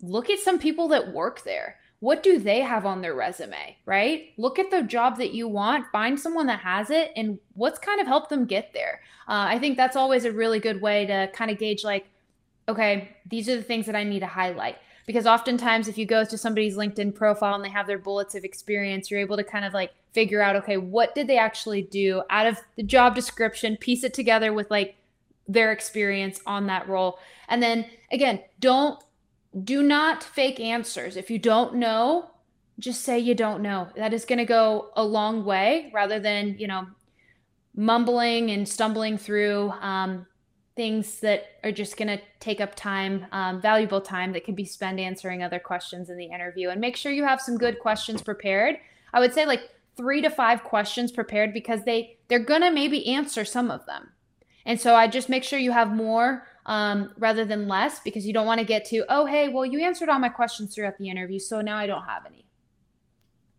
Look 0.00 0.30
at 0.30 0.38
some 0.38 0.58
people 0.58 0.88
that 0.88 1.12
work 1.12 1.44
there. 1.44 1.76
What 2.00 2.22
do 2.22 2.38
they 2.38 2.60
have 2.60 2.84
on 2.84 3.00
their 3.00 3.14
resume, 3.14 3.76
right? 3.86 4.32
Look 4.36 4.58
at 4.58 4.70
the 4.70 4.82
job 4.82 5.16
that 5.18 5.32
you 5.32 5.48
want, 5.48 5.86
find 5.92 6.18
someone 6.20 6.46
that 6.46 6.60
has 6.60 6.90
it, 6.90 7.10
and 7.16 7.38
what's 7.54 7.78
kind 7.78 8.00
of 8.00 8.06
helped 8.06 8.28
them 8.28 8.44
get 8.44 8.72
there. 8.74 9.00
Uh, 9.28 9.48
I 9.48 9.58
think 9.58 9.76
that's 9.76 9.96
always 9.96 10.24
a 10.24 10.32
really 10.32 10.60
good 10.60 10.82
way 10.82 11.06
to 11.06 11.30
kind 11.32 11.50
of 11.50 11.58
gauge, 11.58 11.84
like, 11.84 12.06
okay, 12.68 13.16
these 13.28 13.48
are 13.48 13.56
the 13.56 13.62
things 13.62 13.86
that 13.86 13.96
I 13.96 14.04
need 14.04 14.20
to 14.20 14.26
highlight 14.26 14.76
because 15.06 15.26
oftentimes 15.26 15.86
if 15.88 15.96
you 15.96 16.04
go 16.04 16.24
to 16.24 16.36
somebody's 16.36 16.76
linkedin 16.76 17.14
profile 17.14 17.54
and 17.54 17.64
they 17.64 17.70
have 17.70 17.86
their 17.86 17.98
bullets 17.98 18.34
of 18.34 18.44
experience 18.44 19.10
you're 19.10 19.20
able 19.20 19.36
to 19.36 19.44
kind 19.44 19.64
of 19.64 19.72
like 19.72 19.92
figure 20.12 20.42
out 20.42 20.56
okay 20.56 20.76
what 20.76 21.14
did 21.14 21.26
they 21.26 21.38
actually 21.38 21.82
do 21.82 22.22
out 22.28 22.46
of 22.46 22.58
the 22.76 22.82
job 22.82 23.14
description 23.14 23.76
piece 23.76 24.04
it 24.04 24.12
together 24.12 24.52
with 24.52 24.70
like 24.70 24.96
their 25.48 25.72
experience 25.72 26.40
on 26.46 26.66
that 26.66 26.88
role 26.88 27.18
and 27.48 27.62
then 27.62 27.86
again 28.10 28.40
don't 28.60 28.98
do 29.64 29.82
not 29.82 30.22
fake 30.22 30.60
answers 30.60 31.16
if 31.16 31.30
you 31.30 31.38
don't 31.38 31.74
know 31.74 32.30
just 32.78 33.02
say 33.02 33.18
you 33.18 33.34
don't 33.34 33.62
know 33.62 33.88
that 33.96 34.12
is 34.12 34.24
going 34.24 34.38
to 34.38 34.44
go 34.44 34.90
a 34.96 35.04
long 35.04 35.44
way 35.44 35.90
rather 35.94 36.20
than 36.20 36.56
you 36.58 36.66
know 36.66 36.86
mumbling 37.76 38.50
and 38.50 38.68
stumbling 38.68 39.18
through 39.18 39.70
um, 39.80 40.26
things 40.76 41.20
that 41.20 41.46
are 41.64 41.72
just 41.72 41.96
going 41.96 42.08
to 42.08 42.20
take 42.38 42.60
up 42.60 42.74
time, 42.74 43.26
um, 43.32 43.60
valuable 43.60 44.00
time 44.00 44.32
that 44.32 44.44
can 44.44 44.54
be 44.54 44.64
spent 44.64 45.00
answering 45.00 45.42
other 45.42 45.58
questions 45.58 46.10
in 46.10 46.16
the 46.16 46.26
interview. 46.26 46.68
And 46.68 46.80
make 46.80 46.96
sure 46.96 47.12
you 47.12 47.24
have 47.24 47.40
some 47.40 47.56
good 47.56 47.78
questions 47.78 48.22
prepared. 48.22 48.76
I 49.12 49.20
would 49.20 49.32
say 49.32 49.46
like 49.46 49.70
three 49.96 50.20
to 50.20 50.30
five 50.30 50.64
questions 50.64 51.10
prepared 51.10 51.54
because 51.54 51.84
they 51.84 52.18
they're 52.28 52.38
going 52.38 52.60
to 52.60 52.70
maybe 52.70 53.06
answer 53.08 53.44
some 53.44 53.70
of 53.70 53.86
them. 53.86 54.10
And 54.66 54.80
so 54.80 54.94
I 54.94 55.06
just 55.06 55.28
make 55.28 55.44
sure 55.44 55.58
you 55.58 55.72
have 55.72 55.92
more 55.92 56.46
um, 56.66 57.12
rather 57.18 57.44
than 57.44 57.66
less 57.68 58.00
because 58.00 58.26
you 58.26 58.32
don't 58.32 58.46
want 58.46 58.58
to 58.60 58.66
get 58.66 58.84
to 58.84 59.04
oh 59.08 59.24
hey 59.24 59.48
well 59.48 59.64
you 59.64 59.80
answered 59.80 60.08
all 60.08 60.18
my 60.18 60.28
questions 60.28 60.74
throughout 60.74 60.98
the 60.98 61.08
interview 61.08 61.38
so 61.38 61.60
now 61.60 61.76
I 61.76 61.86
don't 61.86 62.04
have 62.04 62.26
any. 62.26 62.44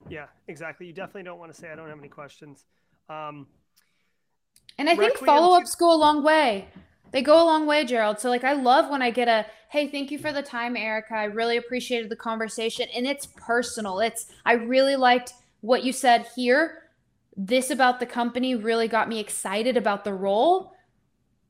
Yeah, 0.09 0.27
exactly. 0.47 0.87
You 0.87 0.93
definitely 0.93 1.23
don't 1.23 1.39
want 1.39 1.53
to 1.53 1.59
say 1.59 1.69
I 1.69 1.75
don't 1.75 1.89
have 1.89 1.99
any 1.99 2.07
questions. 2.07 2.63
Um, 3.09 3.47
and 4.77 4.89
I 4.89 4.95
think 4.95 5.17
follow 5.17 5.57
ups 5.57 5.75
go 5.75 5.93
a 5.93 5.97
long 5.97 6.23
way. 6.23 6.67
They 7.11 7.21
go 7.21 7.41
a 7.41 7.45
long 7.45 7.65
way, 7.65 7.85
Gerald. 7.85 8.19
So 8.19 8.29
like 8.29 8.43
I 8.43 8.53
love 8.53 8.89
when 8.89 9.01
I 9.01 9.11
get 9.11 9.27
a 9.27 9.45
hey, 9.69 9.87
thank 9.87 10.11
you 10.11 10.17
for 10.17 10.31
the 10.31 10.41
time, 10.41 10.77
Erika. 10.77 11.13
I 11.13 11.25
really 11.25 11.57
appreciated 11.57 12.09
the 12.09 12.15
conversation. 12.15 12.87
And 12.95 13.05
it's 13.05 13.25
personal. 13.25 13.99
It's 13.99 14.27
I 14.45 14.53
really 14.53 14.95
liked 14.95 15.33
what 15.61 15.83
you 15.83 15.91
said 15.91 16.27
here. 16.35 16.83
This 17.35 17.69
about 17.69 17.99
the 17.99 18.05
company 18.05 18.55
really 18.55 18.87
got 18.87 19.09
me 19.09 19.19
excited 19.19 19.77
about 19.77 20.03
the 20.03 20.13
role. 20.13 20.73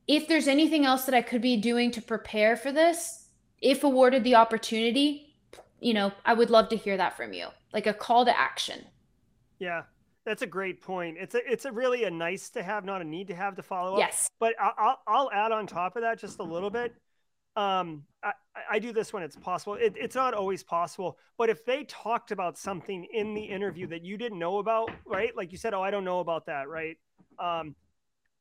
If 0.07 0.27
there's 0.27 0.47
anything 0.47 0.85
else 0.85 1.05
that 1.05 1.15
I 1.15 1.21
could 1.21 1.41
be 1.41 1.57
doing 1.57 1.91
to 1.91 2.01
prepare 2.01 2.55
for 2.55 2.71
this, 2.71 3.27
if 3.61 3.83
awarded 3.83 4.23
the 4.23 4.35
opportunity, 4.35 5.35
you 5.79 5.93
know, 5.93 6.11
I 6.25 6.33
would 6.33 6.49
love 6.49 6.69
to 6.69 6.77
hear 6.77 6.97
that 6.97 7.17
from 7.17 7.33
you. 7.33 7.47
Like 7.73 7.87
a 7.87 7.93
call 7.93 8.25
to 8.25 8.37
action. 8.37 8.85
Yeah, 9.59 9.83
that's 10.25 10.41
a 10.41 10.47
great 10.47 10.81
point. 10.81 11.17
It's 11.19 11.35
a 11.35 11.51
it's 11.51 11.65
a 11.65 11.71
really 11.71 12.05
a 12.05 12.11
nice 12.11 12.49
to 12.51 12.63
have, 12.63 12.85
not 12.85 13.01
a 13.01 13.03
need 13.03 13.27
to 13.27 13.35
have 13.35 13.55
to 13.55 13.63
follow 13.63 13.93
up. 13.93 13.99
Yes. 13.99 14.29
But 14.39 14.55
I'll 14.59 14.99
I'll 15.07 15.31
add 15.31 15.51
on 15.51 15.67
top 15.67 15.95
of 15.95 16.03
that 16.03 16.19
just 16.19 16.39
a 16.39 16.43
little 16.43 16.69
bit. 16.69 16.95
Um, 17.55 18.03
I, 18.23 18.33
I 18.71 18.79
do 18.79 18.93
this 18.93 19.11
when 19.11 19.23
it's 19.23 19.35
possible. 19.35 19.73
It, 19.73 19.95
it's 19.97 20.15
not 20.15 20.35
always 20.35 20.63
possible, 20.63 21.17
but 21.37 21.49
if 21.49 21.65
they 21.65 21.85
talked 21.85 22.31
about 22.31 22.57
something 22.57 23.05
in 23.11 23.33
the 23.33 23.41
interview 23.41 23.87
that 23.87 24.03
you 24.03 24.15
didn't 24.15 24.37
know 24.37 24.59
about, 24.59 24.91
right? 25.07 25.35
Like 25.35 25.51
you 25.51 25.57
said, 25.57 25.73
oh, 25.73 25.81
I 25.81 25.89
don't 25.89 26.03
know 26.03 26.19
about 26.19 26.45
that, 26.45 26.69
right? 26.69 26.97
Um, 27.39 27.75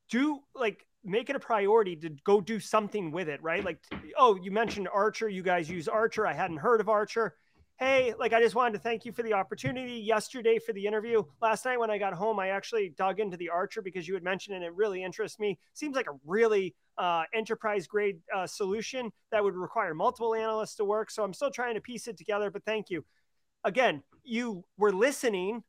do 0.09 0.39
like 0.55 0.85
make 1.03 1.29
it 1.29 1.35
a 1.35 1.39
priority 1.39 1.95
to 1.95 2.09
go 2.25 2.41
do 2.41 2.59
something 2.59 3.11
with 3.11 3.29
it, 3.29 3.41
right? 3.41 3.63
Like, 3.63 3.79
oh, 4.17 4.35
you 4.35 4.51
mentioned 4.51 4.89
Archer. 4.93 5.29
You 5.29 5.43
guys 5.43 5.69
use 5.69 5.87
Archer. 5.87 6.27
I 6.27 6.33
hadn't 6.33 6.57
heard 6.57 6.81
of 6.81 6.89
Archer 6.89 7.35
hey, 7.77 8.15
like 8.17 8.33
I 8.33 8.41
just 8.41 8.55
wanted 8.55 8.73
to 8.73 8.79
thank 8.79 9.05
you 9.05 9.11
for 9.11 9.21
the 9.21 9.33
opportunity 9.33 9.93
yesterday 9.93 10.57
for 10.57 10.73
the 10.73 10.85
interview. 10.85 11.23
Last 11.41 11.63
night 11.65 11.79
when 11.79 11.91
I 11.91 11.99
got 11.99 12.13
home, 12.13 12.39
I 12.39 12.49
actually 12.49 12.93
dug 12.97 13.19
into 13.19 13.37
the 13.37 13.49
Archer 13.49 13.81
because 13.81 14.07
you 14.07 14.15
had 14.15 14.23
mentioned 14.23 14.55
it. 14.55 14.57
And 14.57 14.65
it 14.65 14.73
really 14.73 15.03
interests 15.03 15.39
me. 15.39 15.59
Seems 15.73 15.95
like 15.95 16.07
a 16.07 16.17
really 16.25 16.75
uh, 16.97 17.23
enterprise 17.33 17.85
grade 17.85 18.19
uh, 18.35 18.47
solution 18.47 19.11
that 19.31 19.43
would 19.43 19.55
require 19.55 19.93
multiple 19.93 20.33
analysts 20.33 20.75
to 20.75 20.85
work. 20.85 21.11
So 21.11 21.23
I'm 21.23 21.33
still 21.33 21.51
trying 21.51 21.75
to 21.75 21.81
piece 21.81 22.07
it 22.07 22.17
together. 22.17 22.49
But 22.49 22.65
thank 22.65 22.89
you. 22.89 23.05
Again, 23.63 24.01
you 24.23 24.63
were 24.77 24.91
listening, 24.91 25.63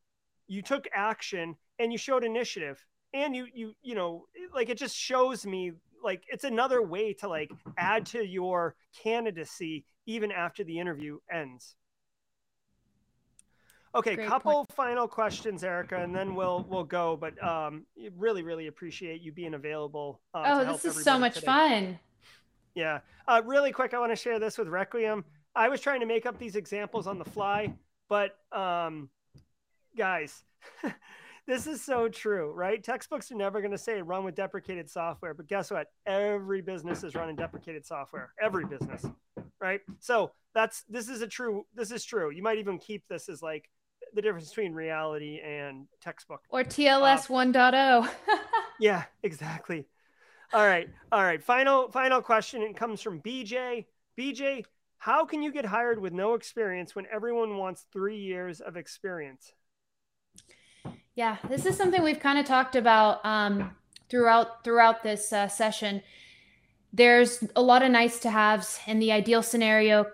you 0.47 0.63
took 0.63 0.87
action, 0.95 1.57
and 1.79 1.93
you 1.93 1.99
showed 1.99 2.25
initiative. 2.25 2.85
And 3.15 3.35
you, 3.35 3.47
you, 3.53 3.75
you 3.83 3.95
know, 3.95 4.27
like 4.55 4.69
it 4.69 4.79
just 4.79 4.97
shows 4.97 5.47
me 5.47 5.73
like 6.03 6.23
it's 6.29 6.45
another 6.45 6.83
way 6.83 7.13
to 7.15 7.29
like 7.29 7.51
add 7.77 8.07
to 8.07 8.25
your 8.25 8.75
candidacy 9.03 9.85
even 10.07 10.31
after 10.31 10.65
the 10.65 10.79
interview 10.79 11.19
ends. 11.33 11.77
Okay, 13.95 14.17
Great 14.17 14.29
couple 14.29 14.53
point. 14.53 14.73
final 14.73 15.09
questions, 15.09 15.65
Erika, 15.65 15.97
and 15.97 16.15
then 16.15 16.35
we'll 16.35 16.67
we'll 16.69 16.85
go. 16.85 17.17
But 17.17 17.43
um, 17.43 17.87
really, 18.17 18.43
really 18.43 18.67
appreciate 18.67 19.23
you 19.23 19.33
being 19.33 19.55
available. 19.55 20.21
Uh, 20.35 20.45
oh, 20.47 20.73
this 20.73 20.85
is 20.85 21.03
so 21.03 21.19
much 21.19 21.37
today. 21.37 21.47
fun. 21.47 21.99
Yeah. 22.75 23.01
Uh, 23.27 23.43
really 23.45 23.73
quick, 23.73 23.95
I 23.95 23.99
want 23.99 24.13
to 24.13 24.17
share 24.17 24.39
this 24.39 24.57
with 24.57 24.69
Requiem. 24.69 25.25
I 25.57 25.69
was 25.69 25.81
trying 25.81 26.01
to 26.01 26.07
make 26.07 26.27
up 26.27 26.39
these 26.39 26.55
examples 26.55 27.07
on 27.09 27.19
the 27.19 27.25
fly, 27.25 27.75
but 28.09 28.37
um, 28.53 29.09
guys, 29.97 30.45
this 31.49 31.67
is 31.67 31.83
so 31.83 32.09
true, 32.11 32.53
right? 32.53 32.85
Textbooks 32.85 33.33
are 33.33 33.35
never 33.35 33.61
going 33.61 33.73
to 33.73 33.79
say 33.79 34.03
run 34.03 34.23
with 34.23 34.35
deprecated 34.35 34.89
software, 34.89 35.33
but 35.33 35.49
guess 35.49 35.71
what? 35.71 35.89
Every 36.07 36.61
business 36.61 37.03
is 37.03 37.15
running 37.15 37.37
deprecated 37.37 37.87
software. 37.87 38.35
Every 38.41 38.67
business, 38.67 39.07
right? 39.59 39.81
So 39.99 40.33
that's 40.55 40.83
this 40.91 41.09
is 41.09 41.23
a 41.23 41.27
true. 41.27 41.65
This 41.75 41.91
is 41.91 42.05
true. 42.05 42.31
You 42.31 42.43
might 42.43 42.59
even 42.59 42.79
keep 42.79 43.09
this 43.09 43.31
as 43.31 43.41
like 43.43 43.71
the 44.15 44.21
difference 44.21 44.51
between 44.51 44.75
reality 44.75 45.41
and 45.41 45.87
textbook 46.03 46.43
or 46.51 46.63
TLS 46.63 47.31
uh, 47.31 47.63
1.0. 47.63 48.09
yeah, 48.81 49.05
exactly. 49.23 49.87
All 50.53 50.67
right, 50.67 50.89
all 51.11 51.23
right. 51.23 51.43
Final 51.43 51.91
final 51.91 52.21
question. 52.21 52.61
It 52.61 52.77
comes 52.77 53.01
from 53.01 53.23
BJ. 53.23 53.87
BJ, 54.19 54.65
how 54.99 55.25
can 55.25 55.43
you 55.43 55.51
get 55.51 55.65
hired 55.65 55.99
with 55.99 56.13
no 56.13 56.35
experience 56.35 56.95
when 56.95 57.07
everyone 57.11 57.57
wants 57.57 57.87
three 57.91 58.19
years 58.19 58.61
of 58.61 58.77
experience? 58.77 59.55
Yeah, 61.19 61.39
this 61.49 61.67
is 61.67 61.77
something 61.77 62.05
we've 62.05 62.21
kind 62.21 62.39
of 62.39 62.47
talked 62.47 62.77
about 62.77 63.27
um, 63.27 63.73
throughout 64.09 64.63
throughout 64.63 65.03
this 65.03 65.33
uh, 65.33 65.49
session. 65.49 66.01
There's 66.93 67.43
a 67.57 67.61
lot 67.61 67.83
of 67.83 67.91
nice 67.91 68.21
to 68.21 68.31
haves, 68.31 68.79
and 68.87 69.03
the 69.03 69.11
ideal 69.11 69.43
scenario 69.43 70.07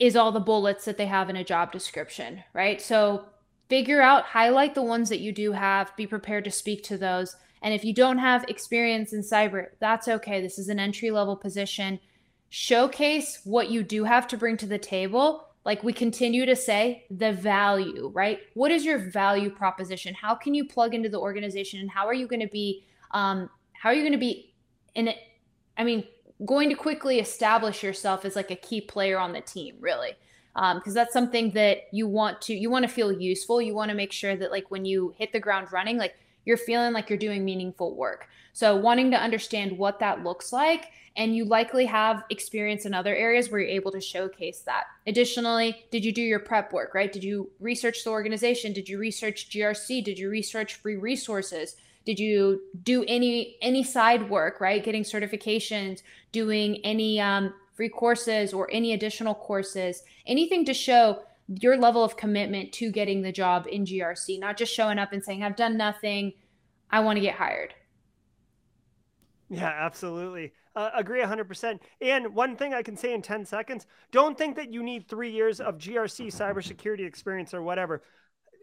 is 0.00 0.16
all 0.16 0.32
the 0.32 0.40
bullets 0.40 0.84
that 0.84 0.98
they 0.98 1.06
have 1.06 1.30
in 1.30 1.36
a 1.36 1.44
job 1.44 1.70
description, 1.70 2.42
right? 2.54 2.82
So 2.82 3.26
figure 3.68 4.02
out, 4.02 4.24
highlight 4.24 4.74
the 4.74 4.82
ones 4.82 5.10
that 5.10 5.20
you 5.20 5.30
do 5.30 5.52
have, 5.52 5.96
be 5.96 6.08
prepared 6.08 6.42
to 6.46 6.50
speak 6.50 6.82
to 6.86 6.98
those. 6.98 7.36
And 7.62 7.72
if 7.72 7.84
you 7.84 7.94
don't 7.94 8.18
have 8.18 8.44
experience 8.48 9.12
in 9.12 9.20
cyber, 9.20 9.66
that's 9.78 10.08
okay. 10.08 10.42
This 10.42 10.58
is 10.58 10.68
an 10.68 10.80
entry 10.80 11.12
level 11.12 11.36
position. 11.36 12.00
Showcase 12.48 13.42
what 13.44 13.70
you 13.70 13.84
do 13.84 14.02
have 14.02 14.26
to 14.26 14.36
bring 14.36 14.56
to 14.56 14.66
the 14.66 14.76
table 14.76 15.51
like 15.64 15.82
we 15.82 15.92
continue 15.92 16.44
to 16.46 16.56
say 16.56 17.04
the 17.10 17.32
value 17.32 18.10
right? 18.14 18.40
What 18.54 18.70
is 18.70 18.84
your 18.84 18.98
value 18.98 19.50
proposition? 19.50 20.14
How 20.14 20.34
can 20.34 20.54
you 20.54 20.66
plug 20.66 20.94
into 20.94 21.08
the 21.08 21.18
organization 21.18 21.80
and 21.80 21.90
how 21.90 22.06
are 22.06 22.14
you 22.14 22.26
going 22.26 22.40
to 22.40 22.48
be 22.48 22.84
um, 23.12 23.48
how 23.72 23.90
are 23.90 23.94
you 23.94 24.02
going 24.02 24.12
to 24.12 24.18
be 24.18 24.54
in 24.94 25.08
it? 25.08 25.18
I 25.76 25.84
mean 25.84 26.04
going 26.44 26.68
to 26.68 26.74
quickly 26.74 27.20
establish 27.20 27.82
yourself 27.82 28.24
as 28.24 28.34
like 28.34 28.50
a 28.50 28.56
key 28.56 28.80
player 28.80 29.18
on 29.18 29.32
the 29.32 29.40
team 29.40 29.76
really 29.80 30.12
because 30.54 30.88
um, 30.88 30.94
that's 30.94 31.12
something 31.12 31.50
that 31.52 31.78
you 31.92 32.06
want 32.06 32.40
to 32.42 32.54
you 32.54 32.70
want 32.70 32.84
to 32.84 32.88
feel 32.88 33.12
useful. 33.12 33.62
You 33.62 33.74
want 33.74 33.90
to 33.90 33.96
make 33.96 34.12
sure 34.12 34.36
that 34.36 34.50
like 34.50 34.70
when 34.70 34.84
you 34.84 35.14
hit 35.16 35.32
the 35.32 35.40
ground 35.40 35.68
running 35.72 35.96
like 35.96 36.14
you're 36.44 36.56
feeling 36.56 36.92
like 36.92 37.08
you're 37.08 37.18
doing 37.18 37.44
meaningful 37.44 37.94
work 37.94 38.28
so 38.52 38.76
wanting 38.76 39.10
to 39.10 39.16
understand 39.16 39.76
what 39.76 39.98
that 39.98 40.22
looks 40.22 40.52
like 40.52 40.92
and 41.16 41.36
you 41.36 41.44
likely 41.44 41.86
have 41.86 42.24
experience 42.30 42.86
in 42.86 42.94
other 42.94 43.14
areas 43.14 43.50
where 43.50 43.60
you're 43.60 43.70
able 43.70 43.92
to 43.92 44.00
showcase 44.00 44.60
that. 44.60 44.84
Additionally, 45.06 45.84
did 45.90 46.04
you 46.04 46.12
do 46.12 46.22
your 46.22 46.38
prep 46.38 46.72
work, 46.72 46.94
right? 46.94 47.12
Did 47.12 47.22
you 47.22 47.50
research 47.60 48.02
the 48.04 48.10
organization? 48.10 48.72
Did 48.72 48.88
you 48.88 48.98
research 48.98 49.50
GRC? 49.50 50.02
Did 50.04 50.18
you 50.18 50.30
research 50.30 50.76
free 50.76 50.96
resources? 50.96 51.76
Did 52.04 52.18
you 52.18 52.62
do 52.82 53.04
any 53.06 53.56
any 53.60 53.84
side 53.84 54.28
work, 54.28 54.60
right? 54.60 54.82
Getting 54.82 55.04
certifications, 55.04 56.02
doing 56.32 56.76
any 56.82 57.20
um, 57.20 57.54
free 57.74 57.90
courses 57.90 58.52
or 58.52 58.68
any 58.72 58.92
additional 58.92 59.34
courses, 59.34 60.02
anything 60.26 60.64
to 60.64 60.74
show 60.74 61.22
your 61.48 61.76
level 61.76 62.04
of 62.04 62.16
commitment 62.16 62.72
to 62.72 62.90
getting 62.90 63.22
the 63.22 63.32
job 63.32 63.66
in 63.70 63.84
GRC, 63.84 64.38
not 64.38 64.56
just 64.56 64.72
showing 64.72 64.98
up 64.98 65.12
and 65.12 65.22
saying, 65.22 65.42
I've 65.42 65.56
done 65.56 65.76
nothing, 65.76 66.32
I 66.90 67.00
want 67.00 67.16
to 67.16 67.20
get 67.20 67.34
hired. 67.34 67.74
Yeah, 69.48 69.72
absolutely. 69.80 70.52
Uh, 70.74 70.90
agree 70.94 71.20
100%. 71.20 71.80
And 72.00 72.34
one 72.34 72.56
thing 72.56 72.72
I 72.72 72.82
can 72.82 72.96
say 72.96 73.12
in 73.12 73.20
10 73.20 73.44
seconds 73.44 73.86
don't 74.10 74.38
think 74.38 74.56
that 74.56 74.72
you 74.72 74.82
need 74.82 75.06
three 75.06 75.30
years 75.30 75.60
of 75.60 75.76
GRC 75.76 76.28
cybersecurity 76.28 77.06
experience 77.06 77.52
or 77.52 77.62
whatever. 77.62 78.02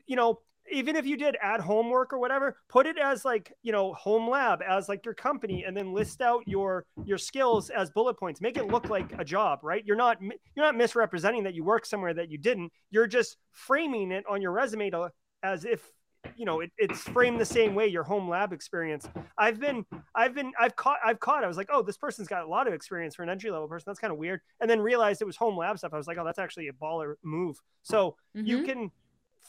You 0.08 0.16
know, 0.16 0.40
even 0.72 0.96
if 0.96 1.06
you 1.06 1.18
did 1.18 1.38
add 1.42 1.60
homework 1.60 2.14
or 2.14 2.20
whatever, 2.20 2.58
put 2.68 2.86
it 2.86 2.98
as 2.98 3.26
like, 3.26 3.54
you 3.64 3.72
know, 3.72 3.94
home 3.94 4.30
lab 4.30 4.62
as 4.68 4.90
like 4.90 5.06
your 5.06 5.14
company 5.14 5.64
and 5.66 5.76
then 5.76 5.94
list 5.94 6.22
out 6.22 6.44
your 6.48 6.86
your 7.06 7.18
skills 7.18 7.70
as 7.70 7.90
bullet 7.90 8.16
points. 8.16 8.42
Make 8.42 8.58
it 8.58 8.68
look 8.68 8.90
like 8.90 9.12
a 9.20 9.26
job, 9.26 9.60
right? 9.64 9.84
You're 9.86 9.96
not 9.96 10.22
you're 10.22 10.66
not 10.66 10.76
misrepresenting 10.76 11.44
that 11.44 11.54
you 11.54 11.64
work 11.64 11.86
somewhere 11.86 12.14
that 12.14 12.30
you 12.30 12.38
didn't. 12.38 12.72
You're 12.92 13.08
just 13.08 13.38
framing 13.52 14.12
it 14.12 14.24
on 14.30 14.42
your 14.42 14.52
resume 14.52 14.90
to 14.92 15.10
as 15.44 15.66
if 15.66 15.92
you 16.36 16.46
know 16.46 16.60
it, 16.60 16.72
it's 16.78 17.02
framed 17.02 17.40
the 17.40 17.46
same 17.46 17.74
way 17.74 17.88
your 17.88 18.04
home 18.04 18.30
lab 18.30 18.52
experience 18.52 19.08
i've 19.38 19.58
been 19.58 19.86
i've 20.16 20.36
been 20.36 20.52
i've 20.60 20.76
caught 20.76 20.98
i've 21.06 21.20
caught 21.20 21.46
i 21.46 21.48
was 21.48 21.56
like 21.56 21.70
oh 21.72 21.82
this 21.82 21.98
person's 21.98 22.28
got 22.28 22.44
a 22.44 22.48
lot 22.48 22.68
of 22.68 22.74
experience 22.74 23.16
for 23.16 23.24
an 23.24 23.30
entry 23.30 23.50
level 23.50 23.68
person 23.70 23.86
that's 23.88 24.00
kind 24.00 24.12
of 24.12 24.20
weird 24.20 24.42
and 24.60 24.70
then 24.70 24.82
realized 24.82 25.22
it 25.22 25.26
was 25.26 25.38
home 25.38 25.58
lab 25.58 25.78
stuff 25.78 25.94
i 25.94 25.98
was 25.98 26.08
like 26.08 26.18
oh 26.18 26.26
that's 26.26 26.40
actually 26.40 26.68
a 26.68 26.74
baller 26.74 27.14
move 27.24 27.58
so 27.84 28.18
mm-hmm. 28.36 28.46
you 28.46 28.64
can 28.64 28.92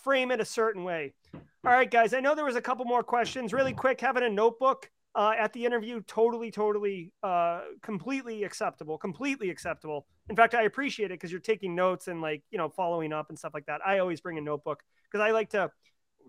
frame 0.03 0.31
it 0.31 0.41
a 0.41 0.45
certain 0.45 0.85
way. 0.85 1.15
All 1.35 1.73
right 1.73 1.91
guys 1.91 2.15
i 2.15 2.21
know 2.21 2.35
there 2.35 2.45
was 2.45 2.57
a 2.57 2.63
couple 2.63 2.85
more 2.85 3.03
questions. 3.03 3.53
Really 3.53 3.73
quick 3.73 4.01
having 4.01 4.23
a 4.23 4.29
notebook 4.29 4.91
uh, 5.15 5.33
at 5.37 5.53
the 5.53 5.65
interview 5.65 6.01
totally 6.07 6.51
totally 6.51 7.13
uh, 7.23 7.63
completely 7.83 8.45
acceptable 8.45 8.99
completely 8.99 9.51
acceptable. 9.51 10.07
In 10.29 10.37
fact 10.37 10.55
i 10.55 10.63
appreciate 10.63 11.07
it 11.07 11.15
because 11.15 11.31
you're 11.31 11.41
taking 11.41 11.75
notes 11.75 12.09
and 12.09 12.21
like 12.21 12.43
you 12.51 12.59
know 12.59 12.69
following 12.69 13.13
up 13.13 13.29
and 13.29 13.39
stuff 13.39 13.55
like 13.55 13.67
that. 13.67 13.81
I 13.87 13.99
always 13.99 14.21
bring 14.21 14.39
a 14.39 14.43
notebook 14.43 14.83
because 15.05 15.25
i 15.25 15.31
like 15.31 15.51
to 15.51 15.71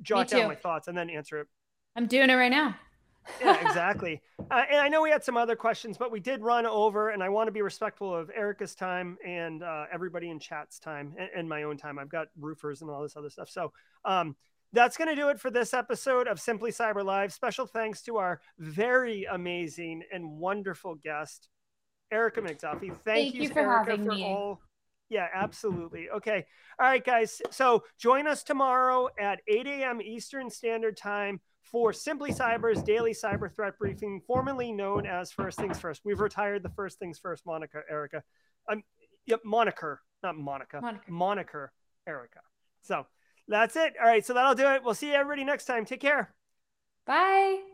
jot 0.01 0.27
down 0.27 0.47
my 0.47 0.55
thoughts 0.55 0.87
and 0.87 0.97
then 0.97 1.09
answer 1.09 1.39
it. 1.39 1.47
I'm 1.95 2.07
doing 2.07 2.29
it 2.29 2.35
right 2.35 2.51
now. 2.51 2.75
Yeah, 3.39 3.59
exactly. 3.67 4.21
Uh, 4.49 4.63
and 4.69 4.79
I 4.79 4.87
know 4.87 5.01
we 5.01 5.09
had 5.09 5.23
some 5.23 5.37
other 5.37 5.55
questions, 5.55 5.97
but 5.97 6.11
we 6.11 6.19
did 6.19 6.41
run 6.41 6.65
over, 6.65 7.09
and 7.09 7.23
I 7.23 7.29
want 7.29 7.47
to 7.47 7.51
be 7.51 7.61
respectful 7.61 8.15
of 8.15 8.29
Erika's 8.35 8.75
time 8.75 9.17
and 9.25 9.63
uh, 9.63 9.85
everybody 9.91 10.29
in 10.29 10.39
chat's 10.39 10.79
time 10.79 11.13
and, 11.17 11.29
and, 11.35 11.49
my 11.49 11.63
own 11.63 11.77
time. 11.77 11.99
I've 11.99 12.09
got 12.09 12.27
roofers 12.39 12.81
and 12.81 12.89
all 12.89 13.01
this 13.01 13.15
other 13.15 13.29
stuff. 13.29 13.49
So 13.49 13.71
um, 14.05 14.35
that's 14.73 14.97
going 14.97 15.09
to 15.09 15.15
do 15.15 15.29
it 15.29 15.39
for 15.39 15.51
this 15.51 15.73
episode 15.73 16.27
of 16.27 16.39
Simply 16.39 16.71
Cyber 16.71 17.03
Live. 17.03 17.33
Special 17.33 17.65
thanks 17.65 18.01
to 18.03 18.17
our 18.17 18.41
very 18.57 19.25
amazing 19.25 20.03
and 20.11 20.37
wonderful 20.37 20.95
guest, 20.95 21.49
Erika 22.11 22.41
McDuffie. 22.41 22.89
Thank, 22.89 23.03
Thank 23.05 23.35
you, 23.35 23.43
you, 23.43 23.49
for 23.49 23.59
Erika, 23.59 23.91
having 23.91 24.05
for 24.05 24.11
me. 24.13 24.23
all 24.23 24.61
yeah, 25.11 25.27
absolutely. 25.33 26.09
Okay. 26.09 26.45
All 26.79 26.87
right, 26.87 27.03
guys. 27.03 27.41
So 27.51 27.83
join 27.99 28.27
us 28.27 28.43
tomorrow 28.43 29.09
at 29.19 29.41
8 29.45 29.67
a.m. 29.67 30.01
Eastern 30.01 30.49
Standard 30.49 30.95
Time 30.95 31.41
for 31.71 31.93
Simply 31.93 32.31
Cyber's 32.31 32.83
daily 32.83 33.13
cyber 33.13 33.53
threat 33.53 33.77
briefing, 33.79 34.21
formerly 34.27 34.71
known 34.71 35.05
as 35.05 35.31
First 35.31 35.57
Things 35.57 35.79
First. 35.79 36.01
We've 36.03 36.19
retired 36.19 36.63
the 36.63 36.69
First 36.69 36.99
Things 36.99 37.17
First 37.17 37.45
moniker, 37.45 37.83
Erika. 37.89 38.23
Um, 38.69 38.83
yep, 39.25 39.39
moniker, 39.45 40.01
not 40.21 40.37
Monica. 40.37 40.81
Moniker. 40.81 41.11
Moniker, 41.11 41.73
Erika. 42.07 42.39
So 42.81 43.05
that's 43.47 43.75
it. 43.75 43.93
All 43.99 44.07
right. 44.07 44.25
So 44.25 44.33
that'll 44.33 44.55
do 44.55 44.67
it. 44.67 44.83
We'll 44.83 44.93
see 44.93 45.11
everybody 45.11 45.43
next 45.43 45.65
time. 45.65 45.85
Take 45.85 46.01
care. 46.01 46.33
Bye. 47.05 47.70